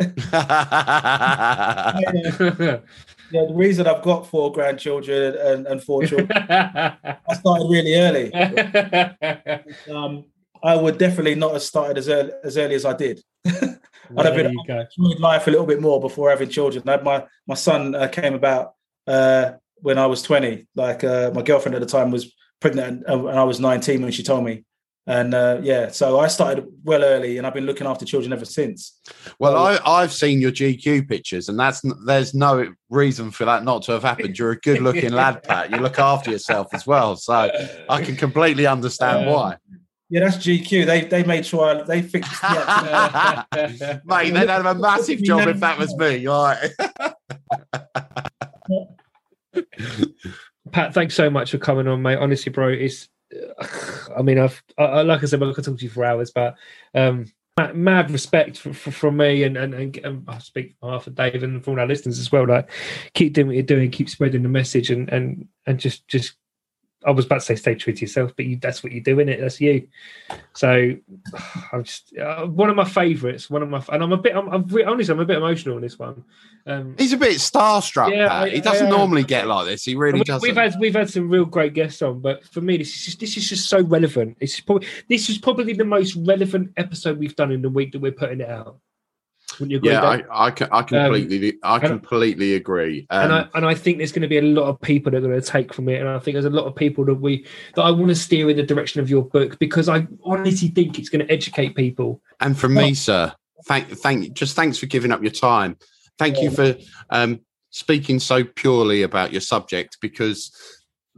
Yeah, 3.31 3.47
the 3.47 3.55
reason 3.55 3.87
I've 3.87 4.03
got 4.03 4.26
four 4.26 4.53
grandchildren 4.53 5.37
and, 5.37 5.66
and 5.66 5.83
four 5.83 6.05
children, 6.05 6.31
I 6.33 7.16
started 7.35 7.68
really 7.68 7.95
early. 7.95 8.33
Um, 9.91 10.24
I 10.62 10.76
would 10.76 10.99
definitely 10.99 11.35
not 11.35 11.53
have 11.53 11.62
started 11.62 11.99
as 11.99 12.09
early 12.09 12.33
as, 12.45 12.59
early 12.59 12.74
as 12.74 12.85
I 12.85 12.95
did. 12.95 13.22
I'd 13.47 14.26
have 14.26 14.35
been 14.35 14.55
enjoyed 14.68 15.20
life 15.20 15.47
a 15.47 15.51
little 15.51 15.66
bit 15.66 15.81
more 15.81 16.01
before 16.01 16.31
having 16.31 16.49
children. 16.49 16.83
I 16.89 16.93
had 16.93 17.05
my 17.05 17.24
my 17.47 17.55
son 17.55 17.95
uh, 17.95 18.09
came 18.09 18.35
about 18.35 18.74
uh, 19.07 19.53
when 19.76 19.99
I 19.99 20.07
was 20.07 20.22
twenty. 20.22 20.66
Like 20.74 21.05
uh, 21.05 21.31
my 21.35 21.43
girlfriend 21.43 21.76
at 21.76 21.81
the 21.81 21.87
time 21.87 22.11
was 22.11 22.35
pregnant, 22.61 23.05
and, 23.07 23.28
and 23.28 23.39
I 23.39 23.45
was 23.45 23.61
nineteen 23.61 24.03
when 24.03 24.12
she 24.12 24.22
told 24.22 24.45
me. 24.45 24.64
And 25.07 25.34
uh, 25.34 25.61
yeah, 25.62 25.88
so 25.88 26.20
I 26.20 26.28
started 26.28 26.66
well 26.84 27.03
early, 27.03 27.38
and 27.38 27.46
I've 27.46 27.55
been 27.55 27.66
looking 27.66 27.86
after 27.86 28.05
children 28.05 28.32
ever 28.32 28.44
since. 28.44 29.01
Well, 29.38 29.57
I, 29.57 29.78
I've 29.84 30.12
seen 30.12 30.40
your 30.40 30.53
GQ 30.53 31.09
pictures, 31.09 31.48
and 31.48 31.59
that's 31.59 31.82
there's 32.07 32.34
no 32.34 32.72
reason 32.90 33.30
for 33.30 33.44
that 33.46 33.64
not 33.64 33.82
to 33.84 33.92
have 33.92 34.03
happened. 34.03 34.38
You're 34.38 34.53
a 34.53 34.59
good-looking 34.61 35.12
lad, 35.12 35.42
Pat. 35.42 35.70
You 35.70 35.78
look 35.78 35.98
after 35.98 36.30
yourself 36.30 36.68
as 36.74 36.86
well, 36.86 37.16
so 37.16 37.51
I 37.88 38.03
can 38.05 38.14
completely 38.16 38.66
understand 38.66 39.26
Um, 39.26 39.34
why. 39.34 39.57
Yeah, 40.11 40.20
that's 40.20 40.36
GQ. 40.38 40.86
They 40.86 41.05
they 41.07 41.22
made 41.22 41.46
sure 41.46 41.64
I, 41.64 41.82
they 41.82 42.03
fixed. 42.03 42.42
Yeah, 42.42 43.44
Mate, 44.05 44.32
they'd 44.32 44.48
have 44.48 44.66
a 44.66 44.74
massive 44.74 45.22
job 45.22 45.48
if 45.48 45.61
that 45.61 45.78
was 45.78 45.96
me. 45.96 46.28
Like, 46.28 46.72
Pat, 50.72 50.94
thanks 50.94 51.14
so 51.14 51.30
much 51.30 51.53
for 51.53 51.59
coming 51.59 51.88
on, 51.88 52.03
mate. 52.03 52.18
Honestly, 52.18 52.53
bro, 52.53 52.68
it's. 52.68 53.09
I 54.16 54.22
mean, 54.22 54.39
I've 54.39 54.62
I, 54.78 55.03
like 55.03 55.22
I 55.22 55.26
said, 55.26 55.43
I 55.43 55.53
could 55.53 55.64
talk 55.64 55.78
to 55.78 55.85
you 55.85 55.91
for 55.91 56.05
hours, 56.05 56.31
but 56.31 56.57
um, 56.95 57.26
mad, 57.74 58.11
respect 58.11 58.59
for, 58.59 58.72
for, 58.72 58.91
from 58.91 59.16
me, 59.16 59.45
and 59.45 59.57
and, 59.57 59.74
and 59.74 60.07
um, 60.07 60.24
I 60.28 60.39
speak 60.39 60.74
on 60.83 60.91
behalf 60.91 61.07
of 61.07 61.14
Dave 61.14 61.43
and 61.43 61.64
from 61.64 61.78
our 61.78 61.87
listeners 61.87 62.18
as 62.18 62.33
well. 62.33 62.47
Like, 62.47 62.70
keep 63.14 63.33
doing 63.33 63.49
what 63.49 63.57
you're 63.57 63.62
doing, 63.62 63.91
keep 63.91 64.09
spreading 64.09 64.43
the 64.43 64.49
message, 64.49 64.91
and 64.91 65.09
and 65.11 65.49
and 65.66 65.78
just 65.78 66.07
just. 66.09 66.35
I 67.07 67.12
was 67.12 67.24
about 67.24 67.36
to 67.36 67.46
say 67.46 67.57
stay 67.57 67.74
true 67.74 67.94
to 67.94 68.01
yourself, 68.01 68.32
but 68.36 68.44
you, 68.44 68.57
that's 68.57 68.82
what 68.82 68.92
you're 68.92 69.03
doing. 69.03 69.28
It 69.28 69.40
that's 69.40 69.61
you. 69.61 69.88
So 70.53 70.94
I'm 71.72 71.84
just 71.84 72.16
uh, 72.16 72.46
one 72.46 72.68
of 72.68 72.76
my 72.76 72.84
favourites. 72.84 73.48
One 73.48 73.62
of 73.62 73.70
my 73.70 73.82
and 73.90 74.03
I'm 74.03 74.12
a 74.12 74.18
bit. 74.18 74.36
I'm, 74.36 74.48
I'm 74.48 74.66
re- 74.66 74.84
honestly, 74.84 75.12
I'm 75.12 75.20
a 75.20 75.24
bit 75.24 75.38
emotional 75.38 75.76
on 75.76 75.80
this 75.80 75.98
one. 75.98 76.24
Um, 76.66 76.94
he's 76.98 77.12
a 77.12 77.16
bit 77.16 77.36
starstruck. 77.38 78.14
Yeah, 78.14 78.42
I- 78.42 78.51
he 78.51 78.61
doesn't 78.61 78.88
I 78.88 78.90
normally 78.90 79.24
get 79.24 79.46
like 79.46 79.66
this. 79.66 79.84
He 79.84 79.94
really 79.94 80.20
we, 80.20 80.24
doesn't. 80.24 80.46
We've 80.46 80.57
had 80.57 80.74
we've 80.78 80.94
had 80.94 81.09
some 81.09 81.30
real 81.30 81.46
great 81.46 81.72
guests 81.72 82.03
on, 82.03 82.20
but 82.20 82.44
for 82.44 82.61
me, 82.61 82.76
this 82.76 82.94
is 82.94 83.05
just, 83.07 83.20
this 83.20 83.36
is 83.36 83.48
just 83.48 83.68
so 83.68 83.80
relevant. 83.80 84.36
It's 84.40 84.61
probably 84.61 84.86
this 85.09 85.30
is 85.30 85.38
probably 85.38 85.72
the 85.72 85.84
most 85.84 86.16
relevant 86.16 86.72
episode 86.76 87.18
we've 87.18 87.36
done 87.36 87.51
in 87.51 87.62
the 87.62 87.70
week 87.70 87.92
that 87.92 88.01
we're 88.01 88.12
putting 88.12 88.40
it 88.40 88.51
out. 88.51 88.76
Wouldn't 89.61 89.71
you 89.71 89.77
agree? 89.77 89.91
yeah? 89.91 90.03
I, 90.03 90.47
I, 90.47 90.51
can, 90.51 90.69
I 90.73 90.83
completely, 90.83 91.59
I 91.63 91.77
and- 91.77 91.87
completely 91.87 92.55
agree. 92.55 93.07
Um, 93.11 93.25
and 93.25 93.33
I 93.33 93.49
and 93.55 93.67
I 93.67 93.75
think 93.75 93.99
there's 93.99 94.13
going 94.13 94.23
to 94.23 94.29
be 94.29 94.39
a 94.39 94.43
lot 94.43 94.65
of 94.65 94.81
people 94.81 95.13
that 95.13 95.19
are 95.19 95.21
going 95.21 95.39
to 95.39 95.47
take 95.47 95.75
from 95.75 95.89
it, 95.89 96.01
and 96.01 96.09
I 96.09 96.19
think 96.19 96.35
there's 96.35 96.47
a 96.47 96.51
lot 96.51 96.65
of 96.65 96.75
people 96.75 97.05
that 97.05 97.15
we 97.15 97.47
that 97.75 97.83
I 97.83 97.91
want 97.91 98.09
to 98.09 98.15
steer 98.17 98.49
in 98.51 98.57
the 98.57 98.63
direction 98.63 99.01
of 99.01 99.11
your 99.11 99.23
book 99.23 99.59
because 99.59 99.89
I 99.89 100.07
honestly 100.25 100.69
think 100.69 100.99
it's 100.99 101.09
going 101.09 101.25
to 101.25 101.33
educate 101.33 101.77
people. 101.77 102.21
And 102.41 102.59
from 102.59 102.75
me, 102.75 102.95
sir, 102.95 103.33
thank, 103.67 103.89
thank, 103.89 104.33
just 104.33 104.57
thanks 104.57 104.79
for 104.79 104.87
giving 104.87 105.13
up 105.13 105.23
your 105.23 105.33
time. 105.33 105.77
Thank 106.19 106.41
you 106.41 106.51
for 106.51 106.77
um, 107.11 107.41
speaking 107.71 108.19
so 108.19 108.45
purely 108.45 109.03
about 109.03 109.33
your 109.33 109.41
subject 109.41 109.99
because, 110.01 110.51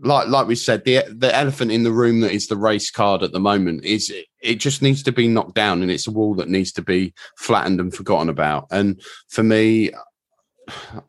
like, 0.02 0.28
like 0.28 0.46
we 0.46 0.54
said, 0.54 0.84
the 0.84 1.04
the 1.08 1.34
elephant 1.34 1.70
in 1.70 1.84
the 1.84 1.92
room 1.92 2.20
that 2.20 2.32
is 2.32 2.48
the 2.48 2.56
race 2.56 2.90
card 2.90 3.22
at 3.22 3.32
the 3.32 3.40
moment 3.40 3.84
is 3.84 4.12
it 4.40 4.56
just 4.56 4.82
needs 4.82 5.02
to 5.04 5.12
be 5.12 5.28
knocked 5.28 5.54
down, 5.54 5.82
and 5.82 5.90
it's 5.90 6.06
a 6.06 6.10
wall 6.10 6.34
that 6.34 6.48
needs 6.48 6.72
to 6.72 6.82
be 6.82 7.14
flattened 7.38 7.80
and 7.80 7.94
forgotten 7.94 8.28
about. 8.28 8.66
And 8.70 9.00
for 9.28 9.42
me, 9.42 9.90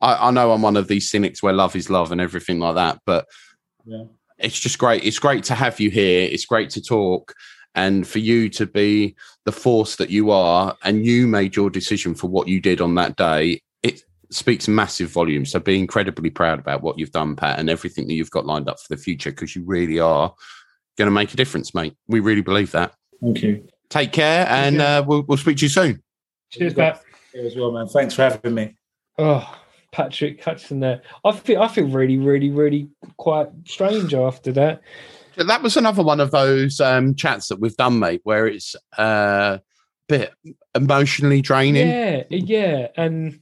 I, 0.01 0.27
I 0.27 0.31
know 0.31 0.51
I'm 0.51 0.61
one 0.61 0.77
of 0.77 0.87
these 0.87 1.09
cynics 1.09 1.41
where 1.41 1.53
love 1.53 1.75
is 1.75 1.89
love 1.89 2.11
and 2.11 2.21
everything 2.21 2.59
like 2.59 2.75
that, 2.75 2.99
but 3.05 3.25
Yeah. 3.85 4.05
it's 4.37 4.59
just 4.59 4.77
great. 4.77 5.03
It's 5.03 5.19
great 5.19 5.43
to 5.45 5.55
have 5.55 5.79
you 5.79 5.89
here. 5.89 6.29
It's 6.31 6.45
great 6.45 6.69
to 6.71 6.81
talk 6.81 7.33
and 7.75 8.07
for 8.07 8.19
you 8.19 8.49
to 8.49 8.67
be 8.67 9.15
the 9.45 9.51
force 9.51 9.95
that 9.95 10.11
you 10.11 10.29
are 10.29 10.77
and 10.83 11.05
you 11.05 11.27
made 11.27 11.55
your 11.55 11.71
decision 11.71 12.13
for 12.13 12.27
what 12.27 12.47
you 12.47 12.61
did 12.61 12.79
on 12.81 12.93
that 12.95 13.15
day 13.15 13.53
it 13.53 13.61
speaks 14.33 14.67
massive 14.67 15.09
volumes 15.09 15.51
so 15.51 15.59
be 15.59 15.77
incredibly 15.79 16.29
proud 16.29 16.59
about 16.59 16.81
what 16.81 16.97
you've 16.99 17.11
done 17.11 17.35
pat 17.35 17.59
and 17.59 17.69
everything 17.69 18.07
that 18.07 18.13
you've 18.13 18.31
got 18.31 18.45
lined 18.45 18.67
up 18.69 18.79
for 18.79 18.95
the 18.95 19.01
future 19.01 19.31
because 19.31 19.55
you 19.55 19.63
really 19.65 19.99
are 19.99 20.33
going 20.97 21.07
to 21.07 21.11
make 21.11 21.33
a 21.33 21.37
difference 21.37 21.73
mate 21.73 21.95
we 22.07 22.19
really 22.19 22.41
believe 22.41 22.71
that 22.71 22.93
Thank 23.21 23.41
you. 23.43 23.67
take 23.89 24.11
care 24.11 24.45
and 24.49 24.77
Yeah. 24.77 24.97
uh, 24.97 25.03
we'll, 25.03 25.21
we'll 25.23 25.37
speak 25.37 25.57
to 25.57 25.65
you 25.65 25.69
soon 25.69 26.01
Cheers, 26.51 26.75
Pat. 26.75 27.01
You 27.33 27.47
as 27.47 27.55
well, 27.55 27.71
man. 27.71 27.87
Thanks 27.87 28.13
for 28.13 28.21
having 28.21 28.53
me. 28.53 28.75
Oh, 29.17 29.59
Patrick 29.91 30.43
Hutchinson 30.43 30.81
there. 30.81 31.01
I 31.25 31.31
feel 31.31 31.59
I 31.63 31.67
feel 31.67 31.87
really, 31.87 32.17
really, 32.19 32.51
really 32.51 32.89
quite 33.17 33.47
strange 33.65 34.13
after 34.13 34.51
that. 34.51 34.81
that 35.37 35.63
was 35.63 35.77
another 35.77 36.03
one 36.03 36.19
of 36.19 36.29
those 36.29 36.79
um, 36.79 37.15
chats 37.15 37.47
that 37.47 37.59
we've 37.59 37.75
done 37.75 37.97
mate 37.97 38.21
where 38.23 38.45
it's 38.45 38.75
uh, 38.99 39.57
a 39.57 39.61
bit 40.07 40.31
emotionally 40.75 41.41
draining 41.41 41.87
Yeah, 41.87 42.23
yeah, 42.29 42.87
and 42.97 43.39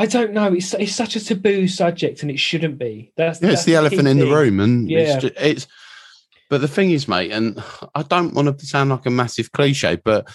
I 0.00 0.06
don't 0.06 0.32
know. 0.32 0.52
It's 0.52 0.72
it's 0.74 0.94
such 0.94 1.16
a 1.16 1.24
taboo 1.24 1.66
subject, 1.68 2.22
and 2.22 2.30
it 2.30 2.38
shouldn't 2.38 2.78
be. 2.78 3.12
That's 3.16 3.40
Yeah, 3.42 3.48
that's 3.48 3.60
it's 3.62 3.66
the 3.66 3.74
elephant 3.74 4.04
key 4.04 4.10
in 4.10 4.18
the 4.20 4.26
room, 4.32 4.60
and 4.60 4.88
Yeah. 4.88 4.98
it's, 5.14 5.22
ju- 5.24 5.30
it's. 5.36 5.66
But 6.50 6.60
the 6.62 6.68
thing 6.68 6.92
is, 6.92 7.08
mate, 7.08 7.30
and 7.32 7.62
I 7.94 8.02
don't 8.02 8.32
want 8.32 8.58
to 8.58 8.66
sound 8.66 8.90
like 8.90 9.04
a 9.06 9.10
massive 9.10 9.52
cliche, 9.52 9.96
but 10.02 10.26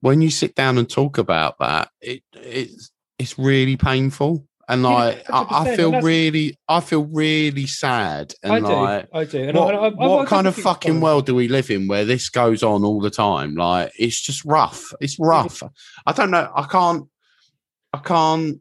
when 0.00 0.20
you 0.22 0.30
sit 0.30 0.54
down 0.54 0.78
and 0.78 0.88
talk 0.88 1.18
about 1.18 1.58
that, 1.60 1.90
it 2.00 2.22
it's 2.34 2.90
it's 3.18 3.38
really 3.38 3.76
painful, 3.76 4.46
and 4.68 4.82
Yeah, 4.82 4.88
like 4.88 5.30
I, 5.30 5.46
I 5.50 5.76
feel 5.76 6.00
really, 6.00 6.58
I 6.66 6.80
feel 6.80 7.04
really 7.04 7.66
sad, 7.66 8.32
and 8.42 8.52
I 8.54 8.60
do, 8.60 8.66
like. 8.66 9.08
I 9.12 9.24
do. 9.24 9.42
And 9.48 9.58
What, 9.58 9.74
I, 9.74 9.78
I, 9.78 9.88
what 9.90 10.26
kind 10.28 10.46
of 10.46 10.56
fucking 10.56 10.94
fine. 10.94 11.00
world 11.02 11.26
do 11.26 11.34
we 11.34 11.46
live 11.46 11.70
in 11.70 11.86
where 11.88 12.06
this 12.06 12.30
goes 12.30 12.62
on 12.62 12.82
all 12.84 13.00
the 13.00 13.10
time? 13.10 13.54
Like 13.54 13.92
it's 13.98 14.20
just 14.20 14.44
rough. 14.46 14.92
It's 15.00 15.18
rough. 15.20 15.62
I 16.06 16.12
don't 16.12 16.30
know. 16.30 16.50
I 16.54 16.62
can't. 16.62 17.06
I 17.92 17.98
can't 17.98 18.60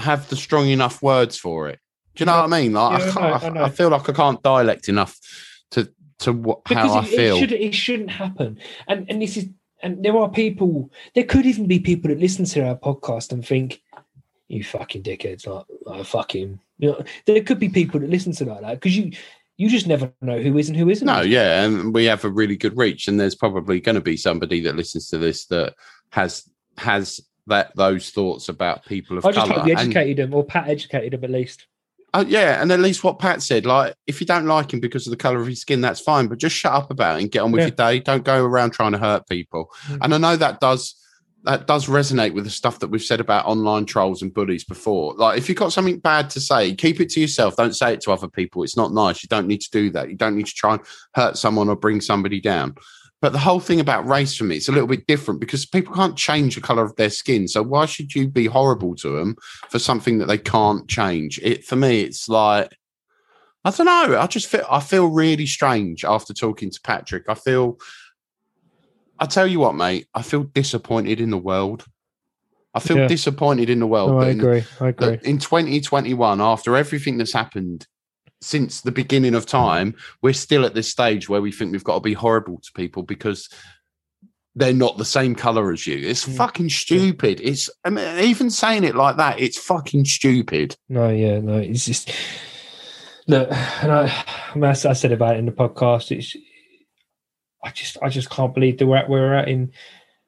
have 0.00 0.28
the 0.28 0.36
strong 0.36 0.68
enough 0.68 1.02
words 1.02 1.36
for 1.36 1.68
it. 1.68 1.78
Do 2.14 2.22
you 2.22 2.26
know 2.26 2.36
what 2.36 2.52
I 2.52 2.60
mean? 2.60 2.72
Like 2.72 3.00
Yeah, 3.00 3.06
I, 3.06 3.08
I 3.08 3.12
can't, 3.12 3.14
know, 3.14 3.22
I, 3.22 3.38
I 3.38 3.48
know. 3.50 3.64
I 3.64 3.70
feel 3.70 3.88
like 3.88 4.08
I 4.08 4.12
can't 4.12 4.42
dialect 4.42 4.88
enough 4.88 5.18
to 5.72 5.92
to 6.20 6.32
what, 6.32 6.64
because 6.64 6.90
how 6.90 7.00
I 7.00 7.04
it, 7.04 7.08
feel. 7.08 7.36
it 7.36 7.40
should 7.40 7.52
it 7.52 7.74
shouldn't 7.74 8.10
happen. 8.10 8.58
And 8.88 9.06
and 9.08 9.22
this 9.22 9.36
is 9.36 9.48
and 9.82 10.04
there 10.04 10.16
are 10.16 10.28
people. 10.28 10.90
There 11.14 11.24
could 11.24 11.46
even 11.46 11.66
be 11.66 11.78
people 11.80 12.08
that 12.10 12.18
listen 12.18 12.44
to 12.46 12.66
our 12.66 12.76
podcast 12.76 13.32
and 13.32 13.46
think, 13.46 13.80
"You 14.48 14.62
fucking 14.64 15.02
dickheads!" 15.02 15.46
Like, 15.46 15.66
like 15.84 16.06
fucking. 16.06 16.60
You 16.78 16.88
know, 16.88 17.04
there 17.26 17.42
could 17.42 17.58
be 17.58 17.68
people 17.68 18.00
that 18.00 18.10
listen 18.10 18.32
to 18.32 18.44
like 18.44 18.60
that 18.62 18.74
because 18.74 18.96
you 18.96 19.12
you 19.56 19.68
just 19.68 19.86
never 19.86 20.12
know 20.22 20.40
who 20.40 20.56
is 20.56 20.68
and 20.68 20.76
who 20.76 20.88
isn't. 20.88 21.06
no, 21.06 21.20
yeah, 21.20 21.62
and 21.62 21.94
we 21.94 22.06
have 22.06 22.24
a 22.24 22.30
really 22.30 22.56
good 22.56 22.76
reach, 22.76 23.08
and 23.08 23.18
there's 23.18 23.34
probably 23.34 23.80
going 23.80 23.94
to 23.94 24.00
be 24.00 24.16
somebody 24.16 24.60
that 24.60 24.76
listens 24.76 25.08
to 25.08 25.18
this 25.18 25.46
that 25.46 25.74
has 26.12 26.48
has 26.78 27.20
that 27.50 27.76
those 27.76 28.10
thoughts 28.10 28.48
about 28.48 28.84
people 28.86 29.18
of 29.18 29.22
color. 29.22 29.32
I 29.32 29.34
just 29.36 29.46
color. 29.46 29.58
hope 29.60 29.68
you 29.68 29.72
And- 29.76 29.80
educated 29.82 30.16
them, 30.16 30.34
or 30.34 30.44
Pat 30.44 30.68
educated 30.68 31.12
them 31.12 31.24
at 31.24 31.30
least. 31.30 31.66
Oh, 32.12 32.22
yeah, 32.22 32.60
and 32.60 32.72
at 32.72 32.80
least 32.80 33.04
what 33.04 33.20
Pat 33.20 33.40
said, 33.40 33.64
like 33.66 33.94
if 34.08 34.20
you 34.20 34.26
don't 34.26 34.46
like 34.46 34.72
him 34.72 34.80
because 34.80 35.06
of 35.06 35.12
the 35.12 35.16
color 35.16 35.40
of 35.40 35.46
his 35.46 35.60
skin, 35.60 35.80
that's 35.80 36.00
fine, 36.00 36.26
but 36.26 36.38
just 36.38 36.56
shut 36.56 36.72
up 36.72 36.90
about 36.90 37.18
it 37.18 37.22
and 37.22 37.30
get 37.30 37.42
on 37.42 37.52
with 37.52 37.60
Yeah. 37.60 37.66
your 37.66 37.76
day. 37.76 38.00
Don't 38.00 38.24
go 38.24 38.44
around 38.44 38.72
trying 38.72 38.90
to 38.92 38.98
hurt 38.98 39.28
people. 39.28 39.70
Mm. 39.86 39.98
And 40.02 40.14
I 40.14 40.18
know 40.18 40.36
that 40.36 40.58
does 40.58 40.96
that 41.44 41.66
does 41.66 41.86
resonate 41.86 42.34
with 42.34 42.44
the 42.44 42.50
stuff 42.50 42.80
that 42.80 42.88
we've 42.88 43.02
said 43.02 43.18
about 43.18 43.46
online 43.46 43.86
trolls 43.86 44.20
and 44.20 44.34
bullies 44.34 44.62
before. 44.64 45.14
Like 45.14 45.38
if 45.38 45.48
you've 45.48 45.56
got 45.56 45.72
something 45.72 45.98
bad 45.98 46.28
to 46.30 46.40
say, 46.40 46.74
keep 46.74 47.00
it 47.00 47.08
to 47.10 47.20
yourself. 47.20 47.56
Don't 47.56 47.74
say 47.74 47.94
it 47.94 48.00
to 48.02 48.10
other 48.12 48.28
people. 48.28 48.62
It's 48.62 48.76
not 48.76 48.92
nice. 48.92 49.22
You 49.22 49.28
don't 49.28 49.46
need 49.46 49.62
to 49.62 49.70
do 49.70 49.88
that. 49.92 50.10
You 50.10 50.16
don't 50.16 50.36
need 50.36 50.46
to 50.46 50.54
try 50.54 50.74
and 50.74 50.82
hurt 51.14 51.38
someone 51.38 51.68
or 51.70 51.76
bring 51.76 52.02
somebody 52.02 52.40
down. 52.40 52.74
But 53.20 53.32
the 53.32 53.38
whole 53.38 53.60
thing 53.60 53.80
about 53.80 54.06
race 54.06 54.36
for 54.36 54.44
me, 54.44 54.56
it's 54.56 54.68
a 54.68 54.72
little 54.72 54.88
bit 54.88 55.06
different 55.06 55.40
because 55.40 55.66
people 55.66 55.94
can't 55.94 56.16
change 56.16 56.54
the 56.54 56.60
color 56.60 56.82
of 56.82 56.96
their 56.96 57.10
skin. 57.10 57.48
So 57.48 57.62
why 57.62 57.84
should 57.84 58.14
you 58.14 58.28
be 58.28 58.46
horrible 58.46 58.94
to 58.96 59.10
them 59.16 59.36
for 59.68 59.78
something 59.78 60.18
that 60.18 60.26
they 60.26 60.38
can't 60.38 60.88
change? 60.88 61.38
It 61.42 61.64
for 61.64 61.76
me, 61.76 62.00
it's 62.00 62.28
like 62.28 62.74
I 63.64 63.70
don't 63.70 63.86
know. 63.86 64.18
I 64.18 64.26
just 64.26 64.46
feel 64.46 64.64
I 64.70 64.80
feel 64.80 65.08
really 65.08 65.46
strange 65.46 66.04
after 66.04 66.32
talking 66.32 66.70
to 66.70 66.80
Patrick. 66.82 67.24
I 67.28 67.34
feel 67.34 67.78
I 69.18 69.26
tell 69.26 69.46
you 69.46 69.60
what, 69.60 69.74
mate, 69.74 70.06
I 70.14 70.22
feel 70.22 70.44
disappointed 70.44 71.20
in 71.20 71.28
the 71.28 71.36
world. 71.38 71.84
I 72.72 72.80
feel 72.80 72.96
Yeah. 72.96 73.08
disappointed 73.08 73.68
in 73.68 73.80
the 73.80 73.86
world. 73.86 74.12
No, 74.12 74.20
I 74.20 74.28
agree. 74.28 74.64
I 74.80 74.88
agree. 74.88 75.18
in 75.24 75.38
2021, 75.38 76.40
after 76.40 76.74
everything 76.74 77.18
that's 77.18 77.32
happened 77.34 77.86
since 78.40 78.80
the 78.80 78.92
beginning 78.92 79.34
of 79.34 79.46
time, 79.46 79.94
we're 80.22 80.32
still 80.32 80.64
at 80.64 80.74
this 80.74 80.88
stage 80.88 81.28
where 81.28 81.42
we 81.42 81.52
think 81.52 81.72
we've 81.72 81.84
got 81.84 81.94
to 81.94 82.00
be 82.00 82.14
horrible 82.14 82.58
to 82.58 82.72
people 82.72 83.02
because 83.02 83.48
they're 84.56 84.72
not 84.72 84.98
the 84.98 85.04
same 85.04 85.34
color 85.34 85.70
as 85.72 85.86
you. 85.86 85.96
It's 86.08 86.26
Mm. 86.26 86.36
fucking 86.36 86.70
stupid. 86.70 87.40
It's 87.42 87.70
I 87.84 87.90
mean, 87.90 88.18
even 88.24 88.50
saying 88.50 88.84
it 88.84 88.96
like 88.96 89.16
that, 89.18 89.38
it's 89.38 89.58
fucking 89.58 90.04
stupid. 90.06 90.76
No, 90.88 91.08
yeah, 91.10 91.38
no, 91.38 91.58
it's 91.58 91.86
just 91.86 92.10
look, 93.28 93.48
and 93.82 93.92
I, 93.92 94.24
I, 94.52 94.54
mean, 94.54 94.64
I 94.64 94.70
I 94.70 94.74
said 94.74 95.12
about 95.12 95.36
it 95.36 95.38
in 95.38 95.46
the 95.46 95.52
podcast. 95.52 96.10
It's 96.16 96.36
I 97.62 97.70
just 97.70 97.98
I 98.02 98.08
just 98.08 98.30
can't 98.30 98.54
believe 98.54 98.78
that 98.78 98.86
we're 98.86 98.96
at 98.96 99.08
where 99.08 99.22
we're 99.22 99.34
at 99.34 99.48
in. 99.48 99.72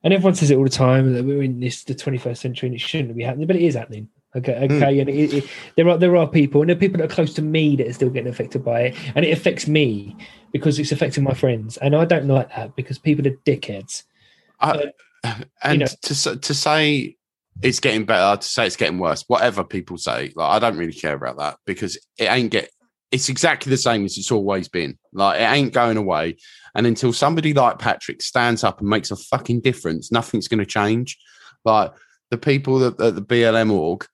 And 0.05 0.13
everyone 0.13 0.35
says 0.35 0.51
it 0.51 0.57
all 0.57 0.65
the 0.65 0.71
time 0.71 1.15
that 1.15 1.25
we're 1.25 1.43
in 1.43 1.61
this 1.61 1.85
the 1.85 1.95
21st 1.95 2.37
century 2.37 2.67
and 2.69 2.75
it 2.75 2.81
shouldn't 2.81 3.17
be 3.17 3.23
happening, 3.23 3.47
but 3.47 3.57
it 3.57 3.63
is 3.63 3.75
happening. 3.77 4.09
Okay, 4.35 4.67
hmm. 4.67 4.75
okay, 4.75 5.01
and 5.01 5.11
it, 5.11 5.35
it, 5.35 5.51
there 5.77 5.89
are 5.89 5.99
there 5.99 6.17
are 6.17 6.27
people, 6.27 6.63
and 6.63 6.71
there 6.71 6.77
are 6.77 6.81
people 6.81 6.99
that 6.99 7.11
are 7.11 7.15
close 7.15 7.35
to 7.35 7.43
me 7.43 7.77
that 7.77 7.87
are 7.87 7.93
still 7.93 8.09
getting 8.09 8.31
affected 8.31 8.65
by 8.65 8.81
it, 8.81 8.97
and 9.15 9.25
it 9.25 9.31
affects 9.31 9.69
me 9.69 10.17
because 10.53 10.79
it's 10.79 10.93
affecting 10.93 11.25
my 11.25 11.35
friends, 11.35 11.77
and 11.79 11.95
I 11.95 12.05
don't 12.05 12.27
like 12.27 12.49
that 12.55 12.75
because 12.75 12.99
people 12.99 13.27
are 13.27 13.37
dickheads. 13.47 14.05
I, 14.61 14.93
and 15.63 15.81
know- 15.81 15.87
to 15.87 16.37
to 16.37 16.55
say 16.55 17.17
it's 17.61 17.81
getting 17.81 18.07
better, 18.07 18.41
to 18.41 18.47
say 18.47 18.67
it's 18.67 18.77
getting 18.77 18.99
worse, 18.99 19.25
whatever 19.29 19.63
people 19.65 19.99
say, 19.99 20.33
like 20.35 20.51
I 20.51 20.59
don't 20.59 20.79
really 20.79 20.95
care 20.95 21.15
about 21.15 21.37
that 21.39 21.59
because 21.67 21.97
it 22.19 22.25
ain't 22.25 22.51
get. 22.51 22.71
It's 23.11 23.29
exactly 23.29 23.69
the 23.69 23.77
same 23.77 24.07
as 24.07 24.17
it's 24.17 24.33
always 24.33 24.69
been. 24.69 24.99
Like 25.13 25.39
it 25.39 25.45
ain't 25.45 25.75
going 25.75 25.99
away, 25.99 26.37
and 26.75 26.87
until 26.87 27.13
somebody 27.13 27.53
like 27.53 27.79
Patrick 27.79 28.23
stands 28.23 28.65
up 28.65 28.81
and 28.81 28.89
makes 28.89 29.11
a 29.11 29.17
fucking 29.17 29.61
difference, 29.61 30.11
nothing's 30.11 30.49
going 30.49 30.61
to 30.61 30.67
change. 30.67 31.19
Like 31.67 31.93
the 32.31 32.39
people 32.39 32.83
at, 32.87 32.99
at 32.99 33.15
the 33.15 33.23
BLM 33.23 33.71
org, 33.71 34.07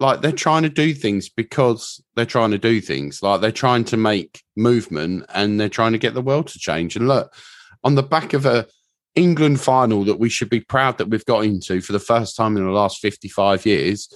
like 0.00 0.20
they're 0.20 0.32
trying 0.32 0.62
to 0.62 0.68
do 0.68 0.94
things 0.94 1.28
because 1.28 2.02
they're 2.14 2.24
trying 2.24 2.52
to 2.52 2.58
do 2.58 2.80
things. 2.80 3.22
Like 3.22 3.40
they're 3.40 3.50
trying 3.50 3.84
to 3.86 3.96
make 3.96 4.42
movement 4.56 5.26
and 5.34 5.58
they're 5.58 5.68
trying 5.68 5.92
to 5.92 5.98
get 5.98 6.14
the 6.14 6.22
world 6.22 6.46
to 6.48 6.58
change. 6.58 6.96
And 6.96 7.08
look, 7.08 7.34
on 7.82 7.94
the 7.94 8.02
back 8.02 8.32
of 8.32 8.46
a 8.46 8.66
England 9.14 9.60
final 9.60 10.04
that 10.04 10.20
we 10.20 10.28
should 10.28 10.50
be 10.50 10.60
proud 10.60 10.98
that 10.98 11.08
we've 11.08 11.24
got 11.24 11.44
into 11.44 11.80
for 11.80 11.92
the 11.92 11.98
first 11.98 12.36
time 12.36 12.56
in 12.56 12.64
the 12.64 12.70
last 12.70 13.00
55 13.00 13.66
years, 13.66 14.08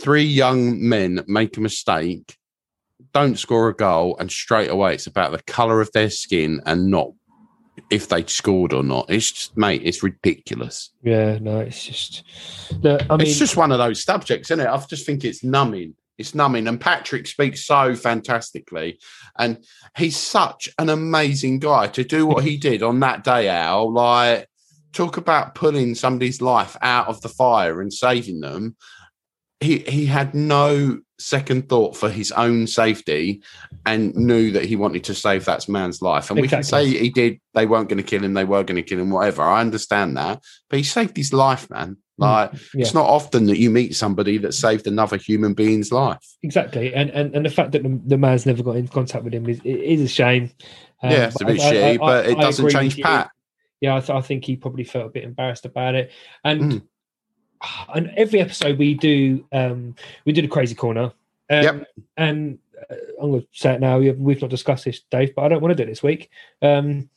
three 0.00 0.24
young 0.24 0.88
men 0.88 1.24
make 1.26 1.56
a 1.56 1.60
mistake, 1.60 2.36
don't 3.12 3.38
score 3.38 3.68
a 3.68 3.74
goal, 3.74 4.16
and 4.20 4.30
straight 4.30 4.70
away 4.70 4.94
it's 4.94 5.08
about 5.08 5.32
the 5.32 5.42
colour 5.42 5.80
of 5.80 5.90
their 5.92 6.10
skin 6.10 6.60
and 6.66 6.90
not 6.90 7.10
if 7.90 8.08
they 8.08 8.24
scored 8.26 8.72
or 8.72 8.82
not. 8.82 9.06
It's 9.08 9.30
just, 9.30 9.56
mate, 9.56 9.82
it's 9.84 10.02
ridiculous. 10.02 10.90
Yeah, 11.02 11.38
no, 11.38 11.60
it's 11.60 11.84
just. 11.84 12.24
Look, 12.82 13.02
I 13.10 13.16
mean, 13.16 13.26
it's 13.26 13.38
just 13.38 13.56
one 13.56 13.72
of 13.72 13.78
those 13.78 14.02
subjects, 14.02 14.50
isn't 14.50 14.64
it? 14.64 14.68
I 14.68 14.76
just 14.86 15.06
think 15.06 15.24
it's 15.24 15.44
numbing. 15.44 15.94
It's 16.18 16.34
numbing. 16.34 16.66
And 16.66 16.80
Patrick 16.80 17.26
speaks 17.26 17.66
so 17.66 17.94
fantastically. 17.94 18.98
And 19.38 19.64
he's 19.96 20.16
such 20.16 20.68
an 20.78 20.88
amazing 20.88 21.58
guy 21.58 21.88
to 21.88 22.04
do 22.04 22.26
what 22.26 22.44
he 22.44 22.56
did 22.56 22.82
on 22.82 23.00
that 23.00 23.22
day, 23.22 23.48
Al. 23.48 23.92
Like, 23.92 24.48
talk 24.92 25.18
about 25.18 25.54
pulling 25.54 25.94
somebody's 25.94 26.40
life 26.40 26.76
out 26.80 27.08
of 27.08 27.20
the 27.20 27.28
fire 27.28 27.82
and 27.82 27.92
saving 27.92 28.40
them. 28.40 28.76
He 29.60 29.78
he 29.78 30.06
had 30.06 30.34
no 30.34 31.00
second 31.18 31.68
thought 31.68 31.96
for 31.96 32.10
his 32.10 32.30
own 32.32 32.66
safety 32.66 33.42
and 33.86 34.14
knew 34.14 34.50
that 34.50 34.66
he 34.66 34.76
wanted 34.76 35.02
to 35.04 35.14
save 35.14 35.46
that 35.46 35.66
man's 35.66 36.02
life. 36.02 36.30
And 36.30 36.38
we 36.38 36.46
can 36.46 36.62
say 36.62 36.86
he 36.86 37.08
did, 37.08 37.40
they 37.54 37.64
weren't 37.64 37.88
going 37.88 37.96
to 37.96 38.02
kill 38.02 38.22
him, 38.22 38.34
they 38.34 38.44
were 38.44 38.62
going 38.64 38.76
to 38.76 38.82
kill 38.82 38.98
him, 39.00 39.08
whatever. 39.10 39.40
I 39.42 39.62
understand 39.62 40.18
that. 40.18 40.42
But 40.68 40.78
he 40.78 40.82
saved 40.82 41.16
his 41.16 41.32
life, 41.32 41.70
man. 41.70 41.96
Like 42.18 42.52
yeah. 42.52 42.82
it's 42.82 42.94
not 42.94 43.06
often 43.06 43.46
that 43.46 43.58
you 43.58 43.70
meet 43.70 43.94
somebody 43.96 44.38
that 44.38 44.52
saved 44.52 44.86
another 44.86 45.16
human 45.16 45.54
being's 45.54 45.92
life. 45.92 46.24
exactly, 46.42 46.94
and, 46.94 47.10
and 47.10 47.34
and 47.34 47.44
the 47.44 47.50
fact 47.50 47.72
that 47.72 47.82
the, 47.82 48.00
the 48.06 48.16
man's 48.18 48.46
never 48.46 48.62
got 48.62 48.76
in 48.76 48.88
contact 48.88 49.22
with 49.24 49.34
him 49.34 49.46
is 49.48 49.60
is 49.64 50.00
a 50.02 50.08
shame. 50.08 50.50
Um, 51.02 51.10
yeah, 51.10 51.26
it's 51.26 51.40
a 51.40 51.44
bit 51.44 51.60
I- 51.60 51.66
I- 51.68 51.72
shitty, 51.72 51.94
I- 51.94 51.96
but 51.98 52.26
it 52.26 52.38
I 52.38 52.40
doesn't 52.40 52.70
change 52.70 52.96
you. 52.96 53.04
Pat. 53.04 53.30
Yeah, 53.82 53.96
I, 53.96 54.00
th- 54.00 54.10
I 54.16 54.22
think 54.22 54.46
he 54.46 54.56
probably 54.56 54.84
felt 54.84 55.06
a 55.06 55.10
bit 55.10 55.24
embarrassed 55.24 55.66
about 55.66 55.94
it, 55.94 56.10
and 56.42 56.60
Mm. 56.72 56.82
And 57.94 58.10
every 58.16 58.40
episode 58.40 58.78
we 58.78 58.94
do, 58.94 59.44
um, 59.52 59.94
we 60.24 60.32
do 60.32 60.42
the 60.42 60.48
crazy 60.48 60.74
corner. 60.74 61.12
Um, 61.50 61.62
Yep. 61.62 61.86
And 62.16 62.58
uh, 62.90 62.94
I'm 63.22 63.30
going 63.30 63.42
to 63.42 63.48
say 63.52 63.74
it 63.74 63.80
now. 63.80 63.98
We've 63.98 64.40
not 64.40 64.50
discussed 64.50 64.84
this, 64.84 65.00
Dave, 65.10 65.34
but 65.34 65.44
I 65.44 65.48
don't 65.48 65.62
want 65.62 65.70
to 65.72 65.76
do 65.76 65.84
it 65.84 65.90
this 65.92 66.02
week. 66.02 66.30
Um, 66.62 67.08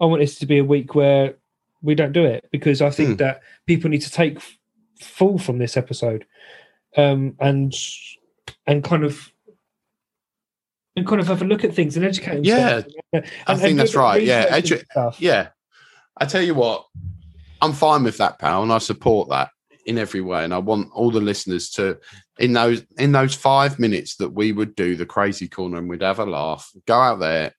I 0.00 0.06
want 0.06 0.20
this 0.20 0.38
to 0.40 0.46
be 0.46 0.58
a 0.58 0.64
week 0.64 0.94
where 0.94 1.34
we 1.82 1.94
don't 1.94 2.12
do 2.12 2.24
it 2.24 2.48
because 2.50 2.80
I 2.82 2.90
think 2.90 3.10
Hmm. 3.10 3.16
that 3.16 3.42
people 3.66 3.90
need 3.90 4.02
to 4.02 4.10
take 4.10 4.38
full 5.00 5.38
from 5.38 5.58
this 5.58 5.76
episode, 5.76 6.24
um, 6.96 7.36
and 7.40 7.72
and 8.66 8.82
kind 8.82 9.04
of. 9.04 9.30
And 10.96 11.06
kind 11.06 11.20
of 11.20 11.26
have 11.26 11.42
a 11.42 11.44
look 11.44 11.64
at 11.64 11.74
things 11.74 11.96
and 11.96 12.04
educate 12.06 12.36
themselves. 12.36 12.86
And- 13.12 13.24
I 13.48 13.52
and 13.52 13.60
think 13.60 13.78
that's 13.78 13.90
a 13.90 13.94
bit 13.94 13.98
of 13.98 14.02
right, 14.04 14.22
yeah, 14.22 14.46
edu- 14.60 15.14
Yeah. 15.18 15.48
I 16.16 16.24
tell 16.26 16.40
you 16.42 16.54
what, 16.54 16.86
I'm 17.60 17.72
fine 17.72 18.04
with 18.04 18.16
that, 18.18 18.38
pal, 18.38 18.62
and 18.62 18.72
I 18.72 18.78
support 18.78 19.28
that 19.30 19.50
in 19.86 19.98
every 19.98 20.20
way. 20.20 20.44
And 20.44 20.54
I 20.54 20.58
want 20.58 20.90
all 20.92 21.10
the 21.10 21.20
listeners 21.20 21.70
to 21.70 21.98
in 22.38 22.52
those 22.52 22.82
in 22.98 23.12
those 23.12 23.34
five 23.34 23.78
minutes 23.78 24.16
that 24.16 24.30
we 24.30 24.52
would 24.52 24.74
do 24.74 24.96
the 24.96 25.06
crazy 25.06 25.48
corner 25.48 25.78
and 25.78 25.88
we'd 25.88 26.02
have 26.02 26.18
a 26.18 26.24
laugh, 26.24 26.70
go 26.86 26.98
out 26.98 27.20
there, 27.20 27.52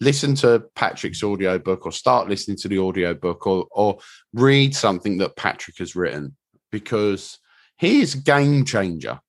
listen 0.00 0.34
to 0.36 0.64
Patrick's 0.74 1.22
audiobook 1.22 1.86
or 1.86 1.92
start 1.92 2.28
listening 2.28 2.56
to 2.58 2.68
the 2.68 2.78
audiobook 2.78 3.46
or 3.46 3.66
or 3.70 3.98
read 4.32 4.74
something 4.74 5.18
that 5.18 5.36
Patrick 5.36 5.78
has 5.78 5.96
written 5.96 6.36
because 6.70 7.38
he 7.78 8.00
is 8.00 8.14
a 8.14 8.18
game 8.18 8.64
changer. 8.64 9.20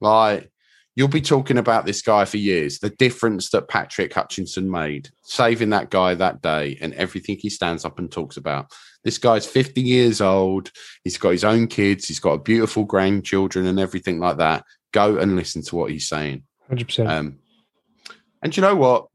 Like 0.00 0.50
you'll 0.98 1.06
be 1.06 1.20
talking 1.20 1.58
about 1.58 1.86
this 1.86 2.02
guy 2.02 2.24
for 2.24 2.38
years. 2.38 2.80
The 2.80 2.90
difference 2.90 3.50
that 3.50 3.68
Patrick 3.68 4.12
Hutchinson 4.12 4.68
made, 4.68 5.10
saving 5.22 5.70
that 5.70 5.90
guy 5.90 6.14
that 6.14 6.42
day, 6.42 6.76
and 6.80 6.92
everything 6.94 7.36
he 7.38 7.50
stands 7.50 7.84
up 7.84 8.00
and 8.00 8.10
talks 8.10 8.36
about. 8.36 8.72
This 9.04 9.18
guy's 9.18 9.46
50 9.46 9.80
years 9.80 10.20
old. 10.20 10.70
He's 11.04 11.18
got 11.18 11.30
his 11.30 11.44
own 11.44 11.66
kids. 11.66 12.06
He's 12.06 12.20
got 12.20 12.44
beautiful 12.44 12.84
grandchildren 12.84 13.66
and 13.66 13.78
everything 13.78 14.18
like 14.18 14.38
that. 14.38 14.64
Go 14.92 15.18
and 15.18 15.36
listen 15.36 15.62
to 15.62 15.76
what 15.76 15.90
he's 15.90 16.08
saying. 16.08 16.42
Hundred 16.68 16.86
percent. 16.86 17.08
Um, 17.08 17.38
and 18.42 18.56
you 18.56 18.60
know 18.60 18.76
what? 18.76 19.08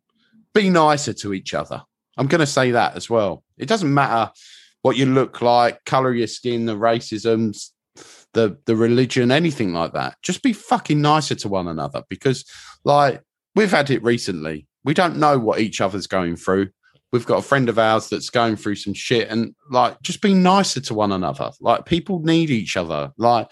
Be 0.54 0.70
nicer 0.70 1.14
to 1.14 1.34
each 1.34 1.54
other. 1.54 1.84
I'm 2.18 2.28
going 2.28 2.40
to 2.40 2.48
say 2.48 2.72
that 2.72 2.96
as 2.96 3.10
well. 3.10 3.44
It 3.58 3.68
doesn't 3.68 3.94
matter 3.94 4.32
what 4.82 4.98
you 4.98 5.06
look 5.06 5.42
like, 5.42 5.84
color 5.86 6.12
of 6.12 6.18
your 6.18 6.28
skin, 6.28 6.66
the 6.66 6.76
racisms, 6.76 7.70
the 8.34 8.58
the 8.66 8.76
religion, 8.76 9.32
anything 9.32 9.74
like 9.74 9.94
that. 9.94 10.16
Just 10.22 10.44
be 10.44 10.54
fucking 10.54 11.02
nicer 11.02 11.36
to 11.36 11.48
one 11.48 11.68
another 11.68 12.04
because, 12.10 12.46
like, 12.84 13.22
we've 13.56 13.72
had 13.72 13.90
it 13.90 14.04
recently. 14.04 14.68
We 14.84 14.94
don't 14.94 15.18
know 15.18 15.40
what 15.40 15.60
each 15.60 15.82
other's 15.82 16.08
going 16.08 16.36
through. 16.36 16.70
We've 17.14 17.26
got 17.26 17.40
a 17.40 17.44
friend 17.44 17.70
of 17.70 17.80
ours 17.80 18.10
that's 18.10 18.30
going 18.30 18.58
through 18.58 18.76
some 18.76 18.94
shit, 18.94 19.30
and 19.30 19.56
like, 19.70 20.02
just 20.02 20.22
be 20.22 20.34
nicer 20.34 20.82
to 20.82 20.94
one 20.94 21.14
another. 21.14 21.52
Like, 21.62 21.86
people 21.86 22.20
need 22.20 22.50
each 22.50 22.76
other. 22.76 23.14
Like, 23.18 23.48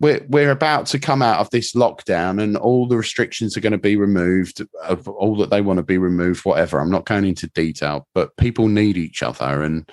we're 0.00 0.24
we're 0.28 0.50
about 0.50 0.86
to 0.86 0.98
come 0.98 1.22
out 1.22 1.38
of 1.38 1.50
this 1.50 1.72
lockdown 1.72 2.42
and 2.42 2.56
all 2.56 2.86
the 2.86 2.96
restrictions 2.96 3.56
are 3.56 3.60
going 3.60 3.72
to 3.72 3.78
be 3.78 3.96
removed 3.96 4.62
all 5.06 5.36
that 5.36 5.50
they 5.50 5.60
want 5.60 5.78
to 5.78 5.82
be 5.82 5.98
removed 5.98 6.44
whatever 6.44 6.78
i'm 6.80 6.90
not 6.90 7.06
going 7.06 7.24
into 7.24 7.46
detail 7.48 8.06
but 8.14 8.36
people 8.36 8.68
need 8.68 8.96
each 8.96 9.22
other 9.22 9.62
and 9.62 9.90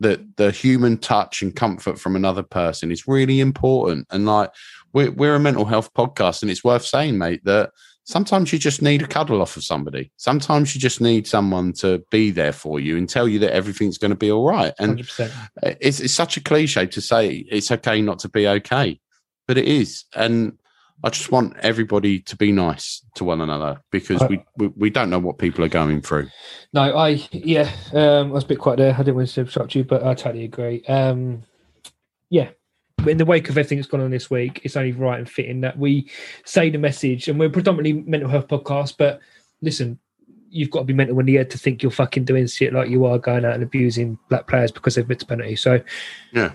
the 0.00 0.26
the 0.36 0.50
human 0.50 0.96
touch 0.96 1.42
and 1.42 1.54
comfort 1.54 1.98
from 1.98 2.16
another 2.16 2.42
person 2.42 2.90
is 2.90 3.06
really 3.06 3.40
important 3.40 4.06
and 4.10 4.26
like 4.26 4.50
we're, 4.92 5.10
we're 5.12 5.34
a 5.34 5.40
mental 5.40 5.64
health 5.64 5.92
podcast 5.94 6.42
and 6.42 6.50
it's 6.50 6.64
worth 6.64 6.84
saying 6.84 7.18
mate 7.18 7.44
that 7.44 7.70
sometimes 8.04 8.52
you 8.52 8.58
just 8.58 8.82
need 8.82 9.02
a 9.02 9.06
cuddle 9.06 9.42
off 9.42 9.56
of 9.56 9.64
somebody 9.64 10.10
sometimes 10.16 10.74
you 10.74 10.80
just 10.80 11.00
need 11.00 11.26
someone 11.26 11.72
to 11.72 12.02
be 12.10 12.30
there 12.30 12.52
for 12.52 12.78
you 12.78 12.96
and 12.96 13.08
tell 13.08 13.26
you 13.26 13.38
that 13.38 13.52
everything's 13.52 13.98
going 13.98 14.10
to 14.10 14.16
be 14.16 14.30
all 14.30 14.46
right 14.46 14.74
and 14.78 15.00
it's, 15.62 16.00
it's 16.00 16.14
such 16.14 16.36
a 16.36 16.40
cliche 16.40 16.86
to 16.86 17.00
say 17.00 17.44
it's 17.50 17.70
okay 17.70 18.00
not 18.00 18.18
to 18.20 18.28
be 18.28 18.46
okay, 18.46 19.00
but 19.46 19.58
it 19.58 19.66
is. 19.66 20.04
And 20.14 20.58
I 21.02 21.10
just 21.10 21.30
want 21.30 21.56
everybody 21.60 22.20
to 22.20 22.36
be 22.36 22.52
nice 22.52 23.04
to 23.16 23.24
one 23.24 23.40
another 23.40 23.82
because 23.90 24.22
we, 24.28 24.42
we, 24.56 24.68
we 24.68 24.90
don't 24.90 25.10
know 25.10 25.18
what 25.18 25.38
people 25.38 25.64
are 25.64 25.68
going 25.68 26.00
through. 26.00 26.28
No, 26.72 26.96
I 26.96 27.26
yeah, 27.32 27.70
um, 27.92 28.30
I 28.30 28.34
was 28.34 28.44
a 28.44 28.48
bit 28.48 28.58
quiet 28.58 28.78
there. 28.78 28.94
I 28.94 28.98
didn't 28.98 29.16
want 29.16 29.28
to 29.28 29.40
interrupt 29.40 29.74
you, 29.74 29.84
but 29.84 30.04
I 30.04 30.14
totally 30.14 30.44
agree. 30.44 30.84
Um, 30.86 31.42
yeah, 32.30 32.50
in 33.08 33.18
the 33.18 33.24
wake 33.24 33.48
of 33.48 33.58
everything 33.58 33.78
that's 33.78 33.88
gone 33.88 34.00
on 34.00 34.10
this 34.10 34.30
week, 34.30 34.60
it's 34.64 34.76
only 34.76 34.92
right 34.92 35.18
and 35.18 35.28
fitting 35.28 35.60
that 35.62 35.78
we 35.78 36.10
say 36.44 36.70
the 36.70 36.78
message. 36.78 37.28
And 37.28 37.38
we're 37.38 37.50
predominantly 37.50 38.02
mental 38.08 38.28
health 38.28 38.48
podcast, 38.48 38.94
but 38.98 39.20
listen, 39.62 39.98
you've 40.50 40.70
got 40.70 40.80
to 40.80 40.84
be 40.84 40.92
mental 40.94 41.18
in 41.18 41.26
the 41.26 41.34
head 41.34 41.50
to 41.50 41.58
think 41.58 41.82
you're 41.82 41.90
fucking 41.90 42.24
doing 42.24 42.46
shit 42.46 42.72
like 42.72 42.88
you 42.88 43.04
are 43.04 43.18
going 43.18 43.44
out 43.44 43.54
and 43.54 43.62
abusing 43.62 44.18
black 44.28 44.46
players 44.46 44.70
because 44.70 44.94
they've 44.94 45.08
missed 45.08 45.22
a 45.22 45.26
penalty. 45.26 45.56
So 45.56 45.80
Yeah. 46.32 46.52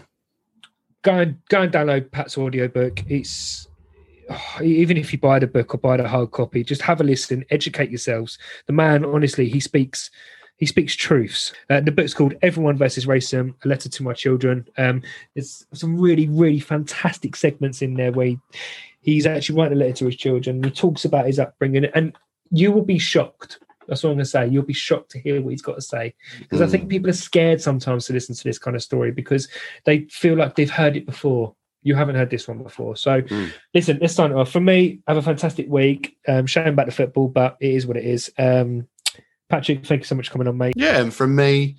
go 1.02 1.14
and 1.20 1.38
go 1.50 1.62
and 1.62 1.72
download 1.72 2.12
Pat's 2.12 2.38
audiobook. 2.38 3.04
It's 3.10 3.68
oh, 4.30 4.64
even 4.64 4.96
if 4.96 5.12
you 5.12 5.20
buy 5.20 5.40
the 5.40 5.48
book 5.48 5.74
or 5.74 5.78
buy 5.80 5.98
the 5.98 6.08
hard 6.08 6.32
copy, 6.32 6.64
just 6.64 6.82
have 6.84 7.02
a 7.02 7.04
listen, 7.04 7.44
educate 7.50 7.90
yourselves. 7.90 8.38
The 8.68 8.74
man, 8.74 9.04
honestly, 9.04 9.50
he 9.50 9.60
speaks 9.60 10.10
he 10.60 10.66
speaks 10.66 10.96
truths. 10.96 11.54
Uh, 11.70 11.80
the 11.80 11.92
book's 11.92 12.14
called 12.14 12.36
Everyone 12.42 12.78
versus 12.78 13.06
Racism: 13.06 13.56
A 13.64 13.68
Letter 13.68 13.90
to 13.90 14.04
My 14.04 14.14
Children. 14.14 14.68
Um, 14.78 15.02
there's 15.34 15.66
some 15.74 15.98
really, 16.00 16.28
really 16.28 16.60
fantastic 16.60 17.36
segments 17.36 17.82
in 17.82 17.96
there 17.96 18.12
where 18.12 18.28
he, 18.28 18.40
he's 19.02 19.26
actually 19.26 19.58
writing 19.60 19.78
a 19.78 19.80
letter 19.80 19.94
to 19.94 20.06
his 20.06 20.16
children. 20.18 20.62
He 20.64 20.70
talks 20.70 21.06
about 21.06 21.26
his 21.26 21.40
upbringing, 21.40 21.86
and 21.96 22.16
you 22.52 22.72
will 22.72 22.84
be 22.86 23.00
shocked. 23.00 23.60
That's 23.88 24.04
what 24.04 24.12
I'm 24.12 24.18
going 24.18 24.26
to 24.26 24.30
say. 24.30 24.48
You'll 24.48 24.64
be 24.64 24.74
shocked 24.74 25.10
to 25.12 25.20
hear 25.20 25.42
what 25.42 25.50
he's 25.50 25.64
got 25.64 25.74
to 25.76 25.82
say 25.82 26.14
because 26.38 26.62
I 26.62 26.66
Mm. 26.68 26.72
think 26.72 26.90
people 26.90 27.10
are 27.10 27.14
scared 27.14 27.60
sometimes 27.60 28.06
to 28.06 28.14
listen 28.14 28.36
to 28.36 28.44
this 28.44 28.60
kind 28.60 28.76
of 28.76 28.84
story 28.84 29.12
because 29.12 29.48
they 29.86 30.02
feel 30.12 30.36
like 30.36 30.56
they've 30.56 30.70
heard 30.70 30.96
it 30.96 31.08
before. 31.08 31.56
You 31.82 31.96
haven't 31.96 32.16
heard 32.16 32.30
this 32.30 32.48
one 32.48 32.62
before. 32.62 32.96
So, 32.98 33.22
Mm. 33.22 33.52
listen, 33.74 33.98
let's 34.00 34.14
sign 34.14 34.32
it 34.32 34.36
off. 34.36 34.52
For 34.52 34.60
me, 34.60 35.00
have 35.08 35.18
a 35.18 35.22
fantastic 35.24 35.68
week. 35.70 36.18
Um, 36.28 36.46
shame 36.46 36.68
about 36.68 36.86
the 36.86 36.92
football, 36.92 37.30
but 37.30 37.58
it 37.62 37.72
is 37.74 37.88
what 37.88 37.98
it 37.98 38.06
is. 38.06 38.32
Um, 38.38 38.88
Patrick, 39.50 39.86
thank 39.86 40.02
you 40.02 40.06
so 40.06 40.16
much 40.16 40.28
for 40.28 40.34
coming 40.34 40.48
on, 40.48 40.58
mate. 40.58 40.74
Yeah, 40.78 41.00
and 41.00 41.14
from 41.14 41.36
me, 41.36 41.78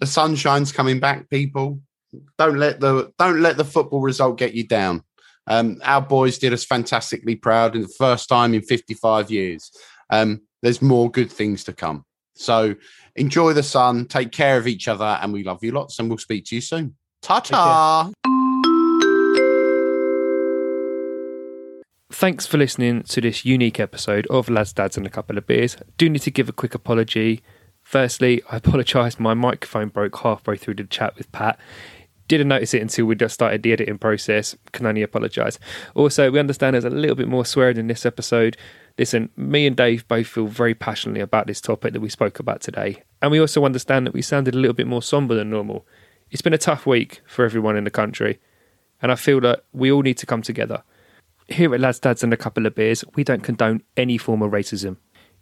the 0.00 0.06
sunshine's 0.06 0.72
coming 0.72 1.00
back. 1.00 1.30
People, 1.30 1.80
don't 2.38 2.58
let 2.58 2.80
the 2.80 3.12
don't 3.18 3.40
let 3.40 3.56
the 3.56 3.64
football 3.64 4.00
result 4.00 4.38
get 4.38 4.54
you 4.54 4.66
down. 4.66 5.02
Um, 5.46 5.80
our 5.82 6.02
boys 6.02 6.38
did 6.38 6.52
us 6.52 6.64
fantastically 6.64 7.36
proud 7.36 7.74
in 7.74 7.82
the 7.82 7.94
first 7.98 8.28
time 8.28 8.54
in 8.54 8.62
55 8.62 9.30
years. 9.30 9.72
Um, 10.10 10.42
there's 10.62 10.82
more 10.82 11.10
good 11.10 11.30
things 11.30 11.64
to 11.64 11.72
come. 11.72 12.04
So 12.34 12.74
enjoy 13.16 13.54
the 13.54 13.62
sun, 13.62 14.06
take 14.06 14.32
care 14.32 14.58
of 14.58 14.66
each 14.66 14.86
other, 14.88 15.18
and 15.20 15.32
we 15.32 15.42
love 15.42 15.64
you 15.64 15.72
lots. 15.72 15.98
And 15.98 16.08
we'll 16.08 16.18
speak 16.18 16.44
to 16.46 16.54
you 16.54 16.60
soon. 16.60 16.96
Ta 17.22 17.40
ta. 17.40 18.10
Thanks 22.12 22.44
for 22.44 22.58
listening 22.58 23.04
to 23.04 23.20
this 23.20 23.44
unique 23.44 23.78
episode 23.78 24.26
of 24.26 24.50
Lads, 24.50 24.72
Dads, 24.72 24.96
and 24.96 25.06
a 25.06 25.10
Couple 25.10 25.38
of 25.38 25.46
Beers. 25.46 25.76
Do 25.96 26.10
need 26.10 26.22
to 26.22 26.30
give 26.32 26.48
a 26.48 26.52
quick 26.52 26.74
apology. 26.74 27.40
Firstly, 27.82 28.42
I 28.50 28.56
apologise. 28.56 29.20
My 29.20 29.32
microphone 29.32 29.90
broke 29.90 30.18
halfway 30.18 30.56
through 30.56 30.74
the 30.74 30.84
chat 30.84 31.16
with 31.16 31.30
Pat. 31.30 31.56
Didn't 32.26 32.48
notice 32.48 32.74
it 32.74 32.82
until 32.82 33.06
we 33.06 33.14
just 33.14 33.34
started 33.34 33.62
the 33.62 33.72
editing 33.72 33.96
process. 33.96 34.56
Can 34.72 34.86
only 34.86 35.02
apologise. 35.02 35.60
Also, 35.94 36.32
we 36.32 36.40
understand 36.40 36.74
there's 36.74 36.84
a 36.84 36.90
little 36.90 37.14
bit 37.14 37.28
more 37.28 37.44
swearing 37.44 37.76
in 37.76 37.86
this 37.86 38.04
episode. 38.04 38.56
Listen, 38.98 39.30
me 39.36 39.68
and 39.68 39.76
Dave 39.76 40.06
both 40.08 40.26
feel 40.26 40.48
very 40.48 40.74
passionately 40.74 41.20
about 41.20 41.46
this 41.46 41.60
topic 41.60 41.92
that 41.92 42.00
we 42.00 42.08
spoke 42.08 42.40
about 42.40 42.60
today. 42.60 43.04
And 43.22 43.30
we 43.30 43.38
also 43.38 43.64
understand 43.64 44.04
that 44.08 44.14
we 44.14 44.20
sounded 44.20 44.56
a 44.56 44.58
little 44.58 44.74
bit 44.74 44.88
more 44.88 45.00
sombre 45.00 45.36
than 45.36 45.50
normal. 45.50 45.86
It's 46.32 46.42
been 46.42 46.54
a 46.54 46.58
tough 46.58 46.86
week 46.86 47.22
for 47.24 47.44
everyone 47.44 47.76
in 47.76 47.84
the 47.84 47.90
country. 47.90 48.40
And 49.00 49.12
I 49.12 49.14
feel 49.14 49.40
that 49.42 49.64
we 49.72 49.92
all 49.92 50.02
need 50.02 50.18
to 50.18 50.26
come 50.26 50.42
together. 50.42 50.82
Here 51.50 51.74
at 51.74 51.80
Lads, 51.80 51.98
Dads, 51.98 52.22
and 52.22 52.32
a 52.32 52.36
Couple 52.36 52.64
of 52.64 52.74
Beers, 52.74 53.04
we 53.16 53.24
don't 53.24 53.42
condone 53.42 53.82
any 53.96 54.16
form 54.16 54.40
of 54.40 54.52
racism. 54.52 54.96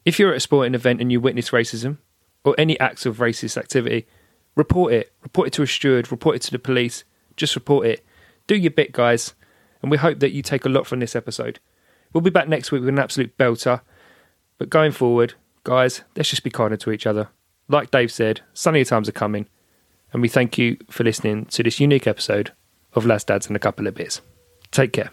If 0.04 0.18
you're 0.18 0.30
at 0.30 0.38
a 0.38 0.40
sporting 0.40 0.74
event 0.74 1.00
and 1.00 1.12
you 1.12 1.20
witness 1.20 1.50
racism, 1.50 1.98
or 2.44 2.54
any 2.56 2.78
acts 2.80 3.06
of 3.06 3.18
racist 3.18 3.56
activity, 3.56 4.06
report 4.54 4.92
it. 4.92 5.12
Report 5.22 5.48
it 5.48 5.52
to 5.54 5.62
a 5.62 5.66
steward, 5.66 6.10
report 6.10 6.36
it 6.36 6.42
to 6.42 6.50
the 6.50 6.58
police. 6.58 7.04
Just 7.36 7.54
report 7.54 7.86
it. 7.86 8.04
Do 8.46 8.56
your 8.56 8.70
bit, 8.70 8.92
guys. 8.92 9.34
And 9.82 9.90
we 9.90 9.98
hope 9.98 10.18
that 10.20 10.32
you 10.32 10.42
take 10.42 10.64
a 10.64 10.70
lot 10.70 10.86
from 10.86 11.00
this 11.00 11.14
episode. 11.14 11.60
We'll 12.12 12.22
be 12.22 12.30
back 12.30 12.48
next 12.48 12.72
week 12.72 12.80
with 12.80 12.88
an 12.88 12.98
absolute 12.98 13.36
belter. 13.36 13.82
But 14.56 14.70
going 14.70 14.92
forward, 14.92 15.34
guys, 15.62 16.02
let's 16.16 16.30
just 16.30 16.42
be 16.42 16.50
kinder 16.50 16.76
to 16.78 16.90
each 16.90 17.06
other. 17.06 17.28
Like 17.68 17.90
Dave 17.90 18.10
said, 18.10 18.40
sunnier 18.54 18.84
times 18.84 19.08
are 19.08 19.12
coming. 19.12 19.46
And 20.12 20.22
we 20.22 20.28
thank 20.28 20.56
you 20.56 20.78
for 20.90 21.04
listening 21.04 21.44
to 21.46 21.62
this 21.62 21.80
unique 21.80 22.06
episode 22.06 22.52
of 22.94 23.04
Lads, 23.04 23.24
Dads, 23.24 23.46
and 23.46 23.56
a 23.56 23.60
Couple 23.60 23.86
of 23.86 23.94
Beers. 23.94 24.22
Take 24.70 24.94
care. 24.94 25.10